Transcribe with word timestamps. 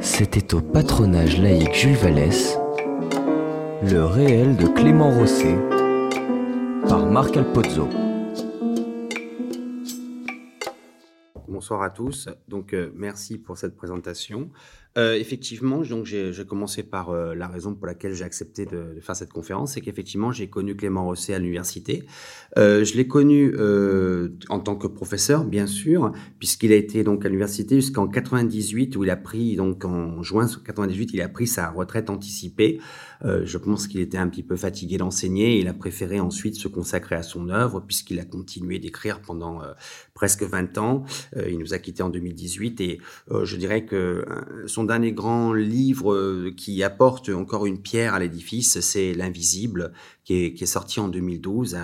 C'était 0.00 0.54
au 0.54 0.60
patronage 0.60 1.40
laïque 1.40 1.74
Jules 1.74 1.96
Vallès, 1.96 2.58
le 3.82 4.04
réel 4.04 4.56
de 4.56 4.66
Clément 4.66 5.10
Rosset, 5.10 5.56
par 6.88 7.06
Marc 7.06 7.36
Alpozzo. 7.36 7.88
Bonsoir 11.48 11.82
à 11.82 11.90
tous. 11.90 12.28
Donc, 12.48 12.72
euh, 12.72 12.90
merci 12.94 13.38
pour 13.38 13.58
cette 13.58 13.76
présentation. 13.76 14.50
Euh, 14.98 15.14
effectivement, 15.14 15.82
donc 15.82 16.06
j'ai 16.06 16.44
commencé 16.44 16.82
par 16.82 17.10
euh, 17.10 17.34
la 17.34 17.46
raison 17.46 17.74
pour 17.74 17.86
laquelle 17.86 18.12
j'ai 18.12 18.24
accepté 18.24 18.66
de, 18.66 18.98
faire 19.00 19.14
cette 19.14 19.32
conférence, 19.32 19.74
c'est 19.74 19.80
qu'effectivement 19.80 20.32
j'ai 20.32 20.48
connu 20.48 20.74
Clément 20.74 21.04
Rosset 21.04 21.32
à 21.32 21.38
l'université. 21.38 22.04
Euh, 22.58 22.84
je 22.84 22.96
l'ai 22.96 23.06
connu 23.06 23.54
en 24.48 24.58
tant 24.58 24.74
que 24.74 24.88
professeur, 24.88 25.44
bien 25.44 25.66
sûr, 25.66 26.12
puisqu'il 26.38 26.72
a 26.72 26.76
été 26.76 27.04
donc 27.04 27.24
à 27.24 27.28
l'université 27.28 27.76
jusqu'en 27.76 28.08
98 28.08 28.96
où 28.96 29.04
il 29.04 29.10
a 29.10 29.16
pris 29.16 29.54
donc 29.56 29.84
en 29.84 30.22
juin 30.22 30.46
98 30.46 31.10
il 31.14 31.22
a 31.22 31.28
pris 31.28 31.46
sa 31.46 31.70
retraite 31.70 32.10
anticipée. 32.10 32.80
Je 33.22 33.58
pense 33.58 33.86
qu'il 33.86 34.00
était 34.00 34.18
un 34.18 34.28
petit 34.28 34.42
peu 34.42 34.56
fatigué 34.56 34.96
d'enseigner. 34.96 35.58
Il 35.58 35.68
a 35.68 35.74
préféré 35.74 36.20
ensuite 36.20 36.54
se 36.54 36.68
consacrer 36.68 37.14
à 37.16 37.22
son 37.22 37.50
œuvre 37.50 37.80
puisqu'il 37.80 38.18
a 38.18 38.24
continué 38.24 38.78
d'écrire 38.78 39.20
pendant 39.20 39.60
presque 40.14 40.42
20 40.42 40.78
ans. 40.78 41.04
il 41.36 41.58
nous 41.58 41.74
a 41.74 41.78
quittés 41.78 42.02
en 42.02 42.08
2018 42.10 42.80
et 42.80 42.98
je 43.42 43.56
dirais 43.56 43.84
que 43.84 44.24
son 44.66 44.79
son 44.80 44.84
dernier 44.84 45.12
grand 45.12 45.52
livre 45.52 46.14
euh, 46.14 46.54
qui 46.56 46.82
apporte 46.82 47.28
encore 47.28 47.66
une 47.66 47.82
pierre 47.82 48.14
à 48.14 48.18
l'édifice, 48.18 48.80
c'est 48.80 49.12
L'Invisible, 49.12 49.92
qui 50.24 50.46
est, 50.58 50.66
sorti 50.66 51.00
en 51.00 51.08
2012, 51.08 51.76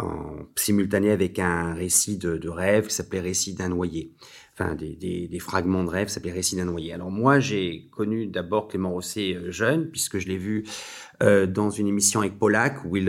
en 0.00 0.32
simultané 0.56 1.12
avec 1.12 1.38
un 1.38 1.74
récit 1.74 2.18
de, 2.18 2.48
rêve 2.48 2.88
qui 2.88 2.94
s'appelait 2.94 3.20
Récit 3.20 3.54
d'un 3.54 3.68
noyer. 3.68 4.12
Enfin, 4.54 4.74
des, 4.74 5.38
fragments 5.38 5.84
de 5.84 5.88
rêve 5.88 6.08
s'appelait 6.08 6.32
Récit 6.32 6.56
d'un 6.56 6.64
noyer. 6.64 6.92
Alors 6.92 7.12
moi, 7.12 7.38
j'ai 7.38 7.88
connu 7.92 8.26
d'abord 8.26 8.66
Clément 8.66 8.90
Rosset 8.90 9.34
euh, 9.36 9.52
jeune, 9.52 9.88
puisque 9.88 10.18
je 10.18 10.26
l'ai 10.26 10.38
vu 10.38 10.64
euh, 11.22 11.46
dans 11.46 11.70
une 11.70 11.86
émission 11.86 12.20
avec 12.20 12.40
Pollack, 12.40 12.84
où 12.84 12.96
il 12.96 13.08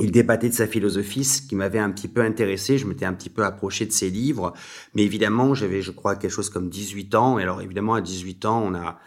il 0.00 0.10
débattait 0.10 0.48
de 0.48 0.54
sa 0.54 0.66
philosophie, 0.66 1.24
ce 1.24 1.40
qui 1.40 1.54
m'avait 1.54 1.78
un 1.78 1.90
petit 1.90 2.08
peu 2.08 2.20
intéressé. 2.20 2.78
Je 2.78 2.86
m'étais 2.86 3.04
un 3.04 3.12
petit 3.12 3.30
peu 3.30 3.44
approché 3.44 3.86
de 3.86 3.92
ses 3.92 4.10
livres. 4.10 4.52
Mais 4.94 5.02
évidemment, 5.02 5.54
j'avais, 5.54 5.82
je 5.82 5.92
crois, 5.92 6.16
quelque 6.16 6.32
chose 6.32 6.50
comme 6.50 6.68
18 6.68 7.14
ans. 7.14 7.38
Et 7.38 7.42
alors, 7.42 7.62
évidemment, 7.62 7.94
à 7.94 8.00
18 8.00 8.44
ans, 8.44 8.62
on 8.66 8.74
a, 8.74 8.98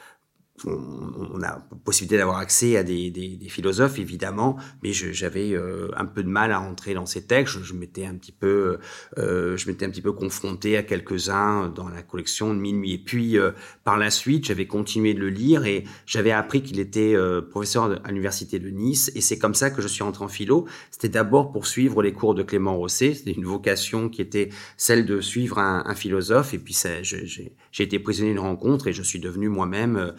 on, 0.65 1.41
a 1.43 1.59
possibilité 1.83 2.17
d'avoir 2.17 2.37
accès 2.37 2.77
à 2.77 2.83
des, 2.83 3.37
philosophes 3.49 3.99
évidemment, 3.99 4.57
mais 4.83 4.91
j'avais 4.91 5.53
euh, 5.53 5.89
un 5.95 6.05
peu 6.05 6.23
de 6.23 6.27
mal 6.27 6.51
à 6.51 6.59
entrer 6.59 6.93
dans 6.93 7.05
ces 7.05 7.25
textes. 7.25 7.63
Je, 7.63 7.73
m'étais 7.73 8.05
un 8.05 8.15
petit 8.15 8.31
peu, 8.31 8.79
euh, 9.17 9.55
je 9.55 9.67
m'étais 9.67 9.85
un 9.85 9.89
petit 9.89 10.01
peu 10.01 10.11
confronté 10.11 10.77
à 10.77 10.83
quelques-uns 10.83 11.69
dans 11.69 11.89
la 11.89 12.01
collection 12.01 12.53
de 12.53 12.59
Minuit. 12.59 12.93
Et 12.93 12.97
puis 12.97 13.37
euh, 13.37 13.51
par 13.83 13.97
la 13.97 14.09
suite, 14.09 14.45
j'avais 14.45 14.65
continué 14.67 15.13
de 15.13 15.19
le 15.19 15.29
lire 15.29 15.65
et 15.65 15.83
j'avais 16.05 16.31
appris 16.31 16.61
qu'il 16.63 16.79
était 16.79 17.15
professeur 17.49 17.99
à 18.03 18.09
l'université 18.09 18.59
de 18.59 18.69
Nice. 18.69 19.11
Et 19.15 19.21
c'est 19.21 19.37
comme 19.37 19.53
ça 19.53 19.69
que 19.69 19.81
je 19.81 19.87
suis 19.87 20.03
entré 20.03 20.25
en 20.25 20.27
philo. 20.27 20.67
C'était 20.91 21.09
d'abord 21.09 21.51
pour 21.51 21.67
suivre 21.67 22.01
les 22.01 22.13
cours 22.13 22.35
de 22.35 22.43
Clément 22.43 22.75
Rosset. 22.75 23.13
C'était 23.13 23.31
une 23.31 23.45
vocation 23.45 24.09
qui 24.09 24.21
était 24.21 24.49
celle 24.75 25.05
de 25.05 25.21
suivre 25.21 25.59
un, 25.59 25.83
un 25.85 25.95
philosophe. 25.95 26.53
Et 26.53 26.59
puis 26.59 26.75
j'ai 27.03 27.83
été 27.83 27.99
prisonnier 27.99 28.31
d'une 28.31 28.39
rencontre 28.39 28.87
et 28.87 28.93
je 28.93 29.03
suis 29.03 29.19
devenu 29.19 29.49
moi-même 29.49 30.13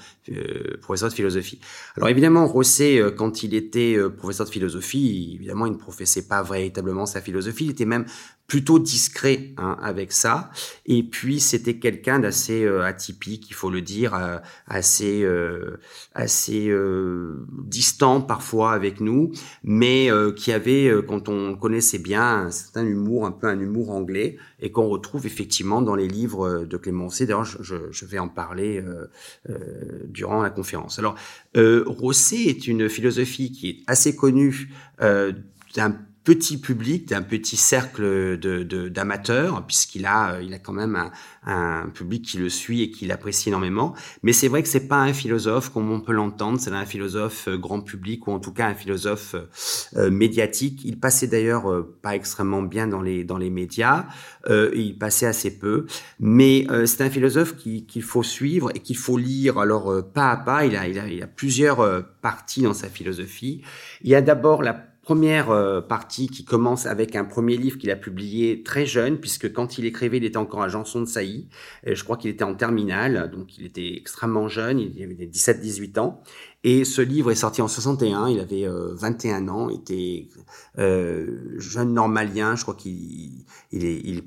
professeur 0.81 1.09
de 1.09 1.15
philosophie. 1.15 1.61
Alors 1.97 2.09
évidemment, 2.09 2.47
Rosset, 2.47 2.99
euh, 2.99 3.11
quand 3.11 3.43
il 3.43 3.55
était 3.55 3.95
euh, 3.97 4.09
professeur 4.11 4.47
de 4.47 4.51
philosophie, 4.51 5.33
évidemment, 5.35 5.67
il 5.67 5.73
ne 5.73 5.79
professait 5.79 6.27
pas 6.27 6.43
véritablement 6.43 7.07
sa 7.07 7.21
philosophie, 7.21 7.65
il 7.65 7.71
était 7.71 7.85
même 7.85 8.07
plutôt 8.49 8.79
discret 8.79 9.51
hein, 9.59 9.77
avec 9.81 10.11
ça. 10.11 10.51
Et 10.87 11.03
puis 11.03 11.39
c'était 11.39 11.77
quelqu'un 11.77 12.19
d'assez 12.19 12.65
euh, 12.65 12.83
atypique, 12.83 13.51
il 13.51 13.53
faut 13.53 13.71
le 13.71 13.83
dire, 13.83 14.15
euh, 14.15 14.39
assez 14.67 15.23
euh, 15.23 15.77
assez 16.15 16.75
distant 17.65 18.23
parfois 18.23 18.73
avec 18.73 19.01
nous, 19.01 19.33
mais 19.63 20.09
qui 20.37 20.51
avait, 20.51 20.91
quand 21.07 21.29
on 21.29 21.55
connaissait 21.55 21.99
bien, 21.99 22.47
un 22.47 22.51
certain 22.51 22.87
humour, 22.87 23.27
un 23.27 23.31
peu 23.31 23.47
un 23.47 23.61
humour 23.61 23.91
anglais, 23.91 24.39
et 24.61 24.73
qu'on 24.73 24.89
retrouve 24.89 25.27
effectivement 25.27 25.83
dans 25.83 25.95
les 25.95 26.09
livres 26.09 26.65
de 26.65 26.77
Clémenceau. 26.77 27.27
D'ailleurs, 27.27 27.45
je, 27.45 27.77
je, 27.91 28.05
vais 28.07 28.19
en 28.19 28.29
parler 28.29 28.83
durant 30.09 30.43
la 30.43 30.51
conférence. 30.51 30.99
Alors, 30.99 31.15
Rosset 31.55 32.45
est 32.47 32.67
une 32.67 32.89
philosophie 32.89 33.53
qui 33.53 33.69
est 33.69 33.79
assez 33.87 34.17
connue 34.17 34.71
d'un 35.01 35.97
petit 36.29 36.59
public, 36.59 37.09
d'un 37.09 37.23
petit 37.23 37.57
cercle 37.57 38.39
de, 38.39 38.89
d'amateurs, 38.91 39.65
puisqu'il 39.67 40.05
a, 40.05 40.35
euh, 40.35 40.43
il 40.43 40.53
a 40.53 40.59
quand 40.59 40.75
même 40.75 41.11
un, 41.47 41.89
public 41.95 42.23
qui 42.23 42.37
le 42.37 42.51
suit 42.51 42.83
et 42.83 42.91
qui 42.91 43.07
l'apprécie 43.07 43.49
énormément. 43.49 43.95
Mais 44.23 44.35
c'est 44.35 44.49
vrai 44.49 44.63
que 44.63 44.69
c'est 44.69 44.89
pas 44.89 44.99
un 44.99 45.15
philosophe 45.15 45.71
comme 45.71 45.91
on 45.91 46.01
peut 46.03 46.13
l'entendre, 46.13 46.61
c'est 46.61 46.71
un 46.71 46.85
philosophe 46.85 47.49
euh, 47.49 47.57
grand 47.57 47.81
public 47.81 48.27
ou 48.27 48.33
en 48.33 48.41
tout 48.41 48.53
cas 48.53 48.67
un 48.67 48.75
philosophe 48.75 49.37
euh, 49.97 50.11
médiatique. 50.11 50.83
Il 50.85 51.01
passait 51.01 51.29
d'ailleurs 51.29 51.87
pas 52.03 52.15
extrêmement 52.15 52.61
bien 52.61 52.87
dans 52.87 53.01
les 53.01 53.25
dans 53.25 53.39
les 53.39 53.49
médias, 53.49 54.05
il 54.51 54.99
passait 54.99 55.27
assez 55.27 55.59
peu, 55.59 55.87
mais 56.21 56.67
c'est 56.85 57.03
un 57.03 57.11
philosophe 57.11 57.57
qu'il 57.57 58.03
faut 58.03 58.23
suivre 58.23 58.71
et 58.75 58.81
qu'il 58.81 58.97
faut 58.97 59.17
lire. 59.17 59.59
Alors 59.59 60.05
pas 60.13 60.31
à 60.31 60.37
pas, 60.37 60.67
il 60.67 60.77
a, 60.77 60.87
il 60.87 61.23
a 61.23 61.27
plusieurs 61.27 62.05
parties 62.21 62.63
dans 62.63 62.75
sa 62.75 62.89
philosophie. 62.89 63.63
Il 64.03 64.11
y 64.11 64.15
a 64.15 64.21
d'abord 64.21 64.63
la 64.63 64.89
première 65.09 65.51
euh, 65.51 65.81
partie 65.81 66.29
qui 66.29 66.45
commence 66.45 66.85
avec 66.85 67.17
un 67.17 67.25
premier 67.25 67.57
livre 67.57 67.79
qu'il 67.79 67.91
a 67.91 67.97
publié 67.97 68.63
très 68.63 68.85
jeune, 68.85 69.17
puisque 69.17 69.51
quand 69.55 69.79
il 69.79 69.87
écrivait, 69.87 70.19
il 70.19 70.25
était 70.27 70.37
encore 70.37 70.61
à 70.61 70.69
Janson 70.69 71.01
de 71.01 71.07
Sailly. 71.07 71.49
Je 71.87 72.05
crois 72.05 72.19
qu'il 72.19 72.29
était 72.29 72.45
en 72.45 72.55
terminale, 72.55 73.31
donc 73.31 73.57
il 73.57 73.65
était 73.65 73.95
extrêmement 73.97 74.49
jeune, 74.49 74.79
il 74.79 75.03
avait 75.03 75.15
17-18 75.15 75.99
ans. 75.99 76.23
Et 76.63 76.85
ce 76.85 77.01
livre 77.01 77.31
est 77.31 77.37
sorti 77.37 77.63
en 77.63 77.69
61, 77.69 78.29
il 78.29 78.39
avait 78.39 78.67
21 78.69 79.49
euh, 79.49 79.51
ans, 79.51 79.71
était 79.71 80.29
euh, 80.79 81.39
jeune 81.57 81.95
normalien, 81.95 82.55
je 82.55 82.65
crois 82.65 82.75
qu'il 82.75 83.47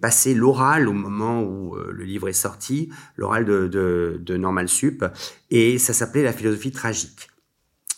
passait 0.01 0.33
l'oral 0.33 0.87
au 0.87 0.93
moment 0.93 1.43
où 1.43 1.75
le 1.75 2.03
livre 2.03 2.27
est 2.27 2.33
sorti, 2.33 2.89
l'oral 3.17 3.45
de, 3.45 3.67
de, 3.67 4.19
de 4.19 4.35
Normal 4.35 4.67
Sup, 4.67 5.05
et 5.51 5.77
ça 5.77 5.93
s'appelait 5.93 6.23
La 6.23 6.33
philosophie 6.33 6.71
tragique. 6.71 7.30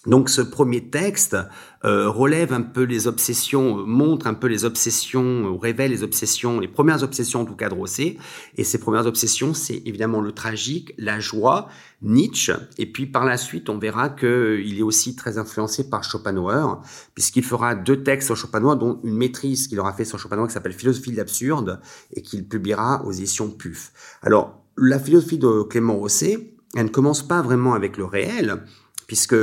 Donc 0.06 0.30
ce 0.30 0.42
premier 0.42 0.90
texte 0.90 1.38
euh, 1.86 2.10
relève 2.10 2.52
un 2.52 2.62
peu 2.62 2.84
les 2.84 3.08
obsessions, 3.08 3.78
montre 3.86 4.28
un 4.28 4.34
peu 4.34 4.48
les 4.48 4.66
obsessions, 4.66 5.46
ou 5.46 5.58
révèle 5.58 5.92
les 5.92 6.04
obsessions, 6.04 6.60
les 6.60 6.68
premières 6.68 7.04
obsessions 7.04 7.42
en 7.42 7.46
tout 7.46 7.56
cas 7.56 7.70
de 7.70 7.74
Rosset. 7.74 8.18
Et 8.58 8.66
ces 8.66 8.80
premières 8.80 9.06
obsessions, 9.06 9.54
c'est 9.54 9.82
évidemment 9.86 10.20
le 10.20 10.34
tragique, 10.34 10.94
la 10.98 11.20
joie, 11.22 11.70
Nietzsche. 12.02 12.54
Et 12.78 12.86
puis 12.86 13.06
par 13.06 13.24
la 13.24 13.38
suite, 13.38 13.70
on 13.70 13.78
verra 13.78 14.10
qu'il 14.10 14.78
est 14.78 14.84
aussi 14.84 15.16
très 15.16 15.38
influencé 15.38 15.90
par 15.90 16.04
Schopenhauer, 16.04 16.82
puisqu'il 17.16 17.44
fera 17.44 17.74
deux 17.74 18.04
textes 18.04 18.28
sur 18.28 18.36
Schopenhauer, 18.36 18.76
dont 18.76 19.00
une 19.04 19.16
maîtrise 19.16 19.68
qu'il 19.68 19.80
aura 19.80 19.94
fait 19.94 20.06
sur 20.06 20.20
Schopenhauer 20.20 20.48
qui 20.48 20.54
s'appelle 20.54 20.74
Philosophie 20.74 21.12
de 21.12 21.18
l'absurde 21.18 21.80
et 22.14 22.22
qu'il 22.22 22.46
publiera 22.46 23.06
aux 23.06 23.14
éditions 23.14 23.50
PUF. 23.50 23.94
Alors 24.22 24.62
la 24.78 25.00
philosophie 25.00 25.38
de 25.38 25.64
Clément 25.64 25.96
Rosset, 25.96 26.56
elle 26.76 26.86
ne 26.86 26.90
commence 26.90 27.26
pas 27.26 27.42
vraiment 27.42 27.74
avec 27.74 27.98
le 27.98 28.06
réel, 28.06 28.64
puisque 29.08 29.36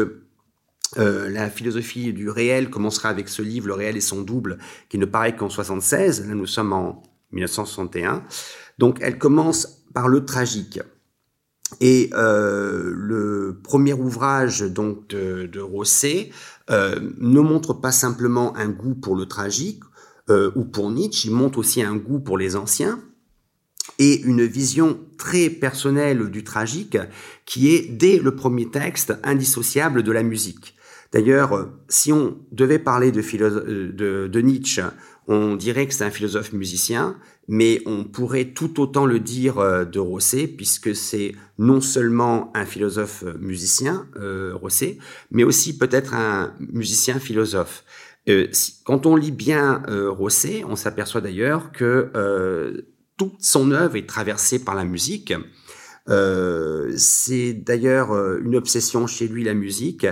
euh, 0.99 1.29
la 1.31 1.49
philosophie 1.51 2.13
du 2.13 2.29
réel 2.29 2.71
commencera 2.71 3.09
avec 3.09 3.29
ce 3.29 3.43
livre, 3.43 3.69
Le 3.69 3.75
réel 3.75 3.97
et 3.97 4.01
son 4.01 4.23
double, 4.23 4.59
qui 4.89 4.99
ne 4.99 5.07
paraît 5.07 5.37
qu'en 5.37 5.49
76. 5.49 6.27
Là, 6.27 6.35
nous 6.35 6.47
sommes 6.47 6.73
en 6.73 7.03
1961. 7.33 8.25
Donc, 8.79 8.99
elle 9.01 9.19
commence 9.19 9.85
par 9.95 10.09
le 10.09 10.25
tragique. 10.25 10.81
Et 11.81 12.11
euh, 12.15 12.91
le 12.93 13.61
premier 13.63 13.93
ouvrage 13.93 14.63
donc 14.63 15.07
de, 15.09 15.47
de 15.47 15.61
Rosset 15.61 16.31
euh, 16.71 16.99
ne 17.19 17.41
montre 17.41 17.75
pas 17.75 17.93
simplement 17.93 18.57
un 18.57 18.69
goût 18.69 18.95
pour 18.95 19.15
le 19.15 19.27
tragique 19.27 19.83
ou 20.55 20.65
pour 20.65 20.93
Nietzsche, 20.93 21.27
il 21.27 21.35
montre 21.35 21.59
aussi 21.59 21.83
un 21.83 21.97
goût 21.97 22.21
pour 22.21 22.39
les 22.39 22.55
anciens 22.55 23.01
et 23.99 24.21
une 24.23 24.45
vision 24.45 25.01
très 25.19 25.51
personnelle 25.51 26.31
du 26.31 26.45
tragique 26.45 26.99
qui 27.47 27.75
est 27.75 27.89
dès 27.91 28.19
le 28.19 28.37
premier 28.37 28.71
texte 28.71 29.13
indissociable 29.25 30.05
de 30.05 30.13
la 30.13 30.23
musique. 30.23 30.77
D'ailleurs, 31.13 31.69
si 31.89 32.13
on 32.13 32.39
devait 32.53 32.79
parler 32.79 33.11
de, 33.11 34.29
de, 34.29 34.41
Nietzsche, 34.41 34.83
on 35.27 35.57
dirait 35.57 35.87
que 35.87 35.95
c'est 35.95 36.05
un 36.05 36.11
philosophe 36.11 36.53
musicien, 36.53 37.17
mais 37.49 37.83
on 37.85 38.05
pourrait 38.05 38.53
tout 38.53 38.81
autant 38.81 39.07
le 39.07 39.19
dire 39.19 39.59
euh, 39.59 39.85
de 39.85 39.99
Rosset, 39.99 40.47
puisque 40.47 40.95
c'est 40.95 41.35
non 41.61 41.81
seulement 41.81 42.51
un 42.55 42.65
philosophe 42.65 43.25
musicien, 43.39 44.07
euh, 44.17 44.53
Rosset, 44.55 44.99
mais 45.31 45.45
aussi 45.45 45.77
peut-être 45.77 46.15
un 46.15 46.55
musicien 46.59 47.19
philosophe. 47.19 47.85
Euh, 48.29 48.49
quand 48.85 49.05
on 49.05 49.15
lit 49.15 49.31
bien 49.31 49.83
euh, 49.89 50.11
Rosset, 50.11 50.65
on 50.65 50.75
s'aperçoit 50.75 51.21
d'ailleurs 51.21 51.71
que 51.71 52.83
toute 53.19 53.43
son 53.43 53.73
œuvre 53.73 53.97
est 53.97 54.09
traversée 54.09 54.65
par 54.65 54.75
la 54.75 54.85
musique. 54.85 55.35
c'est 56.97 57.53
d'ailleurs 57.53 58.13
une 58.39 58.57
obsession 58.57 59.07
chez 59.07 59.29
lui, 59.29 59.45
la 59.45 59.55
musique, 59.55 60.07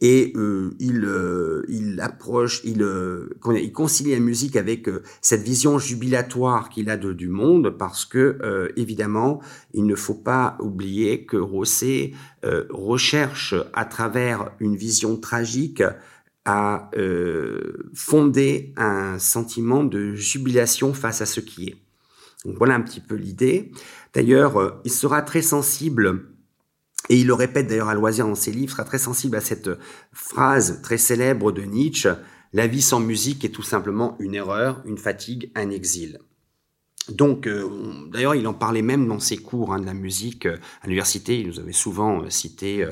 et 0.00 0.32
euh, 0.36 0.74
il, 0.80 1.04
euh, 1.04 1.64
il 1.68 2.00
approche, 2.00 2.60
il, 2.64 2.82
euh, 2.82 3.30
il 3.54 3.72
concilie 3.72 4.12
la 4.12 4.20
musique 4.20 4.56
avec 4.56 4.88
cette 5.20 5.42
vision 5.42 5.78
jubilatoire 5.78 6.68
qu'il 6.68 6.90
a 6.90 6.96
de, 6.96 7.12
du 7.12 7.28
monde, 7.28 7.70
parce 7.78 8.04
que 8.04 8.70
évidemment, 8.76 9.40
il 9.72 9.86
ne 9.86 9.94
faut 9.94 10.14
pas 10.14 10.56
oublier 10.60 11.24
que 11.24 11.36
Rosset 11.36 12.12
recherche 12.70 13.54
à 13.72 13.84
travers 13.84 14.50
une 14.60 14.76
vision 14.76 15.16
tragique 15.16 15.82
à 16.44 16.90
fonder 17.94 18.72
un 18.76 19.18
sentiment 19.18 19.84
de 19.84 20.14
jubilation 20.14 20.92
face 20.92 21.20
à 21.20 21.26
ce 21.26 21.40
qui 21.40 21.68
est. 21.68 21.76
Donc 22.44 22.58
voilà 22.58 22.74
un 22.74 22.82
petit 22.82 23.00
peu 23.00 23.14
l'idée. 23.14 23.72
D'ailleurs, 24.12 24.80
il 24.84 24.90
sera 24.90 25.22
très 25.22 25.42
sensible 25.42 26.33
et 27.08 27.16
il 27.18 27.26
le 27.26 27.34
répète 27.34 27.66
d'ailleurs 27.66 27.88
à 27.88 27.94
loisir 27.94 28.26
dans 28.26 28.34
ses 28.34 28.52
livres, 28.52 28.72
sera 28.72 28.84
très 28.84 28.98
sensible 28.98 29.36
à 29.36 29.40
cette 29.40 29.70
phrase 30.12 30.80
très 30.82 30.98
célèbre 30.98 31.52
de 31.52 31.62
Nietzsche, 31.62 32.10
La 32.52 32.66
vie 32.68 32.82
sans 32.82 33.00
musique 33.00 33.44
est 33.44 33.48
tout 33.48 33.64
simplement 33.64 34.16
une 34.20 34.34
erreur, 34.34 34.80
une 34.86 34.96
fatigue, 34.96 35.50
un 35.56 35.70
exil. 35.70 36.20
Donc, 37.08 37.46
euh, 37.46 37.68
d'ailleurs, 38.10 38.34
il 38.34 38.46
en 38.46 38.54
parlait 38.54 38.82
même 38.82 39.06
dans 39.06 39.20
ses 39.20 39.36
cours 39.36 39.74
hein, 39.74 39.80
de 39.80 39.86
la 39.86 39.92
musique 39.92 40.46
euh, 40.46 40.56
à 40.80 40.86
l'université. 40.86 41.38
Il 41.38 41.48
nous 41.48 41.60
avait 41.60 41.72
souvent 41.72 42.22
euh, 42.22 42.30
cité 42.30 42.86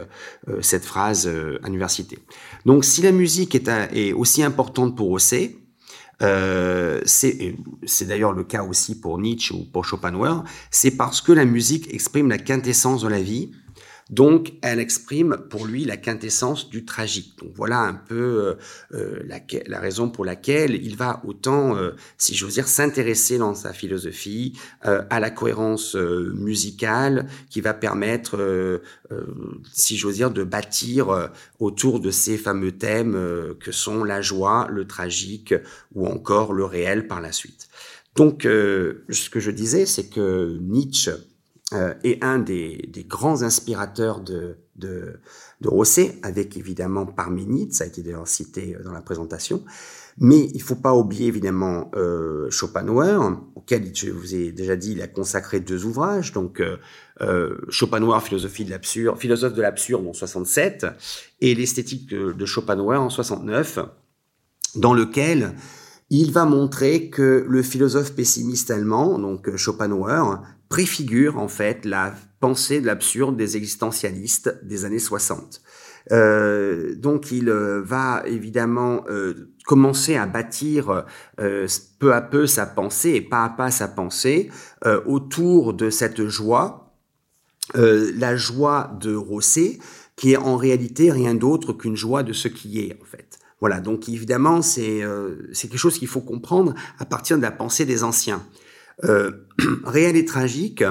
cette 0.60 0.84
phrase 0.84 1.26
à 1.26 1.66
l'université. 1.66 2.18
Donc, 2.66 2.84
si 2.84 3.00
la 3.02 3.12
musique 3.12 3.54
est, 3.54 4.12
aussi 4.12 4.42
importante 4.42 4.96
pour 4.96 5.08
Rosset, 5.08 5.56
c'est 6.20 7.56
d'ailleurs 8.02 8.32
le 8.32 8.44
cas 8.44 8.62
aussi 8.62 9.00
pour 9.00 9.18
Nietzsche 9.18 9.54
ou 9.54 9.64
pour 9.64 9.84
Schopenhauer, 9.84 10.44
c'est 10.70 10.92
parce 10.92 11.20
que 11.20 11.32
la 11.32 11.44
musique 11.44 11.92
exprime 11.92 12.28
la 12.28 12.38
quintessence 12.38 13.02
de 13.02 13.08
la 13.08 13.20
vie, 13.20 13.52
donc, 14.12 14.52
elle 14.60 14.78
exprime 14.78 15.38
pour 15.48 15.64
lui 15.64 15.86
la 15.86 15.96
quintessence 15.96 16.68
du 16.68 16.84
tragique. 16.84 17.32
Donc 17.38 17.52
voilà 17.54 17.80
un 17.80 17.94
peu 17.94 18.14
euh, 18.14 18.54
euh, 18.92 19.22
la, 19.66 19.80
raison 19.80 20.10
pour 20.10 20.26
laquelle 20.26 20.74
il 20.74 20.96
va 20.96 21.22
autant, 21.24 21.74
euh, 21.76 21.92
si 22.18 22.34
j'ose 22.34 22.52
dire, 22.52 22.68
s'intéresser 22.68 23.38
dans 23.38 23.54
sa 23.54 23.72
philosophie 23.72 24.52
à 24.82 25.18
la 25.18 25.30
cohérence 25.30 25.94
musicale 25.94 27.26
qui 27.48 27.62
va 27.62 27.72
permettre, 27.72 28.80
si 29.72 29.96
j'ose 29.96 30.16
dire, 30.16 30.30
de 30.30 30.44
bâtir 30.44 31.30
autour 31.58 32.00
de 32.00 32.10
ces 32.10 32.36
fameux 32.36 32.72
thèmes 32.72 33.16
que 33.60 33.72
sont 33.72 34.04
la 34.04 34.20
joie, 34.20 34.68
le 34.70 34.86
tragique 34.86 35.54
ou 35.94 36.06
encore 36.06 36.52
le 36.52 36.64
réel 36.64 37.06
par 37.06 37.20
la 37.20 37.32
suite. 37.32 37.68
Donc, 38.14 38.42
ce 38.42 39.30
que 39.30 39.40
je 39.40 39.50
disais, 39.50 39.86
c'est 39.86 40.08
que 40.08 40.58
Nietzsche 40.60 41.12
euh, 41.74 41.94
est 42.04 42.22
un 42.22 42.38
des, 42.38 43.06
grands 43.08 43.42
inspirateurs 43.42 44.20
de, 44.20 44.56
de, 44.76 45.20
Rosset, 45.64 46.18
avec 46.22 46.56
évidemment 46.56 47.06
Parménide, 47.06 47.72
ça 47.72 47.84
a 47.84 47.86
été 47.86 48.02
d'ailleurs 48.02 48.28
cité 48.28 48.74
euh, 48.74 48.82
dans 48.82 48.92
la 48.92 49.02
présentation. 49.02 49.62
Mais 50.18 50.40
il 50.52 50.58
ne 50.58 50.62
faut 50.62 50.76
pas 50.76 50.94
oublier 50.94 51.26
évidemment 51.26 51.90
euh, 51.94 52.50
Schopenhauer, 52.50 53.40
auquel 53.54 53.94
je 53.94 54.10
vous 54.10 54.34
ai 54.34 54.52
déjà 54.52 54.76
dit, 54.76 54.92
il 54.92 55.02
a 55.02 55.08
consacré 55.08 55.60
deux 55.60 55.86
ouvrages. 55.86 56.32
Donc 56.32 56.60
euh, 56.60 57.56
Schopenhauer, 57.70 58.20
philosophie 58.20 58.64
de 58.64 58.70
l'absurde, 58.70 59.18
philosophe 59.18 59.54
de 59.54 59.62
l'absurde 59.62 60.06
en 60.06 60.12
67, 60.12 60.86
et 61.40 61.54
l'esthétique 61.54 62.10
de, 62.10 62.32
de, 62.32 62.46
Schopenhauer 62.46 63.00
en 63.00 63.08
69, 63.08 63.78
dans 64.76 64.92
lequel 64.92 65.54
il 66.10 66.30
va 66.30 66.44
montrer 66.44 67.08
que 67.08 67.46
le 67.48 67.62
philosophe 67.62 68.14
pessimiste 68.14 68.70
allemand, 68.70 69.18
donc 69.18 69.56
Schopenhauer, 69.56 70.42
préfigure 70.72 71.36
en 71.36 71.48
fait 71.48 71.84
la 71.84 72.14
pensée 72.40 72.80
de 72.80 72.86
l'absurde 72.86 73.36
des 73.36 73.58
existentialistes 73.58 74.58
des 74.62 74.86
années 74.86 74.98
60. 74.98 75.60
Euh, 76.10 76.94
donc 76.94 77.30
il 77.30 77.50
euh, 77.50 77.82
va 77.82 78.22
évidemment 78.24 79.04
euh, 79.10 79.52
commencer 79.66 80.16
à 80.16 80.24
bâtir 80.24 81.04
peu 81.36 82.14
à 82.14 82.22
peu 82.22 82.46
sa 82.46 82.64
pensée 82.64 83.10
et 83.10 83.20
pas 83.20 83.44
à 83.44 83.50
pas 83.50 83.70
sa 83.70 83.86
pensée 83.86 84.50
autour 85.04 85.74
de 85.74 85.90
cette 85.90 86.26
joie, 86.26 86.96
la 87.74 88.34
joie 88.34 88.96
de 88.98 89.14
Rosset, 89.14 89.78
qui 90.16 90.32
est 90.32 90.38
en 90.38 90.56
réalité 90.56 91.12
rien 91.12 91.34
d'autre 91.34 91.74
qu'une 91.74 91.96
joie 91.96 92.22
de 92.22 92.32
ce 92.32 92.48
qui 92.48 92.80
est 92.80 92.98
en 92.98 93.04
fait. 93.04 93.38
Voilà, 93.60 93.80
donc 93.80 94.08
évidemment 94.08 94.62
c'est 94.62 95.02
quelque 95.54 95.76
chose 95.76 95.98
qu'il 95.98 96.08
faut 96.08 96.22
comprendre 96.22 96.72
à 96.98 97.04
partir 97.04 97.36
de 97.36 97.42
la 97.42 97.52
pensée 97.52 97.84
des 97.84 98.04
anciens. 98.04 98.42
Euh, 99.04 99.32
réel 99.84 100.16
et 100.16 100.24
tragique 100.24 100.84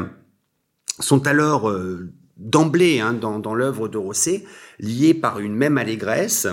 sont 1.00 1.28
alors 1.28 1.69
euh, 1.69 2.12
d'emblée 2.38 3.00
hein, 3.00 3.13
dans, 3.13 3.56
l'œuvre 3.56 3.88
de 3.88 3.98
Rosset 3.98 4.44
liés 4.80 5.13
par 5.13 5.40
une 5.40 5.56
même 5.56 5.78
allégresse. 5.78 6.48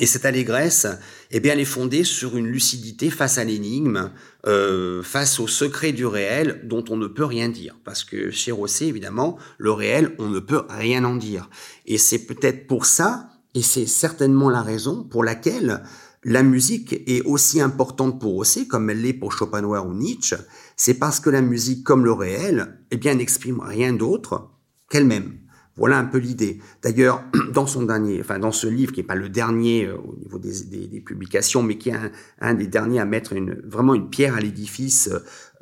Et 0.00 0.06
cette 0.06 0.24
allégresse, 0.24 0.86
eh 1.32 1.40
bien, 1.40 1.54
elle 1.54 1.60
est 1.60 1.64
fondée 1.64 2.04
sur 2.04 2.36
une 2.36 2.46
lucidité 2.46 3.10
face 3.10 3.36
à 3.36 3.42
l'énigme, 3.42 4.12
euh, 4.46 5.02
face 5.02 5.40
au 5.40 5.48
secret 5.48 5.90
du 5.90 6.06
réel 6.06 6.60
dont 6.64 6.84
on 6.88 6.96
ne 6.96 7.08
peut 7.08 7.24
rien 7.24 7.48
dire. 7.48 7.76
Parce 7.84 8.04
que 8.04 8.30
chez 8.30 8.52
Rosset, 8.52 8.86
évidemment, 8.86 9.38
le 9.58 9.72
réel, 9.72 10.14
on 10.18 10.28
ne 10.28 10.38
peut 10.38 10.62
rien 10.68 11.04
en 11.04 11.16
dire. 11.16 11.50
Et 11.84 11.98
c'est 11.98 12.26
peut-être 12.26 12.68
pour 12.68 12.86
ça, 12.86 13.28
et 13.54 13.62
c'est 13.62 13.86
certainement 13.86 14.50
la 14.50 14.62
raison 14.62 15.02
pour 15.02 15.24
laquelle 15.24 15.82
la 16.28 16.42
musique 16.42 17.02
est 17.06 17.22
aussi 17.22 17.60
importante 17.60 18.20
pour 18.20 18.34
Rosset 18.34 18.66
comme 18.66 18.90
elle 18.90 19.00
l'est 19.00 19.14
pour 19.14 19.32
Schopenhauer 19.32 19.86
ou 19.86 19.94
Nietzsche, 19.94 20.36
c'est 20.76 20.94
parce 20.94 21.20
que 21.20 21.30
la 21.30 21.40
musique, 21.40 21.84
comme 21.84 22.04
le 22.04 22.12
réel, 22.12 22.78
eh 22.90 22.96
bien, 22.96 23.14
n'exprime 23.14 23.60
rien 23.60 23.92
d'autre 23.92 24.50
qu'elle-même. 24.90 25.38
Voilà 25.78 25.98
un 25.98 26.04
peu 26.04 26.18
l'idée. 26.18 26.58
D'ailleurs, 26.82 27.22
dans 27.52 27.66
son 27.66 27.84
dernier, 27.84 28.20
enfin 28.20 28.38
dans 28.38 28.52
ce 28.52 28.66
livre 28.66 28.92
qui 28.92 29.00
n'est 29.00 29.06
pas 29.06 29.14
le 29.14 29.28
dernier 29.28 29.86
euh, 29.86 29.96
au 29.96 30.16
niveau 30.16 30.38
des, 30.38 31.00
publications, 31.00 31.62
mais 31.62 31.78
qui 31.78 31.90
est 31.90 31.96
un, 32.40 32.54
des 32.54 32.66
derniers 32.66 32.98
à 32.98 33.04
mettre 33.04 33.34
vraiment 33.64 33.94
une 33.94 34.10
pierre 34.10 34.34
à 34.34 34.40
l'édifice 34.40 35.08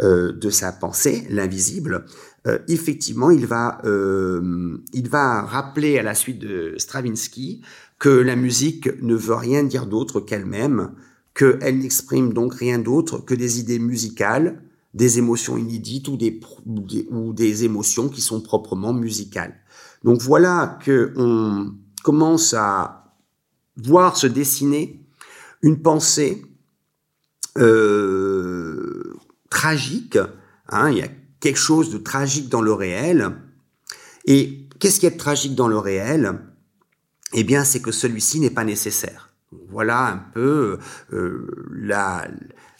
euh, 0.00 0.32
de 0.32 0.50
sa 0.50 0.72
pensée, 0.72 1.26
l'invisible. 1.30 2.06
Euh, 2.46 2.58
effectivement, 2.69 3.30
il 3.30 3.46
va, 3.46 3.80
il 3.84 5.08
va 5.08 5.42
rappeler 5.42 5.98
à 5.98 6.02
la 6.02 6.14
suite 6.14 6.38
de 6.38 6.74
Stravinsky 6.78 7.62
que 7.98 8.08
la 8.08 8.37
musique 8.37 8.88
ne 9.02 9.14
veut 9.14 9.34
rien 9.34 9.64
dire 9.64 9.87
d'autre 9.87 10.20
qu'elle-même, 10.20 10.93
qu'elle 11.34 11.78
n'exprime 11.78 12.32
donc 12.32 12.54
rien 12.54 12.78
d'autre 12.78 13.19
que 13.19 13.34
des 13.34 13.60
idées 13.60 13.78
musicales, 13.78 14.62
des 14.94 15.19
émotions 15.19 15.56
inédites 15.56 16.08
ou 16.08 16.16
des, 16.16 16.40
ou 17.10 17.32
des 17.32 17.64
émotions 17.64 18.08
qui 18.08 18.20
sont 18.20 18.40
proprement 18.40 18.93
musicales. 18.93 19.54
Donc 20.04 20.20
voilà 20.22 20.78
que 20.84 21.12
on 21.16 21.75
commence 22.02 22.54
à 22.54 23.14
voir 23.76 24.16
se 24.16 24.26
dessiner 24.26 25.04
une 25.62 25.82
pensée 25.82 26.43
euh, 27.58 29.14
tragique. 29.50 30.19
Hein, 30.69 30.90
il 30.90 30.98
y 30.98 31.02
a 31.02 31.08
quelque 31.40 31.58
chose 31.58 31.90
de 31.90 31.98
tragique 31.98 32.48
dans 32.48 32.62
le 32.62 32.72
réel. 32.72 33.37
Et 34.26 34.69
qu'est-ce 34.79 35.00
qui 35.00 35.06
est 35.06 35.17
tragique 35.17 35.55
dans 35.55 35.69
le 35.69 35.79
réel? 35.79 36.41
Eh 37.36 37.44
bien, 37.44 37.64
c'est 37.64 37.81
que 37.81 37.93
celui-ci 37.93 38.40
n'est 38.40 38.50
pas 38.50 38.64
nécessaire. 38.64 39.34
Voilà 39.69 40.08
un 40.08 40.16
peu 40.16 40.78
euh, 41.12 41.69
la, 41.70 42.26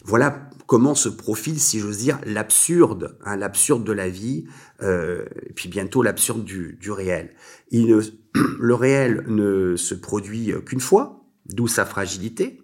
voilà 0.03 0.49
comment 0.65 0.95
se 0.95 1.09
profile, 1.09 1.59
si 1.59 1.79
j'ose 1.79 1.99
dire, 1.99 2.19
l'absurde, 2.25 3.17
hein, 3.23 3.37
l'absurde 3.37 3.83
de 3.83 3.91
la 3.91 4.09
vie, 4.09 4.45
euh, 4.81 5.25
et 5.45 5.53
puis 5.53 5.69
bientôt 5.69 6.01
l'absurde 6.01 6.43
du, 6.43 6.77
du, 6.81 6.91
réel. 6.91 7.35
Il 7.69 8.01
le 8.59 8.73
réel 8.73 9.23
ne 9.27 9.75
se 9.75 9.93
produit 9.93 10.51
qu'une 10.65 10.81
fois, 10.81 11.23
d'où 11.45 11.67
sa 11.67 11.85
fragilité, 11.85 12.59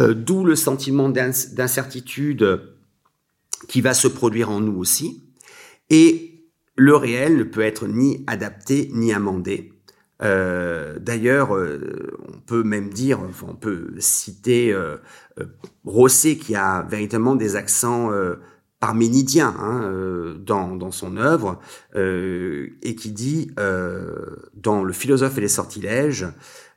euh, 0.00 0.14
d'où 0.14 0.44
le 0.44 0.56
sentiment 0.56 1.10
d'incertitude 1.10 2.74
qui 3.68 3.82
va 3.82 3.92
se 3.92 4.08
produire 4.08 4.50
en 4.50 4.60
nous 4.60 4.78
aussi, 4.78 5.24
et 5.90 6.48
le 6.74 6.96
réel 6.96 7.36
ne 7.36 7.44
peut 7.44 7.60
être 7.60 7.86
ni 7.86 8.24
adapté 8.26 8.88
ni 8.94 9.12
amendé. 9.12 9.77
Euh, 10.22 10.98
D'ailleurs, 10.98 11.54
euh, 11.54 12.10
on 12.28 12.40
peut 12.40 12.62
même 12.62 12.90
dire, 12.90 13.20
on 13.46 13.54
peut 13.54 13.92
citer 13.98 14.72
euh, 14.72 14.96
euh 15.40 15.44
Rosset 15.84 16.36
qui 16.36 16.54
a 16.54 16.82
véritablement 16.82 17.34
des 17.34 17.56
accents 17.56 18.10
parménidiens 18.78 19.54
hein, 19.58 20.36
dans, 20.38 20.76
dans, 20.76 20.90
son 20.90 21.16
œuvre 21.16 21.60
et 21.94 22.94
qui 22.94 23.12
dit 23.12 23.50
dans 23.56 24.84
Le 24.84 24.92
philosophe 24.92 25.38
et 25.38 25.40
les 25.40 25.48
sortilèges, 25.48 26.26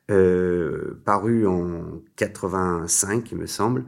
paru 0.08 1.46
en 1.46 2.02
85, 2.16 3.32
il 3.32 3.38
me 3.38 3.48
semble, 3.48 3.86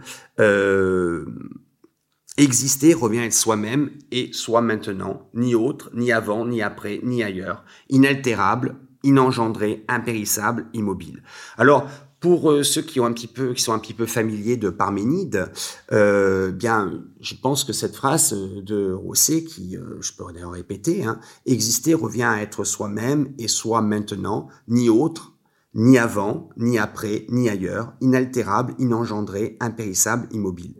Exister 2.35 2.95
revient 2.95 3.19
à 3.19 3.25
être 3.25 3.33
soi-même 3.33 3.91
et 4.11 4.33
soi 4.33 4.61
maintenant, 4.61 5.29
ni 5.35 5.53
autre, 5.53 5.91
ni 5.93 6.11
avant, 6.11 6.47
ni 6.47 6.63
après, 6.63 6.99
ni 7.03 7.21
ailleurs, 7.21 7.63
inaltérable, 7.89 8.75
inengendré, 9.03 9.85
impérissable, 9.87 10.67
immobile. 10.73 11.21
Alors, 11.57 11.87
pour 12.23 12.51
euh, 12.51 12.63
ceux 12.63 12.81
qui 12.81 13.01
ont 13.01 13.05
un 13.05 13.11
petit 13.11 13.27
peu, 13.27 13.53
qui 13.53 13.61
sont 13.61 13.73
un 13.73 13.79
petit 13.79 13.93
peu 13.93 14.05
familiers 14.05 14.55
de 14.55 14.69
Parménide, 14.69 15.51
euh, 15.91 16.51
bien, 16.51 17.03
je 17.19 17.35
pense 17.35 17.65
que 17.65 17.73
cette 17.73 17.97
phrase 17.97 18.33
de 18.33 18.93
Rosset, 18.93 19.43
qui, 19.43 19.75
euh, 19.75 19.97
je 19.99 20.13
peux 20.13 20.23
d'ailleurs 20.31 20.51
répéter, 20.51 21.03
hein, 21.03 21.19
exister 21.45 21.93
revient 21.93 22.23
à 22.23 22.41
être 22.41 22.63
soi-même 22.63 23.33
et 23.39 23.49
soi 23.49 23.81
maintenant, 23.81 24.47
ni 24.69 24.89
autre, 24.89 25.33
ni 25.73 25.97
avant, 25.97 26.49
ni 26.55 26.79
après, 26.79 27.25
ni 27.27 27.49
ailleurs, 27.49 27.91
inaltérable, 27.99 28.73
inengendré, 28.79 29.57
impérissable, 29.59 30.29
immobile. 30.31 30.75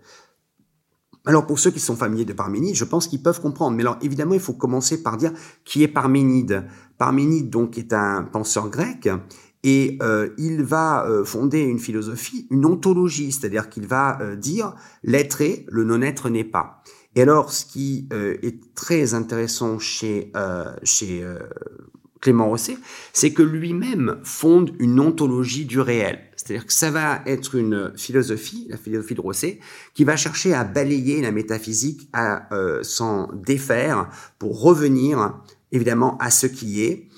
Alors 1.25 1.47
pour 1.47 1.57
ceux 1.57 1.71
qui 1.71 1.79
sont 1.79 1.95
familiers 1.95 2.25
de 2.25 2.33
Parménide, 2.33 2.75
je 2.75 2.83
pense 2.83 3.07
qu'ils 3.07 3.23
peuvent 3.23 3.39
comprendre. 3.39 3.77
Mais 3.77 3.83
alors 3.83 3.97
évidemment, 4.01 4.33
il 4.33 4.41
faut 4.41 4.53
commencer 4.53 5.01
par 5.01 5.15
dire 5.15 5.31
qui 5.63 5.81
est 5.81 5.87
Parménide. 5.87 6.65
Parménide 7.03 7.49
donc 7.49 7.77
est 7.77 7.91
un 7.91 8.23
penseur 8.23 8.69
grec 8.69 9.09
et 9.61 9.97
euh, 10.01 10.29
il 10.37 10.63
va 10.63 11.05
euh, 11.05 11.25
fonder 11.25 11.59
une 11.59 11.77
philosophie, 11.79 12.47
une 12.49 12.65
ontologie, 12.65 13.33
c'est-à-dire 13.33 13.67
qu'il 13.67 13.87
va 13.87 14.21
euh, 14.21 14.37
dire 14.37 14.73
l'être 15.03 15.41
est, 15.41 15.65
le 15.67 15.83
non-être 15.83 16.29
n'est 16.29 16.45
pas. 16.45 16.81
Et 17.15 17.21
alors, 17.21 17.51
ce 17.51 17.65
qui 17.65 18.07
est 18.11 18.73
très 18.73 19.13
intéressant 19.13 19.79
chez, 19.79 20.31
chez 20.81 21.23
Clément 22.21 22.47
Rosset, 22.47 22.77
c'est 23.11 23.33
que 23.33 23.43
lui-même 23.43 24.19
fonde 24.23 24.71
une 24.79 24.99
ontologie 24.99 25.65
du 25.65 25.79
réel. 25.79 26.21
C'est-à-dire 26.37 26.65
que 26.65 26.73
ça 26.73 26.89
va 26.89 27.21
être 27.27 27.53
une 27.53 27.91
philosophie, 27.95 28.65
la 28.71 28.77
philosophie 28.77 29.13
de 29.13 29.21
Rosset, 29.21 29.59
qui 29.93 30.05
va 30.05 30.15
chercher 30.15 30.55
à 30.55 30.63
balayer 30.63 31.21
la 31.21 31.31
métaphysique, 31.31 32.09
à 32.13 32.49
s'en 32.81 33.31
défaire 33.33 34.09
pour 34.39 34.59
revenir 34.59 35.39
évidemment 35.73 36.17
à 36.19 36.31
ce 36.31 36.47
qui 36.47 36.81
est, 36.83 37.09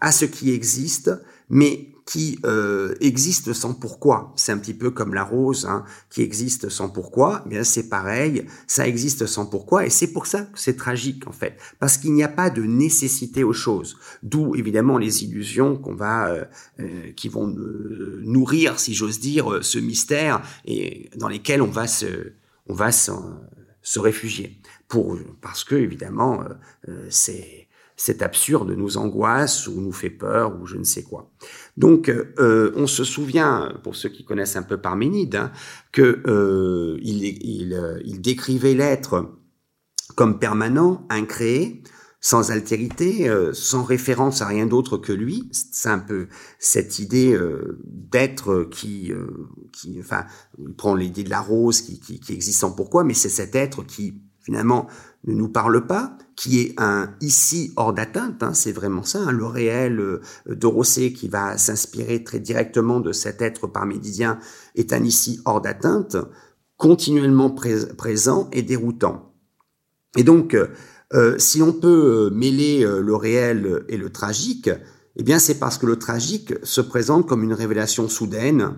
à 0.00 0.12
ce 0.12 0.24
qui 0.24 0.52
existe, 0.52 1.10
mais 1.50 1.92
qui 2.06 2.38
euh, 2.44 2.94
existe 3.00 3.52
sans 3.52 3.74
pourquoi. 3.74 4.32
C'est 4.36 4.52
un 4.52 4.58
petit 4.58 4.74
peu 4.74 4.92
comme 4.92 5.12
la 5.12 5.24
rose 5.24 5.66
hein, 5.66 5.84
qui 6.08 6.22
existe 6.22 6.68
sans 6.68 6.88
pourquoi. 6.88 7.42
Eh 7.44 7.48
bien 7.48 7.64
c'est 7.64 7.88
pareil, 7.88 8.46
ça 8.68 8.86
existe 8.86 9.26
sans 9.26 9.44
pourquoi, 9.44 9.84
et 9.84 9.90
c'est 9.90 10.12
pour 10.12 10.26
ça 10.26 10.42
que 10.42 10.58
c'est 10.58 10.76
tragique 10.76 11.26
en 11.26 11.32
fait, 11.32 11.58
parce 11.80 11.98
qu'il 11.98 12.14
n'y 12.14 12.22
a 12.22 12.28
pas 12.28 12.48
de 12.48 12.62
nécessité 12.62 13.42
aux 13.42 13.52
choses. 13.52 13.98
D'où 14.22 14.54
évidemment 14.54 14.98
les 14.98 15.24
illusions 15.24 15.76
qu'on 15.76 15.96
va, 15.96 16.28
euh, 16.28 16.44
euh, 16.78 17.12
qui 17.16 17.28
vont 17.28 17.48
nourrir, 17.48 18.78
si 18.78 18.94
j'ose 18.94 19.18
dire, 19.18 19.58
ce 19.62 19.78
mystère 19.78 20.42
et 20.64 21.10
dans 21.16 21.28
lesquels 21.28 21.60
on 21.60 21.70
va 21.70 21.88
se, 21.88 22.32
on 22.68 22.74
va 22.74 22.92
se 22.92 23.98
réfugier. 23.98 24.60
Pour 24.86 25.18
parce 25.40 25.64
que 25.64 25.74
évidemment 25.74 26.44
c'est 27.10 27.65
c'est 27.96 28.22
absurde 28.22 28.70
nous 28.70 28.98
angoisse 28.98 29.66
ou 29.66 29.80
nous 29.80 29.92
fait 29.92 30.10
peur 30.10 30.60
ou 30.60 30.66
je 30.66 30.76
ne 30.76 30.84
sais 30.84 31.02
quoi. 31.02 31.30
Donc, 31.76 32.08
euh, 32.10 32.72
on 32.76 32.86
se 32.86 33.04
souvient, 33.04 33.72
pour 33.82 33.96
ceux 33.96 34.10
qui 34.10 34.24
connaissent 34.24 34.56
un 34.56 34.62
peu 34.62 34.78
Parménide, 34.78 35.36
hein, 35.36 35.52
que 35.92 36.22
euh, 36.26 36.98
il, 37.02 37.24
il, 37.24 37.74
euh, 37.74 37.98
il, 38.04 38.20
décrivait 38.20 38.74
l'être 38.74 39.30
comme 40.14 40.38
permanent, 40.38 41.06
incréé, 41.08 41.82
sans 42.20 42.50
altérité, 42.50 43.28
euh, 43.28 43.52
sans 43.52 43.82
référence 43.82 44.42
à 44.42 44.46
rien 44.46 44.66
d'autre 44.66 44.98
que 44.98 45.12
lui. 45.12 45.48
C'est 45.52 45.88
un 45.88 45.98
peu 45.98 46.28
cette 46.58 46.98
idée 46.98 47.32
euh, 47.32 47.78
d'être 47.84 48.64
qui, 48.70 49.12
qui, 49.72 49.98
enfin, 50.00 50.26
il 50.58 50.74
prend 50.74 50.94
l'idée 50.94 51.24
de 51.24 51.30
la 51.30 51.40
rose 51.40 51.80
qui, 51.80 51.98
qui, 52.00 52.20
qui 52.20 52.32
existe 52.32 52.60
sans 52.60 52.72
pourquoi, 52.72 53.04
mais 53.04 53.14
c'est 53.14 53.28
cet 53.28 53.54
être 53.54 53.84
qui 53.84 54.25
finalement 54.46 54.86
ne 55.24 55.34
nous 55.34 55.48
parle 55.48 55.86
pas, 55.86 56.16
qui 56.36 56.60
est 56.60 56.74
un 56.78 57.10
ici 57.20 57.72
hors 57.74 57.92
d'atteinte, 57.92 58.44
hein, 58.44 58.54
c'est 58.54 58.70
vraiment 58.70 59.02
ça, 59.02 59.18
hein, 59.18 59.32
le 59.32 59.44
réel 59.44 59.98
euh, 59.98 60.20
de 60.46 60.66
Rosset 60.68 61.12
qui 61.12 61.26
va 61.26 61.58
s'inspirer 61.58 62.22
très 62.22 62.38
directement 62.38 63.00
de 63.00 63.10
cet 63.10 63.42
être 63.42 63.66
parmédidien 63.66 64.38
est 64.76 64.92
un 64.92 65.02
ici 65.02 65.40
hors 65.44 65.60
d'atteinte, 65.60 66.16
continuellement 66.76 67.50
présent 67.50 68.48
et 68.52 68.62
déroutant. 68.62 69.34
Et 70.16 70.22
donc, 70.22 70.54
euh, 70.54 70.68
euh, 71.12 71.36
si 71.38 71.60
on 71.60 71.72
peut 71.72 72.30
mêler 72.32 72.86
le 72.86 73.16
réel 73.16 73.84
et 73.88 73.96
le 73.96 74.10
tragique, 74.10 74.70
eh 75.18 75.22
bien 75.22 75.38
c'est 75.38 75.58
parce 75.58 75.78
que 75.78 75.86
le 75.86 75.98
tragique 75.98 76.54
se 76.62 76.80
présente 76.82 77.26
comme 77.26 77.42
une 77.42 77.54
révélation 77.54 78.08
soudaine, 78.08 78.74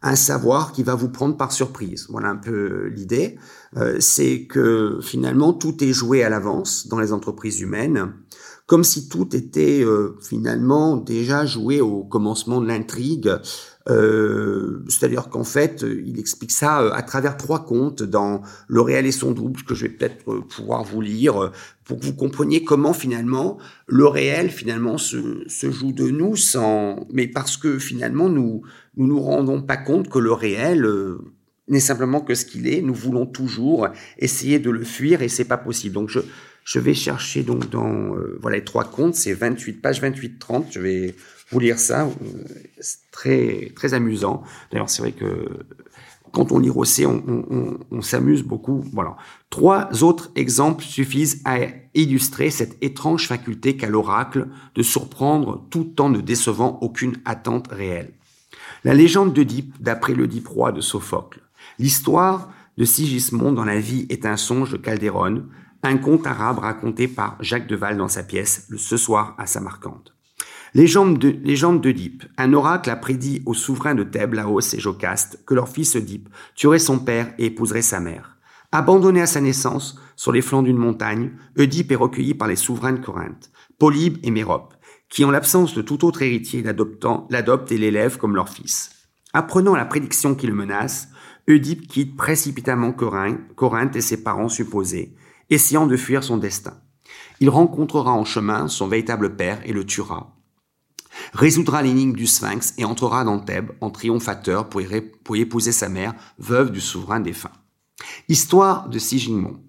un 0.00 0.16
savoir 0.16 0.72
qui 0.72 0.82
va 0.82 0.94
vous 0.94 1.10
prendre 1.10 1.36
par 1.36 1.52
surprise. 1.52 2.06
Voilà 2.08 2.28
un 2.30 2.36
peu 2.36 2.86
l'idée. 2.86 3.38
Euh, 3.76 3.98
c'est 4.00 4.46
que 4.46 5.00
finalement 5.02 5.52
tout 5.52 5.84
est 5.84 5.92
joué 5.92 6.24
à 6.24 6.30
l'avance 6.30 6.86
dans 6.88 6.98
les 6.98 7.12
entreprises 7.12 7.60
humaines, 7.60 8.14
comme 8.66 8.84
si 8.84 9.08
tout 9.08 9.36
était 9.36 9.84
euh, 9.84 10.16
finalement 10.22 10.96
déjà 10.96 11.44
joué 11.44 11.82
au 11.82 12.04
commencement 12.04 12.60
de 12.62 12.66
l'intrigue. 12.66 13.30
Euh, 13.88 14.84
c'est-à-dire 14.88 15.28
qu'en 15.28 15.44
fait, 15.44 15.82
il 15.82 16.18
explique 16.20 16.52
ça 16.52 16.94
à 16.94 17.02
travers 17.02 17.36
trois 17.36 17.64
contes 17.64 18.02
dans 18.02 18.42
Le 18.68 18.80
réel 18.80 19.06
et 19.06 19.12
son 19.12 19.32
double, 19.32 19.62
que 19.62 19.74
je 19.74 19.86
vais 19.86 19.92
peut-être 19.92 20.24
pouvoir 20.48 20.84
vous 20.84 21.00
lire 21.00 21.50
pour 21.84 21.98
que 21.98 22.06
vous 22.06 22.14
compreniez 22.14 22.62
comment 22.64 22.92
finalement 22.92 23.58
le 23.86 24.06
réel 24.06 24.50
finalement 24.50 24.98
se, 24.98 25.44
joue 25.48 25.92
de 25.92 26.10
nous 26.10 26.36
sans, 26.36 27.06
mais 27.12 27.26
parce 27.26 27.56
que 27.56 27.78
finalement 27.78 28.28
nous 28.28 28.62
nous 28.96 29.06
nous 29.06 29.20
rendons 29.20 29.62
pas 29.62 29.76
compte 29.76 30.08
que 30.08 30.18
le 30.18 30.32
réel 30.32 30.86
n'est 31.68 31.80
simplement 31.80 32.20
que 32.20 32.34
ce 32.34 32.44
qu'il 32.44 32.68
est. 32.68 32.82
Nous 32.82 32.94
voulons 32.94 33.26
toujours 33.26 33.88
essayer 34.18 34.58
de 34.58 34.70
le 34.70 34.84
fuir 34.84 35.22
et 35.22 35.28
c'est 35.28 35.44
pas 35.44 35.56
possible. 35.56 35.94
Donc 35.94 36.08
je, 36.08 36.20
je 36.64 36.78
vais 36.78 36.94
chercher 36.94 37.42
donc 37.42 37.70
dans 37.70 38.14
euh, 38.14 38.38
voilà 38.40 38.58
les 38.58 38.64
trois 38.64 38.84
comptes, 38.84 39.14
c'est 39.14 39.32
28 39.32 39.80
page 39.80 40.00
28 40.00 40.38
30, 40.38 40.66
je 40.70 40.80
vais 40.80 41.14
vous 41.52 41.60
lire 41.60 41.78
ça, 41.78 42.08
c'est 42.80 43.10
très 43.10 43.72
très 43.76 43.94
amusant. 43.94 44.42
D'ailleurs, 44.70 44.90
c'est 44.90 45.02
vrai 45.02 45.12
que 45.12 45.48
quand 46.32 46.50
on 46.50 46.58
lit 46.58 46.70
Rosset, 46.70 47.04
on, 47.06 48.00
s'amuse 48.00 48.42
beaucoup. 48.42 48.82
Voilà. 48.92 49.16
Trois 49.50 50.02
autres 50.02 50.30
exemples 50.34 50.82
suffisent 50.82 51.42
à 51.44 51.58
illustrer 51.94 52.50
cette 52.50 52.82
étrange 52.82 53.28
faculté 53.28 53.76
qu'a 53.76 53.90
l'oracle 53.90 54.48
de 54.74 54.82
surprendre 54.82 55.66
tout 55.70 56.00
en 56.00 56.08
ne 56.08 56.20
décevant 56.20 56.78
aucune 56.80 57.16
attente 57.26 57.68
réelle. 57.70 58.14
La 58.82 58.94
légende 58.94 59.34
d'Oedipe, 59.34 59.76
d'après 59.80 60.14
l'Oedipe 60.14 60.48
roi 60.48 60.72
de 60.72 60.80
Sophocle. 60.80 61.42
L'histoire 61.78 62.50
de 62.78 62.84
Sigismond 62.84 63.52
dans 63.52 63.64
la 63.64 63.78
vie 63.78 64.06
est 64.08 64.24
un 64.24 64.38
songe 64.38 64.72
de 64.72 64.78
Calderon, 64.78 65.44
un 65.82 65.98
conte 65.98 66.26
arabe 66.26 66.60
raconté 66.60 67.08
par 67.08 67.36
Jacques 67.40 67.66
Deval 67.66 67.96
dans 67.98 68.08
sa 68.08 68.22
pièce 68.22 68.66
Le 68.70 68.78
Ce 68.78 68.96
soir 68.96 69.34
à 69.36 69.46
Samarcande. 69.46 70.12
De, 70.74 71.28
légende 71.44 71.82
d'Oedipe. 71.82 72.24
Un 72.38 72.54
oracle 72.54 72.88
a 72.88 72.96
prédit 72.96 73.42
aux 73.44 73.52
souverains 73.52 73.94
de 73.94 74.04
Thèbes, 74.04 74.32
Laos 74.32 74.72
et 74.72 74.80
Jocaste 74.80 75.38
que 75.44 75.52
leur 75.52 75.68
fils 75.68 75.94
Oedipe 75.96 76.30
tuerait 76.54 76.78
son 76.78 76.98
père 76.98 77.34
et 77.36 77.46
épouserait 77.46 77.82
sa 77.82 78.00
mère. 78.00 78.38
Abandonné 78.72 79.20
à 79.20 79.26
sa 79.26 79.42
naissance, 79.42 80.00
sur 80.16 80.32
les 80.32 80.40
flancs 80.40 80.62
d'une 80.62 80.78
montagne, 80.78 81.32
Oedipe 81.58 81.92
est 81.92 81.96
recueilli 81.96 82.32
par 82.32 82.48
les 82.48 82.56
souverains 82.56 82.94
de 82.94 83.04
Corinthe, 83.04 83.50
Polybe 83.78 84.16
et 84.22 84.30
Mérope, 84.30 84.72
qui, 85.10 85.26
en 85.26 85.30
l'absence 85.30 85.74
de 85.74 85.82
tout 85.82 86.06
autre 86.06 86.22
héritier, 86.22 86.62
l'adoptent 86.62 87.72
et 87.72 87.76
l'élèvent 87.76 88.16
comme 88.16 88.34
leur 88.34 88.48
fils. 88.48 88.92
Apprenant 89.34 89.76
la 89.76 89.84
prédiction 89.84 90.34
qui 90.34 90.46
le 90.46 90.54
menace, 90.54 91.08
Oedipe 91.50 91.86
quitte 91.86 92.16
précipitamment 92.16 92.92
Corinthe 92.92 93.96
et 93.96 94.00
ses 94.00 94.22
parents 94.22 94.48
supposés, 94.48 95.14
essayant 95.50 95.86
de 95.86 95.98
fuir 95.98 96.24
son 96.24 96.38
destin. 96.38 96.78
Il 97.40 97.50
rencontrera 97.50 98.12
en 98.12 98.24
chemin 98.24 98.68
son 98.68 98.88
véritable 98.88 99.36
père 99.36 99.60
et 99.66 99.74
le 99.74 99.84
tuera. 99.84 100.34
Résoudra 101.32 101.82
l'énigme 101.82 102.14
du 102.14 102.26
Sphinx 102.26 102.74
et 102.78 102.84
entrera 102.84 103.24
dans 103.24 103.38
Thèbes 103.38 103.72
en 103.80 103.90
triomphateur 103.90 104.68
pour 104.68 104.80
y, 104.80 105.40
épouser 105.40 105.72
sa 105.72 105.88
mère, 105.88 106.14
veuve 106.38 106.70
du 106.70 106.80
souverain 106.80 107.20
défunt. 107.20 107.52
Histoire 108.28 108.88
de 108.88 108.98
Sigismond. 108.98 109.60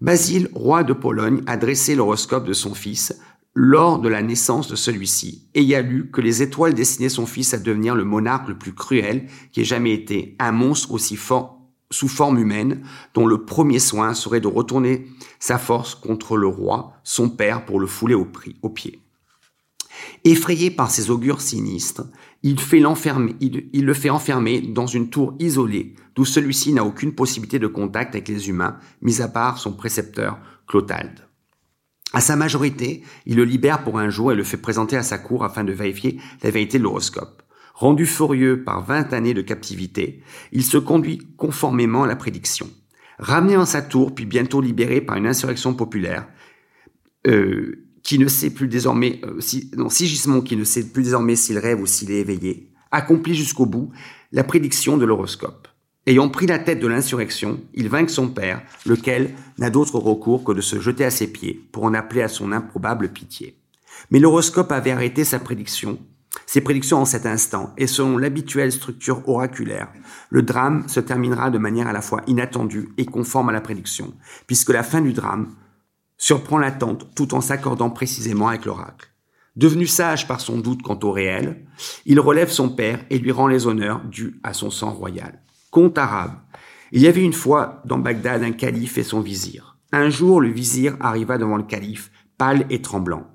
Basile, 0.00 0.48
roi 0.54 0.82
de 0.82 0.92
Pologne, 0.92 1.42
a 1.46 1.56
dressé 1.56 1.94
l'horoscope 1.94 2.46
de 2.46 2.52
son 2.52 2.74
fils, 2.74 3.18
lors 3.54 3.98
de 3.98 4.08
la 4.08 4.22
naissance 4.22 4.68
de 4.68 4.76
celui-ci, 4.76 5.48
et 5.54 5.62
y 5.62 5.74
a 5.74 5.82
lu 5.82 6.10
que 6.10 6.20
les 6.20 6.42
étoiles 6.42 6.74
destinaient 6.74 7.08
son 7.08 7.26
fils 7.26 7.52
à 7.52 7.58
devenir 7.58 7.94
le 7.94 8.04
monarque 8.04 8.48
le 8.48 8.56
plus 8.56 8.74
cruel 8.74 9.26
qui 9.52 9.60
ait 9.60 9.64
jamais 9.64 9.92
été, 9.92 10.36
un 10.38 10.52
monstre 10.52 10.92
aussi 10.92 11.16
fort 11.16 11.60
sous 11.90 12.08
forme 12.08 12.38
humaine, 12.38 12.82
dont 13.14 13.26
le 13.26 13.44
premier 13.44 13.80
soin 13.80 14.14
serait 14.14 14.40
de 14.40 14.46
retourner 14.46 15.08
sa 15.40 15.58
force 15.58 15.94
contre 15.94 16.36
le 16.36 16.46
roi, 16.46 16.92
son 17.02 17.28
père, 17.28 17.64
pour 17.64 17.80
le 17.80 17.86
fouler 17.86 18.14
au, 18.14 18.24
prix, 18.24 18.56
au 18.62 18.68
pied. 18.68 19.00
Effrayé 20.24 20.70
par 20.70 20.90
ces 20.90 21.10
augures 21.10 21.40
sinistres, 21.40 22.04
il, 22.42 22.56
le 22.56 23.94
fait 23.94 24.10
enfermer 24.10 24.60
dans 24.60 24.86
une 24.86 25.10
tour 25.10 25.34
isolée, 25.38 25.94
d'où 26.14 26.24
celui-ci 26.24 26.72
n'a 26.72 26.84
aucune 26.84 27.14
possibilité 27.14 27.58
de 27.58 27.66
contact 27.66 28.14
avec 28.14 28.28
les 28.28 28.48
humains, 28.48 28.78
mis 29.02 29.20
à 29.22 29.28
part 29.28 29.58
son 29.58 29.72
précepteur, 29.72 30.38
Clotalde. 30.66 31.26
À 32.12 32.20
sa 32.20 32.36
majorité, 32.36 33.02
il 33.26 33.36
le 33.36 33.44
libère 33.44 33.84
pour 33.84 33.98
un 33.98 34.10
jour 34.10 34.32
et 34.32 34.34
le 34.34 34.44
fait 34.44 34.56
présenter 34.56 34.96
à 34.96 35.02
sa 35.02 35.18
cour 35.18 35.44
afin 35.44 35.64
de 35.64 35.72
vérifier 35.72 36.20
la 36.42 36.50
vérité 36.50 36.78
de 36.78 36.84
l'horoscope. 36.84 37.42
Rendu 37.74 38.04
furieux 38.04 38.64
par 38.64 38.84
vingt 38.84 39.12
années 39.12 39.34
de 39.34 39.42
captivité, 39.42 40.22
il 40.52 40.64
se 40.64 40.76
conduit 40.76 41.18
conformément 41.36 42.02
à 42.02 42.06
la 42.06 42.16
prédiction. 42.16 42.68
Ramené 43.18 43.56
en 43.56 43.64
sa 43.64 43.80
tour, 43.80 44.14
puis 44.14 44.26
bientôt 44.26 44.60
libéré 44.60 45.00
par 45.00 45.16
une 45.16 45.26
insurrection 45.26 45.74
populaire, 45.74 46.26
euh, 47.26 47.86
qui 48.10 48.18
ne 48.18 48.26
sait 48.26 48.50
plus 48.50 48.66
désormais, 48.66 49.20
euh, 49.24 49.38
non, 49.76 49.88
Sigismond 49.88 50.40
qui 50.40 50.56
ne 50.56 50.64
sait 50.64 50.82
plus 50.82 51.04
désormais 51.04 51.36
s'il 51.36 51.58
rêve 51.58 51.80
ou 51.80 51.86
s'il 51.86 52.10
est 52.10 52.18
éveillé, 52.18 52.68
accomplit 52.90 53.36
jusqu'au 53.36 53.66
bout 53.66 53.92
la 54.32 54.42
prédiction 54.42 54.96
de 54.96 55.04
l'horoscope. 55.04 55.68
Ayant 56.06 56.28
pris 56.28 56.48
la 56.48 56.58
tête 56.58 56.80
de 56.80 56.88
l'insurrection, 56.88 57.60
il 57.72 57.88
vainc 57.88 58.10
son 58.10 58.26
père, 58.26 58.62
lequel 58.84 59.30
n'a 59.58 59.70
d'autre 59.70 60.00
recours 60.00 60.42
que 60.42 60.50
de 60.50 60.60
se 60.60 60.80
jeter 60.80 61.04
à 61.04 61.12
ses 61.12 61.28
pieds 61.28 61.54
pour 61.70 61.84
en 61.84 61.94
appeler 61.94 62.22
à 62.22 62.26
son 62.26 62.50
improbable 62.50 63.10
pitié. 63.10 63.60
Mais 64.10 64.18
l'horoscope 64.18 64.72
avait 64.72 64.90
arrêté 64.90 65.22
sa 65.22 65.38
prédiction, 65.38 65.96
ses 66.46 66.62
prédictions 66.62 66.98
en 66.98 67.04
cet 67.04 67.26
instant, 67.26 67.72
et 67.78 67.86
selon 67.86 68.18
l'habituelle 68.18 68.72
structure 68.72 69.22
oraculaire, 69.28 69.86
le 70.30 70.42
drame 70.42 70.88
se 70.88 70.98
terminera 70.98 71.50
de 71.50 71.58
manière 71.58 71.86
à 71.86 71.92
la 71.92 72.02
fois 72.02 72.22
inattendue 72.26 72.88
et 72.98 73.06
conforme 73.06 73.50
à 73.50 73.52
la 73.52 73.60
prédiction, 73.60 74.12
puisque 74.48 74.70
la 74.70 74.82
fin 74.82 75.00
du 75.00 75.12
drame 75.12 75.54
surprend 76.20 76.58
l'attente 76.58 77.08
tout 77.16 77.34
en 77.34 77.40
s'accordant 77.40 77.90
précisément 77.90 78.48
avec 78.48 78.66
l'oracle. 78.66 79.10
Devenu 79.56 79.86
sage 79.86 80.28
par 80.28 80.40
son 80.40 80.58
doute 80.58 80.82
quant 80.82 80.98
au 81.02 81.10
réel, 81.10 81.66
il 82.04 82.20
relève 82.20 82.50
son 82.50 82.68
père 82.68 83.00
et 83.10 83.18
lui 83.18 83.32
rend 83.32 83.48
les 83.48 83.66
honneurs 83.66 84.02
dus 84.04 84.38
à 84.44 84.52
son 84.52 84.70
sang 84.70 84.92
royal. 84.92 85.42
Conte 85.70 85.98
arabe. 85.98 86.34
Il 86.92 87.00
y 87.00 87.08
avait 87.08 87.24
une 87.24 87.32
fois 87.32 87.82
dans 87.86 87.98
Bagdad 87.98 88.42
un 88.42 88.52
calife 88.52 88.98
et 88.98 89.02
son 89.02 89.20
vizir. 89.20 89.78
Un 89.92 90.10
jour, 90.10 90.40
le 90.40 90.50
vizir 90.50 90.96
arriva 91.00 91.38
devant 91.38 91.56
le 91.56 91.62
calife, 91.62 92.12
pâle 92.36 92.66
et 92.70 92.82
tremblant. 92.82 93.26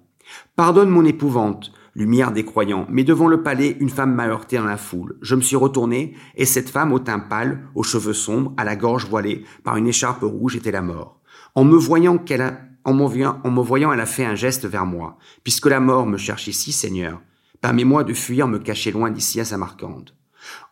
Pardonne 0.56 0.89
mon 0.89 1.06
épouvante, 1.06 1.74
lumière 1.96 2.32
des 2.32 2.46
croyants, 2.46 2.86
mais 2.89 3.04
devant 3.04 3.27
le 3.27 3.42
palais, 3.42 3.77
une 3.80 3.89
femme 3.89 4.13
m'a 4.13 4.27
heurté 4.27 4.58
dans 4.58 4.65
la 4.65 4.77
foule. 4.77 5.18
Je 5.22 5.36
me 5.36 5.42
suis 5.42 5.56
retourné, 5.56 6.15
et 6.36 6.46
cette 6.46 6.70
femme 6.70 6.94
au 6.94 7.00
teint 7.00 7.20
pâle, 7.20 7.68
aux 7.74 7.84
cheveux 7.84 8.13
sombres, 8.13 8.54
à 8.58 8.63
la 8.63 8.75
gorge 8.75 9.08
voilée, 9.08 9.44
par 9.63 9.75
une 9.75 9.88
écharpe 9.88 10.24
rouge, 10.24 10.56
était 10.56 10.72
la 10.72 10.82
mort. 10.82 11.20
En 11.56 11.63
me 11.63 11.77
voyant 11.77 12.18
qu'elle 12.18 12.42
en 12.86 12.94
me, 12.94 13.62
voyant, 13.62 13.92
elle 13.92 14.00
a 14.00 14.06
fait 14.06 14.25
un 14.25 14.36
geste 14.36 14.65
vers 14.65 14.86
moi. 14.86 15.18
Puisque 15.44 15.65
la 15.65 15.80
mort 15.80 16.06
me 16.06 16.18
cherche 16.18 16.48
ici, 16.48 16.72
Seigneur, 16.72 17.22
permets-moi 17.60 18.04
de 18.04 18.13
fuir, 18.13 18.48
me 18.48 18.60
cacher 18.60 18.92
loin 18.92 19.10
d'ici 19.10 19.39
à 19.39 19.46
Samarcande. 19.46 20.12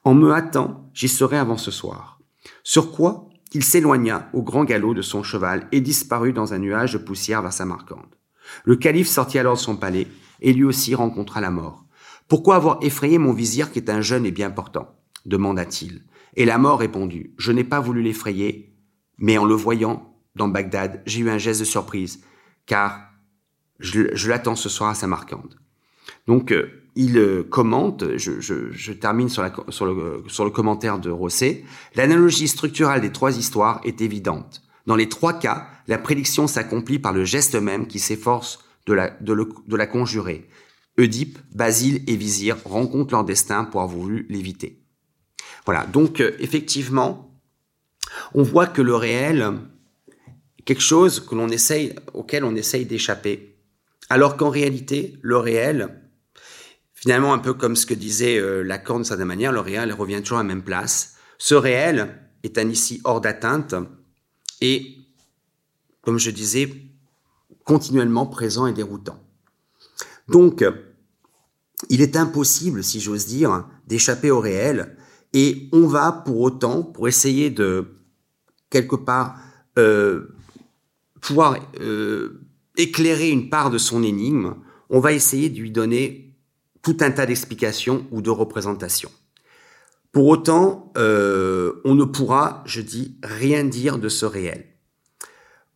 En 0.03 0.13
me 0.13 0.31
hâtant, 0.31 0.89
j'y 0.93 1.09
serai 1.09 1.37
avant 1.37 1.57
ce 1.57 1.71
soir. 1.71 2.19
Sur 2.63 2.91
quoi 2.91 3.29
il 3.53 3.63
s'éloigna 3.63 4.29
au 4.33 4.41
grand 4.41 4.63
galop 4.63 4.93
de 4.93 5.01
son 5.01 5.21
cheval 5.21 5.67
et 5.71 5.81
disparut 5.81 6.33
dans 6.33 6.53
un 6.53 6.59
nuage 6.59 6.93
de 6.93 6.97
poussière 6.97 7.41
vers 7.41 7.53
Samarcande. 7.53 8.15
Le 8.63 8.75
calife 8.75 9.07
sortit 9.07 9.39
alors 9.39 9.55
de 9.55 9.59
son 9.59 9.75
palais 9.75 10.07
et 10.41 10.53
lui 10.53 10.63
aussi 10.63 10.95
rencontra 10.95 11.39
la 11.39 11.51
mort. 11.51 11.85
Pourquoi 12.27 12.55
avoir 12.55 12.79
effrayé 12.81 13.17
mon 13.17 13.33
vizir 13.33 13.71
qui 13.71 13.79
est 13.79 13.89
un 13.89 14.01
jeune 14.01 14.25
et 14.25 14.31
bien 14.31 14.49
portant? 14.49 14.95
demanda-t-il. 15.25 16.03
Et 16.35 16.45
la 16.45 16.57
mort 16.57 16.79
répondit, 16.79 17.31
je 17.37 17.51
n'ai 17.51 17.63
pas 17.63 17.79
voulu 17.79 18.01
l'effrayer, 18.01 18.75
mais 19.17 19.37
en 19.37 19.45
le 19.45 19.53
voyant, 19.53 20.12
dans 20.35 20.47
Bagdad, 20.47 21.01
j'ai 21.05 21.21
eu 21.21 21.29
un 21.29 21.37
geste 21.37 21.59
de 21.59 21.65
surprise, 21.65 22.21
car 22.65 23.11
je, 23.79 24.27
l'attends 24.27 24.55
ce 24.55 24.69
soir 24.69 24.89
à 24.89 24.95
Samarcande. 24.95 25.59
Donc, 26.27 26.51
euh, 26.51 26.83
il 26.95 27.17
euh, 27.17 27.43
commente, 27.43 28.03
je, 28.17 28.91
termine 28.91 29.29
sur, 29.29 29.43
le, 29.43 30.49
commentaire 30.49 30.99
de 30.99 31.09
Rosset, 31.09 31.63
l'analogie 31.95 32.47
structurale 32.47 33.01
des 33.01 33.11
trois 33.11 33.37
histoires 33.37 33.81
est 33.83 34.01
évidente. 34.01 34.61
Dans 34.85 34.95
les 34.95 35.09
trois 35.09 35.33
cas, 35.33 35.67
la 35.87 35.97
prédiction 35.97 36.47
s'accomplit 36.47 36.99
par 36.99 37.13
le 37.13 37.25
geste 37.25 37.55
même 37.55 37.87
qui 37.87 37.99
s'efforce 37.99 38.59
de 38.85 38.93
la, 38.93 39.09
de, 39.21 39.75
la 39.75 39.87
conjurer. 39.87 40.47
Oedipe, 40.99 41.39
Basile 41.55 42.03
et 42.07 42.15
Vizir 42.15 42.57
rencontrent 42.65 43.13
leur 43.13 43.23
destin 43.23 43.63
pour 43.63 43.81
avoir 43.81 43.97
voulu 43.97 44.27
l'éviter. 44.29 44.83
Voilà, 45.65 45.85
donc 45.85 46.19
euh, 46.19 46.35
effectivement, 46.39 47.33
on 48.35 48.43
voit 48.43 48.67
que 48.67 48.81
le 48.81 48.95
réel 48.95 49.53
quelque 50.65 50.81
chose 50.81 51.19
que 51.19 51.35
l'on 51.35 51.49
essaye, 51.49 51.95
auquel 52.13 52.43
on 52.43 52.55
essaye 52.55 52.85
d'échapper. 52.85 53.57
Alors 54.09 54.37
qu'en 54.37 54.49
réalité, 54.49 55.17
le 55.21 55.37
réel, 55.37 56.01
finalement 56.93 57.33
un 57.33 57.39
peu 57.39 57.53
comme 57.53 57.75
ce 57.75 57.85
que 57.85 57.93
disait 57.93 58.37
euh, 58.37 58.61
Lacan 58.63 58.99
de 58.99 59.03
certaine 59.03 59.27
manière, 59.27 59.51
le 59.51 59.59
réel 59.59 59.91
revient 59.93 60.21
toujours 60.21 60.39
à 60.39 60.43
la 60.43 60.47
même 60.47 60.63
place. 60.63 61.15
Ce 61.37 61.55
réel 61.55 62.19
est 62.43 62.57
un 62.57 62.69
ici 62.69 63.01
hors 63.03 63.21
d'atteinte 63.21 63.75
et, 64.61 64.97
comme 66.01 66.19
je 66.19 66.31
disais, 66.31 66.69
continuellement 67.63 68.25
présent 68.25 68.67
et 68.67 68.73
déroutant. 68.73 69.19
Donc, 70.27 70.63
il 71.89 72.01
est 72.01 72.15
impossible, 72.15 72.83
si 72.83 72.99
j'ose 72.99 73.25
dire, 73.25 73.67
d'échapper 73.87 74.31
au 74.31 74.39
réel 74.39 74.95
et 75.33 75.69
on 75.71 75.87
va 75.87 76.11
pour 76.11 76.39
autant, 76.41 76.83
pour 76.83 77.07
essayer 77.07 77.49
de, 77.49 77.99
quelque 78.69 78.95
part, 78.95 79.37
euh, 79.77 80.32
pouvoir 81.23 81.57
euh, 81.79 82.41
éclairer 82.77 83.29
une 83.29 83.49
part 83.49 83.71
de 83.71 83.77
son 83.77 84.03
énigme, 84.03 84.55
on 84.89 84.99
va 84.99 85.13
essayer 85.13 85.49
de 85.49 85.59
lui 85.59 85.71
donner 85.71 86.35
tout 86.81 86.97
un 86.99 87.11
tas 87.11 87.25
d'explications 87.25 88.05
ou 88.11 88.21
de 88.21 88.29
représentations. 88.29 89.11
Pour 90.11 90.27
autant, 90.27 90.91
euh, 90.97 91.81
on 91.85 91.95
ne 91.95 92.03
pourra, 92.03 92.63
je 92.65 92.81
dis, 92.81 93.17
rien 93.23 93.63
dire 93.63 93.97
de 93.97 94.09
ce 94.09 94.25
réel. 94.25 94.65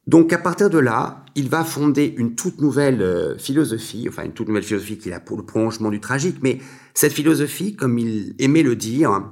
Donc 0.06 0.32
à 0.32 0.38
partir 0.38 0.70
de 0.70 0.78
là, 0.78 1.26
il 1.36 1.50
va 1.50 1.64
fonder 1.64 2.14
une 2.18 2.36
toute 2.36 2.62
nouvelle 2.62 3.02
euh, 3.02 3.38
philosophie, 3.38 4.06
enfin 4.08 4.24
une 4.24 4.34
toute 4.34 4.48
nouvelle 4.48 4.64
philosophie 4.64 4.98
qui 4.98 5.10
est 5.10 5.20
pour 5.20 5.38
le 5.38 5.46
prolongement 5.46 5.90
du 5.90 6.00
tragique, 6.00 6.38
mais 6.42 6.60
cette 6.94 7.14
philosophie, 7.14 7.76
comme 7.76 7.98
il 7.98 8.36
aimait 8.40 8.64
le 8.64 8.76
dire, 8.76 9.32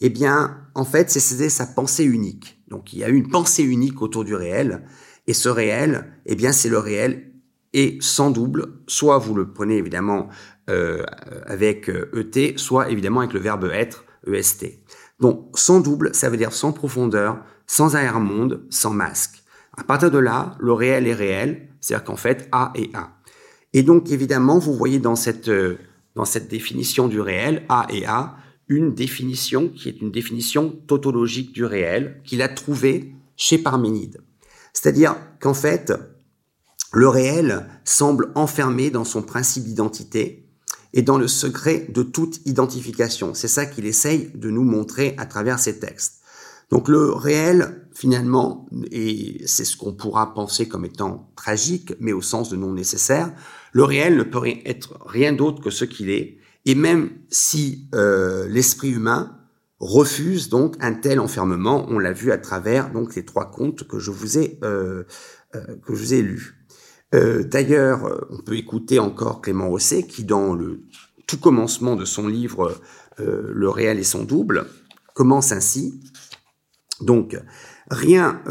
eh 0.00 0.10
bien, 0.10 0.58
en 0.74 0.84
fait, 0.84 1.10
c'est 1.10 1.48
sa 1.48 1.66
pensée 1.66 2.04
unique. 2.04 2.60
Donc 2.68 2.92
il 2.92 3.00
y 3.00 3.04
a 3.04 3.08
une 3.08 3.28
pensée 3.28 3.62
unique 3.62 4.02
autour 4.02 4.24
du 4.24 4.34
réel, 4.34 4.82
et 5.26 5.34
ce 5.34 5.48
réel, 5.48 6.12
eh 6.26 6.34
bien, 6.34 6.52
c'est 6.52 6.68
le 6.68 6.78
réel 6.78 7.32
et 7.72 7.98
sans 8.00 8.30
double. 8.30 8.66
Soit 8.86 9.18
vous 9.18 9.34
le 9.34 9.52
prenez 9.52 9.76
évidemment 9.76 10.28
euh, 10.70 11.02
avec 11.46 11.88
ET, 11.88 11.94
euh, 12.36 12.52
soit 12.56 12.90
évidemment 12.90 13.20
avec 13.20 13.32
le 13.32 13.40
verbe 13.40 13.70
être, 13.72 14.04
EST. 14.26 14.80
Donc, 15.20 15.58
sans 15.58 15.80
double, 15.80 16.14
ça 16.14 16.28
veut 16.28 16.36
dire 16.36 16.52
sans 16.52 16.72
profondeur, 16.72 17.38
sans 17.66 17.96
arrière-monde, 17.96 18.66
sans 18.70 18.90
masque. 18.90 19.42
À 19.76 19.84
partir 19.84 20.10
de 20.10 20.18
là, 20.18 20.56
le 20.58 20.72
réel 20.72 21.06
est 21.06 21.14
réel, 21.14 21.68
c'est-à-dire 21.80 22.04
qu'en 22.04 22.16
fait, 22.16 22.48
A 22.52 22.72
est 22.74 22.94
A. 22.94 23.16
Et 23.72 23.82
donc, 23.82 24.10
évidemment, 24.10 24.58
vous 24.58 24.74
voyez 24.74 24.98
dans 24.98 25.16
cette, 25.16 25.48
euh, 25.48 25.76
dans 26.14 26.24
cette 26.24 26.48
définition 26.48 27.08
du 27.08 27.20
réel, 27.20 27.64
A 27.68 27.86
et 27.90 28.06
A, 28.06 28.36
une 28.68 28.94
définition 28.94 29.68
qui 29.68 29.88
est 29.88 30.00
une 30.00 30.10
définition 30.10 30.70
tautologique 30.86 31.52
du 31.52 31.64
réel 31.64 32.20
qu'il 32.24 32.42
a 32.42 32.48
trouvée 32.48 33.12
chez 33.36 33.58
Parménide. 33.58 34.22
C'est-à-dire 34.76 35.16
qu'en 35.40 35.54
fait, 35.54 35.94
le 36.92 37.08
réel 37.08 37.66
semble 37.84 38.30
enfermé 38.34 38.90
dans 38.90 39.04
son 39.04 39.22
principe 39.22 39.64
d'identité 39.64 40.50
et 40.92 41.00
dans 41.00 41.16
le 41.16 41.28
secret 41.28 41.86
de 41.88 42.02
toute 42.02 42.40
identification. 42.44 43.32
C'est 43.32 43.48
ça 43.48 43.64
qu'il 43.64 43.86
essaye 43.86 44.30
de 44.34 44.50
nous 44.50 44.64
montrer 44.64 45.14
à 45.16 45.24
travers 45.24 45.58
ces 45.58 45.78
textes. 45.78 46.20
Donc 46.70 46.88
le 46.88 47.10
réel, 47.10 47.88
finalement, 47.94 48.68
et 48.90 49.40
c'est 49.46 49.64
ce 49.64 49.78
qu'on 49.78 49.94
pourra 49.94 50.34
penser 50.34 50.68
comme 50.68 50.84
étant 50.84 51.32
tragique, 51.36 51.94
mais 51.98 52.12
au 52.12 52.20
sens 52.20 52.50
de 52.50 52.56
non 52.56 52.74
nécessaire, 52.74 53.32
le 53.72 53.84
réel 53.84 54.16
ne 54.18 54.24
peut 54.24 54.46
être 54.66 54.98
rien 55.06 55.32
d'autre 55.32 55.62
que 55.62 55.70
ce 55.70 55.86
qu'il 55.86 56.10
est. 56.10 56.36
Et 56.66 56.74
même 56.74 57.12
si 57.30 57.88
euh, 57.94 58.46
l'esprit 58.46 58.90
humain 58.90 59.38
refuse 59.78 60.48
donc 60.48 60.76
un 60.80 60.94
tel 60.94 61.20
enfermement. 61.20 61.86
On 61.88 61.98
l'a 61.98 62.12
vu 62.12 62.32
à 62.32 62.38
travers 62.38 62.90
donc 62.92 63.14
les 63.14 63.24
trois 63.24 63.50
contes 63.50 63.86
que 63.86 63.98
je 63.98 64.10
vous 64.10 64.38
ai 64.38 64.58
euh, 64.64 65.04
euh, 65.54 65.76
que 65.84 65.94
je 65.94 65.98
vous 65.98 66.14
ai 66.14 66.22
lus. 66.22 66.54
Euh, 67.14 67.44
d'ailleurs, 67.44 68.26
on 68.30 68.38
peut 68.38 68.56
écouter 68.56 68.98
encore 68.98 69.40
Clément 69.40 69.68
Rosset 69.68 70.04
qui, 70.04 70.24
dans 70.24 70.54
le 70.54 70.82
tout 71.26 71.38
commencement 71.38 71.96
de 71.96 72.04
son 72.04 72.28
livre 72.28 72.80
Le 73.18 73.68
réel 73.68 73.98
et 73.98 74.04
son 74.04 74.24
double, 74.24 74.66
commence 75.14 75.50
ainsi. 75.52 76.00
Donc, 77.00 77.36
rien. 77.90 78.42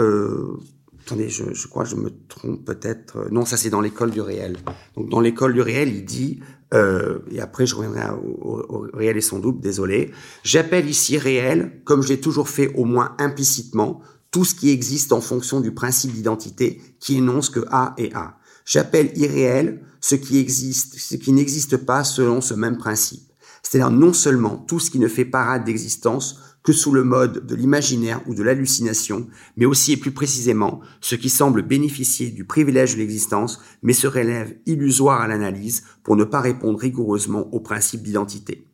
attendez, 1.02 1.30
je, 1.30 1.54
je 1.54 1.68
crois 1.68 1.84
que 1.84 1.90
je 1.90 1.96
me 1.96 2.10
trompe 2.28 2.66
peut-être. 2.66 3.30
Non, 3.32 3.46
ça 3.46 3.58
c'est 3.58 3.70
dans 3.70 3.82
l'école 3.82 4.12
du 4.12 4.22
réel. 4.22 4.58
Donc, 4.96 5.10
dans 5.10 5.20
l'école 5.22 5.54
du 5.54 5.62
réel, 5.62 5.90
il 5.90 6.04
dit 6.06 6.42
euh, 6.76 7.20
et 7.32 7.40
après 7.40 7.66
je 7.66 7.76
reviendrai 7.76 8.04
au, 8.12 8.88
réel 8.94 9.18
et 9.18 9.22
son 9.22 9.40
double, 9.40 9.62
désolé. 9.62 10.12
J'appelle 10.44 10.90
ici 10.90 11.18
réel, 11.18 11.82
comme 11.86 12.02
je 12.02 12.10
l'ai 12.10 12.20
toujours 12.20 12.50
fait 12.50 12.74
au 12.76 12.86
moins 12.86 13.16
implicitement, 13.18 14.02
tout 14.32 14.46
ce 14.46 14.54
qui 14.54 14.70
existe 14.70 15.14
en 15.14 15.22
fonction 15.22 15.62
du 15.62 15.72
principe 15.74 16.12
d'identité 16.12 16.82
qui 17.00 17.18
énonce 17.18 17.50
que 17.50 17.62
A 17.72 17.94
est 17.98 18.14
A. 18.14 18.38
J'appelle 18.66 19.12
irréel 19.16 19.82
ce 20.02 20.16
qui 20.16 20.40
existe, 20.40 21.00
ce 21.00 21.16
qui 21.16 21.32
n'existe 21.32 21.78
pas 21.78 22.04
selon 22.04 22.42
ce 22.42 22.54
même 22.54 22.78
principe. 22.78 23.32
C'est-à-dire 23.64 23.92
non 23.92 24.14
seulement 24.14 24.58
tout 24.58 24.80
ce 24.80 24.92
qui 24.92 25.00
ne 25.00 25.08
fait 25.08 25.26
parade 25.26 25.64
d'existence 25.64 26.40
que 26.66 26.74
sous 26.74 26.92
le 26.92 27.04
mode 27.04 27.46
de 27.46 27.56
l'imaginaire 27.56 28.22
ou 28.26 28.34
de 28.34 28.42
l'hallucination, 28.44 29.28
mais 29.56 29.66
aussi 29.66 29.94
et 29.94 29.98
plus 29.98 30.12
précisément 30.12 30.82
ce 31.00 31.16
qui 31.16 31.30
semble 31.30 31.62
bénéficier 31.62 32.32
du 32.32 32.44
privilège 32.44 32.96
de 32.96 33.00
l'existence, 33.00 33.62
mais 33.84 33.94
se 33.94 34.08
relève 34.08 34.56
illusoire 34.66 35.22
à 35.22 35.28
l'analyse 35.28 35.84
pour 36.04 36.16
ne 36.16 36.24
pas 36.24 36.42
répondre 36.42 36.80
rigoureusement 36.80 37.48
au 37.54 37.60
principe 37.60 38.02
d'identité. 38.02 38.68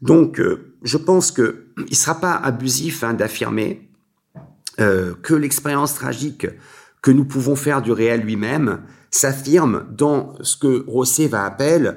Donc, 0.00 0.40
euh, 0.40 0.74
je 0.82 0.96
pense 0.96 1.30
que 1.30 1.66
il 1.88 1.96
sera 1.96 2.18
pas 2.18 2.34
abusif 2.34 3.04
hein, 3.04 3.12
d'affirmer 3.14 3.90
euh, 4.80 5.14
que 5.22 5.34
l'expérience 5.34 5.94
tragique 5.94 6.46
que 7.02 7.10
nous 7.10 7.24
pouvons 7.24 7.54
faire 7.54 7.82
du 7.82 7.92
réel 7.92 8.22
lui-même 8.22 8.82
s'affirme 9.10 9.86
dans 9.92 10.34
ce 10.40 10.56
que 10.56 10.84
Rosset 10.88 11.28
va, 11.28 11.56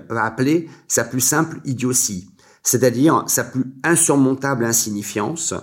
va 0.10 0.24
appeler 0.24 0.70
sa 0.88 1.04
plus 1.04 1.22
simple 1.22 1.60
idiotie. 1.66 2.30
C'est-à-dire 2.64 3.24
sa 3.28 3.44
plus 3.44 3.66
insurmontable 3.84 4.66
insignifiance, 4.66 5.54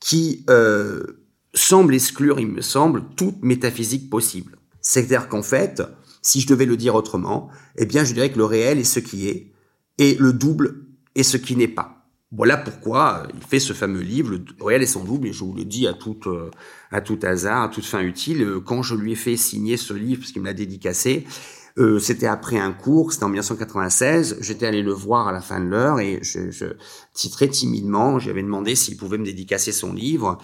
qui 0.00 0.44
euh, 0.48 1.02
semble 1.54 1.94
exclure, 1.94 2.40
il 2.40 2.48
me 2.48 2.62
semble, 2.62 3.04
toute 3.16 3.42
métaphysique 3.42 4.08
possible. 4.10 4.56
C'est-à-dire 4.80 5.28
qu'en 5.28 5.42
fait, 5.42 5.82
si 6.22 6.40
je 6.40 6.46
devais 6.46 6.66
le 6.66 6.76
dire 6.76 6.94
autrement, 6.94 7.50
eh 7.76 7.86
bien, 7.86 8.04
je 8.04 8.14
dirais 8.14 8.30
que 8.30 8.38
le 8.38 8.44
réel 8.44 8.78
est 8.78 8.84
ce 8.84 9.00
qui 9.00 9.28
est, 9.28 9.52
et 9.98 10.16
le 10.18 10.32
double 10.32 10.86
est 11.14 11.22
ce 11.22 11.36
qui 11.36 11.56
n'est 11.56 11.68
pas. 11.68 11.96
Voilà 12.32 12.56
pourquoi 12.56 13.24
il 13.34 13.42
fait 13.42 13.58
ce 13.58 13.72
fameux 13.72 14.00
livre, 14.00 14.30
Le 14.30 14.64
réel 14.64 14.82
est 14.82 14.86
son 14.86 15.04
double, 15.04 15.28
et 15.28 15.32
je 15.32 15.42
vous 15.42 15.52
le 15.52 15.64
dis 15.64 15.88
à 15.88 15.94
tout, 15.94 16.16
euh, 16.26 16.50
à 16.92 17.00
tout 17.00 17.18
hasard, 17.22 17.64
à 17.64 17.68
toute 17.68 17.84
fin 17.84 18.00
utile, 18.00 18.42
euh, 18.42 18.60
quand 18.60 18.82
je 18.82 18.94
lui 18.94 19.12
ai 19.12 19.16
fait 19.16 19.36
signer 19.36 19.76
ce 19.76 19.92
livre, 19.92 20.20
parce 20.20 20.32
qu'il 20.32 20.40
me 20.40 20.46
l'a 20.46 20.54
dédicacé, 20.54 21.26
euh, 21.80 21.98
c'était 21.98 22.26
après 22.26 22.58
un 22.58 22.72
cours, 22.72 23.12
c'était 23.12 23.24
en 23.24 23.30
1996, 23.30 24.36
j'étais 24.40 24.66
allé 24.66 24.82
le 24.82 24.92
voir 24.92 25.28
à 25.28 25.32
la 25.32 25.40
fin 25.40 25.60
de 25.60 25.66
l'heure, 25.66 25.98
et 25.98 26.20
je, 26.22 26.50
je 26.50 26.66
très 27.30 27.48
timidement, 27.48 28.18
j'avais 28.18 28.42
demandé 28.42 28.74
s'il 28.74 28.96
pouvait 28.96 29.18
me 29.18 29.24
dédicacer 29.24 29.72
son 29.72 29.92
livre, 29.92 30.38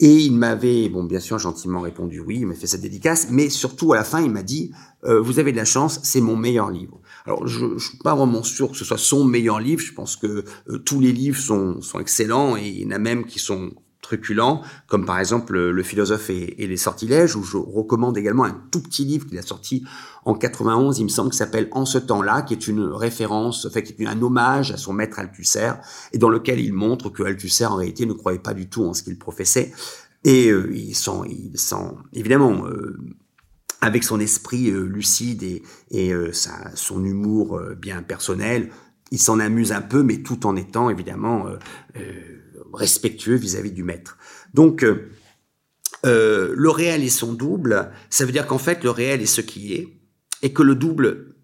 et 0.00 0.16
il 0.16 0.32
m'avait, 0.32 0.88
bon, 0.88 1.04
bien 1.04 1.20
sûr, 1.20 1.38
gentiment 1.38 1.80
répondu 1.80 2.18
oui, 2.18 2.38
il 2.40 2.46
m'a 2.46 2.54
fait 2.54 2.66
cette 2.66 2.80
dédicace, 2.80 3.28
mais 3.30 3.48
surtout 3.48 3.92
à 3.92 3.96
la 3.96 4.02
fin, 4.02 4.20
il 4.20 4.30
m'a 4.30 4.42
dit, 4.42 4.72
euh, 5.04 5.20
vous 5.20 5.38
avez 5.38 5.52
de 5.52 5.56
la 5.56 5.64
chance, 5.64 6.00
c'est 6.02 6.20
mon 6.20 6.36
meilleur 6.36 6.70
livre. 6.70 7.00
Alors, 7.24 7.46
je, 7.46 7.64
ne 7.66 7.78
suis 7.78 7.98
pas 7.98 8.16
vraiment 8.16 8.42
sûr 8.42 8.72
que 8.72 8.76
ce 8.76 8.84
soit 8.84 8.98
son 8.98 9.24
meilleur 9.24 9.60
livre. 9.60 9.80
Je 9.80 9.92
pense 9.92 10.16
que 10.16 10.44
euh, 10.68 10.78
tous 10.78 10.98
les 10.98 11.12
livres 11.12 11.38
sont, 11.38 11.80
sont 11.82 12.00
excellents 12.00 12.56
et 12.56 12.66
il 12.66 12.80
y 12.80 12.86
en 12.86 12.90
a 12.90 12.98
même 12.98 13.26
qui 13.26 13.38
sont 13.38 13.70
truculents, 14.12 14.62
comme 14.86 15.04
par 15.04 15.18
exemple 15.18 15.58
Le 15.58 15.82
philosophe 15.82 16.30
et, 16.30 16.54
les 16.58 16.76
sortilèges, 16.76 17.36
où 17.36 17.42
je 17.42 17.56
recommande 17.56 18.16
également 18.16 18.44
un 18.44 18.56
tout 18.70 18.82
petit 18.82 19.04
livre 19.04 19.26
qu'il 19.26 19.38
a 19.38 19.42
sorti 19.42 19.84
en 20.24 20.34
91, 20.34 20.98
il 20.98 21.04
me 21.04 21.08
semble, 21.08 21.30
qui 21.30 21.36
s'appelle 21.36 21.68
En 21.72 21.84
ce 21.84 21.98
temps-là, 21.98 22.42
qui 22.42 22.54
est 22.54 22.68
une 22.68 22.84
référence, 22.84 23.68
fait, 23.70 23.82
qui 23.82 24.02
est 24.02 24.06
un 24.06 24.20
hommage 24.22 24.70
à 24.70 24.76
son 24.76 24.92
maître 24.92 25.18
Althusser, 25.18 25.72
et 26.12 26.18
dans 26.18 26.28
lequel 26.28 26.60
il 26.60 26.72
montre 26.72 27.10
que 27.10 27.22
Althusser, 27.22 27.66
en 27.66 27.76
réalité, 27.76 28.06
ne 28.06 28.12
croyait 28.12 28.38
pas 28.38 28.54
du 28.54 28.68
tout 28.68 28.84
en 28.84 28.94
ce 28.94 29.02
qu'il 29.02 29.18
professait. 29.18 29.72
Et 30.24 30.50
euh, 30.50 30.70
il 30.72 30.94
sent, 30.94 31.10
il 31.28 31.58
sent, 31.58 31.96
évidemment, 32.12 32.66
euh, 32.66 32.96
avec 33.82 34.04
son 34.04 34.20
esprit 34.20 34.70
euh, 34.70 34.84
lucide 34.86 35.42
et, 35.42 35.62
et 35.90 36.14
euh, 36.14 36.30
son 36.74 37.04
humour 37.04 37.58
euh, 37.58 37.74
bien 37.74 38.02
personnel, 38.02 38.70
il 39.10 39.18
s'en 39.18 39.40
amuse 39.40 39.72
un 39.72 39.82
peu, 39.82 40.02
mais 40.02 40.18
tout 40.18 40.46
en 40.46 40.56
étant 40.56 40.88
évidemment 40.88 41.44
respectueux 42.72 43.36
vis-à-vis 43.36 43.72
du 43.72 43.82
maître. 43.82 44.18
Donc, 44.54 44.84
le 46.04 46.68
réel 46.68 47.04
est 47.04 47.08
son 47.08 47.32
double, 47.32 47.90
ça 48.10 48.24
veut 48.24 48.32
dire 48.32 48.46
qu'en 48.46 48.58
fait, 48.58 48.84
le 48.84 48.90
réel 48.90 49.22
est 49.22 49.26
ce 49.26 49.40
qui 49.40 49.74
est, 49.74 49.88
et 50.42 50.52
que 50.52 50.62
le 50.62 50.74
double 50.74 51.34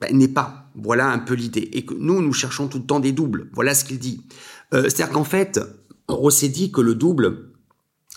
ben, 0.00 0.16
n'est 0.16 0.28
pas. 0.28 0.70
Voilà 0.74 1.10
un 1.10 1.18
peu 1.18 1.34
l'idée. 1.34 1.70
Et 1.72 1.84
que 1.84 1.94
nous, 1.94 2.20
nous 2.20 2.32
cherchons 2.32 2.66
tout 2.66 2.78
le 2.78 2.86
temps 2.86 3.00
des 3.00 3.12
doubles. 3.12 3.48
Voilà 3.52 3.74
ce 3.74 3.84
qu'il 3.84 3.98
dit. 3.98 4.26
C'est-à-dire 4.72 5.10
qu'en 5.10 5.24
fait, 5.24 5.60
Rosset 6.08 6.48
dit 6.48 6.72
que 6.72 6.80
le 6.80 6.94
double 6.94 7.52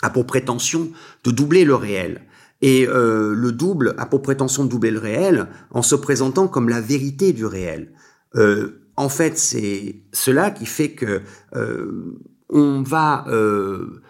a 0.02 0.10
pour 0.10 0.26
prétention 0.26 0.90
de 1.24 1.30
doubler 1.30 1.64
le 1.64 1.74
réel. 1.74 2.22
Et 2.62 2.86
euh, 2.88 3.34
le 3.34 3.52
double 3.52 3.94
a 3.98 4.06
pour 4.06 4.22
prétention 4.22 4.64
de 4.64 4.70
doubler 4.70 4.90
le 4.90 4.98
réel 4.98 5.48
en 5.70 5.82
se 5.82 5.94
présentant 5.94 6.48
comme 6.48 6.68
la 6.68 6.80
vérité 6.80 7.32
du 7.32 7.44
réel. 7.44 7.92
Euh, 8.34 8.82
en 8.96 9.08
fait, 9.08 9.38
c'est 9.38 10.02
cela 10.12 10.50
qui 10.50 10.66
fait 10.66 10.92
que 10.92 11.20
euh, 11.54 12.18
on 12.48 12.82
va 12.82 13.24
euh, 13.28 14.02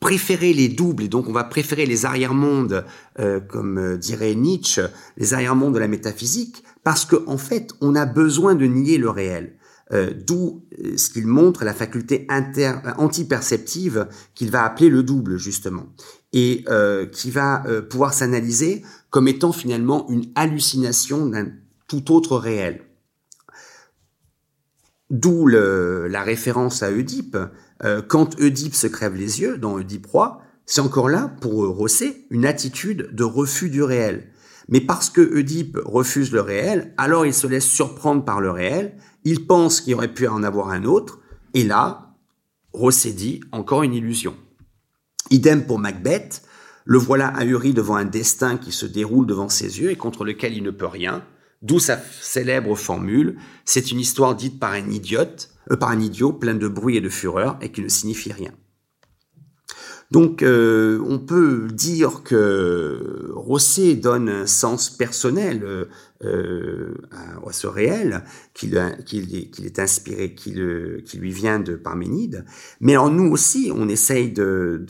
préférer 0.00 0.52
les 0.52 0.68
doubles 0.68 1.04
et 1.04 1.08
donc 1.08 1.28
on 1.28 1.32
va 1.32 1.44
préférer 1.44 1.86
les 1.86 2.04
arrière-mondes, 2.04 2.84
euh, 3.18 3.40
comme 3.40 3.96
dirait 3.96 4.34
Nietzsche, 4.34 4.82
les 5.16 5.34
arrière-mondes 5.34 5.74
de 5.74 5.78
la 5.78 5.88
métaphysique, 5.88 6.64
parce 6.84 7.04
qu'en 7.04 7.22
en 7.26 7.38
fait, 7.38 7.70
on 7.80 7.94
a 7.94 8.06
besoin 8.06 8.54
de 8.54 8.66
nier 8.66 8.98
le 8.98 9.10
réel. 9.10 9.56
Euh, 9.92 10.12
d'où 10.12 10.64
euh, 10.82 10.96
ce 10.96 11.10
qu'il 11.10 11.28
montre 11.28 11.64
la 11.64 11.72
faculté 11.72 12.26
inter 12.28 12.72
antiperceptive 12.98 14.08
qu'il 14.34 14.50
va 14.50 14.64
appeler 14.64 14.88
le 14.88 15.04
double 15.04 15.36
justement 15.36 15.86
et 16.32 16.64
euh, 16.68 17.06
qui 17.06 17.30
va 17.30 17.62
pouvoir 17.88 18.12
s'analyser 18.12 18.82
comme 19.10 19.28
étant 19.28 19.52
finalement 19.52 20.08
une 20.10 20.26
hallucination 20.34 21.26
d'un 21.26 21.52
tout 21.86 22.12
autre 22.12 22.36
réel. 22.36 22.82
D'où 25.08 25.46
la 25.46 26.22
référence 26.24 26.82
à 26.82 26.90
Oedipe. 26.90 27.38
Quand 28.08 28.40
Oedipe 28.40 28.74
se 28.74 28.86
crève 28.86 29.14
les 29.14 29.40
yeux 29.40 29.58
dans 29.58 29.74
Oedipe 29.74 30.06
roi, 30.06 30.40
c'est 30.64 30.80
encore 30.80 31.08
là, 31.08 31.34
pour 31.40 31.66
Rosset, 31.66 32.26
une 32.30 32.46
attitude 32.46 33.10
de 33.12 33.24
refus 33.24 33.70
du 33.70 33.82
réel. 33.82 34.32
Mais 34.68 34.80
parce 34.80 35.10
que 35.10 35.20
Oedipe 35.20 35.78
refuse 35.84 36.32
le 36.32 36.40
réel, 36.40 36.94
alors 36.96 37.26
il 37.26 37.34
se 37.34 37.46
laisse 37.46 37.66
surprendre 37.66 38.24
par 38.24 38.40
le 38.40 38.50
réel 38.50 38.96
il 39.26 39.44
pense 39.44 39.80
qu'il 39.80 39.94
aurait 39.94 40.14
pu 40.14 40.28
en 40.28 40.44
avoir 40.44 40.68
un 40.68 40.84
autre, 40.84 41.18
et 41.52 41.64
là, 41.64 42.14
Rosset 42.72 43.10
dit 43.10 43.40
encore 43.50 43.82
une 43.82 43.92
illusion. 43.92 44.36
Idem 45.30 45.66
pour 45.66 45.80
Macbeth, 45.80 46.44
le 46.84 46.96
voilà 46.96 47.26
ahuri 47.26 47.74
devant 47.74 47.96
un 47.96 48.04
destin 48.04 48.56
qui 48.56 48.70
se 48.70 48.86
déroule 48.86 49.26
devant 49.26 49.48
ses 49.48 49.80
yeux 49.80 49.90
et 49.90 49.96
contre 49.96 50.24
lequel 50.24 50.56
il 50.56 50.62
ne 50.62 50.70
peut 50.70 50.86
rien, 50.86 51.24
d'où 51.62 51.78
sa 51.78 51.98
célèbre 52.20 52.76
formule, 52.76 53.36
c'est 53.64 53.90
une 53.90 54.00
histoire 54.00 54.36
dite 54.36 54.58
par 54.60 54.72
un 54.72 54.90
idiote, 54.90 55.50
euh, 55.70 55.76
par 55.76 55.90
un 55.90 56.00
idiot 56.00 56.32
plein 56.32 56.54
de 56.54 56.68
bruit 56.68 56.96
et 56.96 57.00
de 57.00 57.08
fureur 57.08 57.58
et 57.60 57.70
qui 57.72 57.82
ne 57.82 57.88
signifie 57.88 58.32
rien. 58.32 58.52
Donc, 60.12 60.42
euh, 60.42 61.02
on 61.04 61.18
peut 61.18 61.66
dire 61.72 62.22
que 62.22 63.32
Rosset 63.34 63.96
donne 63.96 64.28
un 64.28 64.46
sens 64.46 64.88
personnel 64.88 65.88
euh, 66.24 66.94
à, 67.10 67.52
ce 67.52 67.66
réel, 67.66 68.22
qu'il 68.54 68.76
est 68.76 69.78
inspiré, 69.80 70.34
qui 70.34 70.52
lui 70.52 71.32
vient 71.32 71.58
de 71.58 71.74
Parménide. 71.74 72.44
Mais 72.80 72.96
en 72.96 73.10
nous 73.10 73.32
aussi, 73.32 73.72
on 73.74 73.88
essaye 73.88 74.30
de, 74.30 74.84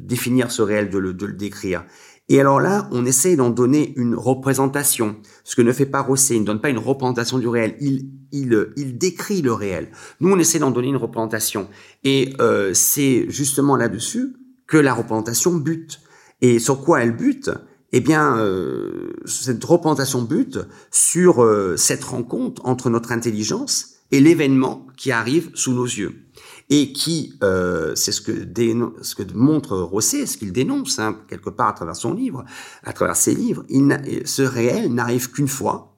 définir 0.00 0.50
ce 0.50 0.62
réel, 0.62 0.90
de 0.90 0.98
le 0.98 1.12
décrire. 1.12 1.84
Et 2.30 2.40
alors 2.40 2.60
là, 2.60 2.88
on 2.92 3.06
essaye 3.06 3.36
d'en 3.36 3.48
donner 3.48 3.94
une 3.96 4.14
représentation. 4.14 5.16
Ce 5.44 5.56
que 5.56 5.62
ne 5.62 5.72
fait 5.72 5.86
pas 5.86 6.02
Rosset, 6.02 6.36
il 6.36 6.42
ne 6.42 6.46
donne 6.46 6.60
pas 6.60 6.68
une 6.68 6.78
représentation 6.78 7.38
du 7.38 7.48
réel, 7.48 7.76
il, 7.80 8.10
il, 8.32 8.68
il 8.76 8.98
décrit 8.98 9.40
le 9.40 9.54
réel. 9.54 9.88
Nous, 10.20 10.30
on 10.30 10.38
essaie 10.38 10.58
d'en 10.58 10.70
donner 10.70 10.88
une 10.88 10.96
représentation. 10.96 11.68
Et 12.04 12.34
euh, 12.40 12.74
c'est 12.74 13.26
justement 13.30 13.76
là-dessus 13.76 14.36
que 14.66 14.76
la 14.76 14.92
représentation 14.92 15.54
bute. 15.54 16.00
Et 16.42 16.58
sur 16.58 16.82
quoi 16.82 17.02
elle 17.02 17.16
bute? 17.16 17.50
Eh 17.92 18.00
bien, 18.00 18.36
euh, 18.36 19.14
cette 19.24 19.64
représentation 19.64 20.20
bute 20.20 20.58
sur 20.90 21.42
euh, 21.42 21.76
cette 21.78 22.04
rencontre 22.04 22.60
entre 22.66 22.90
notre 22.90 23.12
intelligence 23.12 23.94
et 24.12 24.20
l'événement 24.20 24.86
qui 24.98 25.12
arrive 25.12 25.50
sous 25.54 25.72
nos 25.72 25.86
yeux 25.86 26.27
et 26.70 26.92
qui, 26.92 27.34
euh, 27.42 27.94
c'est 27.94 28.12
ce 28.12 28.20
que, 28.20 28.32
ce 28.32 29.14
que 29.14 29.22
montre 29.34 29.76
Rosset, 29.78 30.26
ce 30.26 30.36
qu'il 30.36 30.52
dénonce 30.52 30.98
hein, 30.98 31.18
quelque 31.28 31.50
part 31.50 31.68
à 31.68 31.72
travers 31.72 31.96
son 31.96 32.12
livre, 32.12 32.44
à 32.84 32.92
travers 32.92 33.16
ses 33.16 33.34
livres, 33.34 33.64
il 33.68 33.98
ce 34.24 34.42
réel 34.42 34.92
n'arrive 34.92 35.30
qu'une 35.30 35.48
fois, 35.48 35.96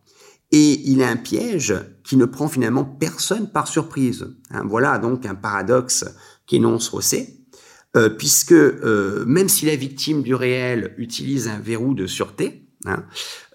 et 0.52 0.80
il 0.90 1.00
est 1.00 1.06
un 1.06 1.16
piège 1.16 1.74
qui 2.04 2.16
ne 2.16 2.24
prend 2.24 2.48
finalement 2.48 2.84
personne 2.84 3.50
par 3.50 3.68
surprise. 3.68 4.34
Hein, 4.50 4.62
voilà 4.66 4.98
donc 4.98 5.26
un 5.26 5.34
paradoxe 5.34 6.04
qu'énonce 6.46 6.88
Rosset, 6.88 7.34
euh, 7.96 8.08
puisque 8.08 8.52
euh, 8.52 9.24
même 9.26 9.48
si 9.48 9.66
la 9.66 9.76
victime 9.76 10.22
du 10.22 10.34
réel 10.34 10.94
utilise 10.98 11.48
un 11.48 11.58
verrou 11.58 11.94
de 11.94 12.06
sûreté, 12.06 12.68
hein, 12.86 13.04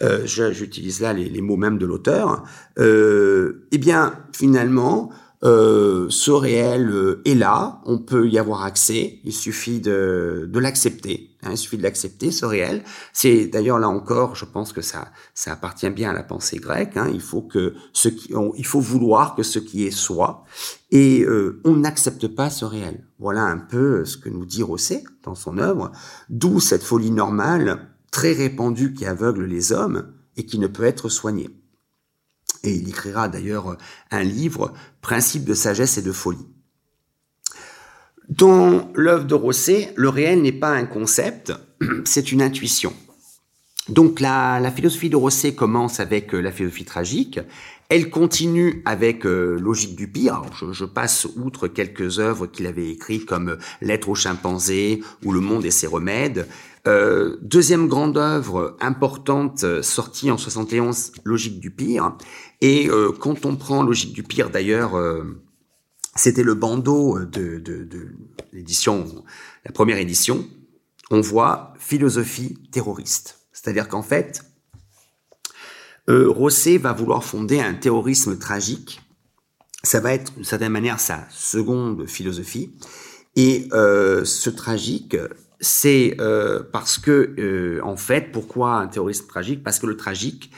euh, 0.02 0.26
j'utilise 0.26 1.02
là 1.02 1.14
les, 1.14 1.30
les, 1.30 1.42
mots 1.42 1.58
même 1.58 1.78
de 1.78 1.86
l'auteur, 1.86 2.44
euh, 2.78 3.68
eh 3.72 3.78
bien 3.78 4.20
finalement 4.34 5.12
euh, 5.46 6.08
ce 6.10 6.32
réel 6.32 6.90
euh, 6.90 7.22
est 7.24 7.36
là, 7.36 7.80
on 7.86 8.00
peut 8.00 8.28
y 8.28 8.40
avoir 8.40 8.64
accès, 8.64 9.20
il 9.24 9.32
suffit 9.32 9.80
de, 9.80 10.50
de 10.52 10.60
l'accepter, 10.60 11.38
hein, 11.44 11.52
il 11.52 11.58
suffit 11.58 11.78
de 11.78 11.84
l'accepter, 11.84 12.32
ce 12.32 12.46
réel. 12.46 12.84
C'est 13.14 13.46
d'ailleurs 13.46 13.78
là 13.78 13.88
encore, 13.88 14.36
je 14.36 14.46
pense 14.46 14.74
que 14.74 14.82
ça, 14.82 15.12
ça 15.36 15.52
appartient 15.52 15.90
bien 15.92 16.10
à 16.10 16.14
la 16.14 16.24
pensée 16.24 16.58
grecque, 16.58 16.98
hein, 16.98 17.12
il, 17.14 17.22
faut 17.22 17.44
que 17.44 17.76
ce 17.94 18.10
qui, 18.10 18.34
il 18.58 18.66
faut 18.66 18.80
vouloir 18.80 19.36
que 19.36 19.44
ce 19.44 19.60
qui 19.60 19.86
est 19.86 19.92
soit, 19.92 20.46
et 20.90 21.24
euh, 21.24 21.62
on 21.64 21.76
n'accepte 21.76 22.28
pas 22.28 22.50
ce 22.50 22.66
réel. 22.66 23.06
Voilà 23.20 23.44
un 23.44 23.58
peu 23.58 24.04
ce 24.04 24.18
que 24.18 24.30
nous 24.30 24.46
dit 24.46 24.64
Rosset 24.64 25.04
dans 25.24 25.36
son 25.36 25.60
œuvre, 25.60 25.92
d'où 26.28 26.60
cette 26.60 26.84
folie 26.84 27.12
normale 27.12 27.90
très 28.10 28.34
répandue 28.34 28.94
qui 28.94 29.06
aveugle 29.06 29.46
les 29.46 29.72
hommes 29.72 30.12
et 30.38 30.46
qui 30.48 30.58
ne 30.58 30.68
peut 30.68 30.86
être 30.86 31.08
soignée. 31.08 31.50
Et 32.66 32.72
il 32.72 32.90
écrira 32.90 33.30
d'ailleurs 33.30 33.78
un 34.12 34.24
livre, 34.24 34.74
Principes 35.02 35.46
de 35.46 35.54
sagesse 35.54 35.98
et 35.98 36.02
de 36.02 36.12
folie. 36.12 36.48
Dans 38.28 38.92
l'œuvre 38.96 39.26
de 39.26 39.36
Rosset, 39.36 39.94
le 39.96 40.10
réel 40.10 40.42
n'est 40.42 40.52
pas 40.52 40.72
un 40.72 40.86
concept, 40.86 41.54
c'est 42.06 42.32
une 42.32 42.42
intuition. 42.42 42.94
Donc 43.88 44.20
la, 44.20 44.72
philosophie 44.76 45.12
de 45.12 45.16
Rosset 45.16 45.54
commence 45.54 46.00
avec 46.00 46.34
euh, 46.34 46.42
la 46.42 46.52
philosophie 46.52 46.86
tragique, 46.86 47.40
elle 47.88 48.10
continue 48.10 48.82
avec 48.86 49.28
euh, 49.28 49.60
Logique 49.60 49.96
du 49.96 50.08
pire. 50.08 50.42
je, 50.72 50.86
passe 50.86 51.28
outre 51.38 51.68
quelques 51.68 52.18
œuvres 52.18 52.48
qu'il 52.48 52.66
avait 52.66 52.90
écrites 52.90 53.28
comme 53.28 53.58
Lettres 53.80 54.10
aux 54.10 54.16
chimpanzés 54.16 55.04
ou 55.24 55.32
Le 55.32 55.40
monde 55.40 55.66
et 55.66 55.72
ses 55.72 55.86
remèdes. 55.86 56.48
Euh, 56.88 57.38
deuxième 57.42 57.88
grande 57.88 58.18
œuvre 58.18 58.78
importante 58.80 59.64
euh, 59.64 59.82
sortie 59.82 60.30
en 60.30 60.38
71, 60.38 61.14
Logique 61.24 61.60
du 61.60 61.72
pire. 61.72 62.16
Et 62.62 62.90
euh, 62.90 63.12
quand 63.12 63.46
on 63.46 63.56
prend 63.56 63.84
Logique 63.84 64.14
du 64.14 64.24
pire, 64.24 64.50
d'ailleurs, 64.50 64.94
c'était 66.16 66.44
le 66.44 66.54
bandeau 66.54 67.20
de, 67.20 67.60
de 67.60 68.08
l'édition, 68.54 69.24
la 69.66 69.72
première 69.72 69.98
édition. 69.98 70.48
On 71.12 71.22
voit 71.22 71.74
philosophie 71.78 72.58
terroriste. 72.72 73.40
C'est-à-dire 73.52 73.88
qu'en 73.88 74.02
fait, 74.02 74.44
Rosset 76.08 76.78
va 76.78 76.94
vouloir 76.94 77.24
fonder 77.24 77.60
un 77.60 77.74
terrorisme 77.74 78.38
tragique. 78.38 79.02
Ça 79.84 80.00
va 80.00 80.14
être, 80.14 80.34
d'une 80.34 80.44
certaine 80.44 80.72
manière, 80.72 81.00
sa 81.00 81.28
seconde 81.30 82.08
philosophie. 82.08 82.72
Et 83.36 83.70
ce 83.72 84.50
tragique, 84.50 85.16
c'est 85.60 86.16
euh, 86.20 86.64
parce 86.72 86.98
que, 86.98 87.36
euh, 87.38 87.80
en 87.84 87.98
fait, 87.98 88.32
pourquoi 88.32 88.76
un 88.76 88.88
terrorisme 88.88 89.28
tragique? 89.28 89.64
Parce 89.64 89.80
que 89.80 89.88
le 89.88 89.98
tragique 89.98 90.52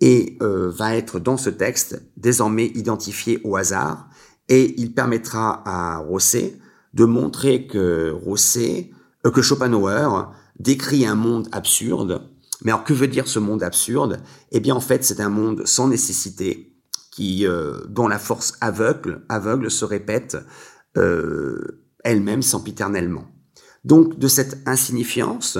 et, 0.00 0.38
euh, 0.42 0.70
va 0.70 0.96
être 0.96 1.20
dans 1.20 1.36
ce 1.36 1.50
texte 1.50 2.02
désormais 2.16 2.66
identifié 2.74 3.40
au 3.44 3.56
hasard 3.56 4.08
et 4.48 4.74
il 4.80 4.94
permettra 4.94 5.62
à 5.66 5.98
Rosset 5.98 6.56
de 6.94 7.04
montrer 7.04 7.66
que 7.66 8.10
Rosset, 8.10 8.90
que 9.22 9.42
Schopenhauer 9.42 10.32
décrit 10.58 11.06
un 11.06 11.14
monde 11.14 11.48
absurde. 11.52 12.22
Mais 12.62 12.72
alors 12.72 12.84
que 12.84 12.92
veut 12.92 13.08
dire 13.08 13.28
ce 13.28 13.38
monde 13.38 13.62
absurde? 13.62 14.20
Eh 14.50 14.60
bien, 14.60 14.74
en 14.74 14.80
fait, 14.80 15.04
c'est 15.04 15.20
un 15.20 15.28
monde 15.28 15.66
sans 15.66 15.88
nécessité, 15.88 16.74
qui, 17.12 17.46
dont 17.88 18.08
la 18.08 18.18
force 18.18 18.54
aveugle, 18.60 19.24
aveugle 19.28 19.70
se 19.70 19.84
répète 19.84 20.36
elle-même 22.04 22.42
sempiternellement. 22.42 23.26
Donc 23.84 24.18
de 24.18 24.28
cette 24.28 24.58
insignifiance 24.66 25.58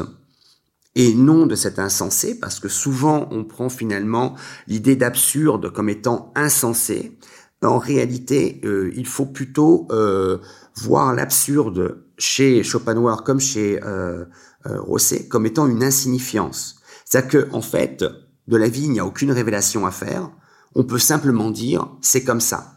et 1.00 1.14
non 1.14 1.46
de 1.46 1.54
cet 1.54 1.78
insensé, 1.78 2.38
parce 2.38 2.60
que 2.60 2.68
souvent 2.68 3.26
on 3.30 3.44
prend 3.44 3.70
finalement 3.70 4.36
l'idée 4.66 4.96
d'absurde 4.96 5.72
comme 5.72 5.88
étant 5.88 6.30
insensé. 6.36 7.18
En 7.62 7.78
réalité, 7.78 8.60
euh, 8.64 8.92
il 8.94 9.06
faut 9.06 9.24
plutôt 9.24 9.88
euh, 9.92 10.38
voir 10.76 11.14
l'absurde 11.14 12.04
chez 12.18 12.62
Schopenhauer 12.62 13.24
comme 13.24 13.40
chez 13.40 13.80
euh, 13.82 14.26
Rosset 14.66 15.26
comme 15.28 15.46
étant 15.46 15.66
une 15.66 15.82
insignifiance. 15.82 16.76
C'est-à-dire 17.06 17.48
qu'en 17.48 17.58
en 17.58 17.62
fait, 17.62 18.04
de 18.46 18.56
la 18.58 18.68
vie, 18.68 18.84
il 18.84 18.90
n'y 18.90 19.00
a 19.00 19.06
aucune 19.06 19.32
révélation 19.32 19.86
à 19.86 19.90
faire. 19.90 20.30
On 20.74 20.84
peut 20.84 20.98
simplement 20.98 21.50
dire 21.50 21.88
c'est 22.02 22.24
comme 22.24 22.40
ça. 22.40 22.74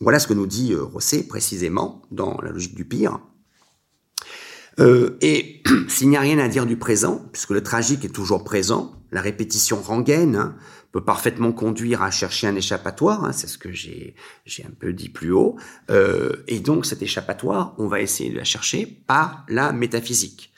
Voilà 0.00 0.18
ce 0.18 0.26
que 0.26 0.34
nous 0.34 0.48
dit 0.48 0.74
Rosset 0.74 1.22
précisément 1.22 2.02
dans 2.10 2.36
la 2.42 2.50
logique 2.50 2.74
du 2.74 2.84
pire. 2.84 3.20
Euh, 4.80 5.16
et 5.20 5.62
s'il 5.88 6.08
n'y 6.08 6.16
a 6.16 6.20
rien 6.20 6.38
à 6.38 6.48
dire 6.48 6.66
du 6.66 6.76
présent, 6.76 7.22
puisque 7.32 7.50
le 7.50 7.62
tragique 7.62 8.04
est 8.04 8.14
toujours 8.14 8.44
présent, 8.44 8.92
la 9.12 9.20
répétition 9.20 9.80
rengaine 9.80 10.36
hein, 10.36 10.56
peut 10.92 11.04
parfaitement 11.04 11.52
conduire 11.52 12.02
à 12.02 12.10
chercher 12.10 12.46
un 12.46 12.56
échappatoire, 12.56 13.24
hein, 13.24 13.32
c'est 13.32 13.46
ce 13.46 13.58
que 13.58 13.72
j'ai 13.72 14.14
un 14.64 14.72
peu 14.78 14.92
dit 14.92 15.08
plus 15.08 15.32
haut, 15.32 15.56
euh, 15.90 16.36
et 16.48 16.60
donc 16.60 16.86
cet 16.86 17.02
échappatoire, 17.02 17.74
on 17.78 17.86
va 17.86 18.00
essayer 18.00 18.30
de 18.30 18.36
la 18.36 18.44
chercher 18.44 18.86
par 19.06 19.44
la 19.48 19.72
métaphysique. 19.72 20.52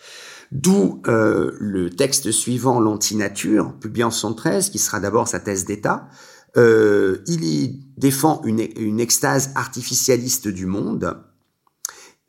D'où 0.52 1.02
euh, 1.08 1.52
le 1.58 1.90
texte 1.90 2.30
suivant, 2.30 2.78
L'antinature, 2.80 3.74
publié 3.80 4.04
en 4.04 4.12
113, 4.12 4.70
qui 4.70 4.78
sera 4.78 5.00
d'abord 5.00 5.26
sa 5.26 5.40
thèse 5.40 5.64
d'État. 5.64 6.08
Il 6.56 7.44
y 7.44 7.84
défend 7.98 8.40
une, 8.46 8.66
une 8.78 8.98
extase 8.98 9.50
artificialiste 9.56 10.48
du 10.48 10.64
monde, 10.64 11.22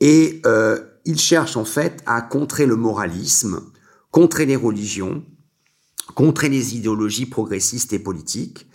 et 0.02 0.42
il 1.08 1.18
cherche 1.20 1.58
en 1.58 1.66
fait 1.66 2.04
à 2.06 2.22
contrer 2.22 2.66
le 2.66 2.76
moralisme, 2.76 3.62
contrer 4.12 4.46
les 4.46 4.56
religions, 4.56 5.24
contrer 6.14 6.50
les 6.50 6.76
idéologies 6.76 7.26
progressistes 7.26 7.94
et 7.94 8.00
politiques, 8.00 8.68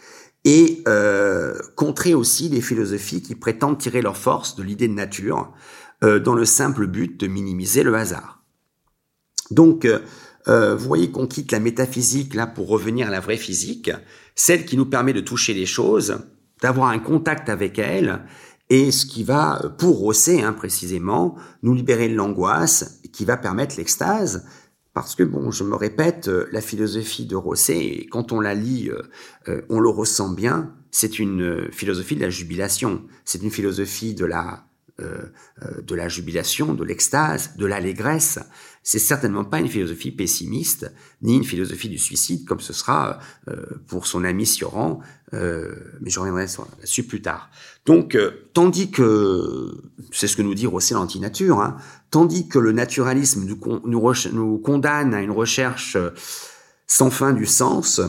et 0.44 0.82
euh, 0.88 1.54
contrer 1.76 2.14
aussi 2.14 2.48
les 2.48 2.60
philosophies 2.60 3.22
qui 3.22 3.34
prétendent 3.34 3.78
tirer 3.78 4.02
leur 4.02 4.16
force 4.16 4.56
de 4.56 4.62
l'idée 4.62 4.88
de 4.88 4.94
nature 4.94 5.52
euh, 6.02 6.18
dans 6.18 6.34
le 6.34 6.44
simple 6.44 6.86
but 6.86 7.20
de 7.20 7.28
minimiser 7.28 7.84
le 7.84 7.94
hasard. 7.94 8.42
Donc, 9.50 9.84
euh, 9.84 10.74
vous 10.74 10.86
voyez 10.86 11.12
qu'on 11.12 11.28
quitte 11.28 11.52
la 11.52 11.60
métaphysique 11.60 12.34
là 12.34 12.46
pour 12.48 12.66
revenir 12.66 13.06
à 13.06 13.10
la 13.10 13.20
vraie 13.20 13.36
physique, 13.36 13.90
celle 14.34 14.64
qui 14.64 14.76
nous 14.76 14.86
permet 14.86 15.12
de 15.12 15.20
toucher 15.20 15.54
les 15.54 15.66
choses, 15.66 16.18
d'avoir 16.62 16.88
un 16.88 16.98
contact 16.98 17.48
avec 17.48 17.78
elles 17.78 18.24
et 18.72 18.90
ce 18.90 19.04
qui 19.04 19.22
va, 19.22 19.60
pour 19.76 19.98
Rosset 19.98 20.40
hein, 20.40 20.54
précisément, 20.54 21.36
nous 21.62 21.74
libérer 21.74 22.08
de 22.08 22.14
l'angoisse, 22.14 23.02
qui 23.12 23.26
va 23.26 23.36
permettre 23.36 23.76
l'extase, 23.76 24.46
parce 24.94 25.14
que, 25.14 25.22
bon, 25.22 25.50
je 25.50 25.62
me 25.62 25.74
répète, 25.74 26.28
euh, 26.28 26.48
la 26.52 26.62
philosophie 26.62 27.26
de 27.26 27.36
Rosset, 27.36 28.06
quand 28.10 28.32
on 28.32 28.40
la 28.40 28.54
lit, 28.54 28.88
euh, 28.88 29.02
euh, 29.48 29.60
on 29.68 29.78
le 29.78 29.90
ressent 29.90 30.30
bien, 30.30 30.74
c'est 30.90 31.18
une 31.18 31.70
philosophie 31.70 32.16
de 32.16 32.22
la 32.22 32.30
jubilation, 32.30 33.02
c'est 33.26 33.42
une 33.42 33.50
philosophie 33.50 34.14
de 34.14 34.24
la, 34.24 34.64
de 35.02 35.94
la 35.94 36.08
jubilation, 36.08 36.74
de 36.74 36.84
l'extase, 36.84 37.56
de 37.56 37.66
l'allégresse. 37.66 38.38
C'est 38.82 38.98
certainement 38.98 39.44
pas 39.44 39.60
une 39.60 39.68
philosophie 39.68 40.10
pessimiste, 40.10 40.92
ni 41.22 41.36
une 41.36 41.44
philosophie 41.44 41.88
du 41.88 41.98
suicide, 41.98 42.44
comme 42.46 42.60
ce 42.60 42.72
sera 42.72 43.18
pour 43.86 44.06
son 44.06 44.24
ami 44.24 44.46
Sioran, 44.46 45.00
mais 45.32 46.10
je 46.10 46.18
reviendrai 46.18 46.46
là-dessus 46.46 47.04
plus 47.04 47.22
tard. 47.22 47.50
Donc, 47.84 48.14
euh, 48.14 48.48
tandis 48.52 48.90
que, 48.90 49.74
c'est 50.12 50.28
ce 50.28 50.36
que 50.36 50.42
nous 50.42 50.54
dit 50.54 50.66
Rosset 50.66 50.94
l'antinature, 50.94 51.60
hein, 51.60 51.76
tandis 52.10 52.48
que 52.48 52.58
le 52.58 52.72
naturalisme 52.72 53.44
nous, 53.44 54.12
nous, 54.32 54.58
condamne 54.58 55.14
à 55.14 55.20
une 55.20 55.32
recherche 55.32 55.96
euh, 55.96 56.10
sans 56.86 57.10
fin 57.10 57.32
du 57.32 57.46
sens, 57.46 58.00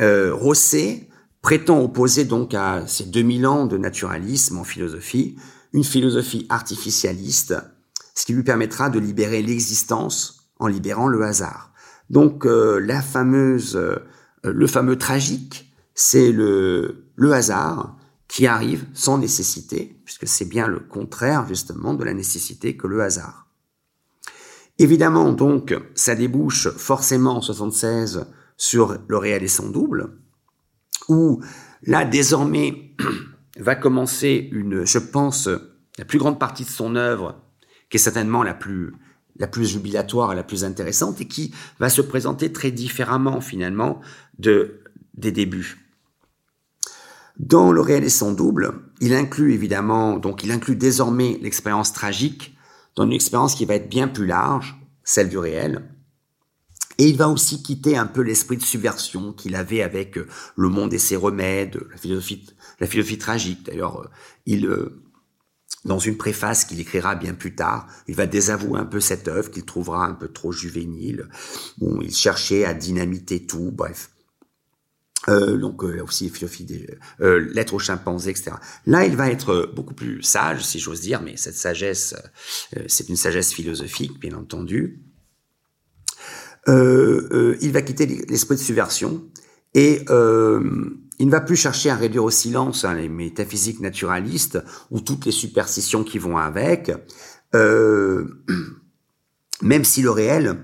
euh, 0.00 0.34
Rosset 0.34 1.08
prétend 1.42 1.82
opposer 1.82 2.24
donc 2.24 2.54
à 2.54 2.86
ces 2.86 3.04
2000 3.04 3.46
ans 3.46 3.66
de 3.66 3.76
naturalisme 3.76 4.58
en 4.58 4.64
philosophie 4.64 5.36
une 5.72 5.84
philosophie 5.84 6.46
artificialiste, 6.48 7.54
ce 8.14 8.26
qui 8.26 8.32
lui 8.32 8.42
permettra 8.42 8.90
de 8.90 8.98
libérer 8.98 9.42
l'existence 9.42 10.50
en 10.58 10.66
libérant 10.66 11.08
le 11.08 11.22
hasard. 11.22 11.72
Donc 12.10 12.44
la 12.44 13.00
fameuse, 13.00 13.80
le 14.42 14.66
fameux 14.66 14.96
tragique, 14.96 15.72
c'est 15.94 16.30
le, 16.30 17.06
le 17.16 17.32
hasard, 17.32 17.96
qui 18.32 18.46
arrive 18.46 18.86
sans 18.94 19.18
nécessité, 19.18 20.00
puisque 20.06 20.26
c'est 20.26 20.46
bien 20.46 20.66
le 20.66 20.80
contraire 20.80 21.46
justement 21.46 21.92
de 21.92 22.02
la 22.02 22.14
nécessité 22.14 22.78
que 22.78 22.86
le 22.86 23.02
hasard. 23.02 23.46
Évidemment, 24.78 25.32
donc, 25.32 25.78
ça 25.94 26.14
débouche 26.14 26.70
forcément 26.70 27.36
en 27.36 27.40
76 27.42 28.24
sur 28.56 28.96
le 29.06 29.16
réel 29.18 29.42
et 29.42 29.70
double, 29.70 30.16
où 31.08 31.42
là, 31.82 32.06
désormais, 32.06 32.96
va 33.58 33.74
commencer 33.74 34.48
une, 34.52 34.86
je 34.86 34.98
pense, 34.98 35.48
la 35.98 36.04
plus 36.04 36.18
grande 36.18 36.38
partie 36.38 36.64
de 36.64 36.68
son 36.68 36.96
œuvre, 36.96 37.40
qui 37.90 37.96
est 37.96 38.00
certainement 38.00 38.42
la 38.42 38.54
plus, 38.54 38.94
la 39.36 39.46
plus 39.46 39.66
jubilatoire 39.66 40.32
et 40.32 40.36
la 40.36 40.42
plus 40.42 40.64
intéressante, 40.64 41.20
et 41.20 41.26
qui 41.26 41.54
va 41.78 41.90
se 41.90 42.00
présenter 42.00 42.52
très 42.52 42.70
différemment, 42.70 43.40
finalement, 43.40 44.00
de, 44.38 44.80
des 45.14 45.32
débuts. 45.32 45.78
Dans 47.38 47.72
le 47.72 47.80
réel 47.80 48.04
et 48.04 48.10
son 48.10 48.32
double, 48.32 48.74
il 49.00 49.14
inclut 49.14 49.52
évidemment, 49.52 50.18
donc 50.18 50.44
il 50.44 50.52
inclut 50.52 50.76
désormais 50.76 51.38
l'expérience 51.42 51.92
tragique 51.92 52.56
dans 52.94 53.04
une 53.04 53.12
expérience 53.12 53.54
qui 53.54 53.64
va 53.64 53.74
être 53.74 53.88
bien 53.88 54.06
plus 54.06 54.26
large, 54.26 54.78
celle 55.02 55.28
du 55.28 55.38
réel. 55.38 55.82
Et 57.02 57.08
il 57.08 57.16
va 57.16 57.28
aussi 57.28 57.64
quitter 57.64 57.96
un 57.96 58.06
peu 58.06 58.20
l'esprit 58.20 58.56
de 58.56 58.62
subversion 58.62 59.32
qu'il 59.32 59.56
avait 59.56 59.82
avec 59.82 60.16
euh, 60.16 60.28
le 60.54 60.68
monde 60.68 60.94
et 60.94 61.00
ses 61.00 61.16
remèdes, 61.16 61.80
la 61.90 61.96
philosophie, 61.96 63.18
tragique. 63.18 63.66
D'ailleurs, 63.66 64.02
euh, 64.02 64.08
il, 64.46 64.66
euh, 64.66 65.02
dans 65.84 65.98
une 65.98 66.16
préface 66.16 66.64
qu'il 66.64 66.78
écrira 66.78 67.16
bien 67.16 67.34
plus 67.34 67.56
tard, 67.56 67.88
il 68.06 68.14
va 68.14 68.26
désavouer 68.26 68.78
un 68.78 68.84
peu 68.84 69.00
cette 69.00 69.26
œuvre 69.26 69.50
qu'il 69.50 69.64
trouvera 69.64 70.06
un 70.06 70.14
peu 70.14 70.28
trop 70.28 70.52
juvénile. 70.52 71.28
Bon, 71.78 72.00
il 72.00 72.14
cherchait 72.14 72.64
à 72.64 72.72
dynamiter 72.72 73.46
tout, 73.46 73.72
bref. 73.72 74.10
Donc 75.26 75.82
euh, 75.82 76.04
aussi 76.04 76.28
philosophie 76.28 76.64
des 76.64 76.86
euh, 77.20 77.50
lettres 77.52 77.74
aux 77.74 77.80
chimpanzés, 77.80 78.30
etc. 78.30 78.52
Là, 78.86 79.06
il 79.06 79.16
va 79.16 79.28
être 79.28 79.72
beaucoup 79.74 79.94
plus 79.94 80.22
sage, 80.22 80.64
si 80.64 80.78
j'ose 80.78 81.00
dire, 81.00 81.20
mais 81.20 81.36
cette 81.36 81.56
sagesse, 81.56 82.14
c'est 82.86 83.08
une 83.08 83.16
sagesse 83.16 83.52
philosophique, 83.52 84.20
bien 84.20 84.34
entendu. 84.34 85.02
Il 86.66 87.70
va 87.72 87.82
quitter 87.82 88.06
l'esprit 88.06 88.56
de 88.56 88.60
subversion 88.60 89.24
et 89.74 90.04
il 90.08 91.26
ne 91.26 91.30
va 91.30 91.40
plus 91.40 91.56
chercher 91.56 91.90
à 91.90 91.96
réduire 91.96 92.24
au 92.24 92.30
silence 92.30 92.84
hein, 92.84 92.94
les 92.94 93.08
métaphysiques 93.08 93.80
naturalistes 93.80 94.58
ou 94.90 95.00
toutes 95.00 95.24
les 95.26 95.32
superstitions 95.32 96.04
qui 96.04 96.18
vont 96.18 96.36
avec, 96.36 96.92
même 99.62 99.84
si 99.84 100.02
le 100.02 100.10
réel 100.10 100.58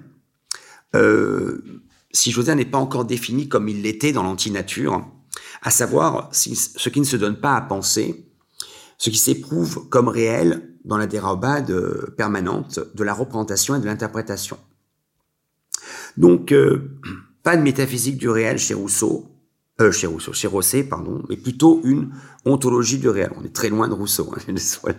si 2.13 2.31
José 2.33 2.55
n'est 2.55 2.65
pas 2.65 2.79
encore 2.79 3.05
défini 3.05 3.49
comme 3.49 3.69
il 3.69 3.83
l'était 3.83 4.13
dans 4.13 4.23
l'antinature, 4.23 5.07
à 5.63 5.71
savoir 5.71 6.31
ce 6.33 6.89
qui 6.89 7.01
ne 7.01 7.05
se 7.05 7.17
donne 7.17 7.41
pas 7.41 7.55
à 7.55 7.61
penser, 7.61 8.27
ce 8.97 9.11
qui 9.11 9.19
s'éprouve 9.19 9.89
comme 9.89 10.09
réel 10.09 10.75
dans 10.85 10.99
la 10.99 11.07
dérobade 11.07 11.73
permanente 12.17 12.81
de 12.95 13.05
la 13.05 13.15
représentation 13.15 13.77
et 13.77 13.81
de 13.81 13.87
l'interprétation. 13.87 14.59
Donc, 16.19 16.53
euh, 16.53 16.91
pas 17.43 17.57
de 17.57 17.63
métaphysique 17.63 18.19
du 18.19 18.29
réel 18.29 18.59
chez 18.59 18.75
Rousseau, 18.75 19.27
euh, 19.81 19.93
chez 19.93 20.09
Rousseau, 20.09 20.33
chez 20.33 20.49
Rosset, 20.49 20.83
pardon, 20.83 21.23
mais 21.29 21.37
plutôt 21.37 21.81
une 21.85 22.11
ontologie 22.45 22.99
du 22.99 23.09
réel. 23.09 23.31
On 23.41 23.45
est 23.45 23.55
très 23.55 23.69
loin 23.69 23.87
de 23.89 23.95
Rousseau, 23.95 24.35
hein, 24.37 24.55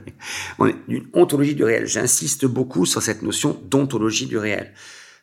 On 0.60 0.67
est 0.67 0.75
une 0.88 1.05
ontologie 1.13 1.53
du 1.53 1.65
réel. 1.65 1.86
J'insiste 1.86 2.45
beaucoup 2.45 2.86
sur 2.86 3.01
cette 3.01 3.21
notion 3.21 3.60
d'ontologie 3.69 4.25
du 4.25 4.38
réel. 4.38 4.73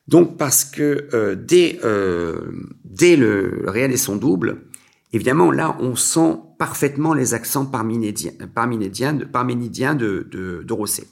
Donc, 0.08 0.36
parce 0.36 0.64
que 0.64 1.08
euh, 1.14 1.34
dès, 1.34 1.80
euh, 1.84 2.52
dès 2.84 3.16
le 3.16 3.64
réel 3.66 3.92
et 3.92 3.96
son 3.96 4.16
double, 4.16 4.66
évidemment, 5.14 5.50
là, 5.50 5.76
on 5.80 5.96
sent 5.96 6.36
parfaitement 6.58 7.14
les 7.14 7.32
accents 7.32 7.64
parménidiens, 7.64 8.34
de, 8.34 10.28
de, 10.30 10.62
de 10.62 10.72
Rosset. 10.72 11.06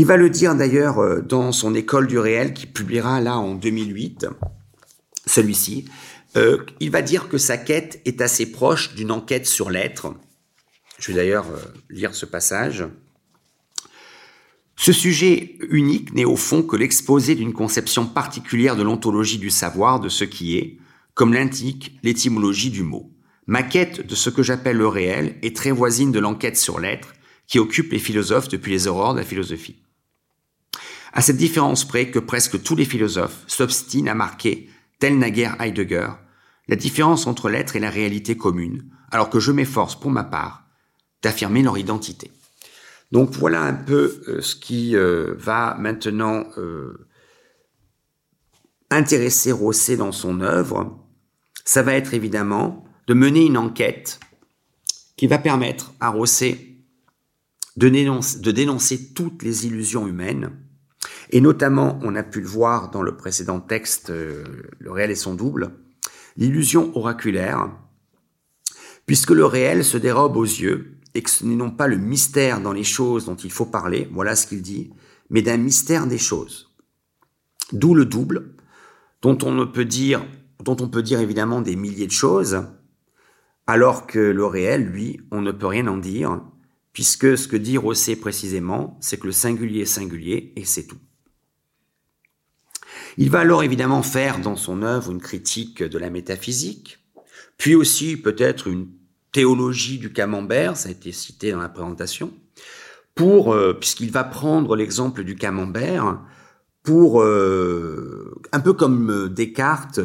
Il 0.00 0.06
va 0.06 0.16
le 0.16 0.30
dire 0.30 0.54
d'ailleurs 0.54 0.98
euh, 0.98 1.20
dans 1.20 1.52
son 1.52 1.74
École 1.74 2.06
du 2.06 2.18
réel 2.18 2.54
qui 2.54 2.64
publiera 2.64 3.20
là 3.20 3.36
en 3.36 3.54
2008, 3.54 4.28
celui-ci. 5.26 5.90
Euh, 6.38 6.64
il 6.80 6.90
va 6.90 7.02
dire 7.02 7.28
que 7.28 7.36
sa 7.36 7.58
quête 7.58 8.00
est 8.06 8.22
assez 8.22 8.50
proche 8.50 8.94
d'une 8.94 9.10
enquête 9.10 9.46
sur 9.46 9.68
l'être. 9.68 10.14
Je 10.98 11.08
vais 11.08 11.18
d'ailleurs 11.18 11.44
euh, 11.50 11.58
lire 11.90 12.14
ce 12.14 12.24
passage. 12.24 12.86
Ce 14.74 14.94
sujet 14.94 15.58
unique 15.68 16.14
n'est 16.14 16.24
au 16.24 16.36
fond 16.36 16.62
que 16.62 16.76
l'exposé 16.76 17.34
d'une 17.34 17.52
conception 17.52 18.06
particulière 18.06 18.76
de 18.76 18.82
l'ontologie 18.82 19.36
du 19.36 19.50
savoir, 19.50 20.00
de 20.00 20.08
ce 20.08 20.24
qui 20.24 20.56
est, 20.56 20.78
comme 21.12 21.34
l'indique 21.34 21.98
l'étymologie 22.02 22.70
du 22.70 22.84
mot. 22.84 23.12
Ma 23.46 23.62
quête 23.62 24.06
de 24.06 24.14
ce 24.14 24.30
que 24.30 24.42
j'appelle 24.42 24.78
le 24.78 24.88
réel 24.88 25.36
est 25.42 25.54
très 25.54 25.72
voisine 25.72 26.10
de 26.10 26.20
l'enquête 26.20 26.56
sur 26.56 26.80
l'être 26.80 27.12
qui 27.46 27.58
occupe 27.58 27.92
les 27.92 27.98
philosophes 27.98 28.48
depuis 28.48 28.72
les 28.72 28.86
aurores 28.86 29.12
de 29.12 29.18
la 29.18 29.26
philosophie. 29.26 29.76
À 31.12 31.22
cette 31.22 31.36
différence 31.36 31.86
près 31.86 32.10
que 32.10 32.18
presque 32.18 32.62
tous 32.62 32.76
les 32.76 32.84
philosophes 32.84 33.42
s'obstinent 33.46 34.08
à 34.08 34.14
marquer, 34.14 34.68
tel 34.98 35.18
naguère 35.18 35.60
Heidegger, 35.60 36.10
la 36.68 36.76
différence 36.76 37.26
entre 37.26 37.48
l'être 37.48 37.74
et 37.74 37.80
la 37.80 37.90
réalité 37.90 38.36
commune, 38.36 38.84
alors 39.10 39.30
que 39.30 39.40
je 39.40 39.50
m'efforce 39.50 39.98
pour 39.98 40.10
ma 40.10 40.24
part 40.24 40.64
d'affirmer 41.22 41.62
leur 41.62 41.78
identité. 41.78 42.30
Donc 43.10 43.32
voilà 43.32 43.62
un 43.62 43.74
peu 43.74 44.22
euh, 44.28 44.40
ce 44.40 44.54
qui 44.54 44.94
euh, 44.94 45.34
va 45.36 45.76
maintenant 45.78 46.44
euh, 46.58 47.08
intéresser 48.90 49.50
Rosset 49.50 49.96
dans 49.96 50.12
son 50.12 50.40
œuvre. 50.40 51.04
Ça 51.64 51.82
va 51.82 51.94
être 51.94 52.14
évidemment 52.14 52.84
de 53.08 53.14
mener 53.14 53.44
une 53.44 53.56
enquête 53.56 54.20
qui 55.16 55.26
va 55.26 55.38
permettre 55.38 55.92
à 55.98 56.08
Rosset 56.08 56.68
de 57.76 57.88
de 57.88 58.50
dénoncer 58.52 59.12
toutes 59.12 59.42
les 59.42 59.66
illusions 59.66 60.06
humaines, 60.06 60.50
et 61.30 61.40
notamment, 61.40 61.98
on 62.02 62.16
a 62.16 62.22
pu 62.22 62.40
le 62.40 62.46
voir 62.46 62.90
dans 62.90 63.02
le 63.02 63.16
précédent 63.16 63.60
texte, 63.60 64.10
euh, 64.10 64.44
Le 64.78 64.90
réel 64.90 65.10
et 65.10 65.16
son 65.16 65.34
double, 65.34 65.70
l'illusion 66.36 66.96
oraculaire, 66.96 67.70
puisque 69.06 69.30
le 69.30 69.44
réel 69.44 69.84
se 69.84 69.96
dérobe 69.96 70.36
aux 70.36 70.44
yeux, 70.44 70.96
et 71.14 71.22
que 71.22 71.30
ce 71.30 71.44
n'est 71.44 71.56
non 71.56 71.70
pas 71.70 71.88
le 71.88 71.96
mystère 71.96 72.60
dans 72.60 72.72
les 72.72 72.84
choses 72.84 73.26
dont 73.26 73.36
il 73.36 73.50
faut 73.50 73.66
parler, 73.66 74.08
voilà 74.12 74.36
ce 74.36 74.46
qu'il 74.46 74.62
dit, 74.62 74.90
mais 75.28 75.42
d'un 75.42 75.56
mystère 75.56 76.06
des 76.06 76.18
choses. 76.18 76.70
D'où 77.72 77.94
le 77.94 78.04
double, 78.04 78.54
dont 79.22 79.38
on 79.42 79.52
ne 79.52 79.64
peut 79.64 79.84
dire, 79.84 80.24
dont 80.62 80.76
on 80.80 80.88
peut 80.88 81.02
dire 81.02 81.20
évidemment 81.20 81.60
des 81.60 81.76
milliers 81.76 82.06
de 82.06 82.12
choses, 82.12 82.64
alors 83.66 84.06
que 84.06 84.18
le 84.18 84.46
réel, 84.46 84.84
lui, 84.84 85.20
on 85.30 85.42
ne 85.42 85.52
peut 85.52 85.66
rien 85.66 85.86
en 85.86 85.96
dire, 85.96 86.42
puisque 86.92 87.38
ce 87.38 87.46
que 87.46 87.56
dit 87.56 87.78
Rosset 87.78 88.16
précisément, 88.16 88.98
c'est 89.00 89.18
que 89.18 89.26
le 89.26 89.32
singulier 89.32 89.82
est 89.82 89.86
singulier, 89.86 90.52
et 90.56 90.64
c'est 90.64 90.86
tout. 90.86 90.98
Il 93.18 93.30
va 93.30 93.40
alors 93.40 93.62
évidemment 93.62 94.02
faire 94.02 94.40
dans 94.40 94.56
son 94.56 94.82
œuvre 94.82 95.10
une 95.10 95.20
critique 95.20 95.82
de 95.82 95.98
la 95.98 96.10
métaphysique, 96.10 96.98
puis 97.56 97.74
aussi 97.74 98.16
peut-être 98.16 98.68
une 98.68 98.88
théologie 99.32 99.98
du 99.98 100.12
camembert, 100.12 100.76
ça 100.76 100.88
a 100.88 100.92
été 100.92 101.12
cité 101.12 101.52
dans 101.52 101.60
la 101.60 101.68
présentation, 101.68 102.32
pour, 103.14 103.52
euh, 103.52 103.74
puisqu'il 103.74 104.10
va 104.10 104.24
prendre 104.24 104.76
l'exemple 104.76 105.24
du 105.24 105.36
camembert, 105.36 106.20
pour, 106.82 107.22
euh, 107.22 108.34
un 108.52 108.60
peu 108.60 108.72
comme 108.72 109.10
euh, 109.10 109.28
Descartes 109.28 110.00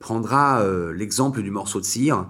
prendra 0.00 0.64
l'exemple 0.94 1.42
du 1.42 1.50
morceau 1.50 1.80
de 1.80 1.84
cire, 1.84 2.26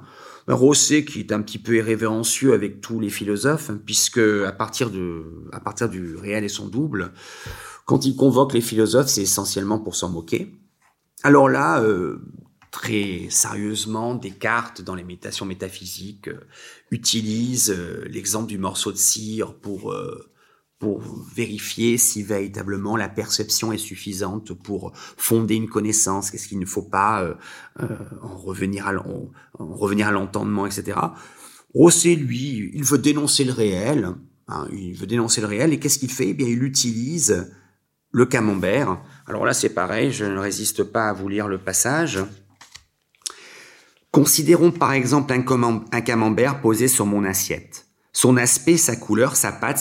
Rosset 0.47 1.05
qui 1.05 1.21
est 1.21 1.33
un 1.33 1.41
petit 1.41 1.59
peu 1.59 1.77
irrévérencieux 1.77 2.53
avec 2.53 2.81
tous 2.83 3.01
les 3.01 3.09
philosophes, 3.09 3.71
hein, 3.71 3.79
puisque 3.85 4.19
à 4.19 4.49
à 4.49 4.53
partir 4.53 4.91
du 4.91 6.17
réel 6.17 6.45
et 6.45 6.49
son 6.49 6.67
double, 6.67 7.13
quand 7.85 8.07
il 8.07 8.17
convoque 8.17 8.55
les 8.55 8.61
philosophes, 8.61 9.09
c'est 9.09 9.23
essentiellement 9.23 9.79
pour 9.79 9.95
s'en 9.95 10.09
moquer. 10.09 10.55
Alors 11.23 11.49
là, 11.49 11.83
euh, 11.83 12.23
très 12.71 13.29
sérieusement, 13.31 14.15
Descartes, 14.15 14.83
dans 14.83 14.95
les 14.95 15.05
méditations 15.05 15.47
métaphysiques, 15.47 16.29
euh, 16.29 16.41
utilise 16.91 17.71
euh, 17.71 18.05
l'exemple 18.09 18.49
du 18.49 18.59
morceau 18.59 18.91
de 18.91 18.97
cire 18.97 19.55
pour, 19.55 19.95
pour 20.79 21.03
vérifier 21.35 21.99
si 21.99 22.23
véritablement 22.23 22.97
la 22.97 23.09
perception 23.09 23.73
est 23.73 23.79
suffisante 23.79 24.53
pour 24.53 24.93
fonder 24.95 25.55
une 25.55 25.69
connaissance, 25.69 26.31
qu'est-ce 26.31 26.49
qu'il 26.49 26.59
ne 26.59 26.67
faut 26.67 26.83
pas 26.83 27.37
en, 27.79 28.37
revenir 28.37 28.87
à 28.87 30.13
l'entendement, 30.13 30.67
etc. 30.67 30.99
Rosset, 31.75 32.15
lui, 32.15 32.71
il 32.73 32.85
veut 32.85 32.99
dénoncer 32.99 33.45
le 33.45 33.53
réel, 33.53 34.11
hein, 34.49 34.69
il 34.73 34.95
veut 34.95 35.07
dénoncer 35.07 35.41
le 35.41 35.49
réel, 35.49 35.73
et 35.73 35.79
qu'est-ce 35.79 35.99
qu'il 35.99 36.11
fait? 36.11 36.29
Eh 36.29 36.35
bien, 36.35 36.47
il 36.47 36.63
utilise 36.63 37.51
le 38.15 38.27
camembert. 38.27 38.97
Alors 39.27 39.45
là, 39.45 39.53
c'est 39.53 39.75
pareil, 39.75 40.13
je 40.13 40.25
ne 40.25 40.39
résiste 40.39 40.85
pas 40.85 41.09
à 41.09 41.13
vous 41.13 41.29
lire 41.29 41.49
le 41.49 41.59
passage. 41.59 42.21
Considérons 44.13 44.71
par 44.71 44.93
exemple 44.93 45.33
un, 45.33 46.01
camembert 46.01 46.61
posé 46.61 46.87
sur 46.87 47.07
mon 47.07 47.25
assiette. 47.25 47.87
Son 48.13 48.37
aspect, 48.37 48.77
sa 48.77 48.95
couleur, 48.95 49.35
sa 49.35 49.51
pâte 49.51 49.81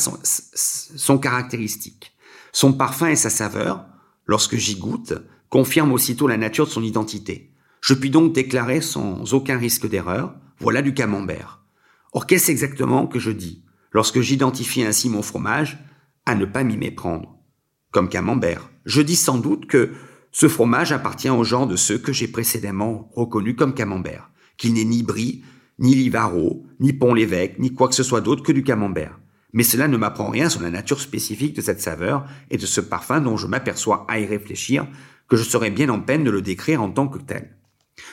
sont, 0.55 1.19
caractéristiques. 1.19 2.17
Son 2.51 2.73
parfum 2.73 3.09
et 3.09 3.15
sa 3.15 3.29
saveur, 3.29 3.85
lorsque 4.25 4.55
j'y 4.55 4.77
goûte, 4.77 5.13
confirment 5.51 5.93
aussitôt 5.93 6.27
la 6.27 6.37
nature 6.37 6.65
de 6.65 6.71
son 6.71 6.81
identité. 6.81 7.53
Je 7.81 7.93
puis 7.93 8.09
donc 8.09 8.33
déclarer 8.33 8.81
sans 8.81 9.35
aucun 9.35 9.59
risque 9.59 9.87
d'erreur, 9.87 10.33
voilà 10.57 10.81
du 10.81 10.95
camembert. 10.95 11.61
Or, 12.13 12.25
qu'est-ce 12.25 12.49
exactement 12.49 13.05
que 13.05 13.19
je 13.19 13.29
dis? 13.29 13.63
Lorsque 13.91 14.21
j'identifie 14.21 14.83
ainsi 14.83 15.07
mon 15.07 15.21
fromage 15.21 15.77
à 16.25 16.33
ne 16.33 16.45
pas 16.45 16.63
m'y 16.63 16.77
méprendre 16.77 17.42
comme 17.93 18.09
camembert. 18.09 18.69
Je 18.85 19.01
dis 19.01 19.15
sans 19.15 19.37
doute 19.37 19.67
que 19.67 19.91
ce 20.33 20.49
fromage 20.49 20.91
appartient 20.91 21.29
au 21.29 21.43
genre 21.43 21.67
de 21.67 21.77
ceux 21.77 21.99
que 21.99 22.11
j'ai 22.11 22.27
précédemment 22.27 23.09
reconnus 23.15 23.55
comme 23.55 23.75
camembert, 23.75 24.31
qu'il 24.57 24.73
n'est 24.73 24.83
ni 24.83 25.03
Brie, 25.03 25.43
ni 25.79 25.95
Livaro, 25.95 26.65
ni 26.79 26.91
Pont-l'Évêque, 26.91 27.59
ni 27.59 27.73
quoi 27.73 27.87
que 27.87 27.95
ce 27.95 28.03
soit 28.03 28.21
d'autre 28.21 28.43
que 28.43 28.51
du 28.51 28.63
camembert. 28.63 29.19
Mais 29.53 29.63
cela 29.63 29.87
ne 29.87 29.95
m'apprend 29.95 30.29
rien 30.29 30.49
sur 30.49 30.61
la 30.61 30.71
nature 30.71 30.99
spécifique 30.99 31.55
de 31.55 31.61
cette 31.61 31.81
saveur 31.81 32.25
et 32.49 32.57
de 32.57 32.65
ce 32.65 32.81
parfum 32.81 33.21
dont 33.21 33.37
je 33.37 33.45
m'aperçois 33.45 34.05
à 34.09 34.19
y 34.19 34.25
réfléchir, 34.25 34.87
que 35.29 35.37
je 35.37 35.43
serais 35.43 35.69
bien 35.69 35.89
en 35.89 35.99
peine 35.99 36.23
de 36.23 36.31
le 36.31 36.41
décrire 36.41 36.81
en 36.81 36.89
tant 36.89 37.07
que 37.07 37.19
tel. 37.19 37.55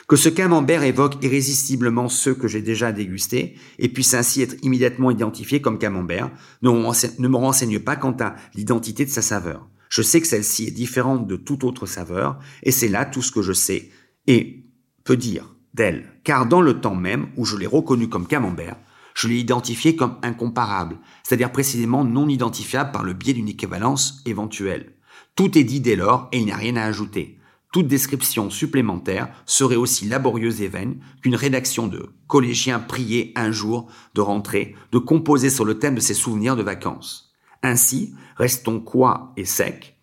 Que 0.07 0.15
ce 0.15 0.29
camembert 0.29 0.83
évoque 0.83 1.23
irrésistiblement 1.23 2.07
ceux 2.07 2.35
que 2.35 2.47
j'ai 2.47 2.61
déjà 2.61 2.91
dégustés 2.91 3.55
et 3.79 3.89
puisse 3.89 4.13
ainsi 4.13 4.43
être 4.43 4.55
immédiatement 4.61 5.09
identifié 5.09 5.59
comme 5.59 5.79
camembert 5.79 6.29
ne 6.61 6.69
me 6.69 7.37
renseigne 7.37 7.79
pas 7.79 7.95
quant 7.95 8.15
à 8.19 8.35
l'identité 8.53 9.05
de 9.05 9.09
sa 9.09 9.23
saveur. 9.23 9.67
Je 9.91 10.01
sais 10.01 10.21
que 10.21 10.27
celle-ci 10.27 10.67
est 10.67 10.71
différente 10.71 11.27
de 11.27 11.35
toute 11.35 11.65
autre 11.65 11.85
saveur, 11.85 12.39
et 12.63 12.71
c'est 12.71 12.87
là 12.87 13.03
tout 13.03 13.21
ce 13.21 13.29
que 13.29 13.41
je 13.41 13.51
sais, 13.51 13.89
et 14.25 14.63
peux 15.03 15.17
dire 15.17 15.53
d'elle, 15.73 16.05
car 16.23 16.45
dans 16.45 16.61
le 16.61 16.79
temps 16.79 16.95
même 16.95 17.27
où 17.35 17.43
je 17.43 17.57
l'ai 17.57 17.67
reconnu 17.67 18.07
comme 18.07 18.25
camembert, 18.25 18.77
je 19.13 19.27
l'ai 19.27 19.37
identifié 19.37 19.97
comme 19.97 20.15
incomparable, 20.23 20.97
c'est-à-dire 21.23 21.51
précisément 21.51 22.05
non 22.05 22.29
identifiable 22.29 22.93
par 22.93 23.03
le 23.03 23.11
biais 23.11 23.33
d'une 23.33 23.49
équivalence 23.49 24.21
éventuelle. 24.25 24.93
Tout 25.35 25.57
est 25.57 25.65
dit 25.65 25.81
dès 25.81 25.97
lors 25.97 26.29
et 26.31 26.39
il 26.39 26.45
n'y 26.45 26.53
a 26.53 26.57
rien 26.57 26.77
à 26.77 26.85
ajouter. 26.85 27.37
Toute 27.73 27.87
description 27.87 28.49
supplémentaire 28.49 29.27
serait 29.45 29.75
aussi 29.75 30.05
laborieuse 30.07 30.61
et 30.61 30.69
vaine 30.69 31.01
qu'une 31.21 31.35
rédaction 31.35 31.87
de 31.87 32.13
collégiens 32.27 32.79
priés 32.79 33.33
un 33.35 33.51
jour 33.51 33.91
de 34.15 34.21
rentrer, 34.21 34.73
de 34.93 34.99
composer 34.99 35.49
sur 35.49 35.65
le 35.65 35.79
thème 35.79 35.95
de 35.95 35.99
ses 35.99 36.13
souvenirs 36.13 36.55
de 36.55 36.63
vacances. 36.63 37.30
Ainsi, 37.63 38.15
restons 38.37 38.79
quoi 38.79 39.33
et 39.37 39.45
sec 39.45 39.97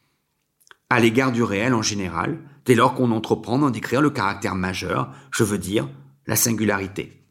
à 0.91 1.01
l'égard 1.01 1.33
du 1.33 1.43
réel 1.43 1.75
en 1.75 1.83
général, 1.83 2.39
dès 2.65 2.75
lors 2.75 2.95
qu'on 2.95 3.11
entreprend 3.11 3.59
d'en 3.59 3.71
décrire 3.71 4.01
le 4.01 4.11
caractère 4.11 4.55
majeur, 4.55 5.13
je 5.31 5.45
veux 5.45 5.59
dire 5.59 5.89
la 6.27 6.37
singularité. 6.37 7.25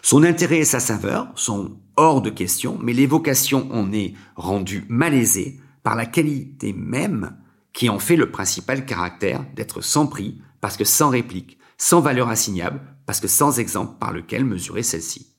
Son 0.00 0.22
intérêt 0.22 0.58
et 0.58 0.64
sa 0.64 0.80
saveur 0.80 1.28
sont 1.34 1.76
hors 1.96 2.22
de 2.22 2.30
question, 2.30 2.78
mais 2.80 2.92
l'évocation 2.92 3.68
en 3.72 3.92
est 3.92 4.14
rendue 4.36 4.84
malaisée 4.88 5.60
par 5.82 5.96
la 5.96 6.06
qualité 6.06 6.72
même 6.72 7.36
qui 7.72 7.88
en 7.88 7.98
fait 7.98 8.16
le 8.16 8.30
principal 8.30 8.84
caractère 8.84 9.44
d'être 9.54 9.80
sans 9.80 10.06
prix, 10.06 10.40
parce 10.60 10.76
que 10.76 10.84
sans 10.84 11.08
réplique, 11.08 11.58
sans 11.78 12.00
valeur 12.00 12.28
assignable, 12.28 12.80
parce 13.06 13.18
que 13.18 13.28
sans 13.28 13.58
exemple 13.58 13.98
par 13.98 14.12
lequel 14.12 14.44
mesurer 14.44 14.82
celle-ci. 14.82 15.31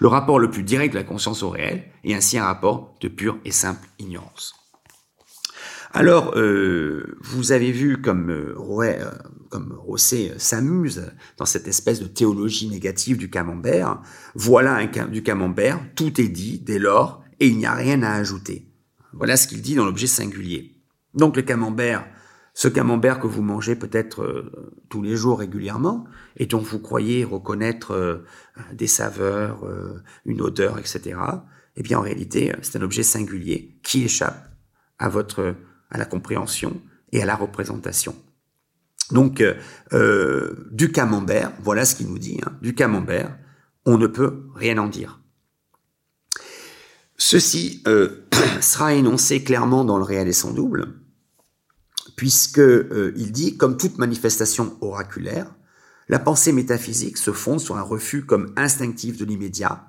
Le 0.00 0.08
rapport 0.08 0.38
le 0.38 0.50
plus 0.50 0.62
direct 0.62 0.94
de 0.94 0.98
la 0.98 1.04
conscience 1.04 1.42
au 1.42 1.50
réel 1.50 1.84
est 2.04 2.14
ainsi 2.14 2.38
un 2.38 2.44
rapport 2.44 2.94
de 3.00 3.08
pure 3.08 3.38
et 3.44 3.50
simple 3.50 3.86
ignorance. 3.98 4.54
Alors, 5.92 6.36
euh, 6.36 7.16
vous 7.20 7.52
avez 7.52 7.70
vu 7.70 8.00
comme, 8.00 8.30
euh, 8.30 8.56
euh 8.58 9.68
Rosset 9.78 10.32
s'amuse 10.38 11.12
dans 11.36 11.44
cette 11.44 11.68
espèce 11.68 12.00
de 12.00 12.08
théologie 12.08 12.68
négative 12.68 13.16
du 13.16 13.30
camembert. 13.30 14.02
Voilà 14.34 14.74
un, 14.74 15.06
du 15.06 15.22
camembert, 15.22 15.80
tout 15.94 16.20
est 16.20 16.28
dit 16.28 16.58
dès 16.58 16.80
lors, 16.80 17.22
et 17.38 17.46
il 17.46 17.56
n'y 17.56 17.66
a 17.66 17.74
rien 17.74 18.02
à 18.02 18.12
ajouter. 18.12 18.66
Voilà 19.12 19.36
ce 19.36 19.46
qu'il 19.46 19.62
dit 19.62 19.76
dans 19.76 19.84
l'objet 19.84 20.08
singulier. 20.08 20.74
Donc 21.14 21.36
le 21.36 21.42
camembert, 21.42 22.04
ce 22.54 22.68
camembert 22.68 23.18
que 23.18 23.26
vous 23.26 23.42
mangez 23.42 23.74
peut-être 23.74 24.22
euh, 24.22 24.70
tous 24.88 25.02
les 25.02 25.16
jours 25.16 25.40
régulièrement 25.40 26.04
et 26.36 26.46
dont 26.46 26.60
vous 26.60 26.78
croyez 26.78 27.24
reconnaître 27.24 27.90
euh, 27.90 28.24
des 28.72 28.86
saveurs, 28.86 29.66
euh, 29.66 30.00
une 30.24 30.40
odeur, 30.40 30.78
etc. 30.78 31.18
Eh 31.76 31.82
bien, 31.82 31.98
en 31.98 32.02
réalité, 32.02 32.52
c'est 32.62 32.78
un 32.78 32.82
objet 32.82 33.02
singulier 33.02 33.76
qui 33.82 34.04
échappe 34.04 34.48
à 35.00 35.08
votre, 35.08 35.56
à 35.90 35.98
la 35.98 36.04
compréhension 36.04 36.80
et 37.10 37.20
à 37.20 37.26
la 37.26 37.34
représentation. 37.34 38.14
Donc, 39.10 39.42
du 40.70 40.92
camembert, 40.92 41.52
voilà 41.62 41.84
ce 41.84 41.96
qu'il 41.96 42.06
nous 42.06 42.18
dit, 42.18 42.40
hein, 42.46 42.52
du 42.62 42.74
camembert, 42.74 43.36
on 43.84 43.98
ne 43.98 44.06
peut 44.06 44.44
rien 44.54 44.78
en 44.78 44.86
dire. 44.86 45.20
Ceci 47.16 47.82
sera 48.60 48.94
énoncé 48.94 49.42
clairement 49.42 49.84
dans 49.84 49.98
le 49.98 50.04
réel 50.04 50.28
et 50.28 50.32
son 50.32 50.54
double, 50.54 50.94
puisque 52.16 52.58
euh, 52.58 53.12
il 53.16 53.32
dit, 53.32 53.56
comme 53.56 53.76
toute 53.76 53.98
manifestation 53.98 54.76
oraculaire, 54.80 55.54
la 56.08 56.18
pensée 56.18 56.52
métaphysique 56.52 57.16
se 57.16 57.32
fonde 57.32 57.60
sur 57.60 57.76
un 57.76 57.82
refus 57.82 58.24
comme 58.24 58.52
instinctif 58.56 59.16
de 59.16 59.24
l'immédiat, 59.24 59.86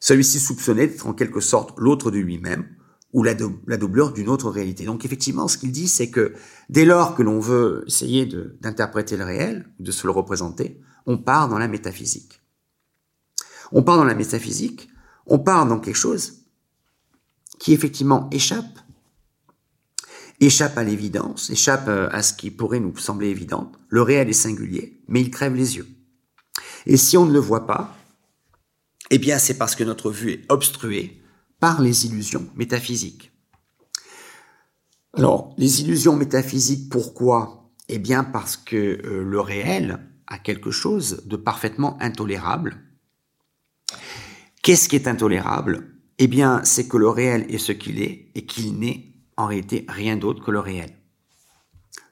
celui-ci 0.00 0.38
soupçonné 0.38 0.86
d'être 0.86 1.06
en 1.06 1.12
quelque 1.12 1.40
sorte 1.40 1.78
l'autre 1.78 2.10
de 2.10 2.18
lui-même, 2.18 2.66
ou 3.12 3.22
la, 3.22 3.34
doublure 3.34 4.12
d'une 4.12 4.28
autre 4.28 4.50
réalité. 4.50 4.84
Donc 4.84 5.06
effectivement, 5.06 5.48
ce 5.48 5.56
qu'il 5.56 5.72
dit, 5.72 5.88
c'est 5.88 6.10
que 6.10 6.34
dès 6.68 6.84
lors 6.84 7.14
que 7.14 7.22
l'on 7.22 7.40
veut 7.40 7.84
essayer 7.86 8.26
d'interpréter 8.60 9.16
le 9.16 9.24
réel, 9.24 9.66
de 9.80 9.90
se 9.90 10.06
le 10.06 10.10
représenter, 10.10 10.80
on 11.06 11.16
part 11.16 11.48
dans 11.48 11.58
la 11.58 11.66
métaphysique. 11.66 12.42
On 13.72 13.82
part 13.82 13.96
dans 13.96 14.04
la 14.04 14.14
métaphysique, 14.14 14.90
on 15.26 15.38
part 15.38 15.66
dans 15.66 15.80
quelque 15.80 15.96
chose 15.96 16.44
qui 17.58 17.72
effectivement 17.72 18.28
échappe 18.32 18.78
échappe 20.40 20.76
à 20.78 20.84
l'évidence, 20.84 21.50
échappe 21.50 21.88
euh, 21.88 22.08
à 22.12 22.22
ce 22.22 22.34
qui 22.34 22.50
pourrait 22.50 22.80
nous 22.80 22.96
sembler 22.96 23.28
évident. 23.28 23.72
Le 23.88 24.02
réel 24.02 24.28
est 24.28 24.34
singulier, 24.34 25.00
mais 25.08 25.20
il 25.20 25.30
crève 25.30 25.54
les 25.54 25.76
yeux. 25.76 25.88
Et 26.86 26.96
si 26.96 27.16
on 27.16 27.26
ne 27.26 27.32
le 27.32 27.38
voit 27.38 27.66
pas, 27.66 27.96
eh 29.10 29.18
bien 29.18 29.38
c'est 29.38 29.58
parce 29.58 29.74
que 29.74 29.84
notre 29.84 30.10
vue 30.10 30.32
est 30.32 30.44
obstruée 30.48 31.22
par 31.60 31.80
les 31.80 32.06
illusions 32.06 32.46
métaphysiques. 32.54 33.32
Alors, 35.14 35.54
les 35.56 35.80
illusions 35.80 36.14
métaphysiques, 36.14 36.90
pourquoi? 36.90 37.70
Eh 37.88 37.98
bien 37.98 38.24
parce 38.24 38.56
que 38.56 38.76
euh, 38.76 39.24
le 39.24 39.40
réel 39.40 39.98
a 40.26 40.38
quelque 40.38 40.70
chose 40.70 41.22
de 41.24 41.36
parfaitement 41.36 41.96
intolérable. 42.00 42.82
Qu'est-ce 44.62 44.88
qui 44.88 44.96
est 44.96 45.08
intolérable? 45.08 45.88
Eh 46.18 46.26
bien, 46.26 46.60
c'est 46.64 46.88
que 46.88 46.96
le 46.96 47.08
réel 47.08 47.46
est 47.48 47.58
ce 47.58 47.72
qu'il 47.72 48.02
est 48.02 48.30
et 48.34 48.44
qu'il 48.44 48.78
n'est 48.78 49.15
en 49.36 49.46
réalité 49.46 49.84
rien 49.88 50.16
d'autre 50.16 50.44
que 50.44 50.50
le 50.50 50.60
réel. 50.60 50.96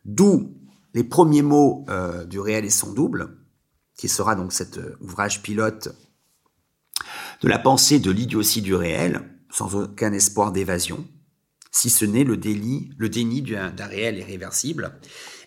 D'où 0.05 0.55
les 0.95 1.05
premiers 1.05 1.43
mots 1.43 1.85
euh, 1.89 2.25
du 2.25 2.39
réel 2.39 2.64
et 2.64 2.70
son 2.70 2.93
double, 2.93 3.37
qui 3.97 4.09
sera 4.09 4.35
donc 4.35 4.53
cet 4.53 4.79
euh, 4.79 4.97
ouvrage 5.01 5.43
pilote 5.43 5.89
de 7.43 7.49
la 7.49 7.59
pensée 7.59 7.99
de 7.99 8.11
l'idiotie 8.11 8.62
du 8.62 8.75
réel, 8.75 9.22
sans 9.51 9.75
aucun 9.75 10.12
espoir 10.12 10.53
d'évasion, 10.53 11.07
si 11.70 11.91
ce 11.91 12.05
n'est 12.05 12.25
le, 12.25 12.37
déni 12.37 12.91
d'un 13.43 13.87
réel 13.87 14.18
irréversible. 14.18 14.99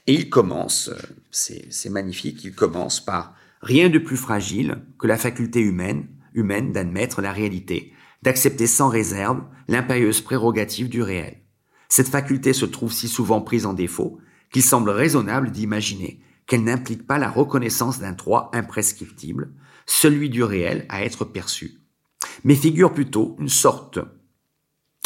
Et 0.06 0.14
il 0.14 0.30
commence, 0.30 0.90
euh, 0.90 0.98
c'est 1.32 1.90
magnifique, 1.90 2.44
il 2.44 2.54
commence 2.54 3.00
par 3.04 3.36
rien 3.62 3.90
de 3.90 4.00
plus 4.00 4.18
fragile 4.18 4.84
que 5.00 5.08
la 5.08 5.18
faculté 5.18 5.60
humaine, 5.60 6.08
humaine 6.34 6.72
d'admettre 6.72 7.22
la 7.22 7.32
réalité, 7.32 7.94
d'accepter 8.22 8.68
sans 8.68 8.90
réserve 8.90 9.44
l'impérieuse 9.68 10.22
prérogative 10.22 10.90
du 10.90 11.02
réel. 11.02 11.38
Cette 11.90 12.10
faculté 12.10 12.54
se 12.54 12.66
trouve 12.66 12.92
si 12.92 13.08
souvent 13.08 13.42
prise 13.42 13.66
en 13.66 13.74
défaut 13.74 14.20
qu'il 14.52 14.64
semble 14.64 14.90
raisonnable 14.90 15.52
d'imaginer 15.52 16.22
qu'elle 16.46 16.64
n'implique 16.64 17.06
pas 17.06 17.18
la 17.18 17.30
reconnaissance 17.30 18.00
d'un 18.00 18.14
droit 18.14 18.50
imprescriptible, 18.54 19.52
celui 19.86 20.30
du 20.30 20.44
réel 20.44 20.86
à 20.90 21.04
être 21.04 21.26
perçu, 21.26 21.82
mais 22.44 22.56
figure 22.56 22.94
plutôt 22.94 23.36
une 23.40 23.50
sorte 23.50 24.00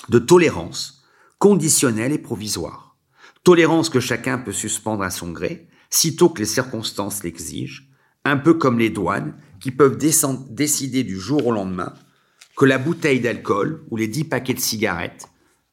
de 0.10 0.20
tolérance 0.20 1.04
conditionnelle 1.40 2.12
et 2.12 2.20
provisoire. 2.20 2.98
Tolérance 3.44 3.90
que 3.90 4.00
chacun 4.00 4.38
peut 4.38 4.52
suspendre 4.52 5.04
à 5.04 5.10
son 5.10 5.32
gré, 5.32 5.68
sitôt 5.90 6.30
que 6.30 6.40
les 6.40 6.46
circonstances 6.46 7.24
l'exigent, 7.24 7.84
un 8.24 8.38
peu 8.38 8.54
comme 8.54 8.78
les 8.78 8.92
douanes 8.92 9.36
qui 9.60 9.72
peuvent 9.72 9.98
décider 9.98 11.04
du 11.04 11.20
jour 11.20 11.48
au 11.48 11.52
lendemain 11.52 11.94
que 12.56 12.66
la 12.66 12.78
bouteille 12.78 13.20
d'alcool 13.20 13.84
ou 13.90 13.98
les 13.98 14.08
dix 14.08 14.24
paquets 14.24 14.54
de 14.54 14.60
cigarettes 14.60 15.31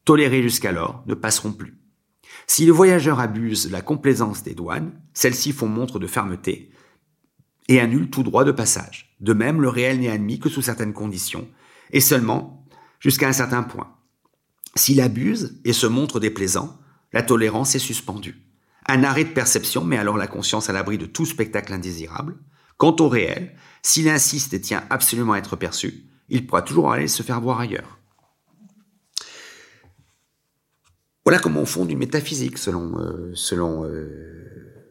tolérés 0.09 0.41
jusqu'alors 0.41 1.05
ne 1.07 1.13
passeront 1.13 1.53
plus. 1.53 1.77
Si 2.47 2.65
le 2.65 2.73
voyageur 2.73 3.21
abuse 3.21 3.71
la 3.71 3.83
complaisance 3.83 4.43
des 4.43 4.55
douanes, 4.55 4.99
celles-ci 5.13 5.53
font 5.53 5.69
montre 5.69 5.99
de 5.99 6.07
fermeté 6.07 6.73
et 7.69 7.79
annulent 7.79 8.09
tout 8.09 8.23
droit 8.23 8.45
de 8.45 8.53
passage. 8.53 9.15
De 9.21 9.35
même, 9.35 9.61
le 9.61 9.69
réel 9.69 10.01
n'est 10.01 10.09
admis 10.09 10.39
que 10.39 10.49
sous 10.49 10.63
certaines 10.63 10.95
conditions, 10.95 11.47
et 11.91 12.01
seulement 12.01 12.65
jusqu'à 13.01 13.29
un 13.29 13.35
certain 13.35 13.63
point. 13.63 13.97
S'il 14.77 15.03
abuse 15.03 15.61
et 15.67 15.75
se 15.75 15.87
montre 15.87 16.21
déplaisant, 16.21 16.79
la 17.13 17.21
tolérance 17.21 17.75
est 17.75 17.79
suspendue. 17.79 18.41
Un 18.87 19.05
arrêt 19.05 19.25
de 19.25 19.35
perception 19.35 19.85
met 19.85 19.99
alors 19.99 20.17
la 20.17 20.27
conscience 20.27 20.71
à 20.71 20.73
l'abri 20.73 20.97
de 20.97 21.05
tout 21.05 21.27
spectacle 21.27 21.75
indésirable. 21.75 22.39
Quant 22.79 22.97
au 23.01 23.11
réel, 23.11 23.55
s'il 23.83 24.09
insiste 24.09 24.55
et 24.55 24.61
tient 24.63 24.85
absolument 24.89 25.35
à 25.35 25.39
être 25.39 25.57
perçu, 25.57 26.07
il 26.31 26.47
pourra 26.47 26.63
toujours 26.63 26.93
aller 26.93 27.09
se 27.09 27.23
faire 27.23 27.43
voir 27.43 27.61
ailleurs. 27.61 27.98
Voilà 31.29 31.41
comment 31.43 31.61
on 31.61 31.67
fonde 31.67 31.91
une 31.91 31.99
métaphysique 31.99 32.57
selon, 32.57 32.99
euh, 33.01 33.35
euh, 33.53 34.89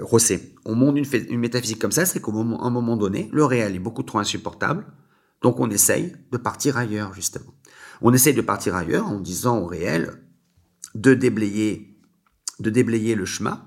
Rosset. 0.00 0.52
On 0.64 0.74
monte 0.74 0.98
une, 0.98 1.38
métaphysique 1.38 1.78
comme 1.78 1.92
ça, 1.92 2.04
c'est 2.06 2.20
qu'à 2.20 2.32
un 2.32 2.70
moment 2.70 2.96
donné, 2.96 3.28
le 3.32 3.44
réel 3.44 3.76
est 3.76 3.78
beaucoup 3.78 4.02
trop 4.02 4.18
insupportable, 4.18 4.84
donc 5.42 5.60
on 5.60 5.70
essaye 5.70 6.16
de 6.32 6.36
partir 6.38 6.76
ailleurs, 6.76 7.14
justement. 7.14 7.54
On 8.02 8.12
essaye 8.12 8.34
de 8.34 8.40
partir 8.40 8.74
ailleurs 8.74 9.06
en 9.06 9.20
disant 9.20 9.60
au 9.60 9.66
réel 9.66 10.10
de 10.96 11.14
déblayer, 11.14 12.00
de 12.58 12.70
déblayer 12.70 13.14
le 13.14 13.26
chemin. 13.26 13.62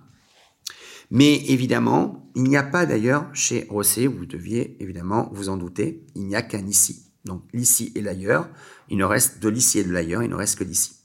Mais 1.10 1.38
évidemment, 1.48 2.30
il 2.36 2.44
n'y 2.44 2.58
a 2.58 2.64
pas 2.64 2.86
d'ailleurs 2.86 3.34
chez 3.34 3.66
Rosset, 3.70 4.08
vous 4.08 4.26
deviez 4.26 4.76
évidemment 4.84 5.30
vous 5.32 5.48
en 5.48 5.56
douter, 5.56 6.06
il 6.16 6.28
n'y 6.28 6.36
a 6.36 6.42
qu'un 6.42 6.68
ici. 6.68 7.06
Donc 7.24 7.44
l'ici 7.54 7.94
et 7.96 8.02
l'ailleurs, 8.02 8.50
il 8.90 8.98
ne 8.98 9.06
reste 9.06 9.40
de 9.40 9.48
l'ici 9.48 9.80
et 9.80 9.86
de 9.86 9.94
l'ailleurs, 9.94 10.22
il 10.22 10.30
ne 10.30 10.36
reste 10.36 10.60
que 10.60 10.66
l'ici. 10.66 10.99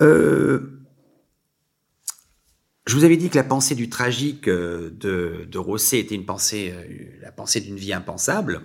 Euh, 0.00 0.60
je 2.86 2.96
vous 2.96 3.04
avais 3.04 3.16
dit 3.16 3.28
que 3.28 3.36
la 3.36 3.44
pensée 3.44 3.74
du 3.74 3.88
tragique 3.88 4.48
euh, 4.48 4.90
de, 4.90 5.46
de 5.50 5.58
Rosset 5.58 6.00
était 6.00 6.18
euh, 6.18 7.04
la 7.20 7.32
pensée 7.32 7.60
d'une 7.60 7.76
vie 7.76 7.92
impensable. 7.92 8.62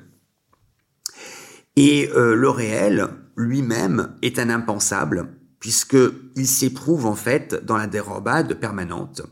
Et 1.78 2.10
le 2.16 2.50
réel 2.50 3.10
lui-même 3.36 4.16
est 4.22 4.40
un 4.40 4.50
impensable, 4.50 5.28
puisqu'il 5.60 6.48
s'éprouve 6.48 7.06
en 7.06 7.16
fait 7.16 7.54
dans 7.66 7.76
la 7.76 7.86
dérobade 7.86 8.54
permanente. 8.54 9.24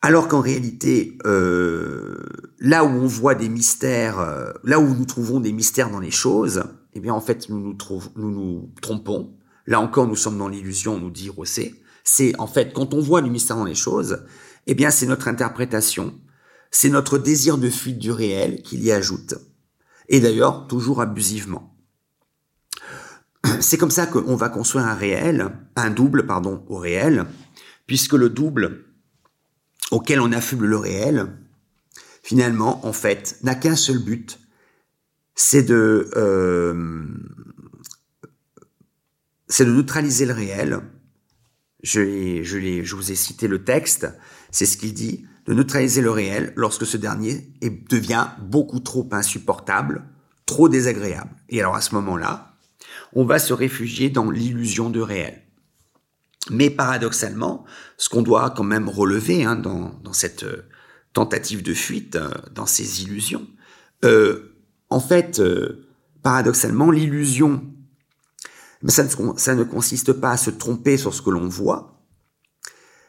Alors 0.00 0.28
qu'en 0.28 0.40
réalité, 0.40 1.18
là 1.26 2.84
où 2.84 2.88
on 2.88 3.06
voit 3.06 3.34
des 3.34 3.50
mystères, 3.50 4.54
là 4.64 4.80
où 4.80 4.94
nous 4.94 5.04
trouvons 5.04 5.40
des 5.40 5.52
mystères 5.52 5.90
dans 5.90 6.00
les 6.00 6.10
choses, 6.10 6.64
eh 6.94 7.00
bien 7.00 7.12
en 7.12 7.20
fait 7.20 7.50
nous, 7.50 7.76
nous 8.16 8.72
trompons. 8.80 9.35
Là 9.66 9.80
encore, 9.80 10.06
nous 10.06 10.16
sommes 10.16 10.38
dans 10.38 10.48
l'illusion, 10.48 10.98
nous 10.98 11.10
dit 11.10 11.28
Rosset. 11.28 11.74
C'est 12.04 12.38
en 12.38 12.46
fait, 12.46 12.72
quand 12.72 12.94
on 12.94 13.00
voit 13.00 13.22
du 13.22 13.30
mystère 13.30 13.56
dans 13.56 13.64
les 13.64 13.74
choses, 13.74 14.24
eh 14.66 14.74
bien, 14.74 14.90
c'est 14.90 15.06
notre 15.06 15.28
interprétation, 15.28 16.14
c'est 16.70 16.88
notre 16.88 17.18
désir 17.18 17.58
de 17.58 17.68
fuite 17.68 17.98
du 17.98 18.12
réel 18.12 18.62
qui 18.62 18.78
y 18.78 18.92
ajoute. 18.92 19.34
Et 20.08 20.20
d'ailleurs, 20.20 20.66
toujours 20.68 21.00
abusivement. 21.00 21.74
C'est 23.60 23.78
comme 23.78 23.90
ça 23.90 24.06
qu'on 24.06 24.36
va 24.36 24.48
construire 24.48 24.86
un 24.86 24.94
réel, 24.94 25.50
un 25.76 25.90
double, 25.90 26.26
pardon, 26.26 26.64
au 26.68 26.78
réel, 26.78 27.26
puisque 27.86 28.12
le 28.12 28.28
double 28.28 28.84
auquel 29.90 30.20
on 30.20 30.32
affuble 30.32 30.66
le 30.66 30.76
réel, 30.76 31.26
finalement, 32.22 32.84
en 32.86 32.92
fait, 32.92 33.38
n'a 33.42 33.54
qu'un 33.54 33.76
seul 33.76 33.98
but, 33.98 34.40
c'est 35.34 35.62
de 35.62 36.10
euh, 36.16 37.04
c'est 39.48 39.64
de 39.64 39.72
neutraliser 39.72 40.26
le 40.26 40.32
réel. 40.32 40.80
Je, 41.82 42.42
je, 42.42 42.82
je 42.82 42.96
vous 42.96 43.12
ai 43.12 43.14
cité 43.14 43.48
le 43.48 43.64
texte, 43.64 44.08
c'est 44.50 44.66
ce 44.66 44.76
qu'il 44.76 44.94
dit, 44.94 45.26
de 45.46 45.54
neutraliser 45.54 46.02
le 46.02 46.10
réel 46.10 46.52
lorsque 46.56 46.86
ce 46.86 46.96
dernier 46.96 47.48
devient 47.88 48.28
beaucoup 48.40 48.80
trop 48.80 49.08
insupportable, 49.12 50.04
trop 50.44 50.68
désagréable. 50.68 51.30
Et 51.48 51.60
alors 51.60 51.76
à 51.76 51.80
ce 51.80 51.94
moment-là, 51.94 52.56
on 53.12 53.24
va 53.24 53.38
se 53.38 53.52
réfugier 53.52 54.10
dans 54.10 54.30
l'illusion 54.30 54.90
de 54.90 55.00
réel. 55.00 55.42
Mais 56.50 56.70
paradoxalement, 56.70 57.64
ce 57.96 58.08
qu'on 58.08 58.22
doit 58.22 58.50
quand 58.50 58.64
même 58.64 58.88
relever 58.88 59.44
hein, 59.44 59.56
dans, 59.56 60.12
cette 60.12 60.44
euh, 60.44 60.68
tentative 61.12 61.62
de 61.62 61.74
fuite, 61.74 62.16
euh, 62.16 62.30
dans 62.52 62.66
ces 62.66 63.02
illusions, 63.02 63.46
euh, 64.04 64.56
en 64.90 65.00
fait, 65.00 65.42
paradoxalement, 66.22 66.92
l'illusion, 66.92 67.64
ça 68.90 69.06
ça 69.36 69.54
ne 69.54 69.64
consiste 69.64 70.12
pas 70.12 70.32
à 70.32 70.36
se 70.36 70.50
tromper 70.50 70.96
sur 70.96 71.14
ce 71.14 71.22
que 71.22 71.30
l'on 71.30 71.48
voit, 71.48 72.04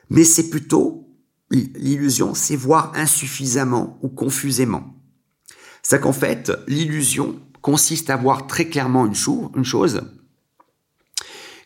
mais 0.10 0.24
c'est 0.24 0.50
plutôt 0.50 1.08
l'illusion, 1.52 2.34
c'est 2.34 2.56
voir 2.56 2.92
insuffisamment 2.96 3.98
ou 4.02 4.10
confusément. 4.10 4.96
C'est 5.82 6.02
qu'en 6.02 6.14
fait, 6.14 6.52
l'illusion 6.68 7.40
consiste 7.62 8.10
à 8.10 8.18
voir 8.18 8.48
très 8.48 8.68
clairement 8.68 9.06
une, 9.06 9.16
une 9.56 9.64
chose 9.64 10.02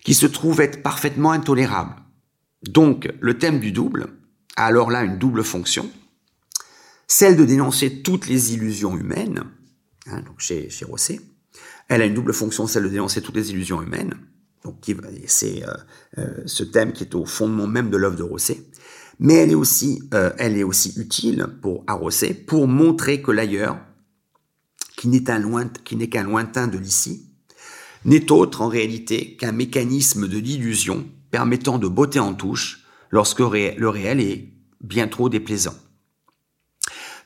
qui 0.04 0.14
se 0.14 0.26
trouve 0.26 0.62
être 0.62 0.82
parfaitement 0.84 1.32
intolérable. 1.32 1.96
Donc, 2.64 3.12
le 3.20 3.38
thème 3.38 3.60
du 3.60 3.72
double 3.72 4.08
a 4.56 4.66
alors 4.66 4.92
là 4.92 5.04
une 5.04 5.18
double 5.18 5.44
fonction, 5.44 5.90
celle 7.08 7.36
de 7.36 7.46
dénoncer 7.46 8.02
toutes 8.02 8.28
les 8.28 8.54
illusions 8.54 8.98
humaines, 8.98 9.44
hein, 10.08 10.22
donc 10.22 10.40
chez, 10.40 10.70
chez 10.70 10.86
Rosset, 10.86 11.22
elle 11.92 12.02
a 12.02 12.06
une 12.06 12.14
double 12.14 12.34
fonction, 12.34 12.68
celle 12.68 12.84
de 12.84 12.88
dénoncer 12.88 13.22
toutes 13.22 13.36
les 13.36 13.52
illusions 13.52 13.82
humaines, 13.82 14.16
donc 14.64 14.76
c'est 15.28 15.68
euh, 15.68 15.74
euh, 16.20 16.42
ce 16.46 16.64
thème 16.64 16.94
qui 16.94 17.04
est 17.04 17.16
au 17.16 17.26
fondement 17.26 17.68
même 17.68 17.90
de 17.90 17.98
l'œuvre 17.98 18.16
de 18.16 18.24
Rosset, 18.24 18.64
mais 19.20 19.34
elle 19.34 19.52
est 19.52 19.56
aussi, 19.56 20.02
euh, 20.14 20.32
utile 20.96 21.48
pour 21.62 21.84
à 21.88 21.94
Rosset 21.94 22.34
pour 22.34 22.70
montrer 22.70 23.22
que 23.22 23.32
l'ailleurs, 23.32 23.78
qui 24.96 25.10
n'est 25.10 25.22
qu'un 25.22 26.24
lointain 26.24 26.68
de 26.68 26.78
l'ici, 26.78 27.26
n'est 28.06 28.32
autre 28.32 28.62
en 28.62 28.70
réalité 28.70 29.36
qu'un 29.36 29.52
mécanisme 29.52 30.30
de 30.30 30.38
l'illusion 30.38 31.06
permettant 31.30 31.78
de 31.78 31.90
botter 31.90 32.20
en 32.20 32.34
touche 32.34 32.86
lorsque 33.10 33.40
le 33.40 33.90
réel 33.90 34.22
est 34.22 34.48
bien 34.80 35.10
trop 35.10 35.28
déplaisant. 35.28 35.76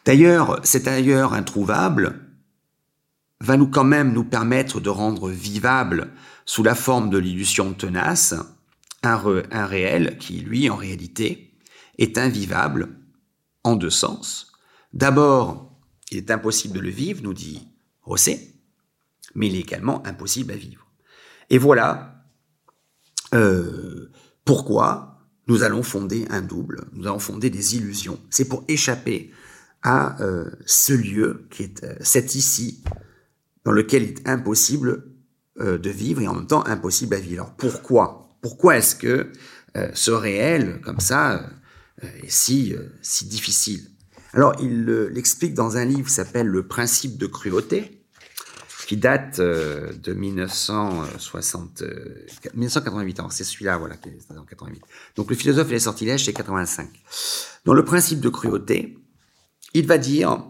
D'ailleurs, 0.06 0.60
cet 0.64 0.88
ailleurs 0.88 1.34
introuvable 1.34 2.25
va 3.42 3.58
nous 3.58 3.68
quand 3.68 3.84
même 3.84 4.14
nous 4.14 4.24
permettre 4.24 4.80
de 4.80 4.90
rendre 4.90 5.30
vivable 5.30 6.12
sous 6.46 6.64
la 6.64 6.76
forme 6.76 7.10
de 7.10 7.18
l'illusion 7.18 7.74
tenace 7.74 8.34
un, 9.04 9.66
réel 9.66 10.18
qui, 10.18 10.40
lui, 10.40 10.70
en 10.70 10.76
réalité, 10.76 11.54
est 11.98 12.18
invivable 12.18 12.90
en 13.64 13.76
deux 13.76 13.90
sens. 13.90 14.52
D'abord, 14.94 15.72
il 16.12 16.18
est 16.18 16.32
impossible 16.32 16.76
de 16.76 16.80
le 16.80 16.90
vivre, 16.90 17.22
nous 17.24 17.34
dit 17.34 17.68
Rosset, 18.02 18.54
mais 19.36 19.48
il 19.48 19.56
est 19.56 19.60
également 19.60 20.06
impossible 20.08 20.54
à 20.54 20.56
vivre. 20.56 20.88
Et 21.50 21.58
voilà 21.58 22.26
euh, 23.34 24.12
pourquoi 24.44 25.16
nous 25.48 25.64
allons 25.64 25.84
fonder 25.84 26.26
un 26.30 26.42
double, 26.42 26.86
nous 26.94 27.06
allons 27.06 27.20
fonder 27.20 27.50
des 27.50 27.76
illusions. 27.76 28.20
C'est 28.30 28.48
pour 28.48 28.64
échapper 28.68 29.32
à 29.84 30.20
euh, 30.22 30.50
ce 30.66 30.94
lieu 30.94 31.48
qui 31.52 31.64
est 31.64 31.84
euh, 31.84 31.96
cet 32.02 32.34
ici, 32.36 32.84
dans 33.66 33.72
lequel 33.72 34.04
il 34.04 34.10
est 34.10 34.28
impossible 34.28 35.04
de 35.60 35.90
vivre 35.90 36.22
et 36.22 36.28
en 36.28 36.36
même 36.36 36.48
temps 36.48 36.66
impossible 36.66 37.16
à 37.16 37.20
vivre. 37.20 37.44
Alors 37.44 37.56
pourquoi? 37.56 38.38
Pourquoi 38.42 38.78
est-ce 38.78 38.96
que 38.96 39.32
ce 39.94 40.12
réel, 40.12 40.82
comme 40.84 41.00
ça, 41.00 41.50
est 42.02 42.30
si, 42.30 42.76
si 43.02 43.26
difficile? 43.26 43.82
Alors 44.34 44.54
il 44.60 44.86
l'explique 44.86 45.54
dans 45.54 45.78
un 45.78 45.86
livre 45.86 46.08
qui 46.08 46.14
s'appelle 46.14 46.48
Le 46.48 46.68
principe 46.68 47.18
de 47.18 47.26
cruauté, 47.26 48.06
qui 48.86 48.98
date 48.98 49.40
euh, 49.40 49.94
de 49.94 50.14
1960, 50.14 51.84
1988. 52.54 53.20
Euh, 53.20 53.24
c'est 53.30 53.44
celui-là, 53.44 53.78
voilà, 53.78 53.98
qui 53.98 54.10
est 54.10 54.38
en 54.38 54.44
88. 54.44 54.82
Donc 55.16 55.30
le 55.30 55.36
philosophe 55.36 55.70
et 55.70 55.74
les 55.74 55.80
sortilèges, 55.80 56.26
c'est 56.26 56.34
85. 56.34 56.90
Dans 57.66 57.74
le 57.74 57.84
principe 57.84 58.20
de 58.20 58.30
cruauté, 58.30 58.98
il 59.74 59.88
va 59.88 59.98
dire 59.98 60.46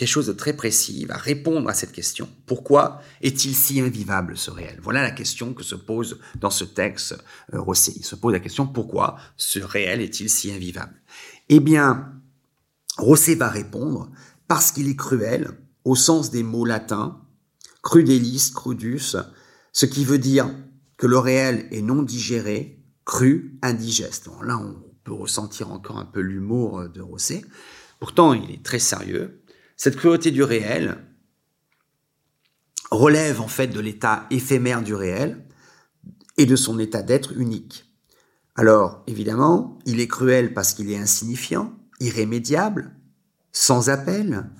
quelque 0.00 0.08
chose 0.08 0.28
de 0.28 0.32
très 0.32 0.54
précis, 0.54 1.00
il 1.00 1.08
va 1.08 1.18
répondre 1.18 1.68
à 1.68 1.74
cette 1.74 1.92
question. 1.92 2.26
Pourquoi 2.46 3.02
est-il 3.20 3.54
si 3.54 3.82
invivable 3.82 4.34
ce 4.38 4.50
réel? 4.50 4.80
Voilà 4.82 5.02
la 5.02 5.10
question 5.10 5.52
que 5.52 5.62
se 5.62 5.74
pose 5.74 6.20
dans 6.36 6.48
ce 6.48 6.64
texte 6.64 7.22
euh. 7.52 7.62
Il 7.94 8.02
se 8.02 8.14
pose 8.14 8.32
la 8.32 8.40
question 8.40 8.66
pourquoi 8.66 9.18
ce 9.36 9.58
réel 9.58 10.00
est-il 10.00 10.30
si 10.30 10.50
invivable? 10.50 10.94
Eh 11.50 11.60
bien, 11.60 12.14
Rosset 12.96 13.34
va 13.34 13.50
répondre 13.50 14.10
parce 14.48 14.72
qu'il 14.72 14.88
est 14.88 14.96
cruel 14.96 15.50
au 15.84 15.94
sens 15.94 16.30
des 16.30 16.44
mots 16.44 16.64
latins 16.64 17.20
crudelis, 17.82 18.52
crudus, 18.54 19.16
ce 19.72 19.84
qui 19.84 20.06
veut 20.06 20.16
dire 20.16 20.48
que 20.96 21.06
le 21.06 21.18
réel 21.18 21.68
est 21.72 21.82
non 21.82 22.02
digéré, 22.02 22.82
cru, 23.04 23.58
indigeste. 23.60 24.30
là, 24.42 24.56
on 24.56 24.82
peut 25.04 25.12
ressentir 25.12 25.70
encore 25.70 25.98
un 25.98 26.06
peu 26.06 26.20
l'humour 26.20 26.88
de 26.88 27.02
Rosset. 27.02 27.42
Pourtant, 27.98 28.32
il 28.32 28.50
est 28.50 28.64
très 28.64 28.78
sérieux. 28.78 29.39
Cette 29.82 29.96
cruauté 29.96 30.30
du 30.30 30.42
réel 30.42 30.98
relève 32.90 33.40
en 33.40 33.48
fait 33.48 33.68
de 33.68 33.80
l'état 33.80 34.26
éphémère 34.30 34.82
du 34.82 34.94
réel 34.94 35.42
et 36.36 36.44
de 36.44 36.54
son 36.54 36.78
état 36.78 37.00
d'être 37.00 37.32
unique. 37.38 37.90
Alors, 38.56 39.02
évidemment, 39.06 39.78
il 39.86 40.00
est 40.00 40.06
cruel 40.06 40.52
parce 40.52 40.74
qu'il 40.74 40.90
est 40.90 40.98
insignifiant, 40.98 41.72
irrémédiable, 41.98 42.94
sans 43.52 43.88
appel. 43.88 44.50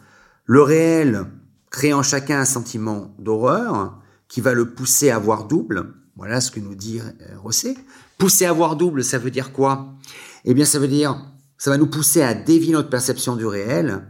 Le 0.46 0.62
réel 0.62 1.26
créant 1.70 1.98
en 1.98 2.02
chacun 2.02 2.40
un 2.40 2.46
sentiment 2.46 3.14
d'horreur 3.18 4.00
qui 4.26 4.40
va 4.40 4.54
le 4.54 4.72
pousser 4.72 5.10
à 5.10 5.18
voir 5.18 5.48
double. 5.48 5.96
Voilà 6.16 6.40
ce 6.40 6.50
que 6.50 6.60
nous 6.60 6.74
dit 6.74 6.98
euh, 6.98 7.38
Rosset. 7.38 7.76
Pousser 8.16 8.46
à 8.46 8.54
voir 8.54 8.74
double, 8.74 9.04
ça 9.04 9.18
veut 9.18 9.30
dire 9.30 9.52
quoi? 9.52 9.92
Eh 10.46 10.54
bien, 10.54 10.64
ça 10.64 10.78
veut 10.78 10.88
dire, 10.88 11.22
ça 11.58 11.68
va 11.68 11.76
nous 11.76 11.88
pousser 11.88 12.22
à 12.22 12.32
dévier 12.32 12.72
notre 12.72 12.88
perception 12.88 13.36
du 13.36 13.44
réel 13.44 14.06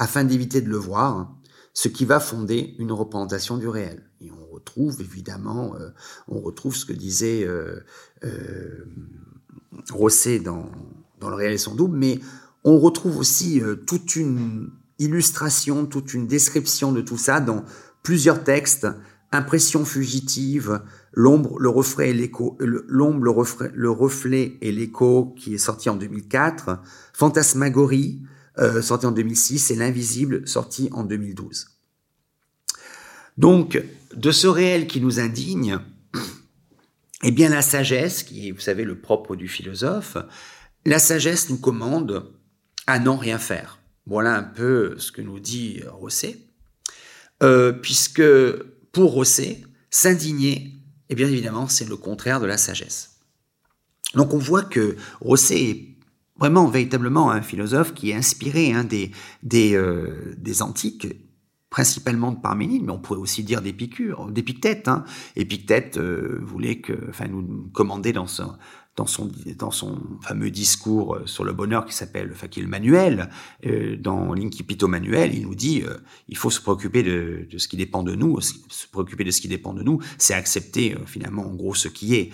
afin 0.00 0.24
d'éviter 0.24 0.62
de 0.62 0.70
le 0.70 0.78
voir, 0.78 1.30
ce 1.74 1.88
qui 1.88 2.06
va 2.06 2.20
fonder 2.20 2.74
une 2.78 2.90
représentation 2.90 3.58
du 3.58 3.68
réel. 3.68 4.02
Et 4.22 4.30
on 4.32 4.52
retrouve 4.52 5.00
évidemment, 5.00 5.74
euh, 5.76 5.90
on 6.26 6.40
retrouve 6.40 6.74
ce 6.74 6.86
que 6.86 6.94
disait 6.94 7.44
euh, 7.44 7.84
euh, 8.24 8.86
Rosset 9.90 10.40
dans, 10.40 10.70
dans 11.20 11.28
Le 11.28 11.36
réel 11.36 11.52
et 11.52 11.58
son 11.58 11.74
double, 11.74 11.98
mais 11.98 12.18
on 12.64 12.78
retrouve 12.78 13.18
aussi 13.18 13.62
toute 13.86 14.16
une 14.16 14.70
illustration, 14.98 15.84
toute 15.84 16.14
une 16.14 16.26
description 16.26 16.92
de 16.92 17.02
tout 17.02 17.18
ça 17.18 17.40
dans 17.40 17.64
plusieurs 18.02 18.42
textes. 18.42 18.86
Impression 19.32 19.84
fugitive, 19.84 20.80
l'ombre, 21.12 21.58
le 21.60 21.68
reflet 21.68 22.10
et 22.10 22.14
l'écho, 22.14 22.56
l'ombre, 22.58 23.44
le 23.74 23.90
reflet 23.90 24.58
et 24.60 24.72
l'écho 24.72 25.34
qui 25.36 25.54
est 25.54 25.58
sorti 25.58 25.88
en 25.88 25.96
2004, 25.96 26.80
Fantasmagorie, 27.12 28.22
euh, 28.60 28.82
sorti 28.82 29.06
en 29.06 29.12
2006 29.12 29.70
et 29.70 29.76
l'invisible 29.76 30.46
sorti 30.46 30.88
en 30.92 31.04
2012. 31.04 31.68
Donc, 33.38 33.82
de 34.14 34.30
ce 34.30 34.46
réel 34.46 34.86
qui 34.86 35.00
nous 35.00 35.18
indigne, 35.18 35.78
eh 37.22 37.30
bien 37.30 37.48
la 37.48 37.62
sagesse, 37.62 38.22
qui 38.22 38.48
est, 38.48 38.50
vous 38.50 38.60
savez, 38.60 38.84
le 38.84 39.00
propre 39.00 39.36
du 39.36 39.48
philosophe, 39.48 40.16
la 40.84 40.98
sagesse 40.98 41.48
nous 41.48 41.58
commande 41.58 42.30
à 42.86 42.98
n'en 42.98 43.16
rien 43.16 43.38
faire. 43.38 43.78
Voilà 44.06 44.36
un 44.36 44.42
peu 44.42 44.98
ce 44.98 45.12
que 45.12 45.22
nous 45.22 45.38
dit 45.38 45.82
Rosset, 45.88 46.38
euh, 47.42 47.72
puisque 47.72 48.22
pour 48.92 49.12
Rosset, 49.12 49.62
s'indigner, 49.90 50.72
eh 51.08 51.14
bien 51.14 51.28
évidemment, 51.28 51.68
c'est 51.68 51.88
le 51.88 51.96
contraire 51.96 52.40
de 52.40 52.46
la 52.46 52.58
sagesse. 52.58 53.20
Donc 54.14 54.34
on 54.34 54.38
voit 54.38 54.64
que 54.64 54.96
Rosset 55.20 55.60
est 55.60 55.89
vraiment 56.40 56.66
véritablement 56.66 57.30
un 57.30 57.42
philosophe 57.42 57.94
qui 57.94 58.10
est 58.10 58.14
inspiré 58.14 58.72
hein, 58.72 58.82
des, 58.82 59.12
des, 59.42 59.74
euh, 59.76 60.34
des 60.38 60.62
antiques, 60.62 61.06
principalement 61.68 62.32
de 62.32 62.40
Parménide, 62.40 62.82
mais 62.84 62.92
on 62.92 62.98
pourrait 62.98 63.20
aussi 63.20 63.44
dire 63.44 63.62
d'Épicure, 63.62 64.26
d'Épictète. 64.32 64.88
Hein. 64.88 65.04
Épictète 65.36 65.98
euh, 65.98 66.40
voulait 66.42 66.80
que, 66.80 66.94
enfin, 67.08 67.28
nous 67.28 67.70
commander 67.72 68.12
dans 68.12 68.26
son, 68.26 68.54
dans 68.96 69.06
son, 69.06 69.98
fameux 70.22 70.50
discours 70.50 71.14
euh, 71.14 71.26
sur 71.26 71.44
le 71.44 71.52
bonheur 71.52 71.86
qui 71.86 71.94
s'appelle, 71.94 72.30
enfin 72.32 72.48
qui 72.48 72.62
manuel, 72.62 73.30
euh, 73.66 73.96
dans 73.96 74.34
l'Incipito 74.34 74.88
manuel, 74.88 75.34
il 75.34 75.42
nous 75.42 75.54
dit 75.54 75.82
euh, 75.82 75.94
il 76.28 76.36
faut 76.36 76.50
se 76.50 76.60
préoccuper 76.60 77.02
de, 77.02 77.46
ce 77.56 77.68
qui 77.68 77.76
dépend 77.76 78.02
de 78.02 78.14
nous, 78.14 78.40
se 78.40 78.86
préoccuper 78.90 79.24
de 79.24 79.30
ce 79.30 79.40
qui 79.40 79.48
dépend 79.48 79.72
de 79.72 79.82
nous, 79.82 80.00
c'est 80.18 80.34
accepter 80.34 80.96
finalement 81.06 81.46
en 81.46 81.54
gros 81.54 81.74
ce 81.74 81.88
qui 81.88 82.14
est. 82.14 82.30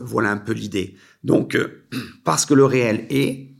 voilà 0.00 0.30
un 0.30 0.38
peu 0.38 0.52
l'idée. 0.52 0.96
Donc 1.24 1.58
parce 2.24 2.46
que 2.46 2.54
le 2.54 2.64
réel 2.64 3.06
est, 3.10 3.50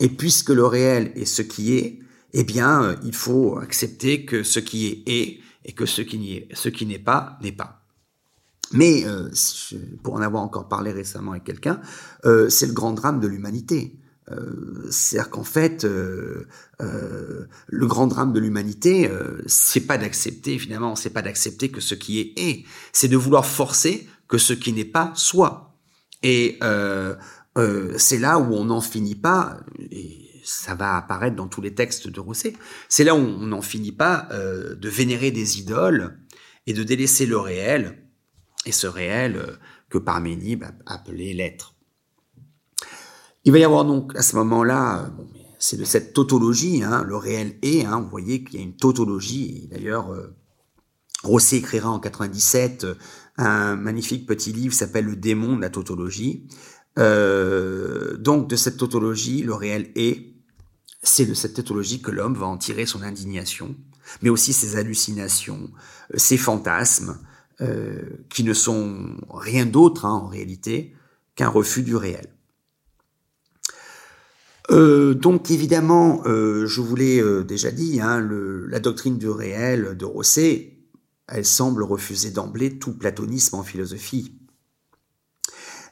et 0.00 0.08
puisque 0.08 0.50
le 0.50 0.66
réel 0.66 1.12
est 1.16 1.24
ce 1.24 1.42
qui 1.42 1.74
est, 1.74 1.98
eh 2.32 2.44
bien 2.44 2.96
il 3.04 3.14
faut 3.14 3.58
accepter 3.58 4.24
que 4.24 4.42
ce 4.42 4.60
qui 4.60 4.86
est 4.86 5.02
est 5.06 5.40
et 5.64 5.72
que 5.72 5.86
ce 5.86 6.02
qui 6.02 6.86
n'est 6.86 6.98
pas 6.98 7.38
n'est 7.42 7.52
pas. 7.52 7.77
Mais 8.72 9.04
euh, 9.06 9.30
pour 10.02 10.14
en 10.14 10.20
avoir 10.20 10.42
encore 10.42 10.68
parlé 10.68 10.92
récemment 10.92 11.32
avec 11.32 11.44
quelqu'un, 11.44 11.80
euh, 12.24 12.48
c'est 12.48 12.66
le 12.66 12.72
grand 12.72 12.92
drame 12.92 13.20
de 13.20 13.26
l'humanité. 13.26 13.98
Euh, 14.30 14.86
C'est-à-dire 14.90 15.30
qu'en 15.30 15.44
fait, 15.44 15.84
euh, 15.84 16.46
euh, 16.82 17.46
le 17.66 17.86
grand 17.86 18.06
drame 18.06 18.34
de 18.34 18.40
l'humanité, 18.40 19.08
euh, 19.10 19.42
c'est 19.46 19.86
pas 19.86 19.96
d'accepter 19.96 20.58
finalement, 20.58 20.96
c'est 20.96 21.10
pas 21.10 21.22
d'accepter 21.22 21.70
que 21.70 21.80
ce 21.80 21.94
qui 21.94 22.20
est 22.20 22.32
est, 22.36 22.64
c'est 22.92 23.08
de 23.08 23.16
vouloir 23.16 23.46
forcer 23.46 24.06
que 24.28 24.36
ce 24.36 24.52
qui 24.52 24.74
n'est 24.74 24.84
pas 24.84 25.12
soit. 25.14 25.74
Et 26.22 26.58
c'est 27.96 28.18
là 28.18 28.38
où 28.38 28.54
on 28.54 28.66
n'en 28.66 28.80
finit 28.80 29.14
pas. 29.14 29.60
Et 29.90 30.28
ça 30.44 30.74
va 30.74 30.96
apparaître 30.96 31.36
dans 31.36 31.48
tous 31.48 31.62
les 31.62 31.74
textes 31.74 32.08
de 32.08 32.20
Rosset. 32.20 32.54
C'est 32.88 33.04
là 33.04 33.14
où 33.14 33.18
on 33.18 33.46
n'en 33.46 33.62
finit 33.62 33.92
pas 33.92 34.28
de 34.32 34.88
vénérer 34.88 35.30
des 35.30 35.58
idoles 35.58 36.18
et 36.66 36.74
de 36.74 36.82
délaisser 36.82 37.24
le 37.24 37.38
réel, 37.38 38.07
ce 38.72 38.86
réel 38.86 39.36
euh, 39.36 39.56
que 39.88 39.98
Parménide 39.98 40.66
appelait 40.86 41.32
l'être. 41.32 41.74
Il 43.48 43.52
va 43.52 43.58
y 43.58 43.64
avoir 43.64 43.86
donc 43.86 44.14
à 44.14 44.20
ce 44.20 44.36
moment-là, 44.36 45.04
euh, 45.04 45.22
c'est 45.58 45.78
de 45.78 45.84
cette 45.84 46.12
tautologie, 46.12 46.82
hein, 46.82 47.02
le 47.02 47.16
réel 47.16 47.56
est, 47.62 47.84
hein, 47.84 48.00
vous 48.00 48.10
voyez 48.10 48.44
qu'il 48.44 48.58
y 48.58 48.62
a 48.62 48.62
une 48.62 48.76
tautologie, 48.76 49.68
d'ailleurs 49.70 50.12
euh, 50.12 50.36
Rosset 51.22 51.56
écrira 51.56 51.88
en 51.88 51.98
97 51.98 52.84
euh, 52.84 52.94
un 53.38 53.76
magnifique 53.76 54.26
petit 54.26 54.52
livre 54.52 54.74
s'appelle 54.74 55.06
Le 55.06 55.16
démon 55.16 55.56
de 55.56 55.62
la 55.62 55.70
tautologie. 55.70 56.46
Donc 56.96 58.50
de 58.50 58.56
cette 58.56 58.76
tautologie, 58.76 59.42
le 59.42 59.54
réel 59.54 59.92
est, 59.94 60.34
c'est 61.02 61.24
de 61.24 61.34
cette 61.34 61.54
tautologie 61.54 62.02
que 62.02 62.10
l'homme 62.10 62.34
va 62.34 62.46
en 62.46 62.58
tirer 62.58 62.84
son 62.84 63.02
indignation, 63.02 63.76
mais 64.20 64.28
aussi 64.28 64.52
ses 64.52 64.76
hallucinations, 64.76 65.70
ses 66.16 66.36
fantasmes, 66.36 67.16
euh, 67.60 68.02
qui 68.28 68.44
ne 68.44 68.52
sont 68.52 69.16
rien 69.28 69.66
d'autre 69.66 70.04
hein, 70.04 70.12
en 70.12 70.28
réalité 70.28 70.94
qu'un 71.34 71.48
refus 71.48 71.82
du 71.82 71.96
réel. 71.96 72.28
Euh, 74.70 75.14
donc 75.14 75.50
évidemment, 75.50 76.22
euh, 76.26 76.66
je 76.66 76.80
vous 76.80 76.94
l'ai 76.94 77.20
déjà 77.42 77.72
dit, 77.72 78.00
hein, 78.00 78.20
la 78.68 78.78
doctrine 78.78 79.18
du 79.18 79.28
réel 79.28 79.96
de 79.96 80.04
Rosset, 80.04 80.78
elle 81.26 81.44
semble 81.44 81.82
refuser 81.82 82.30
d'emblée 82.30 82.78
tout 82.78 82.92
platonisme 82.92 83.56
en 83.56 83.64
philosophie. 83.64 84.38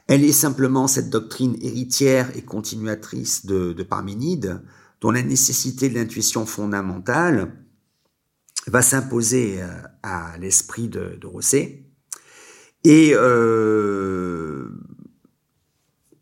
Elle 0.07 0.23
est 0.23 0.31
simplement 0.31 0.87
cette 0.87 1.09
doctrine 1.09 1.57
héritière 1.61 2.31
et 2.37 2.43
continuatrice 2.43 3.45
de, 3.45 3.73
de 3.73 3.83
Parménide, 3.83 4.61
dont 5.01 5.11
la 5.11 5.21
nécessité 5.21 5.89
de 5.89 5.95
l'intuition 5.95 6.45
fondamentale 6.45 7.51
va 8.69 8.81
s'imposer 8.81 9.61
euh, 9.61 9.67
à 10.03 10.37
l'esprit 10.37 10.87
de, 10.87 11.17
Rosset. 11.23 11.83
Et 12.83 13.11
euh, 13.13 14.69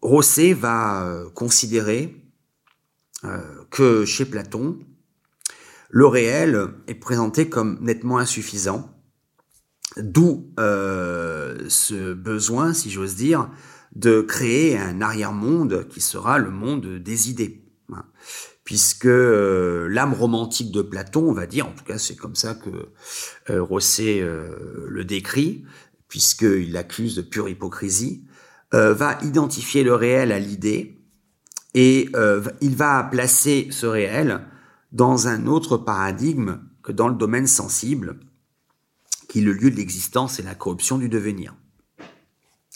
Rosset 0.01 0.53
va 0.53 1.23
considérer 1.33 2.15
euh, 3.23 3.39
que 3.71 4.05
chez 4.05 4.25
Platon, 4.25 4.79
le 5.89 6.07
réel 6.07 6.67
est 6.87 6.95
présenté 6.95 7.49
comme 7.49 7.79
nettement 7.81 8.17
insuffisant, 8.17 8.91
d'où 9.97 10.51
ce 10.57 12.13
besoin, 12.13 12.73
si 12.73 12.89
j'ose 12.89 13.15
dire, 13.15 13.49
de 13.95 14.21
créer 14.21 14.77
un 14.77 15.01
arrière-monde 15.01 15.87
qui 15.87 16.01
sera 16.01 16.37
le 16.37 16.51
monde 16.51 16.97
des 16.97 17.29
idées. 17.29 17.64
Puisque 18.65 19.05
euh, 19.05 19.87
l'âme 19.87 20.13
romantique 20.13 20.71
de 20.71 20.81
Platon, 20.81 21.29
on 21.29 21.33
va 21.33 21.45
dire, 21.45 21.67
en 21.67 21.71
tout 21.71 21.85
cas 21.85 21.99
c'est 21.99 22.15
comme 22.15 22.35
ça 22.35 22.55
que 22.55 22.89
euh, 23.51 23.63
Rosset 23.63 24.21
euh, 24.21 24.87
le 24.89 25.05
décrit, 25.05 25.63
puisqu'il 26.07 26.73
l'accuse 26.73 27.15
de 27.15 27.21
pure 27.21 27.47
hypocrisie, 27.47 28.25
va 28.71 29.17
identifier 29.21 29.85
le 29.85 29.95
réel 29.95 30.33
à 30.33 30.39
l'idée 30.39 31.01
et 31.75 32.09
il 32.59 32.75
va 32.75 33.03
placer 33.03 33.69
ce 33.71 33.85
réel 33.85 34.41
dans 34.91 35.29
un 35.29 35.47
autre 35.47 35.77
paradigme 35.77 36.59
que 36.83 36.91
dans 36.91 37.07
le 37.07 37.15
domaine 37.15 37.47
sensible, 37.47 38.19
qui 39.29 39.39
est 39.39 39.43
le 39.43 39.53
lieu 39.53 39.71
de 39.71 39.77
l'existence 39.77 40.39
et 40.39 40.43
la 40.43 40.55
corruption 40.55 40.97
du 40.97 41.07
devenir. 41.07 41.55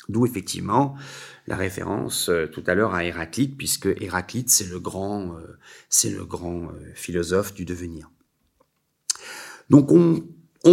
D'où 0.08 0.26
effectivement 0.26 0.96
la 1.50 1.58
référence 1.58 2.30
euh, 2.30 2.46
tout 2.46 2.64
à 2.68 2.76
l'heure 2.76 2.94
à 2.94 3.04
Héraclite, 3.04 3.58
puisque 3.58 3.90
Héraclite 4.00 4.50
c'est 4.50 4.68
le 4.68 4.80
grand, 4.80 5.36
euh, 5.36 5.58
euh, 6.06 6.92
philosophe 6.94 7.54
du 7.56 7.66
devenir. 7.66 8.10
Donc 9.70 9.92
on, 9.92 10.24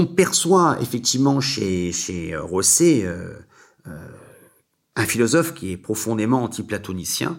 perçoit 0.07 0.79
effectivement 0.81 1.41
chez, 1.41 1.93
chez 1.93 2.37
Rosset 2.37 3.07
un 3.85 5.05
philosophe 5.05 5.55
qui 5.55 5.73
est 5.73 5.77
profondément 5.77 6.43
anti-platonicien, 6.43 7.39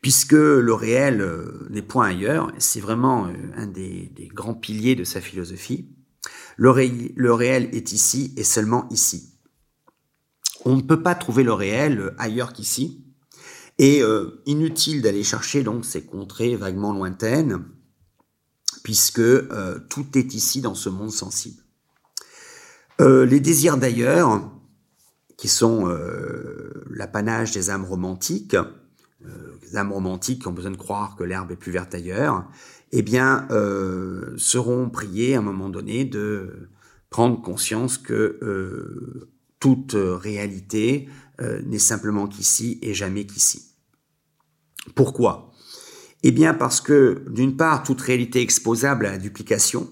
puisque 0.00 0.32
le 0.32 0.72
réel 0.72 1.26
n'est 1.68 1.82
point 1.82 2.08
ailleurs, 2.08 2.50
c'est 2.58 2.80
vraiment 2.80 3.28
un 3.56 3.66
des, 3.66 4.10
grands 4.32 4.54
piliers 4.54 4.94
de 4.94 5.04
sa 5.04 5.20
philosophie. 5.20 5.88
Le 6.56 6.70
réel 6.70 7.68
est 7.72 7.92
ici 7.92 8.32
et 8.36 8.44
seulement 8.44 8.88
ici 8.90 9.29
on 10.64 10.76
ne 10.76 10.82
peut 10.82 11.02
pas 11.02 11.14
trouver 11.14 11.42
le 11.42 11.52
réel 11.52 12.14
ailleurs 12.18 12.52
qu'ici. 12.52 13.04
Et 13.78 14.02
euh, 14.02 14.42
inutile 14.44 15.00
d'aller 15.00 15.22
chercher 15.22 15.62
donc 15.62 15.86
ces 15.86 16.04
contrées 16.04 16.54
vaguement 16.54 16.92
lointaines, 16.92 17.64
puisque 18.82 19.20
euh, 19.20 19.78
tout 19.88 20.06
est 20.18 20.34
ici 20.34 20.60
dans 20.60 20.74
ce 20.74 20.90
monde 20.90 21.12
sensible. 21.12 21.62
Euh, 23.00 23.24
les 23.24 23.40
désirs 23.40 23.78
d'ailleurs, 23.78 24.50
qui 25.38 25.48
sont 25.48 25.88
euh, 25.88 26.84
l'apanage 26.90 27.52
des 27.52 27.70
âmes 27.70 27.84
romantiques, 27.84 28.56
les 29.62 29.76
âmes 29.76 29.92
romantiques 29.92 30.42
qui 30.42 30.48
ont 30.48 30.52
besoin 30.52 30.70
de 30.70 30.76
croire 30.76 31.16
que 31.16 31.24
l'herbe 31.24 31.52
est 31.52 31.56
plus 31.56 31.72
verte 31.72 31.94
ailleurs, 31.94 32.48
eh 32.92 33.02
bien, 33.02 33.46
euh, 33.50 34.34
seront 34.36 34.90
priés 34.90 35.36
à 35.36 35.38
un 35.38 35.42
moment 35.42 35.68
donné 35.68 36.04
de 36.04 36.68
prendre 37.08 37.40
conscience 37.40 37.96
que 37.98 39.28
toute 39.60 39.94
réalité 39.94 41.08
euh, 41.40 41.62
n'est 41.62 41.78
simplement 41.78 42.26
qu'ici 42.26 42.78
et 42.82 42.94
jamais 42.94 43.26
qu'ici. 43.26 43.76
Pourquoi? 44.94 45.52
Eh 46.22 46.32
bien 46.32 46.54
parce 46.54 46.80
que, 46.80 47.22
d'une 47.30 47.56
part, 47.56 47.82
toute 47.82 48.00
réalité 48.00 48.40
exposable 48.40 49.06
à 49.06 49.12
la 49.12 49.18
duplication 49.18 49.88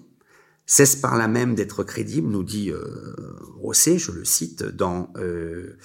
cesse 0.67 0.97
par 0.97 1.17
là 1.17 1.29
même 1.29 1.55
d'être 1.55 1.85
crédible, 1.85 2.29
nous 2.29 2.43
dit 2.43 2.71
euh, 2.71 2.85
Rosset, 3.57 3.99
je 3.99 4.13
le 4.13 4.25
cite, 4.25 4.63
dans, 4.63 5.11
euh, 5.17 5.79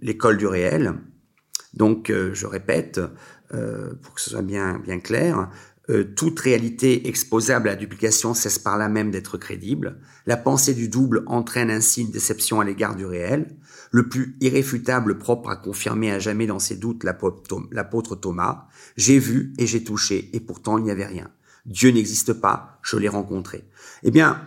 l'école 0.00 0.38
du 0.38 0.46
réel. 0.46 0.94
Donc, 1.74 2.10
je 2.10 2.46
répète, 2.46 3.00
pour 3.50 4.14
que 4.14 4.20
ce 4.20 4.30
soit 4.30 4.42
bien 4.42 5.00
clair, 5.00 5.50
euh, 5.90 6.04
toute 6.04 6.38
réalité 6.40 7.08
exposable 7.08 7.68
à 7.68 7.72
la 7.72 7.76
duplication 7.76 8.34
cesse 8.34 8.58
par 8.58 8.76
là 8.76 8.88
même 8.88 9.10
d'être 9.10 9.38
crédible. 9.38 9.98
La 10.26 10.36
pensée 10.36 10.74
du 10.74 10.88
double 10.88 11.22
entraîne 11.26 11.70
ainsi 11.70 12.02
une 12.02 12.10
déception 12.10 12.60
à 12.60 12.64
l'égard 12.64 12.94
du 12.94 13.06
réel. 13.06 13.56
Le 13.90 14.08
plus 14.08 14.36
irréfutable 14.40 15.16
propre 15.16 15.48
à 15.48 15.56
confirmer 15.56 16.10
à 16.10 16.18
jamais 16.18 16.46
dans 16.46 16.58
ses 16.58 16.76
doutes 16.76 17.04
l'apôtre 17.04 18.16
Thomas. 18.16 18.66
J'ai 18.96 19.18
vu 19.18 19.54
et 19.56 19.66
j'ai 19.66 19.82
touché, 19.82 20.28
et 20.34 20.40
pourtant 20.40 20.76
il 20.76 20.84
n'y 20.84 20.90
avait 20.90 21.06
rien. 21.06 21.30
Dieu 21.64 21.90
n'existe 21.90 22.34
pas, 22.34 22.78
je 22.82 22.98
l'ai 22.98 23.08
rencontré. 23.08 23.64
Eh 24.02 24.10
bien, 24.10 24.42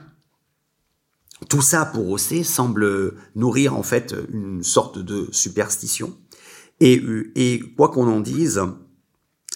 tout 1.50 1.62
ça 1.62 1.86
pour 1.86 2.06
Rosset 2.06 2.44
semble 2.44 3.16
nourrir 3.36 3.76
en 3.76 3.84
fait 3.84 4.16
une 4.32 4.64
sorte 4.64 5.00
de 5.00 5.28
superstition. 5.32 6.16
Et, 6.80 7.02
et 7.36 7.60
quoi 7.76 7.90
qu'on 7.90 8.08
en 8.08 8.20
dise, 8.20 8.62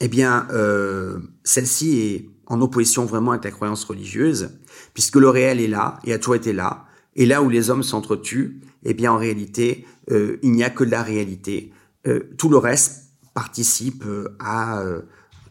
eh 0.02 0.08
bien, 0.08 0.48
euh, 0.52 1.20
celle-ci 1.46 2.00
est 2.00 2.30
en 2.48 2.60
opposition 2.60 3.06
vraiment 3.06 3.32
avec 3.32 3.46
la 3.46 3.52
croyance 3.52 3.86
religieuse, 3.86 4.50
puisque 4.94 5.16
le 5.16 5.30
réel 5.30 5.62
est 5.62 5.68
là 5.68 6.00
et 6.04 6.12
a 6.12 6.18
toujours 6.18 6.36
été 6.36 6.52
là. 6.52 6.86
Et 7.16 7.26
là 7.26 7.42
où 7.42 7.50
les 7.50 7.70
hommes 7.70 7.84
s'entretuent, 7.84 8.60
eh 8.84 8.94
bien, 8.94 9.14
en 9.14 9.18
réalité, 9.18 9.86
euh, 10.12 10.38
il 10.44 10.52
n'y 10.52 10.64
a 10.64 10.70
que 10.70 10.84
la 10.84 11.02
réalité. 11.02 11.72
Euh, 12.08 12.32
tout 12.38 12.50
le 12.50 12.58
reste 12.58 13.10
participe 13.34 14.04
euh, 14.06 14.36
à 14.40 14.84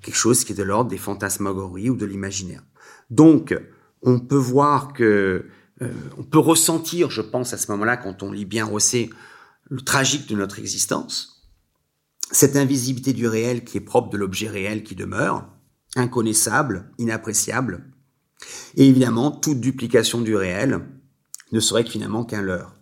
quelque 0.02 0.16
chose 0.16 0.44
qui 0.44 0.52
est 0.52 0.56
de 0.56 0.62
l'ordre 0.62 0.90
des 0.90 0.98
fantasmagories 0.98 1.90
ou 1.90 1.96
de 1.96 2.04
l'imaginaire. 2.04 2.62
Donc, 3.10 3.58
on 4.02 4.20
peut 4.20 4.36
voir 4.36 4.92
que, 4.92 5.46
on 6.18 6.22
peut 6.22 6.38
ressentir, 6.38 7.10
je 7.10 7.22
pense, 7.22 7.52
à 7.52 7.58
ce 7.58 7.70
moment-là, 7.72 7.96
quand 7.96 8.22
on 8.22 8.30
lit 8.30 8.44
bien 8.44 8.64
Rosset, 8.64 9.10
le 9.70 9.80
tragique 9.80 10.28
de 10.28 10.34
notre 10.34 10.58
existence, 10.58 11.46
cette 12.30 12.56
invisibilité 12.56 13.12
du 13.12 13.26
réel 13.26 13.64
qui 13.64 13.78
est 13.78 13.82
propre 13.82 14.10
de 14.10 14.16
l'objet 14.16 14.48
réel 14.48 14.82
qui 14.82 14.94
demeure, 14.94 15.53
inconnaissable, 15.96 16.90
inappréciable, 16.98 17.84
et 18.76 18.88
évidemment, 18.88 19.30
toute 19.30 19.60
duplication 19.60 20.20
du 20.20 20.36
réel 20.36 20.80
ne 21.52 21.60
serait 21.60 21.84
finalement 21.84 22.24
qu'un 22.24 22.42
leurre. 22.42 22.76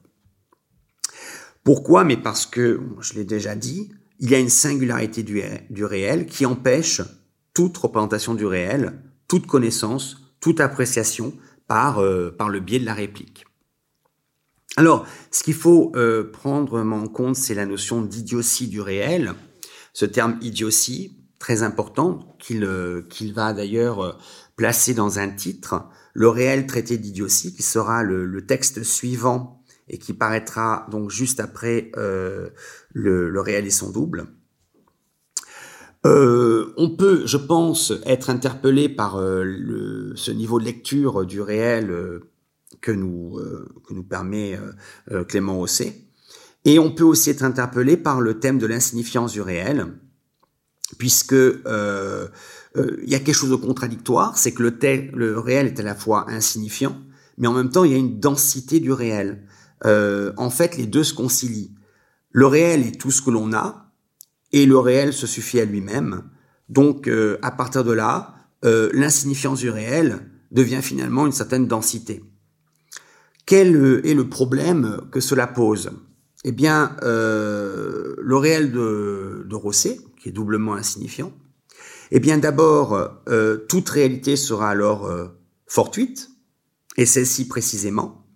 Pourquoi? 1.65 2.05
Mais 2.05 2.17
parce 2.17 2.47
que, 2.47 2.81
je 3.01 3.15
l'ai 3.15 3.25
déjà 3.25 3.55
dit, 3.55 3.93
il 4.19 4.31
y 4.31 4.35
a 4.35 4.39
une 4.39 4.49
singularité 4.49 5.23
du, 5.23 5.85
réel 5.85 6.27
qui 6.27 6.47
empêche 6.47 7.03
toute 7.55 7.77
représentation 7.77 8.35
du 8.35 8.47
réel, 8.47 9.01
toute 9.29 9.47
connaissance, 9.47 10.17
toute 10.41 10.61
appréciation 10.61 11.35
par, 11.67 11.99
euh, 11.99 12.37
le 12.51 12.61
biais 12.61 12.81
de 12.81 12.87
la 12.87 12.95
réplique. 12.95 13.45
Alors, 14.77 15.07
ce 15.31 15.43
qu'il 15.43 15.55
faut 15.55 15.93
euh, 15.97 16.31
prendre 16.31 16.81
en 16.81 17.09
compte, 17.09 17.37
c'est 17.37 17.55
la 17.55 17.67
notion 17.67 18.01
d'idiotie 18.03 18.69
du 18.69 18.81
réel, 18.81 19.35
ce 19.93 20.07
terme 20.07 20.39
idiotie, 20.41 21.22
très 21.43 21.65
important, 21.65 22.37
qu'il 22.39 22.65
qu'il 23.11 23.35
va 23.35 23.53
d'ailleurs 23.53 24.17
placer 24.55 24.95
dans 24.95 25.19
un 25.19 25.29
titre, 25.29 25.89
le 26.15 26.29
réel 26.29 26.69
traité 26.69 26.99
d'idiotie, 26.99 27.53
qui 27.53 27.65
sera 27.65 28.05
le, 28.05 28.47
texte 28.47 28.85
suivant 28.85 29.61
et 29.89 29.99
qui 29.99 30.13
paraîtra 30.13 30.87
donc 30.93 31.11
juste 31.11 31.41
après 31.41 31.91
euh, 31.97 32.51
le, 32.93 33.41
réel 33.41 33.67
et 33.67 33.71
son 33.71 33.91
double. 33.91 34.29
Euh, 36.07 36.73
on 36.77 36.91
peut, 36.91 37.27
je 37.27 37.39
pense, 37.39 37.93
être 38.07 38.31
interpellé 38.31 38.89
par 38.89 39.19
euh, 39.19 40.13
ce 40.15 40.31
niveau 40.31 40.61
de 40.61 40.65
lecture 40.65 41.27
du 41.27 41.41
réel 41.41 41.91
euh, 41.91 42.31
que 42.81 42.93
nous 42.93 43.41
que 43.85 43.95
nous 43.95 44.05
permet 44.05 44.59
Clément 45.29 45.57
Rosset, 45.57 46.07
et 46.65 46.79
on 46.79 46.93
peut 46.93 47.05
aussi 47.05 47.31
être 47.31 47.43
interpellé 47.43 47.97
par 47.97 48.21
le 48.21 48.39
thème 48.39 48.59
de 48.59 48.67
l'insignifiance 48.67 49.33
du 49.33 49.41
réel, 49.41 49.89
puisque 50.99 51.35
il 51.35 53.09
y 53.09 53.15
a 53.15 53.19
quelque 53.19 53.35
chose 53.35 53.51
de 53.51 53.57
contradictoire, 53.57 54.37
c'est 54.39 54.53
que 54.53 54.63
le, 54.63 55.39
réel 55.39 55.67
est 55.67 55.81
à 55.81 55.83
la 55.83 55.95
fois 55.95 56.27
insignifiant, 56.29 56.97
mais 57.39 57.49
en 57.49 57.53
même 57.53 57.71
temps 57.71 57.85
il 57.85 57.93
y 57.93 57.95
a 57.95 57.99
une 57.99 58.21
densité 58.21 58.81
du 58.81 58.93
réel. 58.93 59.47
en 59.85 60.51
fait, 60.51 60.77
les 60.77 60.87
deux 60.87 61.05
se 61.05 61.15
concilient. 61.15 61.75
Le 62.31 62.47
réel 62.47 62.87
est 62.87 62.99
tout 62.99 63.11
ce 63.11 63.21
que 63.21 63.31
l'on 63.31 63.53
a, 63.53 63.93
et 64.53 64.67
le 64.67 64.79
réel 64.79 65.13
se 65.13 65.27
suffit 65.27 65.61
à 65.61 65.65
lui-même. 65.65 66.25
Donc, 66.69 67.09
euh, 67.09 67.39
à 67.43 67.51
partir 67.51 67.85
de 67.85 67.93
là, 67.93 68.35
euh, 68.65 68.91
l'insignifiance 68.93 69.59
du 69.59 69.71
réel 69.71 70.21
devient 70.51 70.81
finalement 70.83 71.27
une 71.27 71.33
certaine 71.33 71.67
densité. 71.67 72.23
Quel 73.47 73.75
euh, 73.75 74.07
est 74.07 74.15
le 74.15 74.29
problème 74.29 75.01
que 75.11 75.21
cela 75.21 75.47
pose? 75.47 75.91
Eh 76.45 76.53
bien, 76.53 76.97
euh, 77.03 78.15
le 78.19 78.37
réel 78.37 78.73
de, 78.73 79.45
de, 79.49 79.55
Rosset, 79.55 79.99
qui 80.23 80.29
est 80.29 80.33
doublement 80.33 80.75
insignifiant, 80.75 81.33
eh 82.11 82.21
bien 82.21 82.39
d'abord, 82.39 83.21
euh, 83.29 83.57
toute 83.69 83.89
réalité 83.89 84.37
sera 84.37 84.71
alors 84.71 85.11
fortuite, 85.67 86.31
et 86.97 87.07
celle-ci 87.07 87.49
précisément. 87.49 88.27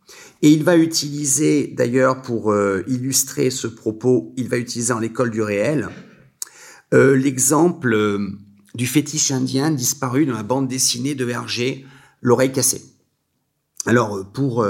Et 0.43 0.51
il 0.51 0.65
va 0.65 0.77
utiliser, 0.77 1.69
d'ailleurs, 1.69 2.23
pour 2.23 2.55
illustrer 2.87 3.51
ce 3.51 3.67
propos, 3.67 4.33
il 4.37 4.49
va 4.49 4.57
utiliser 4.57 4.93
en 4.93 4.99
l'école 4.99 5.31
du 5.31 5.43
réel 5.43 5.91
euh, 6.95 7.17
l'exemple 7.17 7.93
euh, 7.95 8.29
du 8.75 8.87
fétiche 8.87 9.33
indien 9.33 9.73
disparu 9.73 10.25
dans 10.25 10.35
la 10.35 10.45
bande 10.45 10.69
dessinée 10.69 11.15
de 11.15 11.29
Hergé, 11.29 11.85
L'oreille 12.23 12.53
cassée. 12.53 12.83
Alors, 13.87 14.17
euh, 14.17 14.25
pour 14.25 14.67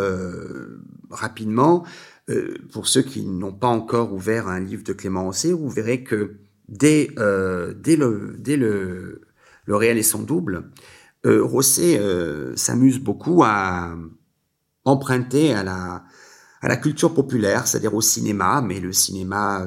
rapidement, 1.11 1.85
pour 2.73 2.89
ceux 2.89 3.03
qui 3.03 3.25
n'ont 3.25 3.53
pas 3.53 3.69
encore 3.69 4.13
ouvert 4.13 4.49
un 4.49 4.61
livre 4.61 4.83
de 4.83 4.93
Clément 4.93 5.25
Rosset, 5.25 5.53
vous 5.53 5.71
verrez 5.71 6.03
que 6.03 6.37
dès, 6.69 7.09
dès, 7.77 7.97
le, 7.97 8.37
dès 8.39 8.57
le, 8.57 9.23
le 9.65 9.77
réel 9.77 9.99
et 9.99 10.03
son 10.03 10.23
double, 10.23 10.71
Rosset 11.25 12.01
s'amuse 12.57 12.99
beaucoup 12.99 13.43
à 13.45 13.97
emprunter 14.85 15.53
à 15.53 15.65
la, 15.65 16.05
à 16.61 16.69
la 16.69 16.77
culture 16.77 17.15
populaire, 17.15 17.67
c'est-à-dire 17.67 17.95
au 17.95 18.01
cinéma, 18.01 18.63
mais 18.63 18.81
le 18.81 18.93
cinéma 18.93 19.67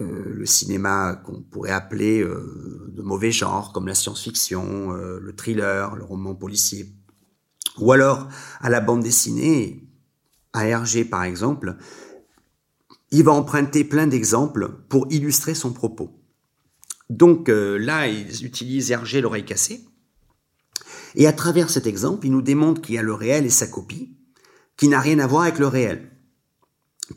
euh, 0.00 0.32
le 0.32 0.46
cinéma 0.46 1.20
qu'on 1.24 1.42
pourrait 1.42 1.72
appeler 1.72 2.20
euh, 2.22 2.92
de 2.94 3.02
mauvais 3.02 3.32
genre, 3.32 3.72
comme 3.72 3.88
la 3.88 3.96
science-fiction, 3.96 4.92
euh, 4.92 5.18
le 5.20 5.34
thriller, 5.34 5.96
le 5.96 6.04
roman 6.04 6.36
policier, 6.36 6.94
ou 7.78 7.90
alors 7.90 8.28
à 8.60 8.70
la 8.70 8.80
bande 8.80 9.02
dessinée, 9.02 9.88
à 10.52 10.68
Hergé 10.68 11.04
par 11.04 11.24
exemple, 11.24 11.76
il 13.10 13.24
va 13.24 13.32
emprunter 13.32 13.82
plein 13.82 14.06
d'exemples 14.06 14.68
pour 14.88 15.08
illustrer 15.10 15.54
son 15.54 15.72
propos. 15.72 16.17
Donc 17.10 17.48
là, 17.48 18.06
ils 18.06 18.44
utilisent 18.44 18.90
Hergé 18.90 19.20
l'oreille 19.20 19.44
cassée, 19.44 19.80
et 21.14 21.26
à 21.26 21.32
travers 21.32 21.70
cet 21.70 21.86
exemple, 21.86 22.26
il 22.26 22.32
nous 22.32 22.42
démontre 22.42 22.82
qu'il 22.82 22.94
y 22.94 22.98
a 22.98 23.02
le 23.02 23.14
réel 23.14 23.46
et 23.46 23.50
sa 23.50 23.66
copie, 23.66 24.16
qui 24.76 24.88
n'a 24.88 25.00
rien 25.00 25.18
à 25.18 25.26
voir 25.26 25.42
avec 25.42 25.58
le 25.58 25.66
réel 25.66 26.10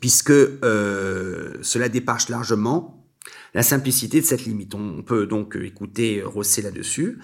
puisque 0.00 0.30
euh, 0.30 1.54
cela 1.62 1.88
dépasse 1.88 2.28
largement 2.28 3.06
la 3.54 3.62
simplicité 3.62 4.20
de 4.20 4.26
cette 4.26 4.44
limite. 4.44 4.74
On 4.74 5.02
peut 5.02 5.26
donc 5.26 5.58
écouter 5.60 6.22
Rosset 6.22 6.62
là-dessus. 6.62 7.18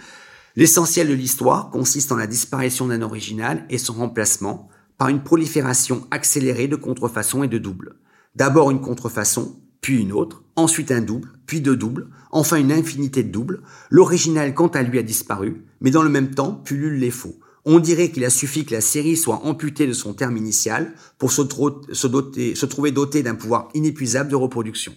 L'essentiel 0.56 1.08
de 1.08 1.14
l'histoire 1.14 1.70
consiste 1.70 2.12
en 2.12 2.16
la 2.16 2.26
disparition 2.26 2.86
d'un 2.86 3.02
original 3.02 3.64
et 3.70 3.78
son 3.78 3.94
remplacement 3.94 4.68
par 4.98 5.08
une 5.08 5.22
prolifération 5.22 6.06
accélérée 6.10 6.68
de 6.68 6.76
contrefaçons 6.76 7.42
et 7.42 7.48
de 7.48 7.58
doubles. 7.58 7.96
D'abord 8.34 8.70
une 8.70 8.80
contrefaçon, 8.80 9.60
puis 9.80 10.00
une 10.00 10.12
autre, 10.12 10.42
ensuite 10.56 10.90
un 10.90 11.00
double, 11.00 11.28
puis 11.46 11.60
deux 11.60 11.76
doubles, 11.76 12.08
enfin 12.30 12.56
une 12.56 12.72
infinité 12.72 13.22
de 13.22 13.30
doubles. 13.30 13.62
L'original, 13.90 14.54
quant 14.54 14.68
à 14.68 14.82
lui, 14.82 14.98
a 14.98 15.02
disparu, 15.02 15.64
mais 15.80 15.90
dans 15.90 16.02
le 16.02 16.10
même 16.10 16.34
temps, 16.34 16.52
pullulent 16.52 16.98
les 16.98 17.10
faux. 17.10 17.38
On 17.64 17.80
dirait 17.80 18.10
qu'il 18.10 18.24
a 18.24 18.30
suffi 18.30 18.64
que 18.64 18.74
la 18.74 18.80
série 18.80 19.16
soit 19.16 19.44
amputée 19.44 19.86
de 19.86 19.92
son 19.92 20.14
terme 20.14 20.36
initial 20.36 20.94
pour 21.18 21.32
se, 21.32 21.42
trouver 21.42 22.92
dotée 22.92 23.22
d'un 23.22 23.34
pouvoir 23.34 23.68
inépuisable 23.74 24.30
de 24.30 24.36
reproduction. 24.36 24.94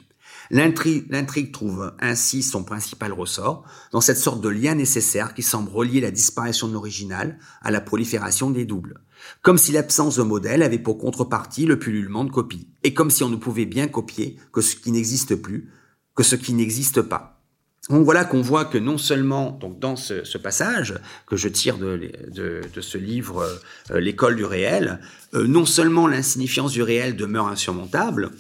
L'intrigue 0.52 1.54
trouve 1.54 1.94
ainsi 2.00 2.44
son 2.44 2.66
principal 2.66 3.14
ressort 3.14 3.64
dans 3.94 4.02
cette 4.02 4.18
sorte 4.18 4.42
de 4.42 4.50
lien 4.50 4.76
nécessaire 4.76 5.34
qui 5.34 5.44
semble 5.44 5.72
relier 5.72 6.02
la 6.02 6.12
disparition 6.12 6.68
de 6.68 6.74
l'original 6.74 7.40
à 7.62 7.72
la 7.72 7.80
prolifération 7.80 8.50
des 8.52 8.66
doubles. 8.66 9.00
Comme 9.42 9.58
si 9.58 9.72
l'absence 9.72 10.18
de 10.18 10.24
modèle 10.24 10.62
avait 10.62 10.78
pour 10.78 10.98
contrepartie 10.98 11.66
le 11.66 11.80
pullulement 11.80 12.26
de 12.26 12.32
copies. 12.32 12.68
Et 12.84 12.94
comme 12.94 13.12
si 13.12 13.24
on 13.24 13.30
ne 13.30 13.38
pouvait 13.38 13.66
bien 13.66 13.88
copier 13.88 14.38
que 14.52 14.60
ce 14.60 14.76
qui 14.76 14.92
n'existe 14.92 15.36
plus, 15.36 15.72
que 16.16 16.24
ce 16.24 16.36
qui 16.36 16.52
n'existe 16.52 17.02
pas. 17.02 17.42
Donc 17.90 18.04
voilà 18.04 18.26
qu'on 18.26 18.42
voit 18.42 18.66
que 18.66 18.78
non 18.78 18.98
seulement 18.98 19.52
donc 19.52 19.80
dans 19.80 19.96
ce, 19.96 20.38
passage 20.38 20.96
que 21.26 21.38
je 21.38 21.48
tire 21.48 21.78
de 21.78 22.62
ce 22.80 22.98
livre 22.98 23.48
euh, 23.90 24.00
L'école 24.00 24.36
du 24.36 24.46
réel, 24.46 25.00
euh, 25.34 25.48
non 25.48 25.66
seulement 25.66 26.08
l'insignifiance 26.08 26.74
du 26.74 26.84
réel 26.84 27.16
demeure 27.16 27.48
insurmontable, 27.48 28.32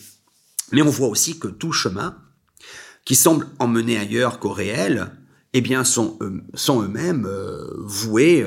mais 0.71 0.81
on 0.81 0.89
voit 0.89 1.07
aussi 1.07 1.39
que 1.39 1.47
tout 1.47 1.71
chemin 1.71 2.17
qui 3.05 3.15
semble 3.15 3.47
emmener 3.59 3.97
ailleurs 3.97 4.39
qu'au 4.39 4.51
réel, 4.51 5.11
eh 5.53 5.61
bien 5.61 5.83
sont, 5.83 6.17
euh, 6.21 6.41
eux-mêmes 6.69 7.27
voués 7.79 8.45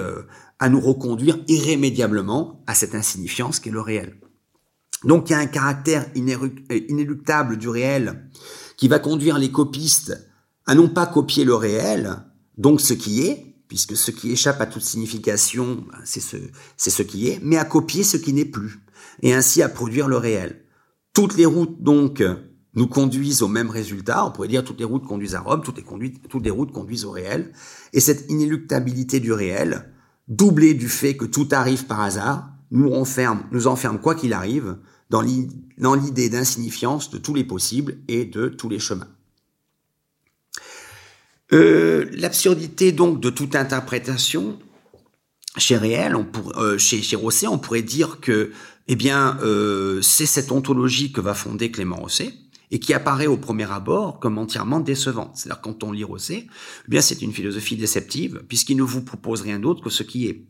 à 0.59 0.68
nous 0.68 0.81
reconduire 0.81 1.39
irrémédiablement 1.49 2.62
à 2.66 2.75
cette 2.75 2.95
insignifiance 2.95 3.61
qu'est 3.61 3.70
le 3.70 3.81
réel. 3.81 4.16
Donc 5.05 5.29
il 5.29 5.33
y 5.33 5.37
a 5.37 5.39
un 5.39 5.47
caractère 5.47 6.07
inéluctable 6.14 7.59
du 7.59 7.68
réel 7.68 8.31
qui 8.77 8.89
va 8.89 8.99
conduire 8.99 9.39
les 9.39 9.51
copistes 9.51 10.18
à 10.66 10.75
non 10.75 10.89
pas 10.89 11.07
copier 11.07 11.45
le 11.45 11.55
réel, 11.55 12.16
donc 12.57 12.81
ce 12.81 12.95
qui 12.95 13.27
est, 13.27 13.55
puisque 13.68 13.97
ce 13.97 14.11
qui 14.11 14.33
échappe 14.33 14.61
à 14.61 14.66
toute 14.66 14.83
signification, 14.83 15.85
ben, 15.91 15.99
c'est 16.05 16.20
ce, 16.20 16.37
c'est 16.77 16.91
ce 16.91 17.03
qui 17.03 17.29
est, 17.29 17.41
mais 17.43 17.57
à 17.57 17.64
copier 17.64 18.03
ce 18.03 18.16
qui 18.16 18.33
n'est 18.33 18.45
plus, 18.45 18.81
et 19.22 19.35
ainsi 19.35 19.62
à 19.62 19.68
produire 19.68 20.09
le 20.09 20.16
réel. 20.16 20.64
Toutes 21.15 21.37
les 21.37 21.47
routes, 21.47 21.81
donc, 21.81 22.23
nous 22.75 22.89
conduisent 22.89 23.43
au 23.43 23.49
même 23.49 23.71
résultat. 23.71 24.27
On 24.27 24.31
pourrait 24.31 24.49
dire 24.49 24.65
toutes 24.65 24.81
les 24.81 24.85
routes 24.85 25.07
conduisent 25.07 25.37
à 25.37 25.41
Rome, 25.41 25.62
toutes 25.62 25.79
les, 25.79 26.51
routes 26.51 26.73
conduisent 26.73 27.05
au 27.05 27.11
réel. 27.11 27.53
Et 27.93 28.01
cette 28.01 28.31
inéluctabilité 28.31 29.21
du 29.21 29.33
réel, 29.33 29.93
doublée 30.29 30.75
du 30.75 30.89
fait 30.89 31.17
que 31.17 31.25
tout 31.25 31.49
arrive 31.53 31.87
par 31.87 32.01
hasard, 32.01 32.51
nous 32.71 32.93
enferme, 32.93 34.01
quoi 34.03 34.17
qu'il 34.17 34.33
arrive 34.33 34.77
dans 35.09 35.23
l'idée 35.23 36.29
d'insignifiance 36.29 37.11
de 37.11 37.19
tous 37.19 37.35
les 37.35 37.45
possibles 37.45 37.99
et 38.09 38.25
de 38.25 38.49
tous 38.49 38.69
les 38.69 38.81
chemins. 38.81 39.09
Euh, 41.53 42.07
l'absurdité 42.12 42.91
donc 42.91 43.21
de 43.21 43.31
toute 43.31 43.55
interprétation 43.55 44.59
chez 45.57 45.77
réel, 45.77 46.17
euh, 46.57 46.79
chez 46.79 47.15
Rosset, 47.15 47.47
on 47.47 47.59
pourrait 47.59 47.83
dire 47.83 48.19
que 48.21 48.51
eh 48.89 48.97
bien 48.97 49.39
euh, 49.43 50.01
c'est 50.03 50.26
cette 50.26 50.53
ontologie 50.53 51.12
que 51.12 51.20
va 51.20 51.35
fonder 51.35 51.70
Clément 51.70 51.97
Rosset 51.97 52.35
et 52.70 52.80
qui 52.80 52.93
apparaît 52.95 53.26
au 53.26 53.37
premier 53.37 53.70
abord 53.70 54.18
comme 54.20 54.39
entièrement 54.39 54.80
décevante. 54.80 55.37
C'est-à-dire 55.37 55.61
quand 55.61 55.85
on 55.85 55.93
lit 55.93 56.05
Rosset, 56.05 56.47
eh 56.47 56.91
bien 56.91 57.01
c'est 57.01 57.22
une 57.22 57.32
philosophie 57.32 57.76
déceptive 57.76 58.43
puisqu'il 58.49 58.76
ne 58.76 58.82
vous 58.82 59.03
propose 59.03 59.43
rien 59.43 59.59
d'autre 59.59 59.82
que 59.82 59.91
ce 59.91 60.03
qui 60.03 60.26
est. 60.26 60.47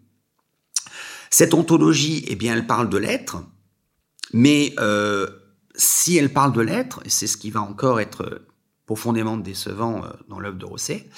Cette 1.30 1.54
ontologie, 1.54 2.24
eh 2.28 2.36
bien 2.36 2.54
elle 2.54 2.66
parle 2.66 2.88
de 2.88 2.96
l'être, 2.96 3.42
mais 4.32 4.74
euh, 4.78 5.26
si 5.74 6.16
elle 6.16 6.32
parle 6.32 6.52
de 6.52 6.60
l'être, 6.60 7.00
et 7.04 7.10
c'est 7.10 7.26
ce 7.26 7.36
qui 7.36 7.50
va 7.50 7.60
encore 7.60 8.00
être 8.00 8.42
profondément 8.86 9.36
décevant 9.36 10.04
euh, 10.04 10.08
dans 10.28 10.38
l'œuvre 10.38 10.58
de 10.58 10.64
Rosset, 10.64 11.08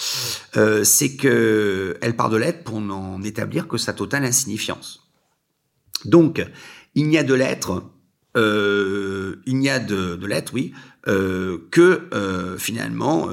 euh, 0.56 0.84
c'est 0.84 1.16
que 1.16 1.96
elle 2.00 2.16
part 2.16 2.30
de 2.30 2.36
l'être 2.36 2.64
pour 2.64 2.80
n'en 2.80 3.22
établir 3.22 3.68
que 3.68 3.76
sa 3.76 3.92
totale 3.92 4.24
insignifiance. 4.24 5.02
Donc, 6.04 6.44
il 6.96 7.08
n'y 7.08 7.18
a 7.18 7.22
de 7.22 7.34
l'être, 7.34 7.84
euh, 8.36 9.36
il 9.46 9.58
n'y 9.58 9.68
a 9.68 9.78
de, 9.78 10.16
de 10.16 10.52
oui, 10.52 10.72
euh, 11.06 11.58
que 11.70 12.08
euh, 12.12 12.58
finalement 12.58 13.28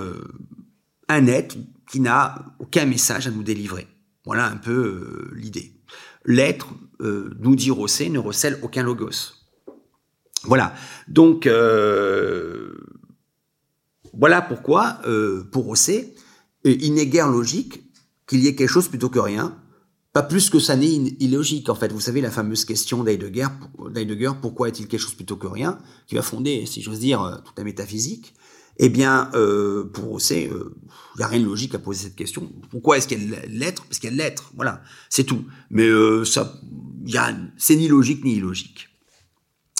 un 1.09 1.27
être 1.27 1.57
qui 1.89 1.99
n'a 1.99 2.55
aucun 2.59 2.85
message 2.85 3.27
à 3.27 3.31
nous 3.31 3.43
délivrer. 3.43 3.87
Voilà 4.25 4.45
un 4.47 4.57
peu 4.57 5.31
l'idée. 5.33 5.73
L'être, 6.25 6.69
nous 7.01 7.55
dit 7.55 7.71
Rosset, 7.71 8.09
ne 8.09 8.19
recèle 8.19 8.59
aucun 8.61 8.83
logos. 8.83 9.33
Voilà. 10.43 10.73
Donc, 11.09 11.49
voilà 14.13 14.41
pourquoi, 14.41 15.01
pour 15.51 15.65
Rosset, 15.65 16.13
il 16.63 16.93
n'est 16.93 17.07
guère 17.07 17.29
logique 17.29 17.83
qu'il 18.25 18.39
y 18.39 18.47
ait 18.47 18.55
quelque 18.55 18.69
chose 18.69 18.87
plutôt 18.87 19.09
que 19.09 19.19
rien, 19.19 19.57
pas 20.13 20.21
plus 20.21 20.51
que 20.51 20.59
ça 20.59 20.75
n'est 20.75 20.93
illogique, 20.93 21.69
en 21.69 21.75
fait. 21.75 21.91
Vous 21.91 21.99
savez, 21.99 22.21
la 22.21 22.29
fameuse 22.29 22.65
question 22.65 23.03
d'Heidegger, 23.03 23.47
pourquoi 24.39 24.67
est-il 24.67 24.87
quelque 24.87 25.01
chose 25.01 25.15
plutôt 25.15 25.37
que 25.37 25.47
rien, 25.47 25.79
qui 26.05 26.13
va 26.13 26.21
fonder, 26.21 26.67
si 26.67 26.83
j'ose 26.83 26.99
dire, 26.99 27.21
euh, 27.23 27.37
toute 27.43 27.57
la 27.57 27.63
métaphysique 27.63 28.35
Eh 28.77 28.89
bien, 28.89 29.31
euh, 29.33 29.85
pour 29.85 30.05
Rosset, 30.05 30.43
il 30.43 30.51
euh, 30.51 30.75
n'y 31.17 31.23
a 31.23 31.27
rien 31.27 31.39
de 31.39 31.45
logique 31.45 31.73
à 31.73 31.79
poser 31.79 32.03
cette 32.03 32.15
question. 32.15 32.47
Pourquoi 32.69 32.97
est-ce 32.97 33.07
qu'elle 33.07 33.41
l'être 33.49 33.85
Parce 33.85 33.97
qu'elle 33.97 34.15
l'être, 34.15 34.51
voilà, 34.55 34.83
c'est 35.09 35.23
tout. 35.23 35.45
Mais 35.71 35.89
ça, 36.25 36.61
y 37.07 37.17
c'est 37.57 37.75
ni 37.75 37.87
logique 37.87 38.23
ni 38.23 38.35
illogique. 38.35 38.89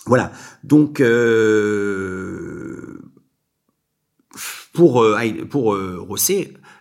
Voilà. 0.08 0.32
Donc, 0.64 1.02
pour, 4.74 5.06
pour 5.52 5.78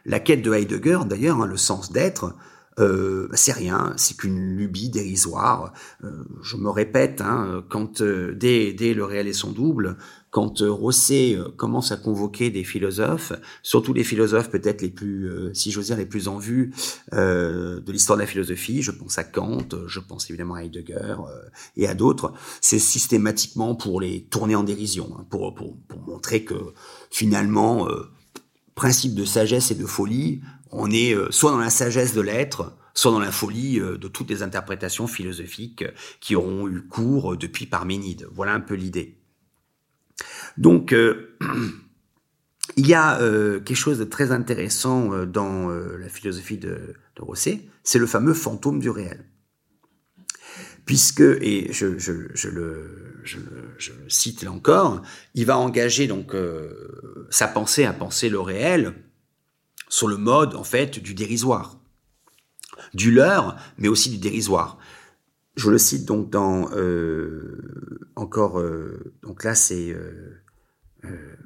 la 0.07 0.21
quête 0.21 0.43
de 0.43 0.53
Heidegger, 0.55 1.01
d'ailleurs, 1.05 1.43
hein, 1.43 1.47
le 1.47 1.59
sens 1.59 1.93
d'être, 1.93 2.35
euh, 2.79 3.29
bah, 3.29 3.37
c'est 3.37 3.53
rien, 3.53 3.93
c'est 3.97 4.16
qu'une 4.16 4.57
lubie 4.57 4.89
dérisoire. 4.89 5.73
Euh, 6.05 6.25
je 6.43 6.57
me 6.57 6.70
répète, 6.70 7.20
hein, 7.20 7.64
quand 7.68 8.01
euh, 8.01 8.35
dès, 8.35 8.73
dès, 8.73 8.95
le 8.95 9.05
réel 9.05 9.29
et 9.29 9.33
son 9.33 9.53
double, 9.53 9.97
quand 10.31 10.62
Rosset 10.62 11.37
commence 11.59 11.93
à 11.93 11.99
convoquer 11.99 12.49
des 12.49 12.64
philosophes, 12.64 13.35
surtout 13.62 13.93
les 13.93 14.05
philosophes 14.05 14.49
peut-être 14.49 14.81
les 14.81 14.89
plus, 14.89 15.31
si 15.53 15.70
j'ose 15.70 15.87
dire, 15.87 15.99
les 15.99 16.07
plus 16.07 16.27
en 16.27 16.39
vue 16.39 16.73
de 17.12 17.93
l'histoire 17.93 18.16
de 18.16 18.23
la 18.23 18.27
philosophie, 18.27 18.81
je 18.81 18.93
pense 18.93 19.18
à 19.18 19.25
Kant, 19.25 19.68
je 19.87 20.01
pense 20.01 20.31
évidemment 20.31 20.55
à 20.55 20.62
Heidegger 20.64 21.16
et 21.77 21.87
à 21.87 21.93
d'autres, 21.93 22.33
c'est 22.62 22.79
systématiquement 22.79 23.75
pour 23.75 24.01
les 24.01 24.23
tourner 24.23 24.55
en 24.55 24.62
dérision, 24.62 25.14
hein, 25.18 25.27
pour, 25.29 25.55
pour, 25.55 25.77
pour, 25.87 26.01
montrer 26.01 26.45
que 26.45 26.73
finalement, 27.11 27.87
principe 28.75 29.14
de 29.14 29.27
sagesse 29.27 29.70
et 29.70 29.75
de 29.75 29.85
folie, 29.85 30.41
on 30.73 30.91
est 30.91 31.14
euh, 31.14 31.31
soit 31.31 31.53
dans 31.53 31.59
la 31.59 31.70
sagesse 31.70 32.14
de 32.14 32.23
l'être, 32.23 32.77
soit 32.95 33.12
dans 33.12 33.20
la 33.20 33.31
folie 33.31 33.79
euh, 33.79 33.99
de 33.99 34.09
toutes 34.09 34.31
les 34.31 34.43
interprétations 34.43 35.07
philosophiques 35.07 35.85
qui 36.20 36.35
auront 36.35 36.66
eu 36.68 36.83
cours 36.83 37.37
depuis 37.37 37.66
Parménide. 37.66 38.27
Voilà 38.33 38.55
un 38.55 38.61
peu 38.61 38.75
l'idée. 38.75 39.18
Donc, 40.57 40.93
euh, 40.93 41.37
il 42.77 42.87
y 42.87 42.95
a 42.95 43.18
quelque 43.64 43.75
chose 43.75 43.99
de 43.99 44.05
très 44.05 44.33
intéressant 44.33 45.27
dans 45.27 45.68
la 45.68 46.09
philosophie 46.09 46.57
de, 46.57 46.95
de 47.16 47.23
Rosset, 47.23 47.61
c'est 47.83 47.99
le 47.99 48.07
fameux 48.07 48.35
fantôme 48.35 48.79
du 48.79 48.89
réel. 48.89 49.25
Puisque, 50.87 51.20
et 51.20 51.70
je, 51.73 51.87
le, 52.49 53.25
cite 54.09 54.43
là 54.43 54.53
encore, 54.53 55.03
il 55.35 55.45
va 55.45 55.59
engager 55.59 56.07
donc 56.07 56.35
sa 57.31 57.49
pensée 57.49 57.85
à 57.85 57.93
penser 57.93 58.31
le 58.31 58.41
réel 58.41 58.95
sur 59.93 60.09
le 60.09 60.16
mode 60.16 60.55
en 60.55 60.64
fait 60.64 60.99
du 60.99 61.12
dérisoire, 61.12 61.78
du 62.95 63.12
leurre, 63.12 63.57
mais 63.76 63.88
aussi 63.88 64.09
du 64.09 64.16
dérisoire. 64.16 64.78
Je 65.55 65.68
le 65.68 65.76
cite 65.76 66.07
donc 66.07 66.30
dans 66.30 66.70
euh, 66.72 68.09
encore 68.16 68.59
euh, 68.59 69.12
donc 69.22 69.45
là 69.45 69.55
c'est 69.55 69.90
euh, 69.90 71.36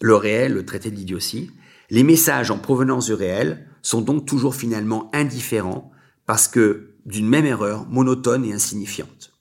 le 0.00 0.16
réel, 0.16 0.54
le 0.54 0.66
traité 0.66 0.90
de 0.90 0.96
l'idiotie. 0.96 1.52
Les 1.90 2.02
messages 2.02 2.50
en 2.50 2.58
provenance 2.58 3.06
du 3.06 3.14
réel 3.14 3.68
sont 3.82 4.00
donc 4.00 4.26
toujours 4.26 4.56
finalement 4.56 5.08
indifférents 5.14 5.92
parce 6.26 6.48
que 6.48 6.96
d'une 7.06 7.28
même 7.28 7.46
erreur 7.46 7.86
monotone 7.86 8.44
et 8.44 8.52
insignifiante. 8.52 9.32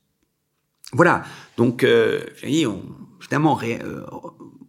Voilà. 0.91 1.23
Donc, 1.57 1.83
euh, 1.83 2.21
finalement, 3.19 3.59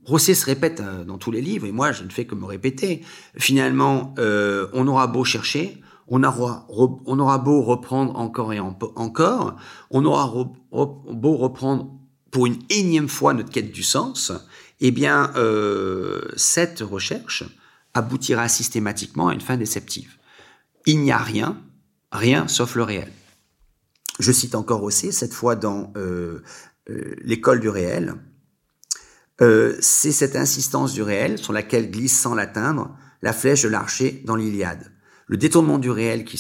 Rosset 0.05 0.35
se 0.35 0.47
répète 0.47 0.81
euh, 0.81 1.05
dans 1.05 1.19
tous 1.19 1.31
les 1.31 1.41
livres, 1.41 1.67
et 1.67 1.73
moi 1.73 1.93
je 1.93 2.05
ne 2.05 2.11
fais 2.11 2.27
que 2.27 2.35
me 2.35 2.45
répéter. 2.45 3.03
Finalement, 3.37 4.15
euh, 4.19 4.69
on 4.73 4.87
aura 4.87 5.07
beau 5.07 5.25
chercher, 5.25 5.81
on 6.09 6.23
aura, 6.23 6.67
on 6.69 7.19
aura 7.19 7.39
beau 7.39 7.63
reprendre 7.63 8.17
encore 8.17 8.53
et 8.53 8.61
encore, 8.61 9.57
on 9.91 10.05
aura 10.05 10.31
beau 10.71 11.37
reprendre 11.37 11.91
pour 12.31 12.47
une 12.47 12.59
énième 12.69 13.09
fois 13.09 13.33
notre 13.33 13.51
quête 13.51 13.73
du 13.73 13.83
sens, 13.83 14.33
eh 14.81 14.91
bien, 14.91 15.33
euh, 15.37 16.29
cette 16.37 16.81
recherche 16.81 17.45
aboutira 17.95 18.49
systématiquement 18.49 19.29
à 19.29 19.35
une 19.35 19.41
fin 19.41 19.57
déceptive. 19.57 20.19
Il 20.85 21.01
n'y 21.01 21.13
a 21.13 21.19
rien, 21.19 21.57
rien 22.13 22.49
sauf 22.49 22.75
le 22.75 22.83
réel. 22.83 23.11
Je 24.19 24.31
cite 24.31 24.55
encore 24.55 24.81
Rosset, 24.81 25.13
cette 25.13 25.33
fois 25.33 25.57
dans 25.57 25.93
l'école 27.23 27.61
du 27.61 27.69
réel, 27.69 28.15
euh, 29.41 29.77
c'est 29.81 30.13
cette 30.13 30.37
insistance 30.37 30.93
du 30.93 31.03
réel 31.03 31.39
sur 31.39 31.53
laquelle 31.53 31.91
glisse 31.91 32.19
sans 32.19 32.35
l'atteindre 32.35 32.97
la 33.23 33.33
flèche 33.33 33.63
de 33.63 33.69
l'archer 33.69 34.23
dans 34.27 34.37
l'Iliade. 34.37 34.93
Le 35.27 35.39
détournement 35.39 35.79
du 35.79 35.91
réel 35.91 36.25
qui, 36.25 36.37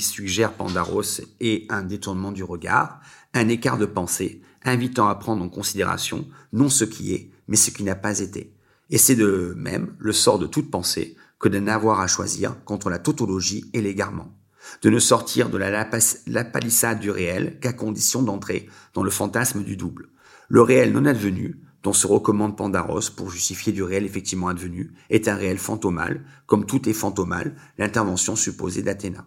suggère 0.00 0.52
Pandaros 0.54 1.20
est 1.38 1.70
un 1.70 1.82
détournement 1.82 2.32
du 2.32 2.42
regard, 2.42 3.00
un 3.32 3.48
écart 3.48 3.78
de 3.78 3.86
pensée, 3.86 4.42
invitant 4.64 5.08
à 5.08 5.14
prendre 5.14 5.44
en 5.44 5.48
considération 5.48 6.26
non 6.52 6.68
ce 6.68 6.84
qui 6.84 7.14
est, 7.14 7.30
mais 7.46 7.56
ce 7.56 7.70
qui 7.70 7.84
n'a 7.84 7.94
pas 7.94 8.18
été. 8.18 8.52
Et 8.90 8.98
c'est 8.98 9.14
de 9.14 9.54
même 9.56 9.94
le 10.00 10.12
sort 10.12 10.40
de 10.40 10.48
toute 10.48 10.70
pensée 10.70 11.16
que 11.38 11.48
de 11.48 11.60
n'avoir 11.60 12.00
à 12.00 12.08
choisir 12.08 12.62
contre 12.64 12.90
la 12.90 12.98
tautologie 12.98 13.70
et 13.72 13.80
l'égarement, 13.80 14.36
de 14.82 14.90
ne 14.90 14.98
sortir 14.98 15.48
de 15.48 15.56
la, 15.56 15.88
la 16.26 16.44
palissade 16.44 16.98
du 16.98 17.10
réel 17.10 17.60
qu'à 17.60 17.72
condition 17.72 18.22
d'entrer 18.22 18.68
dans 18.92 19.04
le 19.04 19.10
fantasme 19.10 19.62
du 19.62 19.76
double. 19.76 20.08
Le 20.48 20.62
réel 20.62 20.92
non 20.92 21.06
advenu, 21.06 21.60
dont 21.82 21.92
se 21.92 22.06
recommande 22.06 22.56
Pandaros 22.56 23.10
pour 23.16 23.30
justifier 23.30 23.72
du 23.72 23.82
réel 23.82 24.04
effectivement 24.04 24.48
advenu, 24.48 24.92
est 25.08 25.28
un 25.28 25.34
réel 25.34 25.58
fantomal, 25.58 26.24
comme 26.46 26.66
tout 26.66 26.88
est 26.88 26.94
fantomal, 26.94 27.56
l'intervention 27.78 28.36
supposée 28.36 28.82
d'Athéna. 28.82 29.26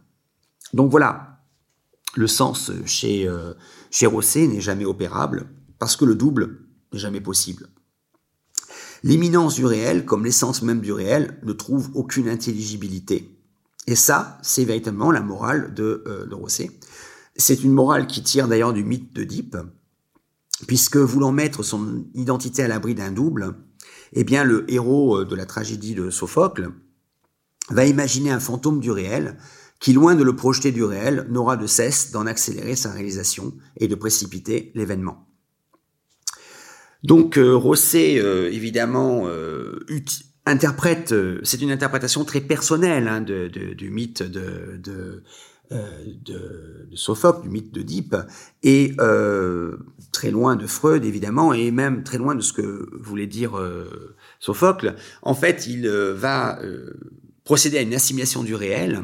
Donc 0.73 0.91
voilà, 0.91 1.39
le 2.15 2.27
sens 2.27 2.71
chez, 2.85 3.27
euh, 3.27 3.53
chez 3.89 4.05
Rosset 4.05 4.47
n'est 4.47 4.61
jamais 4.61 4.85
opérable, 4.85 5.47
parce 5.79 5.95
que 5.95 6.05
le 6.05 6.15
double 6.15 6.59
n'est 6.91 6.99
jamais 6.99 7.21
possible. 7.21 7.67
L'imminence 9.03 9.55
du 9.55 9.65
réel, 9.65 10.05
comme 10.05 10.23
l'essence 10.23 10.61
même 10.61 10.79
du 10.79 10.93
réel, 10.93 11.39
ne 11.43 11.53
trouve 11.53 11.89
aucune 11.93 12.29
intelligibilité. 12.29 13.37
Et 13.85 13.95
ça, 13.95 14.37
c'est 14.41 14.63
véritablement 14.63 15.11
la 15.11 15.21
morale 15.21 15.73
de, 15.73 16.03
euh, 16.07 16.25
de 16.25 16.35
Rosset. 16.35 16.71
C'est 17.35 17.63
une 17.63 17.73
morale 17.73 18.07
qui 18.07 18.23
tire 18.23 18.47
d'ailleurs 18.47 18.73
du 18.73 18.83
mythe 18.83 19.13
d'Oedipe, 19.13 19.57
puisque 20.67 20.97
voulant 20.97 21.31
mettre 21.31 21.63
son 21.63 22.05
identité 22.13 22.63
à 22.63 22.67
l'abri 22.67 22.95
d'un 22.95 23.11
double, 23.11 23.55
eh 24.13 24.23
bien 24.23 24.43
le 24.43 24.69
héros 24.71 25.19
euh, 25.19 25.25
de 25.25 25.35
la 25.35 25.45
tragédie 25.45 25.95
de 25.95 26.09
Sophocle 26.09 26.69
va 27.69 27.85
imaginer 27.85 28.31
un 28.31 28.39
fantôme 28.39 28.79
du 28.79 28.91
réel 28.91 29.37
qui, 29.79 29.93
loin 29.93 30.15
de 30.15 30.23
le 30.23 30.35
projeter 30.35 30.71
du 30.71 30.83
réel, 30.83 31.25
n'aura 31.29 31.57
de 31.57 31.67
cesse 31.67 32.11
d'en 32.11 32.25
accélérer 32.25 32.75
sa 32.75 32.91
réalisation 32.91 33.53
et 33.77 33.87
de 33.87 33.95
précipiter 33.95 34.71
l'événement. 34.75 35.27
Donc 37.03 37.37
euh, 37.37 37.53
Rosset, 37.55 38.19
euh, 38.19 38.49
évidemment, 38.51 39.27
interprète, 40.45 41.13
c'est 41.43 41.61
une 41.61 41.71
interprétation 41.71 42.23
très 42.23 42.41
personnelle 42.41 43.07
hein, 43.07 43.21
du 43.21 43.89
mythe 43.89 44.23
de, 44.23 44.77
de 44.77 45.23
euh, 45.71 46.85
Sophocle, 46.93 47.43
du 47.43 47.49
mythe 47.49 47.73
d'Oedipe, 47.73 48.15
et 48.61 48.93
euh, 48.99 49.77
très 50.13 50.31
loin 50.31 50.55
de 50.55 50.65
Freud 50.65 51.03
évidemment, 51.03 51.53
et 51.53 51.71
même 51.71 52.03
très 52.03 52.17
loin 52.17 52.35
de 52.35 52.41
ce 52.41 52.53
que 52.53 52.89
voulait 52.93 53.27
dire 53.27 53.57
euh, 53.57 54.15
Sophocle. 54.39 54.95
En 55.21 55.33
fait, 55.33 55.67
il 55.67 55.89
va 55.89 56.59
procéder 57.43 57.79
à 57.79 57.81
une 57.81 57.93
assimilation 57.93 58.43
du 58.43 58.55
réel 58.55 59.03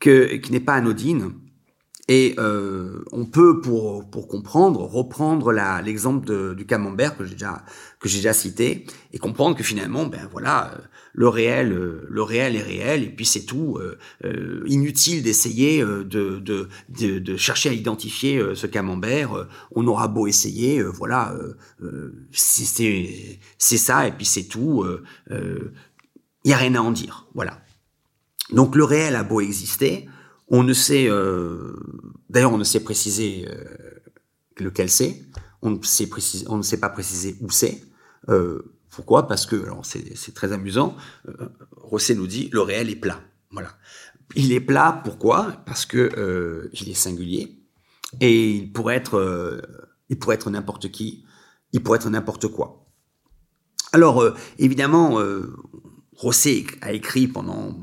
qui 0.00 0.40
n'est 0.50 0.60
pas 0.60 0.74
anodine. 0.74 1.32
Et 2.12 2.34
on 3.12 3.24
peut, 3.24 3.60
pour, 3.60 4.10
pour 4.10 4.26
comprendre, 4.26 4.80
reprendre 4.80 5.52
l'exemple 5.82 6.56
du 6.56 6.66
camembert 6.66 7.16
que 7.16 7.24
j'ai 7.24 7.34
déjà 7.34 7.62
que 8.00 8.08
déjà 8.08 8.32
cité 8.32 8.86
et 9.12 9.18
comprendre 9.18 9.56
que 9.56 9.62
finalement, 9.62 10.06
ben 10.06 10.26
voilà, 10.32 10.72
le 11.12 11.28
réel, 11.28 11.72
euh, 11.72 12.06
le 12.08 12.22
réel 12.22 12.56
est 12.56 12.62
réel, 12.62 13.04
et 13.04 13.10
puis 13.10 13.26
c'est 13.26 13.44
tout. 13.44 13.76
Euh, 13.78 13.98
euh, 14.24 14.62
inutile 14.66 15.22
d'essayer 15.22 15.82
de, 15.82 16.04
de, 16.04 16.68
de, 16.88 17.36
chercher 17.36 17.68
à 17.68 17.72
identifier 17.72 18.42
ce 18.54 18.66
camembert. 18.66 19.46
on 19.72 19.86
aura 19.86 20.08
beau 20.08 20.26
essayer, 20.26 20.82
voilà, 20.82 21.34
c'est 22.32 23.76
ça, 23.76 24.06
et 24.06 24.12
puis 24.12 24.26
c'est 24.26 24.44
tout. 24.44 24.84
Il 25.30 26.50
y 26.50 26.52
a 26.52 26.56
rien 26.56 26.74
à 26.74 26.80
en 26.80 26.90
dire, 26.90 27.26
voilà. 27.34 27.60
Donc 28.52 28.74
le 28.74 28.84
réel 28.84 29.14
a 29.14 29.22
beau 29.22 29.40
exister, 29.40 30.08
on 30.50 30.62
ne 30.62 30.72
sait, 30.72 31.08
d'ailleurs 32.28 32.52
on 32.52 32.58
ne 32.58 32.64
sait 32.64 32.80
préciser 32.80 33.48
lequel 34.58 34.90
c'est, 34.90 35.22
on 35.62 35.70
ne 35.70 36.62
sait 36.62 36.80
pas 36.80 36.90
préciser 36.90 37.36
où 37.40 37.50
c'est. 37.50 37.82
Pourquoi? 38.90 39.28
Parce 39.28 39.46
que, 39.46 39.66
c'est 39.82 40.34
très 40.34 40.52
amusant, 40.52 40.96
euh, 41.28 41.48
Rosset 41.76 42.14
nous 42.14 42.26
dit 42.26 42.50
le 42.52 42.60
réel 42.60 42.90
est 42.90 42.96
plat. 42.96 43.20
Voilà. 43.52 43.70
Il 44.34 44.52
est 44.52 44.60
plat, 44.60 45.00
pourquoi? 45.04 45.62
Parce 45.64 45.86
que 45.86 46.10
euh, 46.18 46.68
il 46.72 46.88
est 46.88 46.94
singulier 46.94 47.56
et 48.20 48.50
il 48.50 48.72
pourrait 48.72 48.96
être, 48.96 49.16
euh, 49.16 49.60
il 50.08 50.18
pourrait 50.18 50.34
être 50.34 50.50
n'importe 50.50 50.90
qui, 50.90 51.24
il 51.72 51.82
pourrait 51.82 51.98
être 51.98 52.10
n'importe 52.10 52.48
quoi. 52.48 52.86
Alors, 53.92 54.24
évidemment, 54.58 55.18
Rosset 56.12 56.64
a 56.80 56.92
écrit 56.92 57.26
pendant 57.26 57.76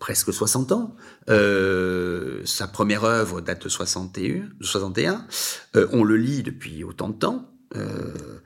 presque 0.00 0.32
60 0.32 0.72
ans. 0.72 0.96
Euh, 1.28 2.40
sa 2.44 2.66
première 2.66 3.04
œuvre 3.04 3.40
date 3.40 3.62
de 3.62 3.68
61. 3.68 4.48
61. 4.60 5.26
Euh, 5.76 5.86
on 5.92 6.02
le 6.02 6.16
lit 6.16 6.42
depuis 6.42 6.82
autant 6.82 7.10
de 7.10 7.14
temps. 7.14 7.52
Euh, 7.76 8.40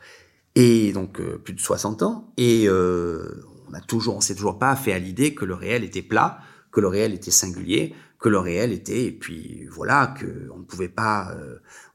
et 0.56 0.92
donc 0.92 1.22
plus 1.38 1.54
de 1.54 1.60
60 1.60 2.02
ans. 2.02 2.34
Et 2.36 2.68
on 2.68 3.72
a 3.72 3.80
toujours, 3.80 4.16
on 4.16 4.20
s'est 4.20 4.34
toujours 4.34 4.58
pas 4.58 4.76
fait 4.76 4.92
à 4.92 4.98
l'idée 4.98 5.34
que 5.34 5.46
le 5.46 5.54
réel 5.54 5.82
était 5.82 6.02
plat, 6.02 6.40
que 6.70 6.80
le 6.80 6.88
réel 6.88 7.14
était 7.14 7.30
singulier, 7.30 7.94
que 8.18 8.28
le 8.28 8.38
réel 8.38 8.72
était, 8.72 9.06
et 9.06 9.12
puis 9.12 9.66
voilà, 9.70 10.14
que 10.18 10.48
on 10.54 10.58
ne 10.58 10.64
pouvait 10.64 10.88
pas, 10.88 11.34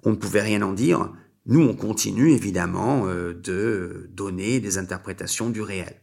on 0.03 0.11
ne 0.11 0.15
pouvait 0.15 0.41
rien 0.41 0.61
en 0.61 0.73
dire. 0.73 1.13
Nous, 1.45 1.61
on 1.61 1.73
continue 1.73 2.31
évidemment 2.31 3.05
de 3.07 4.09
donner 4.11 4.59
des 4.59 4.77
interprétations 4.77 5.49
du 5.49 5.61
réel 5.61 6.01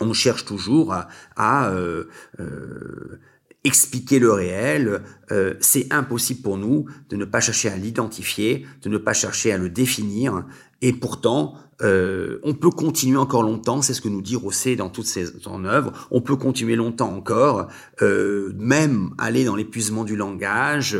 on 0.00 0.12
cherche 0.12 0.44
toujours 0.44 0.94
à, 1.36 1.68
euh, 1.70 2.04
euh, 2.40 3.20
expliquer 3.64 4.18
le 4.18 4.32
réel. 4.32 5.02
Euh, 5.30 5.54
c'est 5.60 5.92
impossible 5.92 6.42
pour 6.42 6.58
nous 6.58 6.86
de 7.08 7.16
ne 7.16 7.24
pas 7.24 7.40
chercher 7.40 7.70
à 7.70 7.76
l'identifier, 7.76 8.66
de 8.82 8.88
ne 8.88 8.98
pas 8.98 9.14
chercher 9.14 9.52
à 9.52 9.58
le 9.58 9.70
définir. 9.70 10.44
Et 10.86 10.92
pourtant, 10.92 11.54
euh, 11.80 12.40
on 12.42 12.52
peut 12.52 12.68
continuer 12.68 13.16
encore 13.16 13.42
longtemps, 13.42 13.80
c'est 13.80 13.94
ce 13.94 14.02
que 14.02 14.10
nous 14.10 14.20
dit 14.20 14.36
Rosset 14.36 14.76
dans 14.76 14.90
toutes 14.90 15.06
ses 15.06 15.28
œuvres, 15.46 16.06
on 16.10 16.20
peut 16.20 16.36
continuer 16.36 16.76
longtemps 16.76 17.10
encore, 17.10 17.68
euh, 18.02 18.52
même 18.58 19.14
aller 19.16 19.46
dans 19.46 19.56
l'épuisement 19.56 20.04
du 20.04 20.14
langage, 20.14 20.94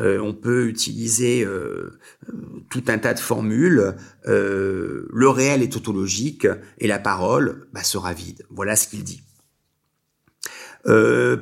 euh, 0.00 0.18
on 0.18 0.34
peut 0.34 0.66
utiliser 0.66 1.46
tout 2.68 2.82
un 2.88 2.98
tas 2.98 3.14
de 3.14 3.20
formules, 3.20 3.94
le 4.24 5.28
réel 5.28 5.62
est 5.62 5.72
tautologique 5.72 6.48
et 6.78 6.88
la 6.88 6.98
parole 6.98 7.68
bah, 7.72 7.84
sera 7.84 8.12
vide. 8.12 8.44
Voilà 8.50 8.74
ce 8.74 8.88
qu'il 8.88 9.04
dit. 9.04 9.22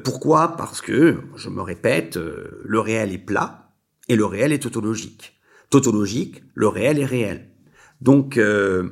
pourquoi? 0.05 0.55
Parce 0.59 0.83
que, 0.83 1.17
je 1.37 1.49
me 1.49 1.63
répète, 1.63 2.19
le 2.19 2.79
réel 2.79 3.11
est 3.11 3.25
plat 3.25 3.71
et 4.11 4.17
le 4.17 4.27
réel 4.27 4.53
est 4.53 4.65
tautologique. 4.65 5.41
Tautologique, 5.71 6.45
le 6.55 6.69
réel 6.69 6.99
est 6.99 7.07
réel. 7.07 7.56
Donc, 8.01 8.37
euh, 8.37 8.91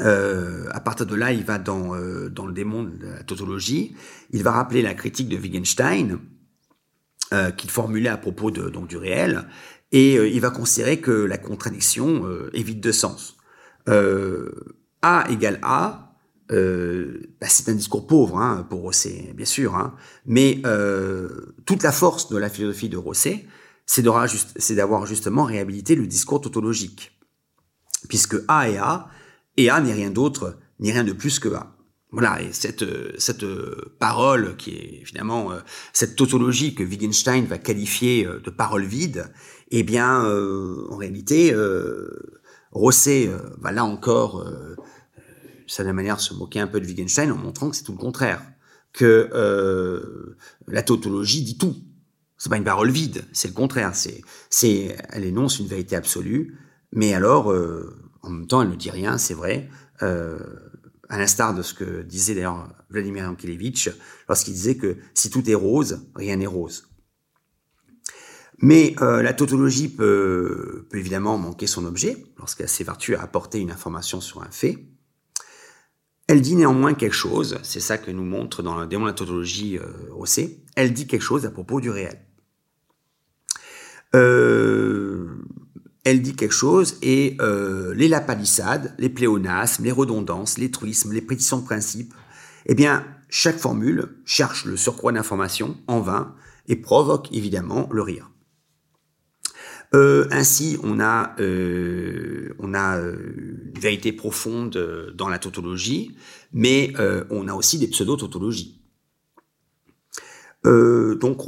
euh, 0.00 0.66
à 0.70 0.80
partir 0.80 1.06
de 1.06 1.14
là, 1.14 1.32
il 1.32 1.44
va 1.44 1.58
dans, 1.58 1.94
euh, 1.94 2.28
dans 2.28 2.46
le 2.46 2.52
démon 2.52 2.84
de 2.84 3.06
la 3.06 3.22
tautologie. 3.22 3.94
Il 4.30 4.42
va 4.42 4.52
rappeler 4.52 4.82
la 4.82 4.94
critique 4.94 5.28
de 5.28 5.36
Wittgenstein 5.36 6.18
qu'il 7.56 7.70
formulait 7.70 8.10
à 8.10 8.18
propos 8.18 8.50
de, 8.50 8.68
donc, 8.68 8.88
du 8.88 8.98
réel. 8.98 9.48
Et 9.90 10.16
il 10.16 10.40
va 10.42 10.50
considérer 10.50 11.00
que 11.00 11.10
la 11.10 11.38
contradiction 11.38 12.26
vide 12.52 12.80
de 12.80 12.92
sens. 12.92 13.38
A 13.86 15.24
égale 15.30 15.58
A, 15.62 16.14
bah, 16.50 17.46
c'est 17.48 17.70
un 17.70 17.74
discours 17.74 18.06
pauvre 18.06 18.36
hein, 18.36 18.66
pour 18.68 18.82
Rosset, 18.82 19.32
bien 19.34 19.46
sûr. 19.46 19.76
Hein, 19.76 19.94
mais 20.26 20.60
toute 21.64 21.82
la 21.82 21.90
force 21.90 22.28
de 22.28 22.36
la 22.36 22.50
philosophie 22.50 22.90
de 22.90 22.98
Rosset, 22.98 23.46
c'est 23.86 24.02
d'avoir 24.02 25.06
justement 25.06 25.44
réhabilité 25.44 25.94
le 25.94 26.06
discours 26.06 26.42
tautologique 26.42 27.11
puisque 28.08 28.36
A 28.48 28.68
est 28.68 28.78
A, 28.78 29.08
et 29.56 29.70
A 29.70 29.80
n'est 29.80 29.92
rien 29.92 30.10
d'autre, 30.10 30.58
ni 30.80 30.92
rien 30.92 31.04
de 31.04 31.12
plus 31.12 31.38
que 31.38 31.48
A. 31.48 31.76
Voilà, 32.12 32.42
et 32.42 32.52
cette, 32.52 32.84
cette 33.18 33.44
parole 33.98 34.54
qui 34.58 34.72
est 34.76 35.04
finalement 35.06 35.50
euh, 35.50 35.60
cette 35.94 36.14
tautologie 36.14 36.74
que 36.74 36.82
Wittgenstein 36.84 37.46
va 37.46 37.56
qualifier 37.56 38.26
euh, 38.26 38.38
de 38.38 38.50
parole 38.50 38.84
vide, 38.84 39.32
eh 39.70 39.82
bien, 39.82 40.26
euh, 40.26 40.86
en 40.90 40.96
réalité, 40.96 41.54
Rosset 42.72 43.30
va 43.58 43.72
là 43.72 43.86
encore, 43.86 44.40
euh, 44.40 44.76
de 45.78 45.92
manière 45.92 46.20
se 46.20 46.34
moquer 46.34 46.60
un 46.60 46.66
peu 46.66 46.80
de 46.80 46.86
Wittgenstein 46.86 47.32
en 47.32 47.36
montrant 47.36 47.70
que 47.70 47.76
c'est 47.76 47.84
tout 47.84 47.92
le 47.92 47.98
contraire, 47.98 48.42
que 48.92 49.30
la 50.68 50.82
tautologie 50.82 51.42
dit 51.42 51.56
tout. 51.56 51.76
C'est 52.36 52.50
pas 52.50 52.58
une 52.58 52.64
parole 52.64 52.90
vide, 52.90 53.24
c'est 53.32 53.48
le 53.48 53.54
contraire. 53.54 53.94
C'est, 53.94 54.20
c'est, 54.50 54.98
elle 55.08 55.24
énonce 55.24 55.60
une 55.60 55.68
vérité 55.68 55.96
absolue, 55.96 56.58
mais 56.92 57.14
alors, 57.14 57.50
euh, 57.50 57.96
en 58.22 58.30
même 58.30 58.46
temps, 58.46 58.62
elle 58.62 58.70
ne 58.70 58.76
dit 58.76 58.90
rien, 58.90 59.18
c'est 59.18 59.34
vrai, 59.34 59.68
euh, 60.02 60.38
à 61.08 61.18
l'instar 61.18 61.54
de 61.54 61.62
ce 61.62 61.74
que 61.74 62.02
disait 62.02 62.34
d'ailleurs 62.34 62.68
Vladimir 62.90 63.24
Yankelevitch 63.24 63.90
lorsqu'il 64.28 64.54
disait 64.54 64.76
que 64.76 64.96
si 65.14 65.30
tout 65.30 65.48
est 65.50 65.54
rose, 65.54 66.06
rien 66.14 66.36
n'est 66.36 66.46
rose. 66.46 66.88
Mais 68.58 68.94
euh, 69.02 69.22
la 69.22 69.32
tautologie 69.32 69.88
peut, 69.88 70.86
évidemment 70.94 71.36
manquer 71.36 71.66
son 71.66 71.84
objet 71.84 72.24
lorsqu'elle 72.38 72.68
s'évertue 72.68 73.16
à 73.16 73.22
apporter 73.22 73.58
une 73.58 73.72
information 73.72 74.20
sur 74.20 74.42
un 74.42 74.50
fait. 74.50 74.78
Elle 76.28 76.40
dit 76.40 76.54
néanmoins 76.54 76.94
quelque 76.94 77.14
chose, 77.14 77.58
c'est 77.64 77.80
ça 77.80 77.98
que 77.98 78.10
nous 78.10 78.24
montre 78.24 78.62
dans 78.62 78.78
le 78.78 78.86
démon 78.86 79.02
de 79.02 79.10
la 79.10 79.14
tautologie 79.14 79.78
euh, 79.78 80.46
elle 80.76 80.92
dit 80.92 81.06
quelque 81.08 81.22
chose 81.22 81.44
à 81.44 81.50
propos 81.50 81.80
du 81.80 81.90
réel. 81.90 82.24
Euh, 84.14 85.26
elle 86.04 86.22
dit 86.22 86.34
quelque 86.34 86.54
chose 86.54 86.96
et 87.02 87.36
euh, 87.40 87.94
les 87.94 88.08
lapalissades, 88.08 88.94
les 88.98 89.08
pléonasmes, 89.08 89.84
les 89.84 89.92
redondances, 89.92 90.58
les 90.58 90.70
truismes, 90.70 91.12
les 91.12 91.22
prédictions 91.22 91.58
de 91.58 91.64
principe, 91.64 92.12
eh 92.66 92.74
bien, 92.74 93.04
chaque 93.28 93.58
formule 93.58 94.16
cherche 94.24 94.64
le 94.64 94.76
surcroît 94.76 95.12
d'information 95.12 95.76
en 95.86 96.00
vain 96.00 96.34
et 96.68 96.76
provoque 96.76 97.28
évidemment 97.32 97.88
le 97.92 98.02
rire. 98.02 98.30
Euh, 99.94 100.26
ainsi, 100.30 100.78
on 100.82 101.00
a, 101.00 101.34
euh, 101.38 102.54
on 102.58 102.72
a 102.74 102.98
une 102.98 103.78
vérité 103.78 104.12
profonde 104.12 105.12
dans 105.14 105.28
la 105.28 105.38
tautologie, 105.38 106.16
mais 106.52 106.94
on 107.30 107.46
a 107.48 107.54
aussi 107.54 107.78
des 107.78 107.88
pseudo-tautologies. 107.88 108.80
donc, 110.64 111.42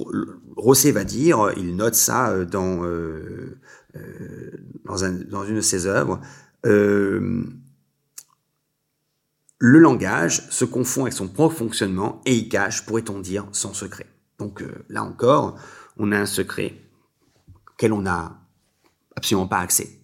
Rosset 0.56 0.92
va 0.92 1.04
dire, 1.04 1.52
il 1.56 1.76
note 1.76 1.94
ça 1.94 2.44
dans 2.44 2.84
euh, 2.84 3.58
dans, 4.84 5.04
un, 5.04 5.12
dans, 5.12 5.44
une 5.44 5.56
de 5.56 5.60
ses 5.60 5.86
œuvres, 5.86 6.20
euh, 6.66 7.44
le 9.58 9.78
langage 9.78 10.42
se 10.50 10.64
confond 10.64 11.02
avec 11.02 11.14
son 11.14 11.28
propre 11.28 11.56
fonctionnement 11.56 12.20
et 12.26 12.34
y 12.34 12.48
cache, 12.48 12.84
pourrait-on 12.84 13.20
dire, 13.20 13.46
son 13.52 13.72
secret. 13.72 14.06
Donc 14.38 14.62
euh, 14.62 14.84
là 14.88 15.02
encore, 15.02 15.56
on 15.96 16.12
a 16.12 16.18
un 16.18 16.26
secret 16.26 16.74
auquel 17.72 17.92
on 17.92 18.02
n'a 18.02 18.40
absolument 19.16 19.46
pas 19.46 19.58
accès. 19.58 20.00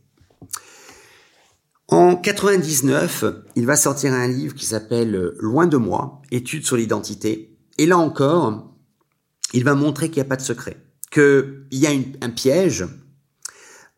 En 1.88 2.14
99, 2.14 3.24
il 3.56 3.66
va 3.66 3.74
sortir 3.74 4.12
un 4.12 4.28
livre 4.28 4.54
qui 4.54 4.64
s'appelle 4.64 5.34
Loin 5.40 5.66
de 5.66 5.76
moi, 5.76 6.22
études 6.30 6.64
sur 6.64 6.76
l'identité. 6.76 7.58
Et 7.78 7.86
là 7.86 7.98
encore, 7.98 8.76
il 9.52 9.64
va 9.64 9.74
montrer 9.74 10.08
qu'il 10.08 10.22
n'y 10.22 10.26
a 10.26 10.28
pas 10.28 10.36
de 10.36 10.42
secret, 10.42 10.76
qu'il 11.10 11.66
y 11.72 11.86
a 11.86 11.90
un 11.90 12.30
piège 12.30 12.86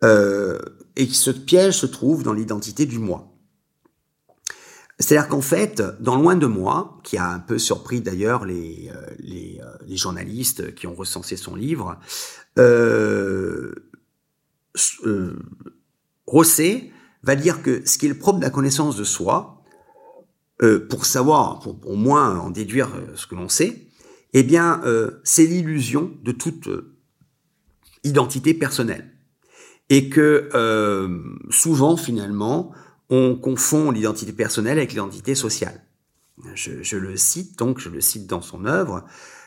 euh, 0.04 0.58
et 0.96 1.06
ce 1.06 1.30
piège 1.30 1.78
se 1.78 1.86
trouve 1.86 2.22
dans 2.22 2.32
l'identité 2.32 2.86
du 2.86 2.98
moi. 2.98 3.32
C'est-à-dire 5.02 5.28
qu'en 5.28 5.40
fait, 5.40 5.82
dans 6.00 6.16
Loin 6.16 6.36
de 6.36 6.46
moi, 6.46 7.00
qui 7.02 7.16
a 7.16 7.28
un 7.28 7.40
peu 7.40 7.58
surpris 7.58 8.00
d'ailleurs 8.00 8.44
les, 8.44 8.88
euh, 8.94 9.64
euh, 9.64 9.96
journalistes 9.96 10.74
qui 10.76 10.86
ont 10.86 10.94
recensé 10.94 11.36
son 11.36 11.56
livre, 11.56 11.98
euh, 12.58 13.74
Rosset 16.26 16.90
va 17.24 17.34
dire 17.34 17.62
que 17.62 17.82
ce 17.84 17.98
qui 17.98 18.06
est 18.06 18.10
le 18.10 18.18
propre 18.18 18.38
de 18.38 18.44
la 18.44 18.50
connaissance 18.50 18.96
de 18.96 19.04
soi, 19.04 19.58
pour 20.88 21.06
savoir, 21.06 21.58
pour 21.58 21.76
au 21.90 21.96
moins 21.96 22.38
en 22.38 22.50
déduire 22.50 22.88
ce 23.16 23.26
que 23.26 23.34
l'on 23.34 23.48
sait, 23.48 23.88
eh 24.32 24.44
bien, 24.44 24.80
c'est 25.24 25.44
l'illusion 25.44 26.12
de 26.22 26.30
toute 26.30 26.68
identité 28.04 28.54
personnelle 28.54 29.11
et 29.90 30.08
que 30.08 30.48
euh, 30.54 31.18
souvent 31.50 31.96
finalement 31.96 32.72
on 33.10 33.36
confond 33.36 33.90
l'identité 33.90 34.32
personnelle 34.32 34.78
avec 34.78 34.92
l'identité 34.92 35.34
sociale. 35.34 35.84
Je, 36.54 36.82
je, 36.82 36.96
le 36.96 37.16
cite 37.16 37.58
donc, 37.58 37.78
je 37.78 37.90
le 37.90 38.00
cite 38.00 38.26
dans 38.26 38.40
son 38.40 38.64
œuvre. 38.64 39.04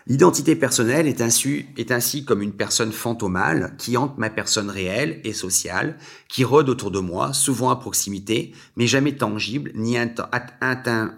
L'identité 0.08 0.56
personnelle 0.56 1.08
est 1.08 1.20
ainsi, 1.20 1.66
est 1.78 1.90
ainsi 1.92 2.26
comme 2.26 2.44
une 2.44 2.54
personne 2.54 2.92
fantomale 2.92 3.74
qui 3.80 3.98
hante 3.98 4.20
ma 4.20 4.30
personne 4.30 4.70
réelle 4.70 5.20
et 5.24 5.34
sociale, 5.34 5.98
qui 6.28 6.44
rôde 6.44 6.70
autour 6.70 6.92
de 6.92 7.00
moi, 7.00 7.34
souvent 7.34 7.72
à 7.72 7.76
proximité, 7.78 8.54
mais 8.76 8.86
jamais 8.86 9.16
tangible 9.16 9.72
ni 9.74 9.98
atteint, 9.98 11.16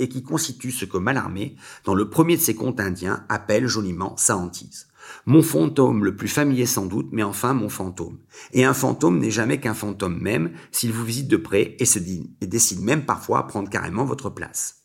et 0.00 0.08
qui 0.08 0.22
constitue 0.22 0.72
ce 0.72 0.86
que 0.86 0.96
Mallarmé, 0.96 1.54
dans 1.84 1.94
le 1.94 2.08
premier 2.08 2.36
de 2.38 2.42
ses 2.42 2.54
contes 2.54 2.80
indiens, 2.80 3.24
appelle 3.28 3.66
joliment 3.66 4.16
sa 4.16 4.38
hantise. 4.38 4.88
Mon 5.26 5.42
fantôme 5.42 6.04
le 6.04 6.16
plus 6.16 6.28
familier 6.28 6.66
sans 6.66 6.86
doute, 6.86 7.08
mais 7.12 7.22
enfin 7.22 7.54
mon 7.54 7.68
fantôme. 7.68 8.18
Et 8.52 8.64
un 8.64 8.74
fantôme 8.74 9.18
n'est 9.18 9.30
jamais 9.30 9.60
qu'un 9.60 9.74
fantôme 9.74 10.18
même 10.20 10.52
s'il 10.70 10.92
vous 10.92 11.04
visite 11.04 11.28
de 11.28 11.36
près 11.36 11.76
et, 11.78 11.84
se 11.84 11.98
décide 12.40 12.80
même 12.80 13.04
parfois 13.04 13.40
à 13.40 13.42
prendre 13.44 13.70
carrément 13.70 14.04
votre 14.04 14.30
place. 14.30 14.82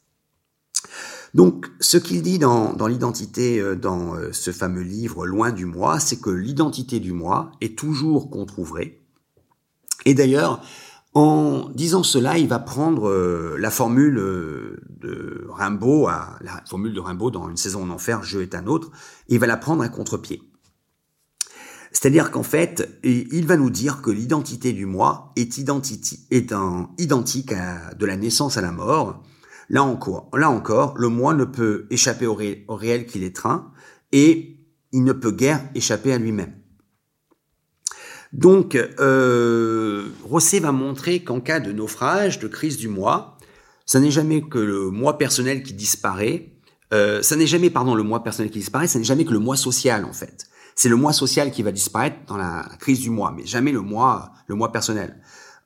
Donc, 1.33 1.67
ce 1.79 1.97
qu'il 1.97 2.21
dit 2.21 2.39
dans, 2.39 2.73
dans 2.73 2.87
l'identité, 2.87 3.59
euh, 3.59 3.75
dans 3.75 4.15
euh, 4.15 4.31
ce 4.31 4.51
fameux 4.51 4.81
livre 4.81 5.27
Loin 5.27 5.51
du 5.51 5.65
moi, 5.65 5.99
c'est 5.99 6.21
que 6.21 6.29
l'identité 6.29 6.99
du 6.99 7.11
moi 7.11 7.51
est 7.61 7.77
toujours 7.77 8.29
qu'on 8.29 8.45
trouverait. 8.45 9.01
Et 10.05 10.13
d'ailleurs, 10.13 10.61
En 11.19 11.71
disant 11.73 12.03
cela, 12.03 12.37
il 12.37 12.47
va 12.47 12.59
prendre 12.59 13.09
euh, 13.09 13.57
la 13.57 13.71
formule 13.71 14.19
euh, 14.19 14.83
de 14.99 15.47
Rimbaud, 15.49 16.07
la 16.07 16.61
formule 16.69 16.93
de 16.93 16.99
Rimbaud 16.99 17.31
dans 17.31 17.49
Une 17.49 17.57
saison 17.57 17.81
en 17.81 17.89
enfer, 17.89 18.21
Je 18.21 18.37
est 18.37 18.53
un 18.53 18.67
autre, 18.67 18.91
et 19.27 19.33
il 19.33 19.39
va 19.39 19.47
la 19.47 19.57
prendre 19.57 19.81
à 19.81 19.89
contre-pied. 19.89 20.43
C'est-à-dire 21.91 22.29
qu'en 22.29 22.43
fait, 22.43 22.99
il 23.03 23.47
va 23.47 23.57
nous 23.57 23.71
dire 23.71 24.03
que 24.03 24.11
l'identité 24.11 24.73
du 24.73 24.85
moi 24.85 25.33
est, 25.35 25.57
identique 25.57 26.13
de 26.29 28.05
la 28.05 28.15
naissance 28.15 28.57
à 28.57 28.61
la 28.61 28.71
mort. 28.71 29.23
Là 29.69 29.81
encore, 29.81 30.29
là 30.37 30.51
encore, 30.51 30.99
le 30.99 31.09
moi 31.09 31.33
ne 31.33 31.45
peut 31.45 31.87
échapper 31.89 32.27
au, 32.27 32.37
au 32.67 32.75
réel 32.75 33.07
qu'il 33.07 33.23
étreint 33.23 33.71
et 34.11 34.59
il 34.91 35.03
ne 35.03 35.13
peut 35.13 35.31
guère 35.31 35.67
échapper 35.73 36.13
à 36.13 36.19
lui-même. 36.19 36.53
Donc, 38.33 38.75
euh, 38.75 40.09
Rosset 40.23 40.59
va 40.59 40.71
montrer 40.71 41.23
qu'en 41.23 41.39
cas 41.39 41.59
de 41.59 41.71
naufrage, 41.71 42.39
de 42.39 42.47
crise 42.47 42.77
du 42.77 42.87
moi, 42.87 43.37
ça 43.85 43.99
n'est 43.99 44.11
jamais 44.11 44.41
que 44.41 44.59
le 44.59 44.89
moi 44.89 45.17
personnel 45.17 45.63
qui 45.63 45.73
disparaît. 45.73 46.51
Euh, 46.93 47.21
ça 47.21 47.35
n'est 47.35 47.47
jamais, 47.47 47.69
pardon, 47.69 47.95
le 47.95 48.03
moi 48.03 48.23
personnel 48.23 48.51
qui 48.51 48.59
disparaît. 48.59 48.87
Ça 48.87 48.99
n'est 48.99 49.05
jamais 49.05 49.25
que 49.25 49.31
le 49.31 49.39
moi 49.39 49.55
social, 49.55 50.03
en 50.05 50.13
fait. 50.13 50.47
C'est 50.75 50.89
le 50.89 50.97
moi 50.97 51.13
social 51.13 51.51
qui 51.51 51.63
va 51.63 51.71
disparaître 51.71 52.17
dans 52.27 52.37
la 52.37 52.69
crise 52.79 52.99
du 52.99 53.09
moi, 53.09 53.33
mais 53.35 53.45
jamais 53.45 53.71
le 53.71 53.81
moi, 53.81 54.31
le 54.47 54.55
moi 54.55 54.71
personnel. 54.71 55.21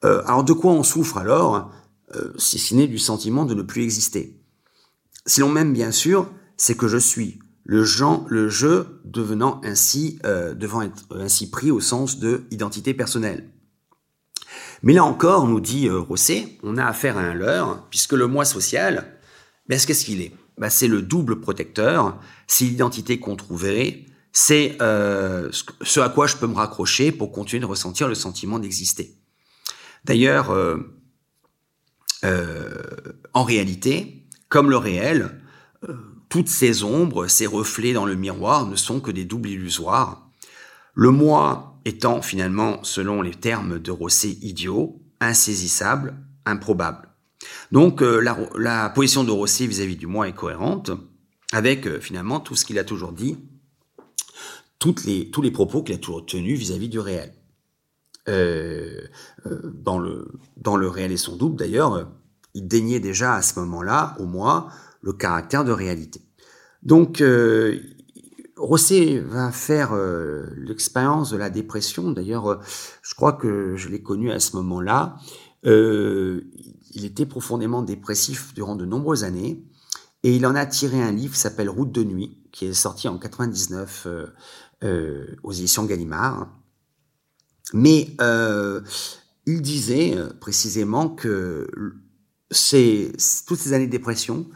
Euh, 0.06 0.22
alors, 0.26 0.44
de 0.44 0.54
quoi 0.54 0.72
on 0.72 0.84
souffre 0.84 1.18
alors, 1.18 1.72
euh, 2.16 2.32
si 2.38 2.60
ce 2.60 2.76
n'est 2.76 2.88
du 2.88 3.00
sentiment 3.00 3.46
de 3.46 3.56
ne 3.56 3.64
plus 3.64 3.84
exister? 3.84 4.40
Si 5.26 5.40
l'on 5.42 5.50
m'aime, 5.50 5.74
bien 5.74 5.92
sûr, 5.92 6.32
c'est 6.58 6.76
que 6.76 6.88
je 6.88 6.98
suis 6.98 7.40
le, 7.72 8.50
jeu 8.50 9.02
devenant 9.06 9.62
ainsi, 9.64 10.20
euh, 10.26 10.54
devant 10.54 10.82
être 10.82 11.06
ainsi 11.12 11.50
pris 11.50 11.72
au 11.72 11.80
sens 11.80 12.20
de 12.20 12.44
identité 12.52 12.94
personnelle. 12.94 13.50
Mais 14.84 14.94
là 14.94 15.06
encore, 15.06 15.48
nous 15.48 15.62
dit 15.62 15.88
euh, 15.88 16.00
Rosset, 16.00 16.58
on 16.64 16.78
a 16.78 16.86
affaire 16.86 17.18
à 17.18 17.22
un 17.22 17.34
leurre, 17.34 17.88
puisque 17.90 18.14
le 18.14 18.28
moi 18.28 18.44
social, 18.44 19.14
ben, 19.70 19.80
qu'est-ce 19.80 20.04
qu'il 20.04 20.22
est? 20.22 20.34
Ben, 20.58 20.70
C'est 20.70 20.90
le 20.90 21.02
double 21.02 21.40
protecteur, 21.40 22.20
c'est 22.46 22.66
l'identité 22.66 23.20
qu'on 23.20 23.38
trouverait, 23.38 24.06
c'est 24.34 24.78
euh, 24.82 25.50
ce 25.82 26.00
à 26.02 26.10
quoi 26.10 26.28
je 26.28 26.36
peux 26.36 26.48
me 26.48 26.56
raccrocher 26.56 27.12
pour 27.12 27.32
continuer 27.32 27.62
de 27.62 27.66
ressentir 27.66 28.10
le 28.10 28.16
sentiment 28.16 28.60
d'exister. 28.60 29.16
D'ailleurs, 30.04 30.52
euh, 30.52 30.78
euh, 32.26 32.74
en 33.34 33.44
réalité, 33.44 34.28
comme 34.50 34.70
le 34.70 34.78
réel, 34.78 35.42
euh, 35.88 35.96
toutes 36.32 36.48
ces 36.48 36.84
ombres, 36.86 37.28
ces 37.28 37.46
reflets 37.46 37.92
dans 37.92 38.06
le 38.06 38.16
miroir 38.16 38.66
ne 38.66 38.78
sont 38.78 39.02
que 39.02 39.12
des 39.12 39.26
doubles 39.26 39.50
illusoires. 39.50 40.30
Le 40.96 41.12
moi 41.12 41.78
étant 41.84 42.22
finalement, 42.22 42.84
selon 42.84 43.22
les 43.22 43.36
termes 43.36 43.80
de 43.80 43.92
Rosset, 43.92 44.38
idiot, 44.42 45.02
insaisissable, 45.20 46.16
improbable. 46.46 47.10
Donc 47.74 48.02
euh, 48.02 48.22
la, 48.58 48.90
position 48.90 49.26
de 49.26 49.32
Rosset 49.32 49.68
vis-à-vis 49.68 49.98
du 49.98 50.08
moi 50.08 50.30
est 50.30 50.34
cohérente 50.34 50.92
avec 51.52 51.86
euh, 51.86 52.00
finalement 52.00 52.40
tout 52.40 52.56
ce 52.56 52.64
qu'il 52.64 52.80
a 52.80 52.86
toujours 52.86 53.12
dit, 53.12 53.38
tous 54.80 54.96
les 55.06 55.52
propos 55.52 55.84
qu'il 55.84 55.96
a 55.96 55.98
toujours 55.98 56.26
tenus 56.26 56.58
vis-à-vis 56.58 56.90
du 56.90 57.00
réel. 57.00 57.34
Euh, 58.30 59.02
dans, 59.74 60.00
le, 60.00 60.32
dans 60.56 60.78
le 60.78 60.88
réel 60.88 61.12
et 61.12 61.18
son 61.18 61.36
double 61.36 61.58
d'ailleurs, 61.58 62.10
il 62.54 62.70
daignait 62.70 63.02
déjà 63.02 63.34
à 63.34 63.42
ce 63.42 63.60
moment-là, 63.60 64.16
au 64.20 64.26
moi, 64.26 64.70
le 65.02 65.14
caractère 65.14 65.64
de 65.64 65.72
réalité. 65.72 66.22
Donc, 66.84 67.22
euh, 67.22 67.80
Rosset 68.62 69.18
va 69.18 69.52
faire 69.52 69.94
euh, 69.94 70.46
l'expérience 70.56 71.32
de 71.32 71.38
la 71.38 71.50
dépression. 71.50 72.12
D'ailleurs, 72.12 72.52
euh, 72.52 72.58
je 73.02 73.16
crois 73.16 73.34
que 73.34 73.76
je 73.76 73.90
l'ai 73.90 74.04
connu 74.04 74.32
à 74.32 74.40
ce 74.40 74.56
moment-là. 74.58 75.18
Euh, 75.66 76.42
il 76.94 77.04
était 77.06 77.26
profondément 77.26 77.82
dépressif 77.82 78.54
durant 78.54 78.76
de 78.76 78.86
nombreuses 78.86 79.24
années 79.24 79.64
et 80.24 80.36
il 80.36 80.46
en 80.46 80.54
a 80.54 80.68
tiré 80.68 81.02
un 81.02 81.12
livre 81.12 81.34
qui 81.34 81.40
s'appelle 81.40 81.70
Route 81.70 81.92
de 81.92 82.04
nuit, 82.04 82.38
qui 82.52 82.68
est 82.68 82.74
sorti 82.74 83.08
en 83.08 83.18
99 83.18 84.08
aux 85.44 85.52
éditions 85.52 85.86
Gallimard. 85.86 86.50
Mais 87.74 88.16
il 89.48 89.62
disait 89.62 90.16
précisément 90.40 91.10
que 91.10 91.68
toutes 92.50 93.58
ces 93.60 93.74
années 93.74 93.88
de 93.88 93.92
dépression 93.92 94.48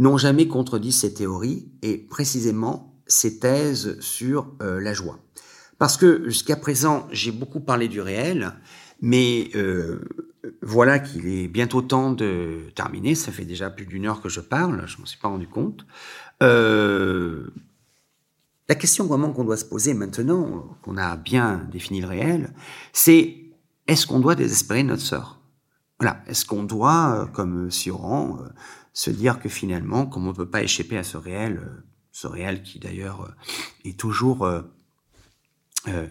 n'ont 0.00 0.16
jamais 0.16 0.48
contredit 0.48 0.92
ces 0.92 1.12
théories 1.14 1.68
et 1.82 1.98
précisément 1.98 2.96
ces 3.06 3.38
thèses 3.38 4.00
sur 4.00 4.54
euh, 4.62 4.80
la 4.80 4.94
joie. 4.94 5.18
Parce 5.78 5.96
que 5.96 6.24
jusqu'à 6.24 6.56
présent, 6.56 7.06
j'ai 7.12 7.30
beaucoup 7.30 7.60
parlé 7.60 7.86
du 7.86 8.00
réel, 8.00 8.54
mais 9.02 9.50
euh, 9.54 10.00
voilà 10.62 10.98
qu'il 10.98 11.28
est 11.28 11.48
bientôt 11.48 11.82
temps 11.82 12.12
de 12.12 12.60
terminer. 12.74 13.14
Ça 13.14 13.30
fait 13.30 13.44
déjà 13.44 13.68
plus 13.68 13.84
d'une 13.84 14.06
heure 14.06 14.22
que 14.22 14.30
je 14.30 14.40
parle, 14.40 14.82
je 14.86 14.98
m'en 14.98 15.06
suis 15.06 15.18
pas 15.18 15.28
rendu 15.28 15.46
compte. 15.46 15.84
Euh, 16.42 17.48
la 18.70 18.74
question 18.76 19.04
vraiment 19.06 19.32
qu'on 19.32 19.44
doit 19.44 19.58
se 19.58 19.66
poser 19.66 19.92
maintenant, 19.92 20.78
qu'on 20.82 20.96
a 20.96 21.16
bien 21.16 21.68
défini 21.70 22.00
le 22.00 22.06
réel, 22.06 22.54
c'est 22.94 23.36
est-ce 23.86 24.06
qu'on 24.06 24.20
doit 24.20 24.34
désespérer 24.34 24.82
notre 24.82 25.02
sort? 25.02 25.40
Voilà, 25.98 26.22
est-ce 26.26 26.46
qu'on 26.46 26.62
doit, 26.62 27.28
comme 27.34 27.70
Sioran, 27.70 28.38
se 28.92 29.10
dire 29.10 29.40
que 29.40 29.48
finalement, 29.48 30.06
comme 30.06 30.26
on 30.26 30.30
ne 30.30 30.36
peut 30.36 30.48
pas 30.48 30.62
échapper 30.62 30.96
à 30.98 31.04
ce 31.04 31.16
réel, 31.16 31.60
euh, 31.62 31.84
ce 32.12 32.26
réel 32.26 32.62
qui 32.62 32.78
d'ailleurs 32.78 33.22
euh, 33.22 33.88
est 33.88 33.98
toujours 33.98 34.44
euh, 34.44 34.62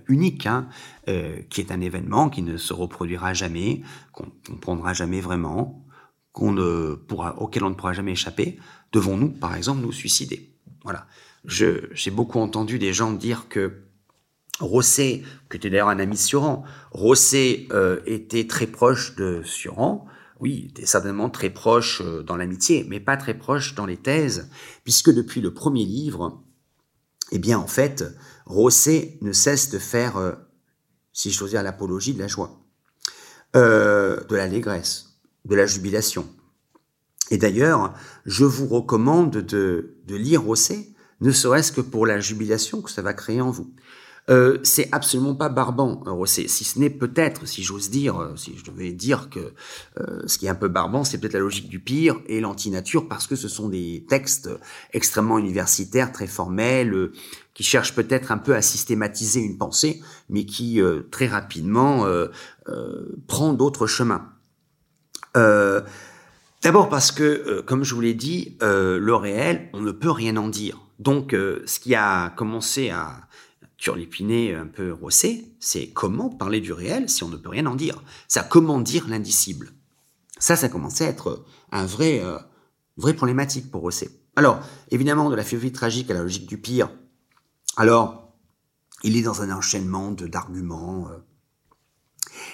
unique, 0.08 0.48
hein, 0.48 0.68
qui 1.06 1.62
est 1.62 1.72
un 1.72 1.80
événement 1.80 2.30
qui 2.30 2.42
ne 2.42 2.58
se 2.58 2.74
reproduira 2.74 3.36
jamais, 3.36 3.84
qu'on 4.14 4.26
ne 4.26 4.54
comprendra 4.56 4.94
jamais 4.94 5.22
vraiment, 5.22 5.86
qu'on 6.32 6.52
ne 6.52 6.96
pourra, 6.96 7.38
auquel 7.40 7.64
on 7.64 7.70
ne 7.70 7.76
pourra 7.76 7.94
jamais 7.94 8.14
échapper, 8.14 8.58
devons-nous, 8.94 9.30
par 9.30 9.56
exemple, 9.56 9.82
nous 9.82 9.92
suicider? 9.92 10.50
Voilà. 10.84 11.06
J'ai 11.46 12.12
beaucoup 12.12 12.40
entendu 12.40 12.80
des 12.80 12.94
gens 12.94 13.12
dire 13.12 13.48
que 13.48 13.84
Rosset, 14.60 15.22
qui 15.52 15.58
était 15.58 15.70
d'ailleurs 15.70 15.90
un 15.90 16.00
ami 16.00 16.16
de 16.16 16.22
Suran, 16.22 16.64
Rosset 16.90 17.68
était 18.08 18.48
très 18.48 18.66
proche 18.66 19.16
de 19.16 19.44
Suran, 19.44 20.08
oui, 20.40 20.68
était 20.70 20.86
certainement 20.86 21.30
très 21.30 21.50
proche 21.50 22.02
euh, 22.02 22.24
dans 22.24 22.38
l'amitié, 22.38 22.86
mais 22.88 23.00
pas 23.00 23.18
très 23.18 23.38
proche 23.38 23.76
dans 23.76 23.86
les 23.86 23.98
thèses, 23.98 24.50
puisque 24.84 25.12
depuis 25.12 25.42
le 25.42 25.54
premier 25.54 25.86
livre, 25.86 26.44
eh 27.32 27.40
bien, 27.40 27.60
en 27.60 27.68
fait, 27.68 28.06
Rosset 28.46 29.18
ne 29.22 29.34
cesse 29.34 29.70
de 29.70 29.80
faire, 29.80 30.18
euh, 30.18 30.34
si 31.14 31.32
j'ose 31.32 31.52
dire, 31.52 31.64
l'apologie 31.64 32.14
de 32.14 32.20
la 32.20 32.28
joie, 32.28 32.60
euh, 33.56 34.24
de 34.26 34.36
l'allégresse, 34.36 35.20
de 35.46 35.56
la 35.56 35.66
jubilation. 35.66 36.28
Et 37.32 37.38
d'ailleurs, 37.38 37.94
je 38.26 38.46
vous 38.46 38.68
recommande 38.68 39.32
de, 39.32 39.96
lire 40.08 40.44
Rosset, 40.44 40.90
ne 41.22 41.32
serait-ce 41.32 41.72
que 41.72 41.82
pour 41.82 42.08
la 42.08 42.20
jubilation 42.20 42.82
que 42.82 42.90
ça 42.90 43.02
va 43.02 43.14
créer 43.14 43.42
en 43.42 43.52
vous. 43.52 43.74
Euh, 44.30 44.60
c'est 44.64 44.90
absolument 44.92 45.34
pas 45.34 45.50
barbant, 45.50 46.04
Rosset. 46.06 46.48
Si 46.48 46.64
ce 46.64 46.78
n'est 46.78 46.92
peut-être, 46.92 47.48
si 47.48 47.64
j'ose 47.64 47.90
dire, 47.90 48.20
euh, 48.20 48.36
si 48.36 48.56
je 48.56 48.64
devais 48.70 48.92
dire 48.92 49.30
que 49.30 49.54
euh, 50.00 50.22
ce 50.28 50.38
qui 50.38 50.46
est 50.46 50.50
un 50.50 50.56
peu 50.56 50.68
barbant, 50.68 51.04
c'est 51.04 51.18
peut-être 51.18 51.34
la 51.34 51.40
logique 51.40 51.68
du 51.68 51.80
pire 51.80 52.16
et 52.28 52.40
l'antinature, 52.40 53.08
parce 53.08 53.26
que 53.26 53.36
ce 53.36 53.48
sont 53.48 53.70
des 53.70 54.06
textes 54.08 54.50
extrêmement 54.94 55.40
universitaires, 55.40 56.12
très 56.12 56.28
formels, 56.28 57.12
qui 57.56 57.64
cherchent 57.64 57.96
peut-être 57.96 58.32
un 58.32 58.38
peu 58.38 58.56
à 58.56 58.62
systématiser 58.62 59.40
une 59.40 59.58
pensée, 59.58 60.02
mais 60.30 60.46
qui 60.46 60.80
très 61.12 61.28
rapidement 61.28 62.06
prend 63.28 63.54
d'autres 63.54 63.86
chemins. 63.86 64.30
D'abord 65.36 66.90
parce 66.90 67.12
que, 67.12 67.62
comme 67.62 67.84
je 67.84 67.96
vous 67.96 68.02
l'ai 68.02 68.14
dit, 68.14 68.58
le 68.62 69.14
réel, 69.16 69.70
on 69.74 69.82
ne 69.82 69.92
peut 69.92 70.12
rien 70.12 70.38
en 70.38 70.48
dire. 70.48 70.80
Donc, 71.00 71.32
ce 71.32 71.80
qui 71.80 71.96
a 71.96 72.30
commencé 72.30 72.92
à 72.92 73.28
turlupiné, 73.80 74.54
un 74.54 74.68
peu 74.68 74.92
rossé, 74.92 75.56
c'est 75.60 75.90
comment 75.90 76.30
parler 76.30 76.60
du 76.60 76.74
réel 76.74 77.10
si 77.10 77.24
on 77.24 77.30
ne 77.30 77.38
peut 77.38 77.50
rien 77.50 77.66
en 77.66 77.76
dire. 77.76 78.04
Ça, 78.28 78.44
comment 78.44 78.80
dire 78.80 79.08
l'indicible. 79.08 79.72
Ça, 80.38 80.56
ça 80.56 80.70
commençait 80.70 81.06
à 81.06 81.10
être 81.10 81.46
un 81.72 81.86
vrai, 81.86 82.22
euh, 82.22 82.38
problématique 83.14 83.72
pour 83.72 83.82
Rosset. 83.82 84.10
Alors, 84.36 84.60
évidemment, 84.92 85.30
de 85.30 85.36
la 85.36 85.44
philosophie 85.44 85.72
tragique 85.72 86.12
à 86.12 86.14
la 86.14 86.22
logique 86.22 86.48
du 86.48 86.58
pire. 86.58 86.92
Alors, 87.78 88.34
il 89.04 89.16
est 89.16 89.22
dans 89.22 89.42
un 89.42 89.52
enchaînement 89.52 90.12
d'arguments. 90.12 91.08
Euh. 91.10 91.18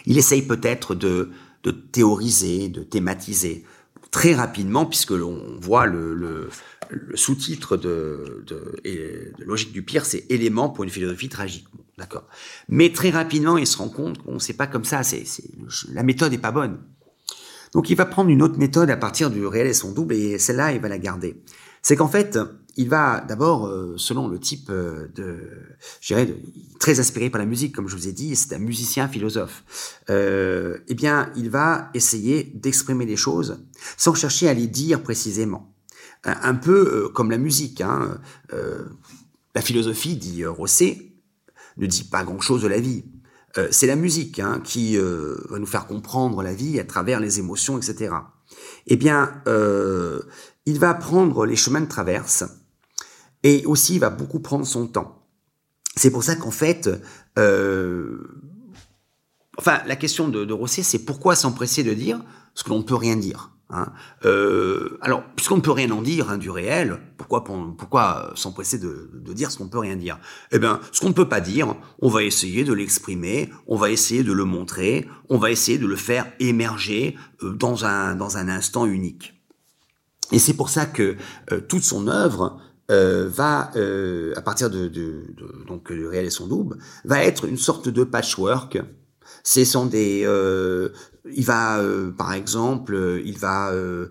il 0.06 0.18
essaye 0.18 0.44
peut-être 0.44 0.94
de, 0.94 1.32
de 1.64 1.72
théoriser, 1.72 2.70
de 2.70 2.84
thématiser 2.84 3.66
très 4.16 4.34
rapidement, 4.34 4.86
puisque 4.86 5.12
l'on 5.12 5.42
voit 5.60 5.86
le, 5.88 6.50
sous-titre 7.16 7.76
de, 7.76 8.46
Logique 9.40 9.74
du 9.74 9.84
pire, 9.84 10.06
c'est 10.06 10.26
élément 10.30 10.70
pour 10.70 10.86
une 10.86 10.90
philosophie 10.90 11.28
tragique. 11.28 11.68
D'accord. 11.98 12.26
Mais 12.70 12.94
très 12.94 13.10
rapidement, 13.10 13.58
il 13.58 13.68
se 13.68 13.78
rend 13.78 13.90
compte 13.90 14.24
qu'on 14.24 14.40
sait 14.40 14.54
pas 14.54 14.68
comme 14.68 14.86
ça. 14.86 15.02
La 15.92 16.04
méthode 16.04 16.32
est 16.32 16.38
pas 16.38 16.54
bonne. 16.54 16.78
Donc, 17.74 17.90
il 17.90 17.98
va 17.98 18.06
prendre 18.06 18.30
une 18.30 18.42
autre 18.42 18.58
méthode 18.58 18.90
à 18.90 18.96
partir 18.96 19.30
du 19.30 19.46
réel 19.46 19.68
et 19.68 19.74
son 19.74 19.92
double, 19.92 20.14
et 20.14 20.40
celle-là, 20.40 20.72
il 20.72 20.80
va 20.80 20.88
la 20.88 20.98
garder. 20.98 21.44
C'est 21.82 21.98
qu'en 21.98 22.08
fait, 22.08 22.40
il 22.78 22.90
va 22.90 23.22
d'abord, 23.22 23.68
euh, 23.68 23.96
selon 23.98 24.28
le 24.28 24.40
type 24.40 24.70
euh, 24.70 25.08
de, 25.16 25.38
je 26.02 26.14
dirais, 26.14 26.36
très 26.80 27.00
inspiré 27.00 27.30
par 27.30 27.40
la 27.40 27.46
musique, 27.46 27.74
comme 27.74 27.88
je 27.88 27.96
vous 27.96 28.08
ai 28.08 28.12
dit, 28.12 28.36
c'est 28.36 28.54
un 28.54 28.60
musicien 28.60 29.08
philosophe. 29.08 29.64
Euh, 30.10 30.80
eh 30.88 30.94
bien, 30.94 31.32
il 31.36 31.50
va 31.50 31.90
essayer 31.94 32.44
d'exprimer 32.44 33.06
des 33.06 33.16
choses 33.16 33.64
sans 33.98 34.14
chercher 34.14 34.50
à 34.50 34.54
les 34.54 34.68
dire 34.68 35.02
précisément. 35.04 35.72
Un, 36.24 36.56
peu 36.56 37.10
comme 37.10 37.30
la 37.30 37.38
musique. 37.38 37.82
Hein. 37.82 38.18
la 39.54 39.62
philosophie, 39.62 40.16
dit 40.16 40.44
Rosset, 40.44 41.12
ne 41.78 41.86
dit 41.86 42.04
pas 42.04 42.24
grand-chose 42.24 42.64
de 42.64 42.68
la 42.68 42.80
vie. 42.80 43.04
c'est 43.70 43.86
la 43.86 43.96
musique 43.96 44.40
hein, 44.40 44.60
qui 44.64 44.98
va 44.98 45.60
nous 45.60 45.68
faire 45.68 45.86
comprendre 45.86 46.42
la 46.42 46.56
vie 46.56 46.80
à 46.80 46.84
travers 46.84 47.20
les 47.20 47.38
émotions, 47.38 47.78
etc. 47.78 48.16
Eh 48.88 48.96
bien, 48.96 49.44
il 50.66 50.80
va 50.80 50.96
prendre 50.96 51.46
les 51.46 51.56
chemins 51.56 51.82
de 51.82 51.88
traverse 51.88 52.44
et 53.46 53.64
aussi, 53.68 53.94
il 53.94 54.00
va 54.00 54.10
beaucoup 54.10 54.40
prendre 54.40 54.66
son 54.66 54.88
temps. 54.88 55.22
C'est 55.96 56.10
pour 56.10 56.24
ça 56.24 56.36
qu'en 56.36 56.50
fait, 56.50 56.90
euh, 57.38 58.42
enfin, 59.60 59.82
la 59.86 59.96
question 59.96 60.30
de, 60.30 60.46
de 60.46 60.52
Rosset, 60.54 60.82
c'est 60.82 61.06
pourquoi 61.06 61.36
s'empresser 61.36 61.84
de 61.84 61.94
dire 61.94 62.20
ce 62.56 62.64
que 62.64 62.70
l'on 62.70 62.80
ne 62.80 62.84
peut 62.84 62.96
rien 62.96 63.16
dire. 63.16 63.52
Hein 63.70 63.94
euh, 64.26 64.98
alors, 65.02 65.24
puisqu'on 65.36 65.58
ne 65.58 65.62
peut 65.62 65.70
rien 65.70 65.92
en 65.92 66.02
dire 66.02 66.32
hein, 66.32 66.40
du 66.40 66.50
réel, 66.50 67.00
pourquoi, 67.18 67.44
pourquoi 67.44 68.32
s'empresser 68.34 68.80
de, 68.80 69.12
dire 69.34 69.52
ce 69.52 69.60
qu'on 69.60 69.66
ne 69.66 69.70
peut 69.70 69.78
rien 69.78 69.96
dire? 69.96 70.18
Eh 70.52 70.58
bien, 70.58 70.80
ce 70.92 71.02
qu'on 71.02 71.10
ne 71.10 71.14
peut 71.14 71.30
pas 71.30 71.40
dire, 71.40 71.76
on 72.00 72.10
va 72.10 72.24
essayer 72.24 72.64
de 72.64 72.74
l'exprimer, 72.74 73.52
on 73.68 73.76
va 73.76 73.92
essayer 73.92 74.24
de 74.24 74.34
le 74.34 74.46
montrer, 74.46 75.08
on 75.30 75.38
va 75.38 75.52
essayer 75.52 75.78
de 75.78 75.86
le 75.86 75.96
faire 75.96 76.26
émerger 76.40 77.16
euh, 77.44 77.54
dans 77.54 77.86
un 77.86 78.16
dans 78.16 78.38
un 78.38 78.50
instant 78.50 78.88
unique. 78.88 79.40
Et 80.32 80.40
c'est 80.40 80.56
pour 80.56 80.70
ça 80.70 80.88
que 80.88 81.16
toute 81.68 81.84
son 81.84 82.08
œuvre 82.08 82.60
euh, 82.92 83.28
va, 83.28 83.72
euh, 83.76 84.34
à 84.36 84.42
partir 84.42 84.70
de, 84.70 84.88
de, 84.88 85.26
de, 85.36 85.66
donc 85.68 85.90
le 85.90 86.08
réel 86.08 86.26
et 86.26 86.30
son 86.30 86.48
double, 86.48 86.78
va 87.04 87.24
être 87.24 87.46
une 87.46 87.58
sorte 87.58 87.90
de 87.90 88.04
patchwork. 88.04 88.80
Ce 89.44 89.64
sont 89.66 89.86
des, 89.86 90.24
euh, 90.26 90.90
il 91.32 91.46
va, 91.46 91.80
euh, 91.80 92.12
par 92.12 92.34
exemple, 92.34 93.22
il 93.26 93.38
va 93.38 93.72
euh, 93.72 94.08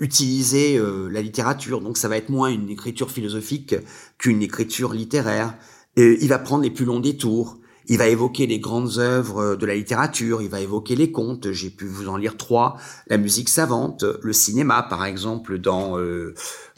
utiliser 0.00 0.80
la 1.10 1.22
littérature, 1.22 1.80
donc 1.80 1.96
ça 1.96 2.08
va 2.08 2.16
être 2.16 2.28
moins 2.28 2.48
une 2.48 2.70
écriture 2.70 3.10
philosophique 3.10 3.74
qu'une 4.16 4.42
écriture 4.42 4.92
littéraire. 4.92 5.54
Et 5.96 6.18
il 6.22 6.28
va 6.28 6.38
prendre 6.38 6.62
les 6.62 6.70
plus 6.70 6.84
longs 6.84 7.00
détours. 7.00 7.58
Il 7.90 7.96
va 7.96 8.08
évoquer 8.08 8.46
les 8.46 8.58
grandes 8.58 8.98
œuvres 8.98 9.56
de 9.56 9.64
la 9.64 9.74
littérature, 9.74 10.42
il 10.42 10.50
va 10.50 10.60
évoquer 10.60 10.94
les 10.94 11.10
contes, 11.10 11.52
j'ai 11.52 11.70
pu 11.70 11.86
vous 11.86 12.08
en 12.08 12.18
lire 12.18 12.36
trois, 12.36 12.76
la 13.06 13.16
musique 13.16 13.48
savante, 13.48 14.04
le 14.22 14.32
cinéma 14.34 14.82
par 14.82 15.06
exemple 15.06 15.58
dans 15.58 15.98
euh, 15.98 16.34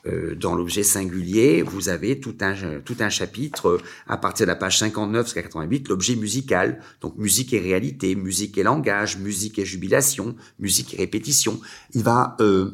euh, 0.06 0.36
dans 0.36 0.54
l'objet 0.54 0.84
singulier, 0.84 1.62
vous 1.62 1.88
avez 1.88 2.20
tout 2.20 2.36
un 2.40 2.54
tout 2.84 2.96
un 3.00 3.08
chapitre 3.08 3.80
à 4.06 4.16
partir 4.16 4.46
de 4.46 4.50
la 4.52 4.56
page 4.56 4.78
59 4.78 5.26
jusqu'à 5.26 5.42
88, 5.42 5.88
l'objet 5.88 6.14
musical, 6.14 6.80
donc 7.00 7.16
musique 7.18 7.52
et 7.52 7.58
réalité, 7.58 8.14
musique 8.14 8.56
et 8.56 8.62
langage, 8.62 9.18
musique 9.18 9.58
et 9.58 9.64
jubilation, 9.64 10.36
musique 10.60 10.94
et 10.94 10.98
répétition. 10.98 11.60
Il 11.92 12.04
va 12.04 12.36
euh, 12.40 12.70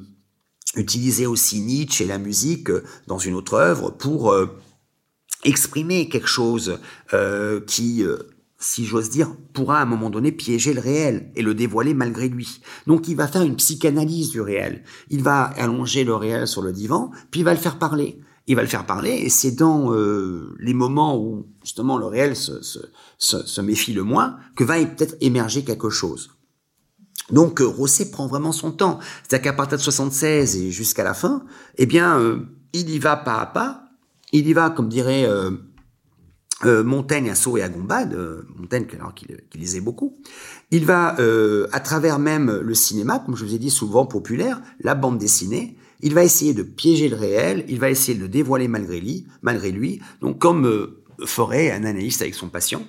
utiliser 0.76 1.26
aussi 1.26 1.60
Nietzsche 1.60 2.04
et 2.04 2.06
la 2.06 2.18
musique 2.18 2.68
dans 3.06 3.18
une 3.18 3.34
autre 3.34 3.54
œuvre 3.54 3.90
pour 3.90 4.36
exprimer 5.44 6.08
quelque 6.08 6.28
chose 6.28 6.78
euh, 7.12 7.60
qui, 7.60 8.02
euh, 8.02 8.18
si 8.58 8.84
j'ose 8.84 9.10
dire, 9.10 9.34
pourra 9.52 9.78
à 9.78 9.82
un 9.82 9.86
moment 9.86 10.10
donné 10.10 10.32
piéger 10.32 10.74
le 10.74 10.80
réel 10.80 11.30
et 11.36 11.42
le 11.42 11.54
dévoiler 11.54 11.94
malgré 11.94 12.28
lui. 12.28 12.60
Donc 12.86 13.08
il 13.08 13.16
va 13.16 13.28
faire 13.28 13.42
une 13.42 13.56
psychanalyse 13.56 14.30
du 14.30 14.40
réel. 14.40 14.82
Il 15.10 15.22
va 15.22 15.44
allonger 15.44 16.04
le 16.04 16.14
réel 16.14 16.46
sur 16.46 16.62
le 16.62 16.72
divan, 16.72 17.10
puis 17.30 17.40
il 17.40 17.44
va 17.44 17.54
le 17.54 17.60
faire 17.60 17.78
parler. 17.78 18.20
Il 18.48 18.54
va 18.54 18.62
le 18.62 18.68
faire 18.68 18.86
parler, 18.86 19.10
et 19.10 19.28
c'est 19.28 19.50
dans 19.50 19.92
euh, 19.92 20.54
les 20.60 20.72
moments 20.72 21.18
où 21.18 21.48
justement 21.64 21.98
le 21.98 22.06
réel 22.06 22.36
se, 22.36 22.62
se, 22.62 22.78
se, 23.18 23.60
méfie 23.60 23.92
le 23.92 24.04
moins 24.04 24.36
que 24.54 24.62
va 24.62 24.76
peut-être 24.84 25.16
émerger 25.20 25.64
quelque 25.64 25.90
chose. 25.90 26.30
Donc 27.32 27.58
Rosset 27.58 28.12
prend 28.12 28.28
vraiment 28.28 28.52
son 28.52 28.70
temps. 28.70 29.00
C'est-à-dire 29.24 29.50
qu'à 29.50 29.52
partir 29.52 29.78
de 29.78 29.82
76 29.82 30.58
et 30.58 30.70
jusqu'à 30.70 31.02
la 31.02 31.12
fin, 31.12 31.44
eh 31.76 31.86
bien, 31.86 32.38
il 32.72 32.88
y 32.88 33.00
va 33.00 33.16
pas 33.16 33.40
à 33.40 33.46
pas, 33.46 33.85
il 34.32 34.46
y 34.48 34.52
va, 34.52 34.70
comme 34.70 34.88
dirait 34.88 35.24
euh, 35.24 35.50
euh, 36.64 36.82
Montaigne 36.82 37.30
à 37.30 37.34
Sceaux 37.34 37.56
et 37.56 37.62
à 37.62 37.68
Gombade, 37.68 38.14
euh, 38.14 38.42
Montaigne 38.56 38.86
alors 38.98 39.14
qu'il 39.14 39.38
lisait 39.54 39.80
beaucoup, 39.80 40.18
il 40.70 40.84
va, 40.84 41.16
à 41.72 41.80
travers 41.80 42.18
même 42.18 42.50
le 42.50 42.74
cinéma, 42.74 43.20
comme 43.20 43.36
je 43.36 43.44
vous 43.44 43.54
ai 43.54 43.58
dit, 43.58 43.70
souvent 43.70 44.06
populaire, 44.06 44.60
la 44.80 44.94
bande 44.94 45.18
dessinée, 45.18 45.76
il 46.00 46.12
va 46.12 46.24
essayer 46.24 46.54
de 46.54 46.62
piéger 46.62 47.08
le 47.08 47.16
réel, 47.16 47.64
il 47.68 47.78
va 47.78 47.90
essayer 47.90 48.16
de 48.16 48.22
le 48.22 48.28
dévoiler 48.28 48.68
malgré 48.68 49.00
lui, 49.00 49.26
malgré 49.42 49.70
lui 49.70 50.00
donc 50.20 50.38
comme 50.38 50.90
ferait 51.24 51.70
un 51.70 51.84
analyste 51.84 52.20
avec 52.20 52.34
son 52.34 52.48
patient. 52.48 52.86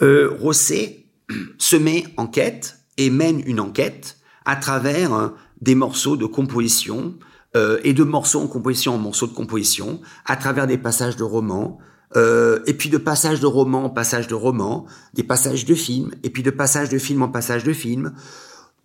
Rosset 0.00 1.06
se 1.58 1.76
met 1.76 2.04
en 2.16 2.28
quête 2.28 2.78
et 2.96 3.10
mène 3.10 3.42
une 3.46 3.58
enquête 3.58 4.18
à 4.44 4.54
travers 4.54 5.32
des 5.60 5.74
morceaux 5.74 6.16
de 6.16 6.26
composition, 6.26 7.18
euh, 7.58 7.80
et 7.82 7.92
de 7.92 8.04
morceaux 8.04 8.40
en 8.40 8.46
composition 8.46 8.94
en 8.94 8.98
morceaux 8.98 9.26
de 9.26 9.32
composition, 9.32 10.00
à 10.24 10.36
travers 10.36 10.68
des 10.68 10.78
passages 10.78 11.16
de 11.16 11.24
romans, 11.24 11.78
euh, 12.16 12.60
et 12.66 12.74
puis 12.74 12.88
de 12.88 12.98
passages 12.98 13.40
de 13.40 13.46
romans 13.46 13.84
en 13.84 13.90
passages 13.90 14.28
de 14.28 14.34
romans, 14.34 14.86
des 15.14 15.24
passages 15.24 15.64
de 15.64 15.74
films, 15.74 16.12
et 16.22 16.30
puis 16.30 16.44
de 16.44 16.50
passages 16.50 16.88
de 16.88 16.98
films 16.98 17.22
en 17.22 17.28
passages 17.28 17.64
de 17.64 17.72
films. 17.72 18.12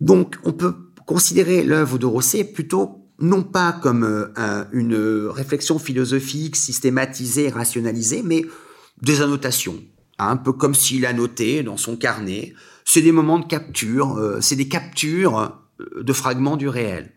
Donc 0.00 0.36
on 0.44 0.52
peut 0.52 0.74
considérer 1.06 1.62
l'œuvre 1.62 1.98
de 1.98 2.06
Rosset 2.06 2.44
plutôt 2.44 3.00
non 3.20 3.44
pas 3.44 3.72
comme 3.72 4.02
euh, 4.02 4.64
une 4.72 4.96
réflexion 5.28 5.78
philosophique 5.78 6.56
systématisée, 6.56 7.50
rationalisée, 7.50 8.22
mais 8.24 8.44
des 9.02 9.22
annotations, 9.22 9.80
hein, 10.18 10.30
un 10.30 10.36
peu 10.36 10.52
comme 10.52 10.74
s'il 10.74 11.06
a 11.06 11.12
noté 11.12 11.62
dans 11.62 11.76
son 11.76 11.96
carnet. 11.96 12.54
C'est 12.84 13.02
des 13.02 13.12
moments 13.12 13.38
de 13.38 13.46
capture, 13.46 14.20
c'est 14.40 14.56
des 14.56 14.68
captures 14.68 15.60
de 15.96 16.12
fragments 16.12 16.56
du 16.56 16.68
réel. 16.68 17.12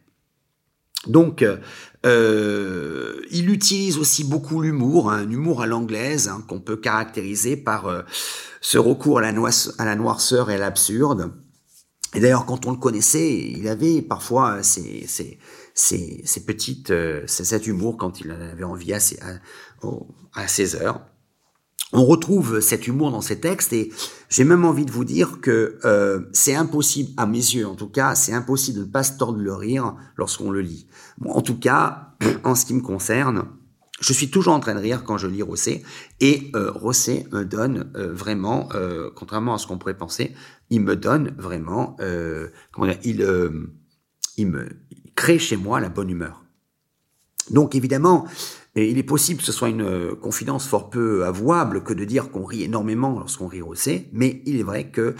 Donc, 1.09 1.43
euh, 2.05 3.21
il 3.31 3.49
utilise 3.49 3.97
aussi 3.97 4.23
beaucoup 4.23 4.61
l'humour, 4.61 5.11
hein, 5.11 5.19
un 5.19 5.29
humour 5.29 5.61
à 5.61 5.67
l'anglaise 5.67 6.27
hein, 6.27 6.43
qu'on 6.47 6.59
peut 6.59 6.77
caractériser 6.77 7.57
par 7.57 7.87
euh, 7.87 8.03
ce 8.61 8.77
recours 8.77 9.19
à 9.19 9.21
la, 9.21 9.33
à 9.77 9.85
la 9.85 9.95
noirceur 9.95 10.49
et 10.49 10.55
à 10.55 10.57
l'absurde. 10.57 11.33
Et 12.13 12.19
d'ailleurs, 12.19 12.45
quand 12.45 12.65
on 12.65 12.71
le 12.71 12.77
connaissait, 12.77 13.35
il 13.37 13.67
avait 13.67 14.01
parfois 14.01 14.63
ces, 14.63 15.05
petites, 16.45 16.91
euh, 16.91 17.23
cet 17.27 17.67
humour 17.67 17.97
quand 17.97 18.21
il 18.21 18.31
avait 18.31 18.63
envie 18.63 18.93
à 18.93 18.99
ses, 18.99 19.19
à, 19.19 19.39
à 20.33 20.47
ses 20.47 20.75
heures. 20.75 21.01
On 21.93 22.05
retrouve 22.05 22.59
cet 22.59 22.87
humour 22.87 23.11
dans 23.11 23.21
ces 23.21 23.39
textes 23.39 23.71
et 23.71 23.91
j'ai 24.29 24.43
même 24.43 24.65
envie 24.65 24.85
de 24.85 24.91
vous 24.91 25.05
dire 25.05 25.39
que 25.39 25.79
euh, 25.85 26.21
c'est 26.33 26.55
impossible, 26.55 27.11
à 27.15 27.25
mes 27.25 27.37
yeux 27.37 27.65
en 27.65 27.75
tout 27.75 27.87
cas, 27.87 28.13
c'est 28.13 28.33
impossible 28.33 28.79
de 28.79 28.83
ne 28.83 28.91
pas 28.91 29.03
se 29.03 29.17
tordre 29.17 29.39
le 29.39 29.53
rire 29.53 29.95
lorsqu'on 30.17 30.51
le 30.51 30.61
lit. 30.61 30.87
en 31.25 31.41
tout 31.41 31.57
cas, 31.57 32.15
en 32.43 32.55
ce 32.55 32.65
qui 32.65 32.73
me 32.73 32.81
concerne, 32.81 33.45
je 33.99 34.13
suis 34.13 34.29
toujours 34.29 34.53
en 34.53 34.59
train 34.59 34.75
de 34.75 34.79
rire 34.79 35.03
quand 35.03 35.17
je 35.17 35.27
lis 35.27 35.41
Rosset 35.41 35.81
et 36.19 36.51
euh, 36.55 36.71
Rosset 36.71 37.25
me 37.31 37.43
donne 37.43 37.91
euh, 37.95 38.13
vraiment, 38.13 38.69
euh, 38.75 39.09
contrairement 39.15 39.55
à 39.55 39.57
ce 39.57 39.65
qu'on 39.65 39.77
pourrait 39.77 39.97
penser, 39.97 40.35
il 40.69 40.81
me 40.81 40.95
donne 40.95 41.33
vraiment, 41.37 41.97
il, 43.03 43.17
me 44.47 44.67
crée 45.15 45.39
chez 45.39 45.57
moi 45.57 45.79
la 45.79 45.89
bonne 45.89 46.09
humeur. 46.09 46.43
Donc 47.49 47.73
évidemment, 47.73 48.27
et 48.77 48.91
il 48.91 48.99
est 48.99 49.03
possible 49.03 49.39
que 49.39 49.45
ce 49.45 49.51
soit 49.51 49.69
une 49.69 49.81
euh, 49.81 50.15
confidence 50.15 50.67
fort 50.67 50.91
peu 50.91 51.25
avouable 51.25 51.83
que 51.83 51.93
de 51.93 52.05
dire 52.05 52.29
qu'on 52.29 52.45
rit 52.45 52.61
énormément 52.61 53.17
lorsqu'on 53.17 53.47
rit 53.47 53.63
Rosset, 53.63 54.07
mais 54.13 54.43
il 54.45 54.59
est 54.59 54.63
vrai 54.63 54.91
que 54.91 55.15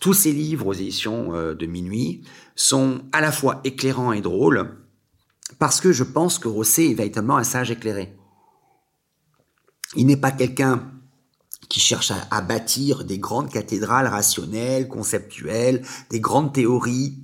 tous 0.00 0.14
ces 0.14 0.32
livres 0.32 0.68
aux 0.68 0.72
éditions 0.72 1.34
euh, 1.34 1.54
de 1.54 1.66
minuit 1.66 2.22
sont 2.56 3.02
à 3.12 3.20
la 3.20 3.30
fois 3.30 3.60
éclairants 3.64 4.12
et 4.12 4.22
drôles, 4.22 4.78
parce 5.58 5.82
que 5.82 5.92
je 5.92 6.04
pense 6.04 6.38
que 6.38 6.48
Rosset 6.48 6.88
est 6.88 6.94
véritablement 6.94 7.36
un 7.36 7.44
sage 7.44 7.70
éclairé. 7.70 8.14
Il 9.94 10.06
n'est 10.06 10.16
pas 10.16 10.30
quelqu'un 10.30 10.90
qui 11.68 11.80
cherche 11.80 12.12
à, 12.12 12.16
à, 12.30 12.40
bâtir 12.40 13.04
des 13.04 13.18
grandes 13.18 13.50
cathédrales 13.50 14.06
rationnelles, 14.06 14.88
conceptuelles, 14.88 15.82
des 16.08 16.20
grandes 16.20 16.54
théories 16.54 17.18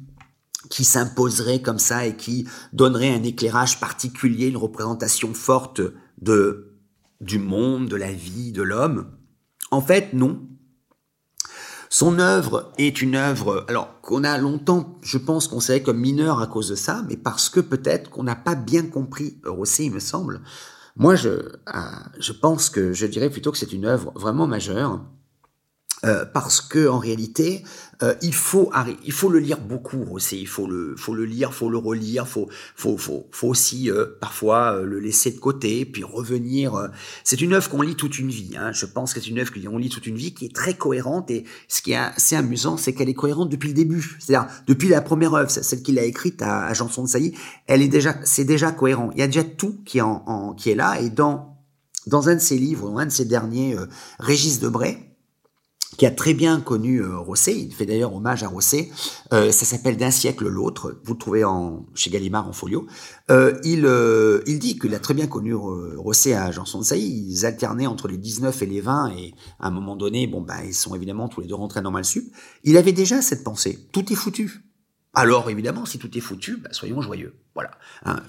qui 0.71 0.85
s'imposerait 0.85 1.63
comme 1.63 1.79
ça 1.79 2.07
et 2.07 2.17
qui 2.17 2.47
donnerait 2.73 3.15
un 3.15 3.23
éclairage 3.23 3.81
particulier, 3.81 4.49
une 4.49 4.57
représentation 4.57 5.35
forte 5.35 5.81
de 6.21 6.65
du 7.21 7.39
monde, 7.39 7.89
de 7.89 7.97
la 7.97 8.13
vie, 8.13 8.53
de 8.53 8.63
l'homme. 8.63 9.11
En 9.71 9.81
fait, 9.81 10.13
non. 10.13 10.41
Son 11.91 12.19
œuvre 12.19 12.73
est 12.79 13.01
une 13.01 13.17
œuvre, 13.17 13.65
alors 13.69 14.01
qu'on 14.03 14.23
a 14.23 14.37
longtemps, 14.37 14.99
je 15.03 15.19
pense, 15.19 15.49
savait 15.61 15.83
comme 15.83 15.99
mineure 15.99 16.41
à 16.41 16.47
cause 16.47 16.69
de 16.69 16.75
ça, 16.75 17.03
mais 17.09 17.17
parce 17.17 17.49
que 17.49 17.61
peut-être 17.61 18.11
qu'on 18.11 18.25
n'a 18.25 18.37
pas 18.37 18.55
bien 18.55 18.85
compris 18.85 19.41
Rosset, 19.45 19.87
il 19.87 19.93
me 19.93 19.99
semble. 19.99 20.43
Moi, 20.97 21.17
je, 21.17 21.57
ah, 21.67 22.05
je 22.19 22.33
pense 22.33 22.69
que 22.69 22.93
je 22.93 23.07
dirais 23.07 23.31
plutôt 23.31 23.53
que 23.53 23.59
c'est 23.59 23.73
une 23.73 23.87
œuvre 23.87 24.13
vraiment 24.15 24.47
majeure 24.47 25.01
Euh, 26.05 26.25
parce 26.25 26.61
que 26.61 26.87
en 26.87 27.01
réalité, 27.01 27.65
euh, 28.03 28.15
il 28.23 28.35
faut 28.35 28.71
il 29.05 29.13
faut 29.13 29.29
le 29.29 29.41
lire 29.41 29.59
beaucoup 29.59 30.05
aussi. 30.13 30.41
Il 30.41 30.47
faut 30.47 30.67
le 30.67 30.95
faut 30.97 31.15
le 31.15 31.25
lire, 31.25 31.53
faut 31.53 31.69
le 31.69 31.79
relire, 31.79 32.29
faut 32.29 32.49
faut 32.77 32.97
faut, 32.97 33.29
faut 33.33 33.49
aussi 33.49 33.91
euh, 33.91 34.07
parfois 34.21 34.81
le 34.83 35.01
laisser 35.01 35.33
de 35.33 35.39
côté, 35.39 35.85
puis 35.85 36.05
revenir. 36.05 36.91
C'est 37.25 37.41
une 37.41 37.55
œuvre 37.55 37.69
qu'on 37.69 37.83
lit 37.83 37.97
toute 37.97 38.19
une 38.19 38.29
vie. 38.29 38.57
Hein. 38.57 38.73
Je 38.73 38.87
pense 38.87 39.15
que 39.15 39.21
c'est 39.21 39.29
une 39.29 39.41
œuvre 39.41 39.53
qu'on 39.53 39.79
lit 39.79 39.89
toute 39.89 40.07
une 40.07 40.17
vie, 40.17 40.33
qui 40.33 40.47
est 40.47 40.55
très 40.55 40.75
cohérente. 40.75 41.31
Et 41.31 41.45
ce 41.67 41.83
qui 41.83 41.93
est 41.93 41.97
assez 41.97 42.37
amusant, 42.37 42.77
c'est 42.77 42.93
qu'elle 42.93 43.09
est 43.09 43.15
cohérente 43.15 43.49
depuis 43.49 43.69
le 43.69 43.75
début. 43.75 44.17
C'est-à-dire 44.21 44.49
depuis 44.67 44.89
la 44.89 45.01
première 45.01 45.35
œuvre, 45.35 45.51
celle 45.51 45.83
qu'il 45.83 45.99
a 45.99 46.05
écrite 46.05 46.41
à, 46.43 46.67
à 46.67 46.75
Janson 46.75 47.03
de 47.03 47.09
Sailly, 47.09 47.35
elle 47.67 47.83
est 47.83 47.89
déjà 47.89 48.15
c'est 48.23 48.45
déjà 48.45 48.71
cohérent. 48.71 49.11
Il 49.15 49.19
y 49.19 49.23
a 49.23 49.27
déjà 49.27 49.45
tout 49.45 49.81
qui 49.85 49.99
est 49.99 50.03
en, 50.03 50.55
qui 50.55 50.71
est 50.71 50.77
là. 50.77 51.01
Et 51.01 51.11
dans 51.11 51.57
dans 52.07 52.29
un 52.29 52.37
de 52.37 52.41
ses 52.41 52.59
livres, 52.59 52.99
un 52.99 53.07
de 53.07 53.11
ses 53.11 53.25
derniers, 53.25 53.77
Régis 54.19 54.61
Debray, 54.61 55.08
qui 55.99 56.07
a 56.07 56.11
très 56.13 56.33
bien 56.33 56.61
connu 56.61 57.03
euh, 57.03 57.19
Rosset, 57.19 57.59
il 57.59 57.75
fait 57.75 57.85
d'ailleurs 57.85 58.15
hommage 58.15 58.45
à 58.45 58.49
Rosset, 58.49 58.89
euh, 59.33 59.51
ça 59.51 59.67
s'appelle 59.67 59.97
D'un 59.97 60.13
siècle 60.13 60.49
l'autre, 60.49 60.97
vous 61.05 61.15
le 61.15 61.19
trouvez 61.19 61.45
en, 61.45 61.85
chez 61.95 62.09
Gallimard 62.09 62.49
en 62.49 62.53
folio, 62.53 62.87
euh, 63.31 63.59
il, 63.65 63.85
euh, 63.85 64.41
il 64.47 64.61
dit 64.61 64.79
qu'il 64.79 64.95
a 64.95 65.01
très 65.01 65.13
bien 65.13 65.27
connu 65.27 65.55
Rosset 65.55 66.35
à 66.35 66.53
Janson 66.53 66.79
de 66.79 66.85
Sailly, 66.85 67.27
ils 67.29 67.45
alternaient 67.45 67.89
entre 67.89 68.07
les 68.07 68.17
19 68.17 68.63
et 68.63 68.67
les 68.67 68.81
20, 68.81 69.11
et 69.19 69.35
à 69.59 69.67
un 69.67 69.71
moment 69.73 69.97
donné, 69.97 70.29
bon 70.29 70.41
ben 70.41 70.61
ils 70.65 70.73
sont 70.73 70.95
évidemment 70.95 71.29
tous 71.29 71.41
les 71.41 71.49
deux 71.49 71.57
rentrés 71.57 71.83
dans 71.83 71.91
Malsup, 71.91 72.33
il 72.63 72.77
avait 72.77 72.93
déjà 72.93 73.21
cette 73.21 73.43
pensée, 73.43 73.79
tout 73.93 74.13
est 74.13 74.17
foutu, 74.17 74.68
alors 75.19 75.51
évidemment, 75.51 75.85
si 75.85 75.99
tout 75.99 76.17
est 76.17 76.21
foutu, 76.21 76.59
bah, 76.59 76.69
soyons 76.71 77.03
joyeux. 77.03 77.35
Voilà. 77.55 77.73
Hein. 78.05 78.23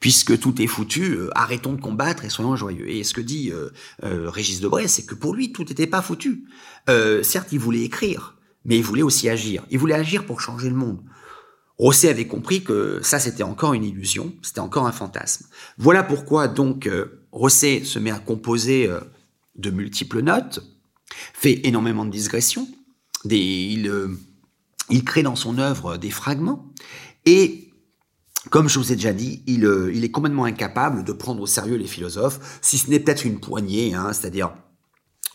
puisque 0.00 0.40
tout 0.40 0.60
est 0.60 0.66
foutu, 0.66 1.12
euh, 1.12 1.30
arrêtons 1.36 1.74
de 1.74 1.80
combattre 1.80 2.24
et 2.24 2.30
soyons 2.30 2.56
joyeux. 2.56 2.90
Et 2.90 3.04
ce 3.04 3.14
que 3.14 3.20
dit 3.20 3.52
euh, 3.52 3.70
euh, 4.02 4.28
Régis 4.28 4.60
Debray, 4.60 4.88
c'est 4.88 5.06
que 5.06 5.14
pour 5.14 5.36
lui, 5.36 5.52
tout 5.52 5.62
n'était 5.62 5.86
pas 5.86 6.02
foutu. 6.02 6.48
certes, 7.22 7.52
il 7.52 7.60
voulait 7.60 7.82
écrire, 7.82 8.36
mais 8.64 8.76
il 8.76 8.82
voulait 8.82 9.02
aussi 9.02 9.28
agir. 9.28 9.62
Il 9.70 9.78
voulait 9.78 9.94
agir 9.94 10.26
pour 10.26 10.40
changer 10.40 10.68
le 10.68 10.74
monde. 10.74 11.00
Rosset 11.78 12.08
avait 12.08 12.26
compris 12.26 12.64
que 12.64 12.98
ça, 13.02 13.20
c'était 13.20 13.44
encore 13.44 13.74
une 13.74 13.84
illusion, 13.84 14.34
c'était 14.42 14.60
encore 14.60 14.86
un 14.86 14.92
fantasme. 14.92 15.46
Voilà 15.78 16.02
pourquoi 16.02 16.48
donc 16.48 16.90
Rosset 17.30 17.84
se 17.84 18.00
met 18.00 18.10
à 18.10 18.18
composer 18.18 18.90
de 19.54 19.70
multiples 19.70 20.22
notes, 20.22 20.60
fait 21.34 21.60
énormément 21.64 22.04
de 22.04 22.10
digressions, 22.10 22.68
des, 23.24 23.38
il 23.38 23.90
il 24.90 25.04
crée 25.04 25.22
dans 25.22 25.36
son 25.36 25.58
œuvre 25.58 25.96
des 25.96 26.10
fragments 26.10 26.72
et 27.24 27.72
comme 28.50 28.68
je 28.68 28.78
vous 28.78 28.92
ai 28.92 28.96
déjà 28.96 29.12
dit, 29.12 29.42
il, 29.46 29.64
euh, 29.64 29.92
il, 29.94 30.04
est 30.04 30.10
complètement 30.10 30.44
incapable 30.44 31.04
de 31.04 31.12
prendre 31.12 31.40
au 31.40 31.46
sérieux 31.46 31.76
les 31.76 31.86
philosophes, 31.86 32.58
si 32.60 32.76
ce 32.76 32.90
n'est 32.90 32.98
peut-être 32.98 33.24
une 33.24 33.38
poignée, 33.38 33.94
hein, 33.94 34.12
c'est-à-dire, 34.12 34.52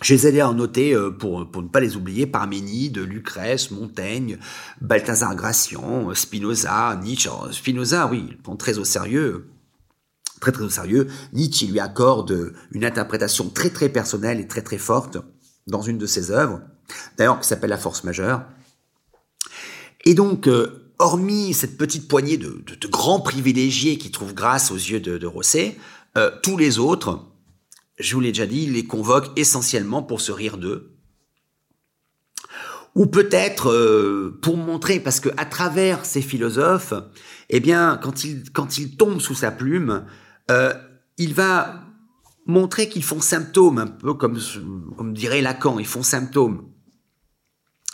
je 0.01 0.13
les 0.13 0.27
ai 0.27 0.41
à 0.41 0.51
noter 0.51 0.93
euh, 0.93 1.09
pour, 1.09 1.49
pour 1.49 1.63
ne 1.63 1.69
pas 1.69 1.79
les 1.79 1.95
oublier, 1.95 2.27
Parménide, 2.27 2.99
Lucrèce, 2.99 3.71
Montaigne, 3.71 4.37
Balthazar 4.81 5.35
Gracian, 5.35 6.13
Spinoza, 6.13 6.99
Nietzsche. 7.01 7.29
Spinoza, 7.51 8.07
oui, 8.07 8.25
il 8.29 8.37
prend 8.37 8.57
très 8.57 8.77
au 8.77 8.83
sérieux, 8.83 9.49
très 10.39 10.51
très 10.51 10.63
au 10.63 10.69
sérieux. 10.69 11.07
Nietzsche 11.33 11.65
lui 11.65 11.79
accorde 11.79 12.53
une 12.71 12.85
interprétation 12.85 13.49
très 13.49 13.69
très 13.69 13.89
personnelle 13.89 14.39
et 14.39 14.47
très 14.47 14.61
très 14.61 14.77
forte 14.77 15.17
dans 15.65 15.81
une 15.81 15.97
de 15.97 16.05
ses 16.05 16.29
œuvres, 16.29 16.61
d'ailleurs 17.17 17.39
qui 17.39 17.47
s'appelle 17.47 17.69
La 17.69 17.77
Force 17.77 18.03
majeure. 18.03 18.45
Et 20.07 20.13
donc, 20.13 20.47
euh, 20.47 20.93
hormis 20.99 21.53
cette 21.53 21.77
petite 21.77 22.07
poignée 22.07 22.37
de, 22.37 22.63
grands 22.89 23.19
privilégiés 23.19 23.97
qui 23.97 24.09
trouvent 24.09 24.33
grâce 24.33 24.71
aux 24.71 24.75
yeux 24.75 25.01
de, 25.01 25.27
Rosset, 25.27 25.75
euh, 26.17 26.31
tous 26.43 26.55
les 26.55 26.79
autres, 26.79 27.25
je 27.99 28.15
vous 28.15 28.21
l'ai 28.21 28.31
déjà 28.31 28.45
dit, 28.45 28.63
il 28.63 28.71
les 28.71 28.85
convoque 28.85 29.37
essentiellement 29.37 30.01
pour 30.01 30.21
se 30.21 30.31
rire 30.31 30.57
d'eux. 30.57 30.95
Ou 32.95 33.07
peut-être 33.07 33.69
euh, 33.69 34.39
pour 34.41 34.55
montrer, 34.55 35.01
parce 35.01 35.19
que 35.19 35.27
à 35.35 35.43
travers 35.43 36.05
ces 36.05 36.21
philosophes, 36.21 36.93
eh 37.49 37.59
bien, 37.59 37.99
quand 38.01 38.23
ils 38.23 38.49
quand 38.53 38.77
il 38.77 38.95
tombent 38.95 39.19
sous 39.19 39.35
sa 39.35 39.51
plume, 39.51 40.05
il 41.17 41.33
va 41.33 41.83
montrer 42.45 42.87
qu'ils 42.87 43.03
font 43.03 43.19
symptôme, 43.19 43.77
un 43.77 43.87
peu 43.87 44.13
comme, 44.13 44.39
comme 44.95 45.13
dirait 45.13 45.41
Lacan, 45.41 45.79
ils 45.79 45.85
font 45.85 46.01
symptôme. 46.01 46.63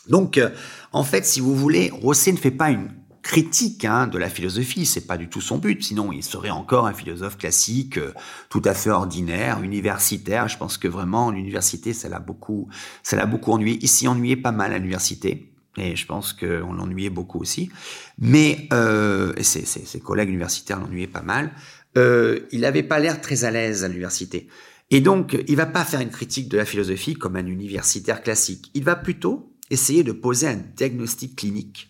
Donc, 0.10 0.38
euh, 0.38 0.50
en 0.92 1.04
fait, 1.04 1.26
si 1.26 1.40
vous 1.40 1.56
voulez, 1.56 1.90
Rosset 1.92 2.32
ne 2.32 2.38
fait 2.38 2.52
pas 2.52 2.70
une 2.70 2.90
critique 3.24 3.86
hein, 3.86 4.08
de 4.08 4.18
la 4.18 4.30
philosophie, 4.30 4.86
c'est 4.86 5.08
pas 5.08 5.18
du 5.18 5.30
tout 5.30 5.42
son 5.42 5.58
but. 5.58 5.82
Sinon, 5.82 6.12
il 6.12 6.24
serait 6.24 6.50
encore 6.50 6.86
un 6.86 6.94
philosophe 6.94 7.38
classique, 7.38 7.98
euh, 7.98 8.14
tout 8.50 8.62
à 8.66 8.74
fait 8.74 8.90
ordinaire, 8.90 9.64
universitaire. 9.64 10.50
Je 10.50 10.58
pense 10.58 10.78
que 10.78 10.90
vraiment 10.90 11.32
l'université, 11.32 11.94
ça 11.94 12.10
l'a 12.10 12.20
beaucoup, 12.20 12.68
ça 13.02 13.16
l'a 13.16 13.26
beaucoup 13.26 13.52
ennuyé. 13.52 13.80
Il 13.82 13.88
s'y 13.88 14.08
ennuyait 14.08 14.36
pas 14.36 14.52
mal 14.52 14.74
à 14.74 14.78
l'université. 14.78 15.50
Et 15.78 15.96
je 15.96 16.06
pense 16.06 16.34
qu'on 16.34 16.74
l'ennuyait 16.74 17.10
beaucoup 17.10 17.40
aussi. 17.40 17.72
Mais 18.20 18.68
euh, 18.74 19.34
ses, 19.42 19.66
ses, 19.66 20.00
collègues 20.00 20.30
universitaires 20.30 20.80
l'ennuyaient 20.80 21.08
pas 21.08 21.24
mal. 21.24 21.52
Euh, 21.98 22.42
il 22.52 22.62
n'avait 22.62 22.84
pas 22.84 23.00
l'air 23.00 23.22
très 23.22 23.44
à 23.44 23.52
l'aise 23.52 23.84
à 23.84 23.88
l'université. 23.88 24.50
Et 24.92 25.00
donc, 25.00 25.42
il 25.48 25.56
va 25.56 25.66
pas 25.66 25.86
faire 25.86 26.02
une 26.02 26.12
critique 26.12 26.50
de 26.50 26.58
la 26.58 26.66
philosophie 26.66 27.16
comme 27.16 27.38
un 27.38 27.48
universitaire 27.48 28.22
classique. 28.22 28.70
Il 28.76 28.84
va 28.84 28.96
plutôt 28.96 29.53
essayer 29.70 30.04
de 30.04 30.12
poser 30.12 30.48
un 30.48 30.62
diagnostic 30.76 31.36
clinique. 31.36 31.90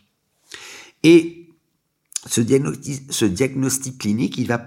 Et 1.04 1.50
ce 2.26 2.42
diagnostic, 2.42 3.98
clinique, 3.98 4.40
euh, 4.40 4.58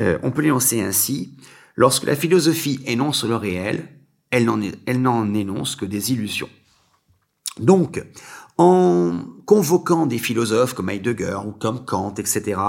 euh, 0.00 0.18
on 0.22 0.30
peut 0.30 0.42
l'énoncer 0.42 0.80
ainsi. 0.80 1.34
Lorsque 1.76 2.04
la 2.04 2.16
philosophie 2.16 2.80
énonce 2.86 3.24
le 3.24 3.36
réel, 3.36 3.88
elle 4.30 4.44
n'en, 4.44 4.60
elle 4.86 5.00
n'en 5.00 5.32
énonce 5.32 5.76
que 5.76 5.86
des 5.86 6.12
illusions. 6.12 6.50
Donc, 7.58 8.04
en 8.58 9.20
convoquant 9.46 10.06
des 10.06 10.18
philosophes 10.18 10.74
comme 10.74 10.90
Heidegger 10.90 11.38
ou 11.46 11.52
comme 11.52 11.84
Kant, 11.84 12.14
etc., 12.18 12.60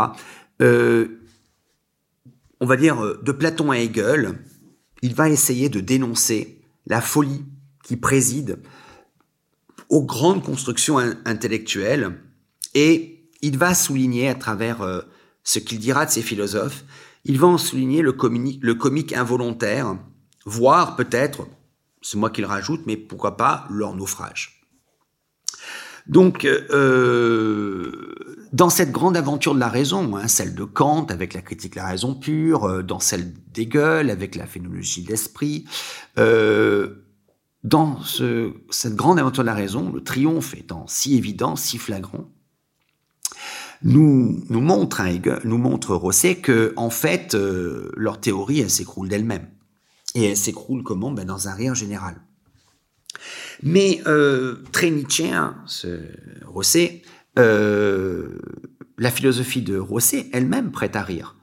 euh, 0.61 1.19
on 2.61 2.65
va 2.65 2.77
dire 2.77 3.17
de 3.21 3.31
Platon 3.33 3.71
à 3.71 3.79
Hegel, 3.79 4.39
il 5.01 5.13
va 5.13 5.29
essayer 5.29 5.67
de 5.67 5.81
dénoncer 5.81 6.62
la 6.85 7.01
folie 7.01 7.45
qui 7.83 7.97
préside 7.97 8.59
aux 9.89 10.03
grandes 10.03 10.43
constructions 10.43 10.97
intellectuelles 11.25 12.19
et 12.73 13.29
il 13.41 13.57
va 13.57 13.75
souligner 13.75 14.29
à 14.29 14.35
travers 14.35 14.81
euh, 14.81 15.01
ce 15.43 15.59
qu'il 15.59 15.79
dira 15.79 16.05
de 16.05 16.11
ses 16.11 16.21
philosophes, 16.21 16.83
il 17.25 17.39
va 17.39 17.47
en 17.47 17.57
souligner 17.57 18.01
le 18.01 18.13
comique, 18.13 19.13
involontaire, 19.13 19.97
voire 20.45 20.95
peut-être, 20.95 21.47
c'est 22.01 22.17
moi 22.17 22.29
qui 22.29 22.41
le 22.41 22.47
rajoute, 22.47 22.81
mais 22.85 22.97
pourquoi 22.97 23.37
pas 23.37 23.67
leur 23.69 23.95
naufrage. 23.95 24.61
Donc, 26.07 26.45
euh, 26.45 28.32
dans 28.53 28.69
cette 28.69 28.91
grande 28.91 29.17
aventure 29.17 29.55
de 29.55 29.59
la 29.59 29.67
raison, 29.67 30.15
hein, 30.15 30.27
celle 30.27 30.53
de 30.53 30.63
Kant 30.63 31.05
avec 31.09 31.33
la 31.33 31.41
critique 31.41 31.73
de 31.73 31.79
la 31.79 31.87
raison 31.87 32.13
pure, 32.13 32.65
euh, 32.65 32.83
dans 32.83 32.99
celle 32.99 33.33
d'Hegel 33.51 34.09
avec 34.09 34.35
la 34.35 34.45
phénoménologie 34.45 35.03
de 35.03 35.09
l'esprit, 35.09 35.65
euh, 36.17 37.03
dans 37.63 38.01
ce, 38.03 38.53
cette 38.69 38.95
grande 38.95 39.19
aventure 39.19 39.43
de 39.43 39.47
la 39.47 39.55
raison, 39.55 39.91
le 39.91 40.03
triomphe 40.03 40.53
étant 40.53 40.85
si 40.87 41.17
évident, 41.17 41.55
si 41.55 41.77
flagrant, 41.77 42.29
nous, 43.81 44.45
montre 44.49 45.01
hein, 45.01 45.19
Rosset 45.89 46.35
que 46.35 46.73
en 46.77 46.89
fait 46.89 47.35
euh, 47.35 47.91
leur 47.97 48.19
théorie 48.19 48.61
elle 48.61 48.69
s'écroule 48.69 49.09
d'elle-même 49.09 49.49
et 50.15 50.25
elle 50.25 50.37
s'écroule 50.37 50.83
comment? 50.83 51.11
Ben, 51.11 51.25
dans 51.25 51.49
un 51.49 51.53
rire 51.53 51.75
général. 51.75 52.21
Mais 53.61 54.01
euh, 54.07 54.63
très 54.71 54.89
nietzschéen, 54.89 55.57
ce 55.65 55.99
Rosset, 56.45 57.01
euh, 57.39 58.39
la 58.97 59.11
philosophie 59.11 59.61
de 59.61 59.77
Rosset 59.77 60.29
elle-même 60.33 60.71
prête 60.71 60.95
à 60.95 61.01
rire. 61.01 61.35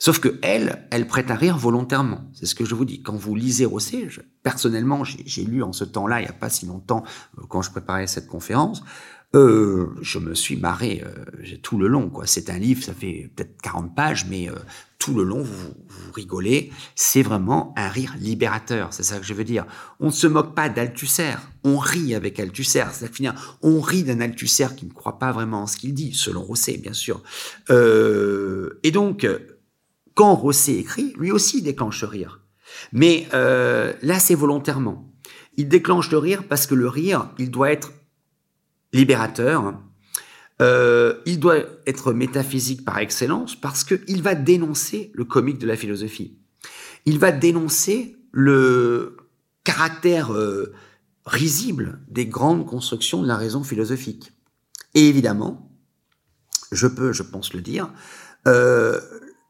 Sauf 0.00 0.20
que 0.20 0.38
elle, 0.42 0.86
elle 0.92 1.08
prête 1.08 1.30
à 1.30 1.34
rire 1.34 1.58
volontairement. 1.58 2.20
C'est 2.32 2.46
ce 2.46 2.54
que 2.54 2.64
je 2.64 2.76
vous 2.76 2.84
dis. 2.84 3.02
Quand 3.02 3.16
vous 3.16 3.34
lisez 3.34 3.64
Rosset, 3.64 4.08
personnellement, 4.44 5.02
j'ai 5.04 5.44
lu 5.44 5.62
en 5.64 5.72
ce 5.72 5.84
temps-là, 5.84 6.20
il 6.20 6.24
n'y 6.24 6.28
a 6.28 6.34
pas 6.34 6.50
si 6.50 6.66
longtemps, 6.66 7.02
euh, 7.38 7.42
quand 7.48 7.62
je 7.62 7.70
préparais 7.70 8.06
cette 8.06 8.28
conférence, 8.28 8.84
euh, 9.34 9.88
je 10.00 10.18
me 10.18 10.34
suis 10.34 10.56
marré 10.56 11.04
euh, 11.04 11.56
tout 11.62 11.78
le 11.78 11.86
long. 11.86 12.08
quoi. 12.08 12.26
C'est 12.26 12.48
un 12.48 12.58
livre, 12.58 12.82
ça 12.82 12.94
fait 12.94 13.30
peut-être 13.36 13.60
40 13.60 13.94
pages, 13.94 14.26
mais 14.26 14.48
euh, 14.48 14.54
tout 14.98 15.14
le 15.14 15.22
long, 15.22 15.42
vous, 15.42 15.74
rigolez. 16.14 16.72
C'est 16.94 17.22
vraiment 17.22 17.74
un 17.76 17.88
rire 17.88 18.14
libérateur, 18.18 18.92
c'est 18.92 19.02
ça 19.02 19.18
que 19.18 19.26
je 19.26 19.34
veux 19.34 19.44
dire. 19.44 19.66
On 20.00 20.06
ne 20.06 20.12
se 20.12 20.26
moque 20.26 20.54
pas 20.54 20.70
d'Althusser, 20.70 21.34
on 21.62 21.76
rit 21.76 22.14
avec 22.14 22.40
Althusser. 22.40 22.84
C'est-à-dire 22.92 23.58
on 23.60 23.80
rit 23.80 24.02
d'un 24.02 24.20
Althusser 24.20 24.68
qui 24.74 24.86
ne 24.86 24.92
croit 24.92 25.18
pas 25.18 25.30
vraiment 25.30 25.62
en 25.62 25.66
ce 25.66 25.76
qu'il 25.76 25.92
dit, 25.92 26.14
selon 26.14 26.42
Rosset, 26.42 26.78
bien 26.78 26.94
sûr. 26.94 27.22
Et 27.70 28.90
donc, 28.90 29.26
quand 30.14 30.34
Rosset 30.34 30.76
écrit, 30.76 31.12
lui 31.18 31.30
aussi 31.30 31.60
déclenche 31.60 32.00
le 32.00 32.08
rire. 32.08 32.40
Mais 32.92 33.28
là, 33.32 34.18
c'est 34.18 34.34
volontairement. 34.34 35.12
Il 35.58 35.68
déclenche 35.68 36.10
le 36.10 36.18
rire 36.18 36.44
parce 36.48 36.66
que 36.66 36.74
le 36.74 36.88
rire, 36.88 37.30
il 37.38 37.50
doit 37.50 37.70
être 37.70 37.92
libérateur. 38.92 39.74
Euh, 40.60 41.14
il 41.24 41.38
doit 41.38 41.58
être 41.86 42.12
métaphysique 42.12 42.84
par 42.84 42.98
excellence 42.98 43.54
parce 43.54 43.84
qu'il 43.84 44.22
va 44.22 44.34
dénoncer 44.34 45.12
le 45.14 45.24
comique 45.24 45.58
de 45.58 45.66
la 45.66 45.76
philosophie. 45.76 46.36
Il 47.06 47.18
va 47.18 47.30
dénoncer 47.30 48.16
le, 48.32 49.16
caractère 49.68 50.30
risible 51.26 52.00
des 52.08 52.24
grandes 52.24 52.64
constructions 52.64 53.22
de 53.22 53.28
la 53.28 53.36
raison 53.36 53.62
philosophique. 53.62 54.32
Et 54.94 55.10
évidemment, 55.10 55.70
je 56.72 56.86
peux, 56.86 57.12
je 57.12 57.22
pense 57.22 57.52
le 57.52 57.60
dire, 57.60 57.92
euh, 58.46 58.98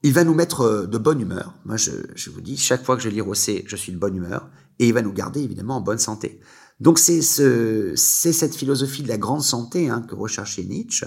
il 0.02 0.12
va 0.12 0.24
nous 0.24 0.34
mettre 0.34 0.86
de 0.86 0.98
bonne 0.98 1.20
humeur. 1.20 1.54
Moi, 1.64 1.76
je, 1.76 1.92
je, 2.16 2.30
vous 2.30 2.40
dis, 2.40 2.56
chaque 2.56 2.84
fois 2.84 2.96
que 2.96 3.02
je 3.02 3.08
lis 3.08 3.20
Rosset, 3.20 3.62
je 3.68 3.76
suis 3.76 3.92
de 3.92 3.96
bonne 3.96 4.16
humeur, 4.16 4.50
et 4.80 4.88
il 4.88 4.92
va 4.92 5.02
nous 5.02 5.12
garder 5.12 5.40
évidemment 5.40 5.76
en 5.76 5.80
bonne 5.80 5.98
santé. 5.98 6.40
Donc 6.80 6.98
c'est 6.98 7.22
ce, 7.22 7.92
c'est 7.96 8.32
cette 8.32 8.54
philosophie 8.54 9.02
de 9.02 9.08
la 9.08 9.18
grande 9.18 9.42
santé 9.42 9.88
hein, 9.88 10.02
que 10.02 10.14
recherchait 10.14 10.64
Nietzsche 10.64 11.06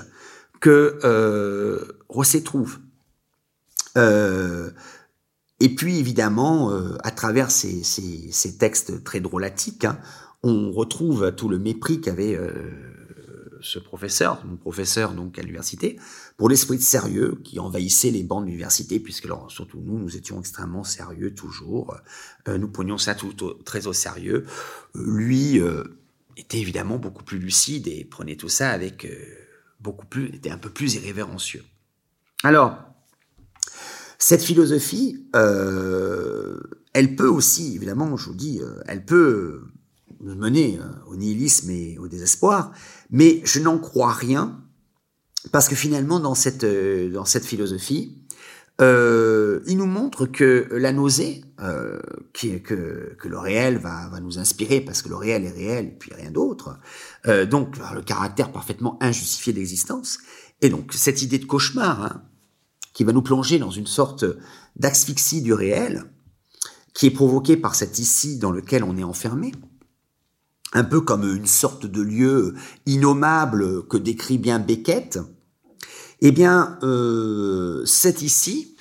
que 0.60 1.00
euh, 1.04 2.00
Rosset 2.08 2.42
trouve. 2.42 2.80
Euh, 3.98 4.72
et 5.60 5.76
puis 5.76 6.00
évidemment, 6.00 6.72
euh, 6.72 6.98
à 7.04 7.12
travers 7.12 7.52
ces, 7.52 7.84
textes 8.58 9.04
très 9.04 9.20
drôlatiques, 9.20 9.86
hein, 9.86 10.00
on 10.44 10.72
retrouve 10.72 11.34
tout 11.36 11.50
le 11.50 11.60
mépris 11.60 12.02
qu'avait 12.02 12.36
euh, 12.36 12.52
ce 13.62 13.80
professeur, 13.80 14.46
mon 14.46 14.58
professeur 14.58 15.14
donc 15.14 15.38
à 15.40 15.42
l'université, 15.42 16.00
pour 16.38 16.50
l'esprit 16.50 16.78
de 16.78 16.84
sérieux 16.84 17.40
qui 17.44 17.60
envahissait 17.60 18.12
les 18.12 18.24
bancs 18.24 18.44
de 18.44 18.48
l'université, 18.48 19.00
puisque 19.00 19.26
alors, 19.26 19.52
surtout 19.52 19.80
nous, 19.80 19.98
nous 19.98 20.16
étions 20.16 20.40
extrêmement 20.40 20.84
sérieux 20.84 21.34
toujours, 21.34 21.96
euh, 22.48 22.58
nous 22.58 22.68
prenions 22.68 22.98
ça 22.98 23.16
tout 23.16 23.34
très 23.66 23.88
au 23.88 23.94
sérieux. 23.94 24.46
Euh, 24.96 25.04
lui 25.06 25.60
euh, 25.60 25.84
était 26.38 26.60
évidemment 26.60 26.98
beaucoup 26.98 27.24
plus 27.24 27.40
lucide 27.40 27.88
et 27.88 28.06
prenait 28.06 28.36
tout 28.36 28.50
ça 28.50 28.72
avec 28.72 29.08
beaucoup 29.80 30.06
plus, 30.06 30.28
était 30.28 30.52
un 30.52 30.58
peu 30.58 30.70
plus 30.70 30.96
irrévérencieux. 30.96 31.64
Alors, 32.44 32.78
cette 34.18 34.44
philosophie, 34.44 35.28
elle 35.34 37.16
peut 37.16 37.28
aussi, 37.28 37.76
évidemment, 37.76 38.16
je 38.18 38.26
vous 38.26 38.36
dis, 38.36 38.62
elle 38.88 39.06
peut 39.06 39.64
nous 40.22 40.36
mener 40.36 40.80
au 41.08 41.16
nihilisme 41.16 41.70
et 41.70 41.98
au 41.98 42.08
désespoir, 42.08 42.72
mais 43.10 43.42
je 43.44 43.60
n'en 43.60 43.78
crois 43.78 44.14
rien, 44.14 44.62
parce 45.52 45.68
que 45.68 45.76
finalement, 45.76 46.20
dans 46.20 46.36
cette, 46.36 46.64
euh, 46.64 47.12
dans 47.12 47.26
cette 47.26 47.46
philosophie, 47.46 48.22
euh, 48.82 49.60
il 49.68 49.78
nous 49.78 49.86
montre 49.86 50.26
que 50.26 50.68
la 50.72 50.92
nausée, 50.92 51.44
euh, 51.60 52.00
que, 52.34 52.58
que 52.58 53.28
le 53.28 53.38
réel 53.38 53.78
va, 53.78 54.10
va 54.10 54.20
nous 54.20 54.40
inspirer, 54.40 54.82
parce 54.82 55.02
que 55.02 55.10
le 55.10 55.16
réel 55.16 55.44
est 55.46 55.52
réel 55.52 55.86
et 55.86 55.98
puis 55.98 56.12
rien 56.14 56.32
d'autre, 56.32 56.80
euh, 57.28 57.46
donc 57.46 57.78
le 57.94 58.02
caractère 58.02 58.52
parfaitement 58.52 58.98
injustifié 59.02 59.54
d'existence, 59.54 60.20
et 60.62 60.70
donc 60.70 60.94
cette 60.94 61.22
idée 61.22 61.38
de 61.38 61.46
cauchemar, 61.46 62.04
hein, 62.04 62.24
qui 62.94 63.04
va 63.04 63.14
nous 63.14 63.22
plonger 63.22 63.60
dans 63.60 63.70
une 63.70 63.88
sorte 63.88 64.26
d'asphyxie 64.76 65.42
du 65.42 65.54
réel, 65.54 66.06
qui 66.94 67.08
est 67.08 67.12
provoquée 67.12 67.58
par 67.58 67.76
cet 67.76 68.00
ici 68.00 68.38
dans 68.38 68.52
lequel 68.52 68.84
on 68.84 68.98
est 68.98 69.04
enfermé, 69.04 69.52
un 70.74 70.84
peu 70.84 71.02
comme 71.02 71.24
une 71.24 71.46
sorte 71.46 71.86
de 71.86 72.02
lieu 72.02 72.56
innommable 72.86 73.88
que 73.88 73.98
décrit 73.98 74.38
bien 74.38 74.60
Beckett, 74.60 75.20
eh 76.22 76.32
bien, 76.32 76.78
euh, 76.84 77.84
c'est 77.86 78.22
ici, 78.22 78.76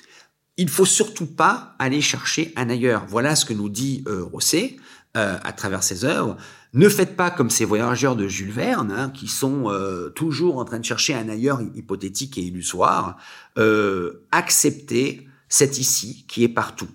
il 0.57 0.69
faut 0.69 0.85
surtout 0.85 1.25
pas 1.25 1.75
aller 1.79 2.01
chercher 2.01 2.53
un 2.55 2.69
ailleurs. 2.69 3.05
Voilà 3.07 3.35
ce 3.35 3.45
que 3.45 3.53
nous 3.53 3.69
dit 3.69 4.03
euh, 4.07 4.23
Rosset 4.23 4.77
euh, 5.17 5.37
à 5.43 5.51
travers 5.51 5.83
ses 5.83 6.05
œuvres. 6.05 6.37
Ne 6.73 6.87
faites 6.87 7.17
pas 7.17 7.31
comme 7.31 7.49
ces 7.49 7.65
voyageurs 7.65 8.15
de 8.15 8.29
Jules 8.29 8.51
Verne, 8.51 8.93
hein, 8.93 9.09
qui 9.09 9.27
sont 9.27 9.69
euh, 9.69 10.09
toujours 10.09 10.57
en 10.57 10.63
train 10.63 10.79
de 10.79 10.85
chercher 10.85 11.13
un 11.13 11.27
ailleurs 11.27 11.61
hypothétique 11.75 12.37
et 12.37 12.41
illusoire. 12.41 13.17
Euh, 13.57 14.25
acceptez 14.31 15.27
cet 15.49 15.79
ici 15.79 16.25
qui 16.29 16.45
est 16.45 16.49
partout. 16.49 16.87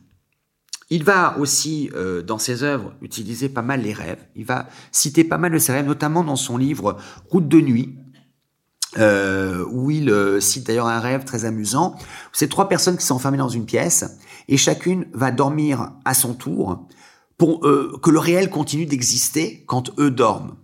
Il 0.88 1.02
va 1.02 1.36
aussi, 1.38 1.90
euh, 1.94 2.22
dans 2.22 2.38
ses 2.38 2.62
œuvres, 2.62 2.92
utiliser 3.02 3.48
pas 3.48 3.62
mal 3.62 3.82
les 3.82 3.92
rêves. 3.92 4.24
Il 4.36 4.44
va 4.44 4.68
citer 4.92 5.24
pas 5.24 5.38
mal 5.38 5.52
de 5.52 5.58
ses 5.58 5.72
rêves, 5.72 5.86
notamment 5.86 6.22
dans 6.22 6.36
son 6.36 6.56
livre 6.56 6.96
Route 7.28 7.48
de 7.48 7.60
nuit, 7.60 7.96
euh, 8.98 9.64
où 9.68 9.90
il 9.90 10.10
euh, 10.10 10.38
cite 10.40 10.64
d'ailleurs 10.66 10.86
un 10.86 11.00
rêve 11.00 11.24
très 11.24 11.44
amusant. 11.44 11.96
C'est 12.32 12.48
trois 12.48 12.68
personnes 12.68 12.96
qui 12.96 13.04
sont 13.04 13.16
enfermées 13.16 13.36
dans 13.36 13.48
une 13.48 13.66
pièce 13.66 14.04
et 14.48 14.56
chacune 14.56 15.06
va 15.12 15.32
dormir 15.32 15.90
à 16.04 16.14
son 16.14 16.34
tour 16.34 16.86
pour 17.36 17.60
que 17.60 18.10
le 18.10 18.18
réel 18.18 18.48
continue 18.48 18.86
d'exister 18.86 19.62
quand 19.66 19.90
eux 20.00 20.10
dorment. 20.10 20.56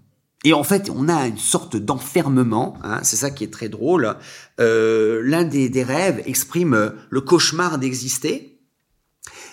Et 0.42 0.54
en 0.54 0.64
fait, 0.64 0.88
on 0.88 1.06
a 1.10 1.26
une 1.26 1.36
sorte 1.36 1.76
d'enfermement, 1.76 2.78
hein, 2.82 3.00
c'est 3.02 3.16
ça 3.16 3.30
qui 3.30 3.44
est 3.44 3.52
très 3.52 3.68
drôle. 3.68 4.16
L'un 4.58 5.44
des, 5.44 5.68
des 5.68 5.82
rêves 5.82 6.22
exprime 6.24 6.94
le 7.10 7.20
cauchemar 7.20 7.76
d'exister, 7.76 8.51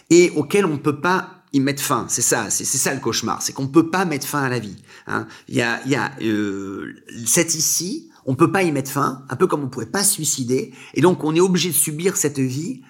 et 0.10 0.32
auquel 0.32 0.66
on 0.66 0.74
ne 0.74 0.78
peut 0.78 1.02
pas 1.02 1.44
y 1.54 1.60
mettre 1.60 1.82
fin. 1.82 2.06
C'est 2.10 2.22
ça, 2.22 2.50
c'est 2.50 2.66
ça 2.66 2.94
le 2.94 3.00
cauchemar, 3.00 3.42
c'est 3.42 3.54
qu'on 3.54 3.64
ne 3.64 3.70
peut 3.70 3.90
pas 3.90 4.06
mettre 4.06 4.28
fin 4.28 4.44
à 4.44 4.50
la 4.50 4.60
vie. 4.60 4.76
Hein. 5.08 5.28
Il 5.48 5.56
y 5.56 5.62
a, 5.62 5.86
y 5.88 5.96
a 5.96 6.12
euh, 6.22 6.94
cette 7.26 7.56
ici, 7.56 8.10
on 8.26 8.36
peut 8.36 8.52
pas 8.52 8.64
y 8.64 8.72
mettre 8.72 8.92
fin, 8.92 9.24
un 9.30 9.36
peu 9.36 9.48
comme 9.48 9.64
on 9.64 9.70
pourrait 9.70 9.88
pas 9.88 10.04
se 10.04 10.14
suicider, 10.14 10.74
et 10.94 11.02
donc 11.02 11.24
on 11.24 11.36
est 11.36 11.40
obligé 11.40 11.70
de 11.70 11.76
subir 11.76 12.18
cette 12.18 12.40
vie 12.40 12.82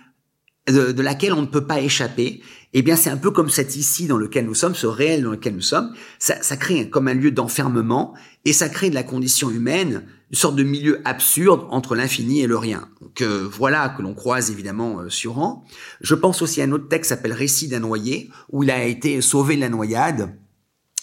de, 0.68 0.92
de 0.92 1.02
laquelle 1.02 1.34
on 1.34 1.42
ne 1.42 1.48
peut 1.48 1.66
pas 1.66 1.82
échapper. 1.82 2.42
Eh 2.74 2.84
bien, 2.84 2.96
c'est 2.96 3.10
un 3.10 3.18
peu 3.18 3.32
comme 3.32 3.50
cette 3.50 3.76
ici 3.76 4.06
dans 4.06 4.18
lequel 4.18 4.46
nous 4.46 4.54
sommes, 4.54 4.76
ce 4.76 4.86
réel 4.86 5.24
dans 5.24 5.32
lequel 5.32 5.56
nous 5.56 5.62
sommes. 5.62 5.92
Ça, 6.20 6.36
ça 6.44 6.56
crée 6.56 6.90
comme 6.90 7.08
un 7.08 7.16
lieu 7.16 7.32
d'enfermement 7.32 8.14
et 8.46 8.54
ça 8.54 8.70
crée 8.70 8.92
de 8.92 8.96
la 8.96 9.04
condition 9.04 9.50
humaine 9.50 10.06
une 10.32 10.38
sorte 10.38 10.56
de 10.56 10.64
milieu 10.64 11.02
absurde 11.06 11.66
entre 11.70 11.96
l'infini 11.96 12.42
et 12.42 12.48
le 12.48 12.58
rien. 12.58 12.88
Donc 13.02 13.22
euh, 13.22 13.48
voilà 13.52 13.90
que 13.90 14.02
l'on 14.02 14.14
croise 14.14 14.52
évidemment 14.52 15.00
euh, 15.00 15.10
sur 15.10 15.34
Rang. 15.34 15.66
Je 16.02 16.16
pense 16.16 16.42
aussi 16.42 16.62
à 16.62 16.66
un 16.66 16.72
autre 16.72 16.88
texte 16.88 17.12
qui 17.12 17.16
s'appelle 17.16 17.34
Récit 17.34 17.68
d'un 17.68 17.80
noyé, 17.80 18.30
où 18.52 18.64
il 18.64 18.70
a 18.70 18.84
été 18.84 19.22
sauvé 19.22 19.56
de 19.56 19.62
la 19.62 19.70
noyade. 19.70 20.38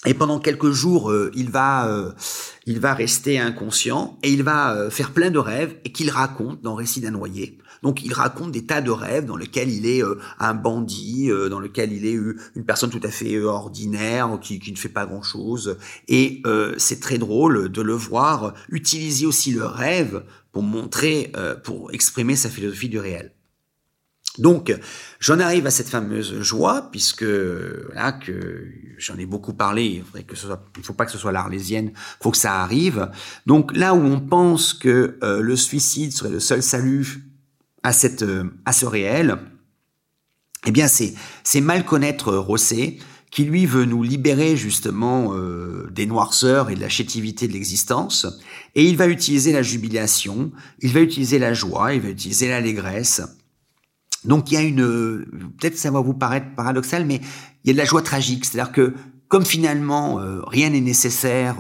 Et 0.05 0.15
pendant 0.15 0.39
quelques 0.39 0.71
jours, 0.71 1.11
euh, 1.11 1.33
il 1.35 1.51
va, 1.51 2.15
il 2.67 2.79
va 2.79 2.95
rester 2.95 3.41
inconscient 3.41 4.19
et 4.23 4.31
il 4.31 4.45
va 4.45 4.89
faire 4.91 5.11
plein 5.11 5.31
de 5.31 5.39
rêves 5.39 5.77
et 5.85 5.91
qu'il 5.91 6.11
raconte 6.11 6.63
dans 6.63 6.77
Récit 6.77 7.01
d'un 7.01 7.11
noyé. 7.11 7.59
Donc 7.83 8.05
il 8.05 8.13
raconte 8.13 8.53
des 8.53 8.65
tas 8.65 8.81
de 8.81 8.91
rêves 8.91 9.25
dans 9.25 9.37
lesquels 9.37 9.71
il 9.71 9.87
est 9.87 10.03
euh, 10.03 10.19
un 10.39 10.55
bandit, 10.55 11.31
euh, 11.31 11.49
dans 11.49 11.61
lequel 11.61 11.93
il 11.93 12.07
est 12.07 12.19
une 12.55 12.65
personne 12.65 12.91
tout 12.91 13.01
à 13.03 13.11
fait 13.11 13.35
euh, 13.35 13.47
ordinaire, 13.47 14.39
qui, 14.41 14.59
qui, 14.59 14.73
ne 14.73 14.77
fait 14.77 14.89
pas 14.89 15.07
grand-chose. 15.07 15.79
Et 16.09 16.43
c'est 16.79 17.01
très 17.01 17.19
drôle 17.19 17.71
de 17.71 17.83
le 17.83 17.95
voir 17.95 18.55
utiliser 18.69 19.27
aussi 19.27 19.53
le 19.53 19.65
rêve 19.65 20.25
pour 20.53 20.63
montrer, 20.63 21.33
pour 21.65 21.93
exprimer 21.93 22.37
sa 22.37 22.49
philosophie 22.49 22.89
du 22.89 22.99
réel. 22.99 23.33
Donc, 24.39 24.75
j'en 25.19 25.41
arrive 25.41 25.67
à 25.67 25.71
cette 25.71 25.89
fameuse 25.89 26.41
joie, 26.43 26.89
puisque 26.91 27.21
que 27.25 28.69
j'en 28.99 29.17
ai 29.17 29.27
beaucoup 29.27 29.55
parlé, 29.55 30.03
il 30.15 30.25
que 30.25 30.37
ce 30.37 30.47
soit, 30.47 30.63
faut 30.83 30.93
pas 30.93 31.07
que 31.07 31.13
ce 31.13 31.19
soit 31.19 31.33
l'arlésienne, 31.33 31.93
faut 32.21 32.31
que 32.31 32.37
ça 32.37 32.61
arrive. 32.61 33.11
Donc 33.47 33.75
là 33.77 33.95
où 33.95 34.01
on 34.01 34.21
pense 34.21 34.75
que 34.75 35.19
le 35.23 35.57
suicide 35.57 36.13
serait 36.13 36.31
le 36.31 36.41
seul 36.41 36.63
salut 36.63 37.27
à, 37.87 37.93
cette, 37.93 38.23
euh, 38.23 38.51
à 38.65 38.73
ce 38.73 38.85
réel, 38.85 39.39
eh 40.67 40.73
bien 40.73 40.89
c'est, 40.89 41.15
mal 41.61 41.85
connaître 41.85 42.35
Rosset 42.35 42.99
qui 43.31 43.45
lui 43.45 43.65
veut 43.65 43.85
nous 43.85 44.03
libérer 44.03 44.57
justement 44.57 45.35
euh, 45.35 45.89
des 45.93 46.07
noirceurs 46.07 46.69
et 46.71 46.75
de 46.75 46.81
la 46.81 46.89
chétivité 46.89 47.47
de 47.47 47.53
l'existence, 47.53 48.27
et 48.75 48.85
il 48.85 48.97
va 48.97 49.07
utiliser 49.07 49.53
la 49.53 49.63
jubilation, 49.63 50.51
il 50.81 50.93
va 50.93 51.01
utiliser 51.01 51.39
la 51.39 51.55
joie, 51.55 51.95
il 51.95 52.01
va 52.01 52.09
utiliser 52.09 52.49
l'allégresse. 52.49 53.23
Donc 54.25 54.51
il 54.51 54.55
y 54.55 54.57
a 54.57 54.63
une, 54.63 55.25
peut-être 55.57 55.79
ça 55.79 55.93
va 55.93 56.01
vous 56.01 56.15
paraître 56.15 56.57
paradoxal, 56.57 57.07
mais 57.07 57.21
il 57.63 57.69
y 57.69 57.71
a 57.71 57.73
de 57.75 57.79
la 57.79 57.85
joie 57.85 58.03
tragique, 58.03 58.47
c'est-à-dire 58.47 58.73
que 58.73 58.95
comme 59.29 59.45
finalement 59.45 60.19
euh, 60.19 60.41
rien 60.45 60.71
n'est 60.71 60.81
nécessaire, 60.81 61.59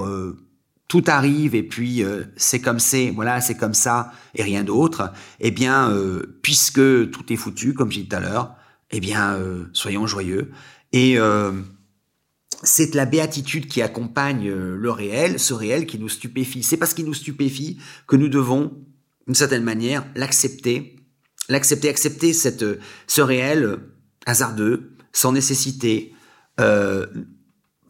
tout 0.88 1.04
arrive 1.08 1.54
et 1.54 1.62
puis 1.62 2.04
euh, 2.04 2.24
c'est 2.36 2.60
comme 2.60 2.78
c'est, 2.78 3.10
voilà, 3.10 3.40
c'est 3.40 3.56
comme 3.56 3.74
ça 3.74 4.12
et 4.34 4.42
rien 4.42 4.62
d'autre, 4.62 5.12
eh 5.40 5.50
bien, 5.50 5.90
euh, 5.90 6.38
puisque 6.42 7.10
tout 7.10 7.32
est 7.32 7.36
foutu, 7.36 7.74
comme 7.74 7.90
j'ai 7.90 8.02
dit 8.02 8.08
tout 8.08 8.16
à 8.16 8.20
l'heure, 8.20 8.54
eh 8.90 9.00
bien, 9.00 9.34
euh, 9.34 9.64
soyons 9.72 10.06
joyeux. 10.06 10.52
Et 10.92 11.18
c'est 12.62 12.94
la 12.94 13.04
béatitude 13.04 13.66
qui 13.66 13.82
accompagne 13.82 14.48
le 14.48 14.90
réel, 14.90 15.38
ce 15.38 15.52
réel 15.52 15.84
qui 15.84 15.98
nous 15.98 16.08
stupéfie. 16.08 16.62
C'est 16.62 16.78
parce 16.78 16.94
qu'il 16.94 17.04
nous 17.04 17.12
stupéfie 17.12 17.78
que 18.06 18.16
nous 18.16 18.28
devons, 18.28 18.72
d'une 19.26 19.34
certaine 19.34 19.64
manière, 19.64 20.06
l'accepter, 20.14 20.96
l'accepter, 21.50 21.90
accepter 21.90 22.32
cette, 22.32 22.64
ce 23.06 23.20
réel 23.20 23.78
hasardeux, 24.24 24.96
sans 25.12 25.32
nécessité, 25.32 26.14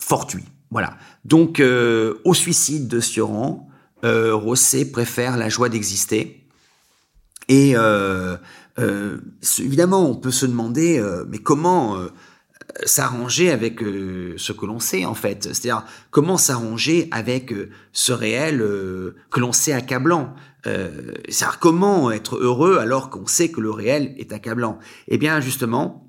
fortuit. 0.01 0.44
Voilà. 0.70 0.97
Donc, 1.24 1.60
euh, 1.60 2.14
au 2.24 2.34
suicide 2.34 2.88
de 2.88 3.01
Sioran, 3.01 3.68
euh, 4.05 4.34
Rosset 4.34 4.86
préfère 4.86 5.36
la 5.36 5.48
joie 5.48 5.68
d'exister. 5.68 6.47
Et 7.48 7.76
euh, 7.76 8.36
euh 8.78 9.18
évidemment, 9.59 10.09
on 10.10 10.16
peut 10.16 10.32
se 10.32 10.47
demander, 10.47 11.02
mais 11.28 11.38
comment 11.38 11.97
s'arranger 12.84 13.51
avec 13.51 13.78
ce 13.80 14.52
que 14.52 14.66
l'on 14.66 14.80
sait 14.80 15.05
en 15.05 15.14
fait 15.14 15.44
C'est-à-dire, 15.44 15.84
comment 16.10 16.36
s'arranger 16.36 17.09
avec 17.12 17.55
ce 17.93 18.12
réel 18.12 18.59
que 18.59 19.40
l'on 19.40 19.52
sait 19.52 19.72
accablant? 19.72 20.34
C'est-à-dire, 20.64 21.59
comment 21.60 22.10
être 22.10 22.36
heureux 22.36 22.78
alors 22.78 23.09
qu'on 23.09 23.28
sait 23.28 23.51
que 23.51 23.60
le 23.60 23.70
réel 23.70 24.14
est 24.18 24.32
accablant? 24.32 24.78
Eh 25.06 25.16
bien, 25.16 25.40
justement, 25.40 26.06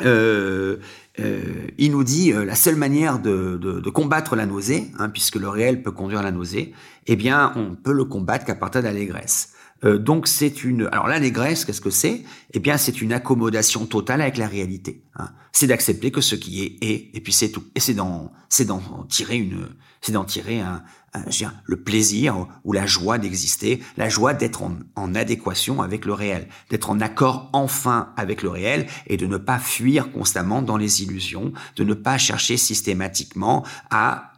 euh, 0.00 0.78
euh, 1.20 1.66
il 1.78 1.92
nous 1.92 2.04
dit 2.04 2.32
euh, 2.32 2.44
la 2.44 2.54
seule 2.54 2.76
manière 2.76 3.18
de, 3.18 3.56
de, 3.56 3.90
combattre 3.90 4.34
la 4.34 4.46
nausée, 4.46 4.90
hein, 4.98 5.10
puisque 5.10 5.36
le 5.36 5.48
réel 5.48 5.82
peut 5.82 5.92
conduire 5.92 6.20
à 6.20 6.22
la 6.22 6.32
nausée, 6.32 6.72
eh 7.06 7.16
bien, 7.16 7.52
on 7.56 7.74
peut 7.74 7.92
le 7.92 8.04
combattre 8.04 8.44
qu'à 8.46 8.54
partir 8.54 8.80
de 8.80 8.86
l'allégresse. 8.86 9.50
Donc 9.84 10.28
c'est 10.28 10.62
une. 10.62 10.88
Alors 10.92 11.08
l'allégresse, 11.08 11.64
qu'est-ce 11.64 11.80
que 11.80 11.90
c'est? 11.90 12.22
Eh 12.52 12.60
bien, 12.60 12.76
c'est 12.76 13.02
une 13.02 13.12
accommodation 13.12 13.84
totale 13.84 14.20
avec 14.20 14.36
la 14.36 14.46
réalité. 14.46 15.02
Hein. 15.16 15.30
C'est 15.50 15.66
d'accepter 15.66 16.12
que 16.12 16.20
ce 16.20 16.36
qui 16.36 16.62
est 16.62 16.78
est, 16.88 17.10
et 17.14 17.20
puis 17.20 17.32
c'est 17.32 17.48
tout. 17.48 17.64
Et 17.74 17.80
c'est 17.80 17.94
d'en, 17.94 18.30
c'est 18.48 18.64
d'en 18.64 18.80
tirer 19.08 19.38
une, 19.38 19.70
c'est 20.00 20.12
d'en 20.12 20.22
tirer 20.22 20.60
un 20.60 20.84
dire, 21.28 21.52
le 21.64 21.82
plaisir 21.82 22.48
ou 22.64 22.72
la 22.72 22.86
joie 22.86 23.18
d'exister, 23.18 23.82
la 23.96 24.08
joie 24.08 24.32
d'être 24.32 24.62
en, 24.62 24.76
en 24.96 25.14
adéquation 25.14 25.82
avec 25.82 26.06
le 26.06 26.14
réel, 26.14 26.48
d'être 26.70 26.90
en 26.90 27.00
accord 27.00 27.50
enfin 27.52 28.12
avec 28.16 28.42
le 28.42 28.48
réel 28.48 28.86
et 29.06 29.16
de 29.16 29.26
ne 29.26 29.36
pas 29.36 29.58
fuir 29.58 30.10
constamment 30.12 30.62
dans 30.62 30.76
les 30.76 31.02
illusions, 31.02 31.52
de 31.76 31.84
ne 31.84 31.94
pas 31.94 32.18
chercher 32.18 32.56
systématiquement 32.56 33.64
à 33.90 34.32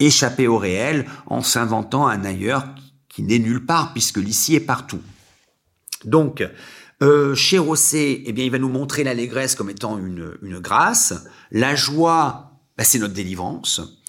échapper 0.00 0.46
au 0.46 0.58
réel 0.58 1.06
en 1.26 1.42
s'inventant 1.42 2.06
un 2.08 2.24
ailleurs 2.24 2.66
qui 3.08 3.22
n'est 3.22 3.38
nulle 3.38 3.64
part, 3.64 3.92
puisque 3.92 4.18
l'ici 4.18 4.54
est 4.54 4.60
partout. 4.60 5.02
Donc, 6.04 6.46
euh, 7.02 7.34
chez 7.34 7.58
Rosset, 7.58 8.22
eh 8.26 8.32
bien, 8.32 8.44
il 8.44 8.50
va 8.50 8.58
nous 8.58 8.68
montrer 8.68 9.04
l'allégresse 9.04 9.54
comme 9.54 9.70
étant 9.70 9.98
une, 9.98 10.32
une 10.42 10.58
grâce. 10.58 11.14
La 11.50 11.74
joie, 11.74 12.52
bah, 12.76 12.84
c'est 12.84 12.98
notre 12.98 13.14
délivrance. 13.14 13.99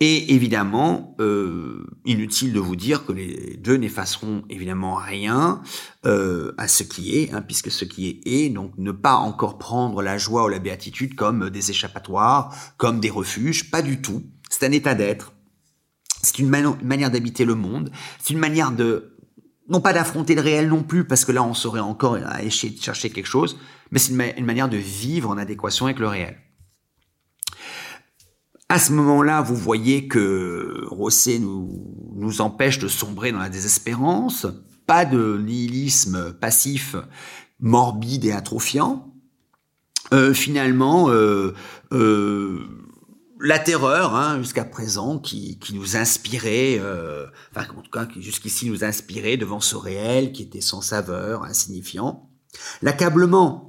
Et 0.00 0.32
évidemment, 0.32 1.16
euh, 1.18 1.84
inutile 2.04 2.52
de 2.52 2.60
vous 2.60 2.76
dire 2.76 3.04
que 3.04 3.10
les 3.10 3.56
deux 3.56 3.76
n'effaceront 3.76 4.44
évidemment 4.48 4.94
rien 4.94 5.60
euh, 6.06 6.52
à 6.56 6.68
ce 6.68 6.84
qui 6.84 7.18
est, 7.18 7.32
hein, 7.32 7.42
puisque 7.42 7.72
ce 7.72 7.84
qui 7.84 8.08
est 8.08 8.20
est, 8.24 8.48
donc 8.48 8.72
ne 8.78 8.92
pas 8.92 9.16
encore 9.16 9.58
prendre 9.58 10.00
la 10.00 10.16
joie 10.16 10.44
ou 10.44 10.48
la 10.48 10.60
béatitude 10.60 11.16
comme 11.16 11.50
des 11.50 11.70
échappatoires, 11.70 12.54
comme 12.76 13.00
des 13.00 13.10
refuges, 13.10 13.72
pas 13.72 13.82
du 13.82 14.00
tout. 14.00 14.22
C'est 14.48 14.64
un 14.64 14.70
état 14.70 14.94
d'être. 14.94 15.32
C'est 16.22 16.38
une, 16.38 16.48
manière 16.48 17.10
d'habiter 17.10 17.44
le 17.44 17.56
monde. 17.56 17.90
C'est 18.20 18.32
une 18.32 18.40
manière 18.40 18.70
de, 18.70 19.16
non 19.68 19.80
pas 19.80 19.92
d'affronter 19.92 20.36
le 20.36 20.42
réel 20.42 20.68
non 20.68 20.84
plus, 20.84 21.04
parce 21.04 21.24
que 21.24 21.32
là 21.32 21.42
on 21.42 21.54
serait 21.54 21.80
encore 21.80 22.18
chercher 22.50 23.10
quelque 23.10 23.26
chose, 23.26 23.58
mais 23.90 23.98
c'est 23.98 24.12
une, 24.12 24.46
manière 24.46 24.68
de 24.68 24.76
vivre 24.76 25.30
en 25.30 25.38
adéquation 25.38 25.86
avec 25.86 25.98
le 25.98 26.06
réel. 26.06 26.36
À 28.68 28.78
ce 28.78 28.92
moment-là, 28.92 29.40
vous 29.40 29.56
voyez 29.56 30.08
que 30.08 30.84
Rosset 30.88 31.38
nous, 31.38 32.40
empêche 32.40 32.78
de 32.78 32.88
sombrer 32.88 33.32
dans 33.32 33.38
la 33.38 33.48
désespérance, 33.48 34.46
pas 34.86 35.04
de 35.06 35.38
nihilisme 35.38 36.34
passif, 36.34 36.94
morbide 37.60 38.26
et 38.26 38.32
atrophiant. 38.32 39.14
Euh, 40.12 40.34
finalement, 40.34 41.08
euh, 41.10 41.54
euh, 41.92 42.60
la 43.40 43.58
terreur, 43.58 44.14
hein, 44.14 44.38
jusqu'à 44.38 44.64
présent, 44.64 45.18
qui, 45.18 45.58
qui, 45.58 45.74
nous 45.74 45.96
inspirait, 45.96 46.78
euh, 46.78 47.26
enfin 47.54 47.66
en 47.76 47.82
tout 47.82 47.90
cas 47.90 48.06
qui 48.06 48.22
jusqu'ici 48.22 48.68
nous 48.68 48.84
inspirait 48.84 49.36
devant 49.36 49.60
ce 49.60 49.76
réel 49.76 50.32
qui 50.32 50.42
était 50.42 50.60
sans 50.60 50.80
saveur, 50.80 51.44
insignifiant. 51.44 52.30
L'accablement 52.82 53.67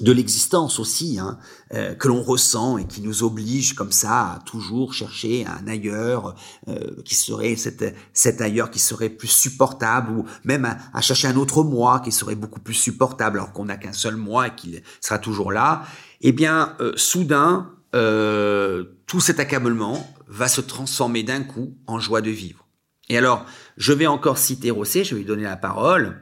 de 0.00 0.12
l'existence 0.12 0.78
aussi, 0.78 1.18
hein, 1.18 1.38
euh, 1.74 1.94
que 1.94 2.08
l'on 2.08 2.22
ressent 2.22 2.78
et 2.78 2.86
qui 2.86 3.00
nous 3.00 3.22
oblige 3.24 3.74
comme 3.74 3.92
ça 3.92 4.32
à 4.32 4.38
toujours 4.46 4.94
chercher 4.94 5.46
un 5.46 5.66
ailleurs 5.66 6.34
euh, 6.68 7.02
qui 7.04 7.14
serait 7.14 7.56
cet, 7.56 7.94
cet 8.12 8.40
ailleurs 8.40 8.70
qui 8.70 8.78
serait 8.78 9.08
plus 9.08 9.28
supportable 9.28 10.12
ou 10.12 10.24
même 10.44 10.64
à, 10.64 10.78
à 10.94 11.00
chercher 11.00 11.28
un 11.28 11.36
autre 11.36 11.64
moi 11.64 12.00
qui 12.00 12.12
serait 12.12 12.36
beaucoup 12.36 12.60
plus 12.60 12.74
supportable 12.74 13.38
alors 13.38 13.52
qu'on 13.52 13.64
n'a 13.64 13.76
qu'un 13.76 13.92
seul 13.92 14.16
moi 14.16 14.48
et 14.48 14.54
qu'il 14.54 14.82
sera 15.00 15.18
toujours 15.18 15.50
là. 15.52 15.84
Eh 16.20 16.32
bien, 16.32 16.76
euh, 16.80 16.92
soudain, 16.96 17.70
euh, 17.94 18.84
tout 19.06 19.20
cet 19.20 19.40
accablement 19.40 20.06
va 20.26 20.48
se 20.48 20.60
transformer 20.60 21.22
d'un 21.22 21.42
coup 21.42 21.76
en 21.86 21.98
joie 22.00 22.20
de 22.20 22.30
vivre. 22.30 22.66
Et 23.08 23.16
alors, 23.16 23.46
je 23.76 23.92
vais 23.92 24.06
encore 24.06 24.36
citer 24.36 24.70
Rosset, 24.70 25.04
je 25.04 25.14
vais 25.14 25.20
lui 25.20 25.26
donner 25.26 25.44
la 25.44 25.56
parole, 25.56 26.20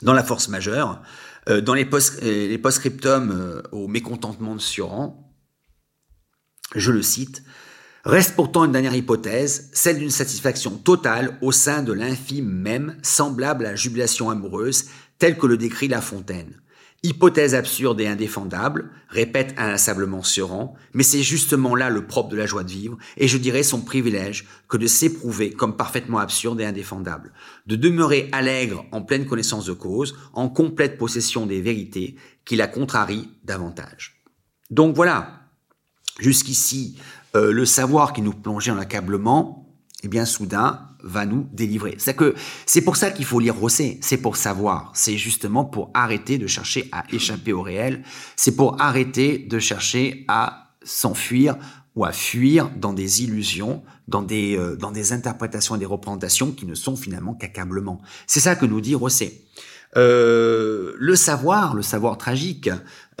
dans 0.00 0.14
la 0.14 0.24
force 0.24 0.48
majeure, 0.48 1.02
dans 1.46 1.74
les, 1.74 1.84
post, 1.84 2.22
euh, 2.22 2.48
les 2.48 2.58
post-scriptums 2.58 3.30
euh, 3.32 3.62
au 3.72 3.88
mécontentement 3.88 4.54
de 4.54 4.60
Sioran, 4.60 5.34
je 6.74 6.92
le 6.92 7.02
cite, 7.02 7.42
Reste 8.04 8.34
pourtant 8.34 8.64
une 8.64 8.72
dernière 8.72 8.96
hypothèse, 8.96 9.70
celle 9.72 9.98
d'une 9.98 10.10
satisfaction 10.10 10.72
totale 10.72 11.38
au 11.40 11.52
sein 11.52 11.84
de 11.84 11.92
l'infime 11.92 12.50
même, 12.50 12.96
semblable 13.02 13.64
à 13.64 13.70
la 13.70 13.76
jubilation 13.76 14.28
amoureuse, 14.28 14.86
telle 15.18 15.38
que 15.38 15.46
le 15.46 15.56
décrit 15.56 15.86
La 15.86 16.00
Fontaine. 16.00 16.60
Hypothèse 17.04 17.56
absurde 17.56 18.00
et 18.00 18.06
indéfendable, 18.06 18.90
répète 19.08 19.54
inlassablement 19.56 20.22
Sioran, 20.22 20.76
mais 20.94 21.02
c'est 21.02 21.24
justement 21.24 21.74
là 21.74 21.90
le 21.90 22.06
propre 22.06 22.28
de 22.28 22.36
la 22.36 22.46
joie 22.46 22.62
de 22.62 22.70
vivre, 22.70 22.96
et 23.16 23.26
je 23.26 23.38
dirais 23.38 23.64
son 23.64 23.80
privilège, 23.80 24.46
que 24.68 24.76
de 24.76 24.86
s'éprouver 24.86 25.50
comme 25.50 25.76
parfaitement 25.76 26.18
absurde 26.18 26.60
et 26.60 26.64
indéfendable, 26.64 27.32
de 27.66 27.74
demeurer 27.74 28.28
allègre 28.30 28.84
en 28.92 29.02
pleine 29.02 29.26
connaissance 29.26 29.64
de 29.64 29.72
cause, 29.72 30.16
en 30.32 30.48
complète 30.48 30.96
possession 30.96 31.44
des 31.44 31.60
vérités, 31.60 32.14
qui 32.44 32.54
la 32.54 32.68
contrarient 32.68 33.28
davantage. 33.42 34.22
Donc 34.70 34.94
voilà, 34.94 35.48
jusqu'ici, 36.20 36.98
euh, 37.34 37.50
le 37.50 37.66
savoir 37.66 38.12
qui 38.12 38.22
nous 38.22 38.32
plongeait 38.32 38.70
en 38.70 38.78
accablement, 38.78 39.76
eh 40.04 40.08
bien 40.08 40.24
soudain 40.24 40.88
va 41.02 41.26
nous 41.26 41.46
délivrer. 41.52 41.94
C'est 41.98 42.14
que 42.14 42.34
c'est 42.66 42.82
pour 42.82 42.96
ça 42.96 43.10
qu'il 43.10 43.24
faut 43.24 43.40
lire 43.40 43.56
Rosset, 43.56 43.98
c'est 44.00 44.18
pour 44.18 44.36
savoir, 44.36 44.90
c'est 44.94 45.16
justement 45.16 45.64
pour 45.64 45.90
arrêter 45.94 46.38
de 46.38 46.46
chercher 46.46 46.88
à 46.92 47.04
échapper 47.12 47.52
au 47.52 47.62
réel, 47.62 48.02
c'est 48.36 48.56
pour 48.56 48.80
arrêter 48.80 49.38
de 49.38 49.58
chercher 49.58 50.24
à 50.28 50.70
s'enfuir 50.84 51.56
ou 51.94 52.04
à 52.04 52.12
fuir 52.12 52.70
dans 52.76 52.92
des 52.92 53.22
illusions, 53.22 53.82
dans 54.08 54.22
des 54.22 54.56
euh, 54.56 54.76
dans 54.76 54.90
des 54.90 55.12
interprétations 55.12 55.76
et 55.76 55.78
des 55.78 55.86
représentations 55.86 56.52
qui 56.52 56.66
ne 56.66 56.74
sont 56.74 56.96
finalement 56.96 57.34
qu'accablement. 57.34 58.00
C'est 58.26 58.40
ça 58.40 58.56
que 58.56 58.66
nous 58.66 58.80
dit 58.80 58.94
Rosset. 58.94 59.42
Euh, 59.96 60.94
le 60.98 61.16
savoir, 61.16 61.74
le 61.74 61.82
savoir 61.82 62.16
tragique, 62.16 62.70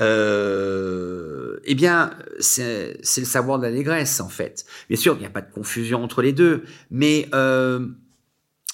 euh, 0.00 1.58
eh 1.64 1.74
bien, 1.74 2.12
c'est 2.40 2.96
le 3.18 3.24
savoir 3.24 3.58
de 3.58 3.64
l'allégresse, 3.64 4.20
en 4.20 4.28
fait. 4.28 4.64
Bien 4.88 4.96
sûr, 4.96 5.14
il 5.16 5.20
n'y 5.20 5.26
a 5.26 5.30
pas 5.30 5.42
de 5.42 5.52
confusion 5.52 6.02
entre 6.02 6.22
les 6.22 6.32
deux, 6.32 6.64
mais 6.90 7.28
euh, 7.34 7.86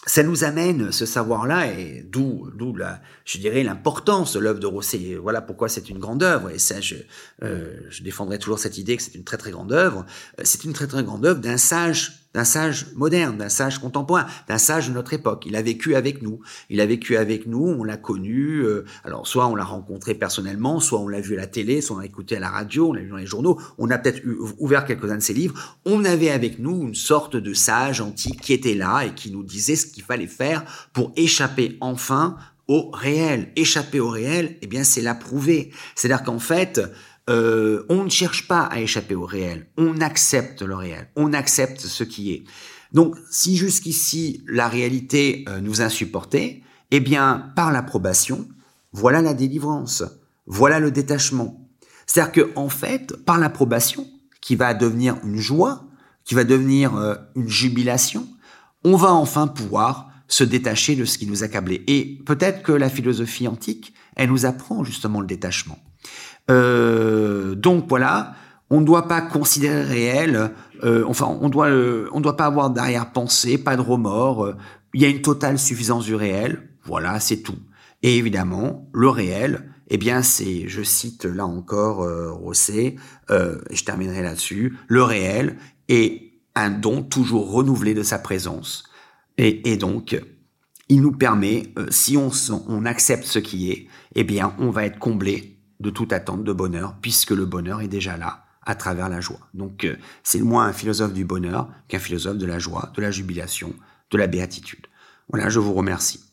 ça 0.07 0.23
nous 0.23 0.45
amène 0.45 0.93
ce 0.93 1.07
savoir-là, 1.07 1.73
et 1.73 2.07
d'où, 2.09 2.49
d'où 2.57 2.77
je 3.25 3.39
dirais, 3.39 3.65
l'importance 3.65 4.35
de 4.35 4.39
l'œuvre 4.39 4.61
de 4.61 4.67
Rosset. 4.67 5.17
Voilà 5.21 5.43
pourquoi 5.43 5.69
c'est 5.69 5.91
une 5.91 5.99
grande 5.99 6.23
œuvre, 6.23 6.51
et 6.51 6.59
ça, 6.59 6.81
je, 6.81 6.95
je 7.43 8.03
défendrai 8.05 8.39
toujours 8.39 8.61
cette 8.61 8.79
idée 8.79 8.97
que 8.97 9.03
c'est 9.03 9.17
une 9.17 9.25
très 9.25 9.39
très 9.39 9.51
grande 9.51 9.73
œuvre. 9.73 10.07
C'est 10.45 10.63
une 10.63 10.73
très 10.73 10.87
très 10.87 11.03
grande 11.03 11.27
œuvre 11.27 11.41
d'un 11.41 11.59
sage 11.59 12.28
d'un 12.39 12.45
sage 12.45 12.87
moderne, 12.95 13.37
d'un 13.37 13.49
sage 13.49 13.81
contemporain, 13.81 14.25
d'un 14.47 14.59
sage 14.59 14.91
de 14.91 14.95
notre 14.95 15.13
époque. 15.13 15.43
Il 15.45 15.57
a 15.57 15.63
vécu 15.63 15.97
avec 15.97 16.23
nous. 16.23 16.39
Il 16.71 16.81
a 16.81 16.87
vécu 16.87 17.17
avec 17.17 17.47
nous, 17.47 17.67
on 17.67 17.83
l'a 17.83 17.97
connu. 17.97 18.61
Euh, 18.61 18.85
alors, 19.03 19.27
soit 19.27 19.49
on 19.49 19.57
l'a 19.57 19.65
rencontré 19.65 20.15
personnellement, 20.15 20.79
soit 20.79 21.01
on 21.01 21.09
l'a 21.09 21.21
vu 21.21 21.35
à 21.35 21.39
la 21.39 21.49
télé, 21.49 21.81
soit 21.81 21.97
on 21.97 21.99
l'a 21.99 22.07
écouté 22.07 22.37
à 22.37 22.41
la 22.41 22.49
radio, 22.49 22.91
on 22.91 22.93
l'a 22.93 23.03
vu 23.03 23.09
dans 23.09 23.17
les 23.17 23.27
journaux. 23.27 23.61
On 23.77 23.91
a 23.91 23.99
peut-être 23.99 24.23
ouvert 24.59 24.85
quelques-uns 24.85 25.17
de 25.17 25.23
ses 25.23 25.35
livres. 25.35 25.79
On 25.85 26.05
avait 26.05 26.31
avec 26.31 26.61
nous 26.61 26.87
une 26.87 26.95
sorte 26.95 27.35
de 27.35 27.53
sage 27.55 28.01
antique 28.01 28.41
qui 28.41 28.53
était 28.53 28.75
là 28.75 29.03
et 29.05 29.15
qui 29.15 29.33
nous 29.33 29.43
disait 29.43 29.75
ce 29.75 29.87
qu'il 29.87 30.05
fallait 30.05 30.29
faire 30.29 30.65
pour 30.93 31.13
échapper 31.17 31.77
enfin 31.81 32.37
au 32.69 32.91
réel. 32.93 33.51
Échapper 33.57 33.99
au 33.99 34.11
réel, 34.11 34.59
eh 34.63 34.69
bien, 34.69 34.85
c'est 34.85 35.03
l'approuver. 35.03 35.73
C'est-à-dire 35.97 36.25
qu'en 36.25 36.39
fait, 36.39 36.81
euh, 37.29 37.85
on 37.89 38.05
ne 38.05 38.09
cherche 38.09 38.49
pas 38.49 38.63
à 38.63 38.81
échapper 38.81 39.15
au 39.15 39.27
réel, 39.27 39.67
on 39.77 40.01
accepte 40.01 40.63
le 40.63 40.75
réel, 40.75 41.09
on 41.17 41.33
accepte 41.33 41.81
ce 41.81 42.05
qui 42.05 42.33
est. 42.33 42.45
Donc, 42.93 43.17
si 43.31 43.57
jusqu'ici 43.57 44.43
la 44.47 44.69
réalité 44.69 45.45
euh, 45.49 45.61
nous 45.61 45.83
insupportait, 45.83 46.63
eh 46.91 47.01
bien, 47.01 47.53
par 47.55 47.71
l'approbation, 47.71 48.49
voilà 48.93 49.21
la 49.21 49.35
délivrance, 49.35 50.05
voilà 50.47 50.81
le 50.81 50.91
détachement. 50.91 51.69
C'est-à-dire 52.07 52.33
que, 52.33 52.51
en 52.57 52.71
fait, 52.71 53.15
par 53.25 53.39
l'approbation, 53.39 54.07
qui 54.41 54.57
va 54.57 54.73
devenir 54.73 55.17
une 55.25 55.37
joie, 55.37 55.85
qui 56.25 56.35
va 56.35 56.45
devenir 56.45 56.97
euh, 56.97 57.15
une 57.37 57.49
jubilation, 57.49 58.27
on 58.85 58.97
va 58.97 59.13
enfin 59.13 59.47
pouvoir 59.47 60.11
se 60.29 60.45
détacher 60.45 60.97
de 60.97 61.05
ce 61.05 61.19
qui 61.19 61.27
nous 61.27 61.43
accablait. 61.43 61.83
Et 61.87 62.19
peut-être 62.25 62.63
que 62.63 62.73
la 62.73 62.89
philosophie 62.89 63.49
antique, 63.49 63.93
elle 64.17 64.31
nous 64.31 64.47
apprend 64.47 64.85
justement 64.85 65.21
le 65.21 65.27
détachement. 65.27 65.79
Euh, 66.51 67.55
donc 67.55 67.87
voilà, 67.89 68.35
on 68.71 68.81
ne 68.81 68.87
doit 68.87 69.09
pas 69.09 69.21
considérer 69.21 69.83
réel, 69.83 70.51
euh, 70.85 71.05
enfin 71.07 71.27
on 71.41 71.49
doit, 71.49 71.69
euh, 71.69 72.09
on 72.13 72.21
doit 72.21 72.37
pas 72.37 72.47
avoir 72.47 72.71
d'arrière-pensée, 72.71 73.59
pas 73.59 73.77
de 73.77 73.83
remords. 73.83 74.45
Euh, 74.45 74.57
il 74.95 75.03
y 75.03 75.05
a 75.05 75.09
une 75.09 75.23
totale 75.23 75.59
suffisance 75.59 76.05
du 76.05 76.15
réel, 76.15 76.71
voilà, 76.85 77.21
c'est 77.21 77.39
tout. 77.39 77.59
Et 78.03 78.17
évidemment, 78.17 78.89
le 78.93 79.09
réel, 79.09 79.71
eh 79.89 79.99
bien 79.99 80.23
c'est, 80.23 80.69
je 80.69 80.83
cite 80.83 81.25
là 81.25 81.47
encore 81.47 82.09
Rosset, 82.31 82.97
et 83.31 83.75
je 83.75 83.85
terminerai 83.85 84.23
là-dessus, 84.23 84.79
le 84.87 85.03
réel 85.03 85.57
est 85.89 86.33
un 86.55 86.71
don 86.71 87.03
toujours 87.03 87.51
renouvelé 87.51 87.93
de 87.93 88.03
sa 88.03 88.19
présence. 88.19 88.85
Et, 89.37 89.71
et 89.71 89.77
donc, 89.77 90.19
il 90.89 91.03
nous 91.03 91.13
permet, 91.13 91.75
si 91.91 92.17
on, 92.17 92.31
on 92.69 92.87
accepte 92.87 93.25
ce 93.25 93.39
qui 93.39 93.71
est, 93.71 93.89
eh 94.15 94.25
bien 94.25 94.55
on 94.59 94.71
va 94.71 94.87
être 94.87 94.99
comblé 94.99 95.58
de 95.81 95.91
toute 95.91 96.13
attente 96.13 96.45
de 96.45 96.53
bonheur, 96.53 96.97
puisque 97.01 97.31
le 97.31 97.47
bonheur 97.47 97.81
est 97.81 97.89
déjà 97.89 98.17
là 98.17 98.45
à 98.63 98.75
travers 98.75 99.09
la 99.09 99.21
joie. 99.21 99.41
Donc 99.55 99.85
euh, 99.85 99.97
c'est 100.23 100.41
moins 100.41 100.67
un 100.67 100.73
philosophe 100.73 101.13
du 101.13 101.25
bonheur 101.25 101.69
qu'un 101.89 101.99
philosophe 101.99 102.37
de 102.37 102.47
la 102.47 102.59
joie, 102.59 102.93
de 102.95 103.01
la 103.01 103.11
jubilation, 103.11 103.73
de 104.11 104.19
la 104.19 104.27
béatitude. 104.27 104.87
Voilà, 105.31 105.49
je 105.49 105.59
vous 105.59 105.73
remercie. 105.73 106.28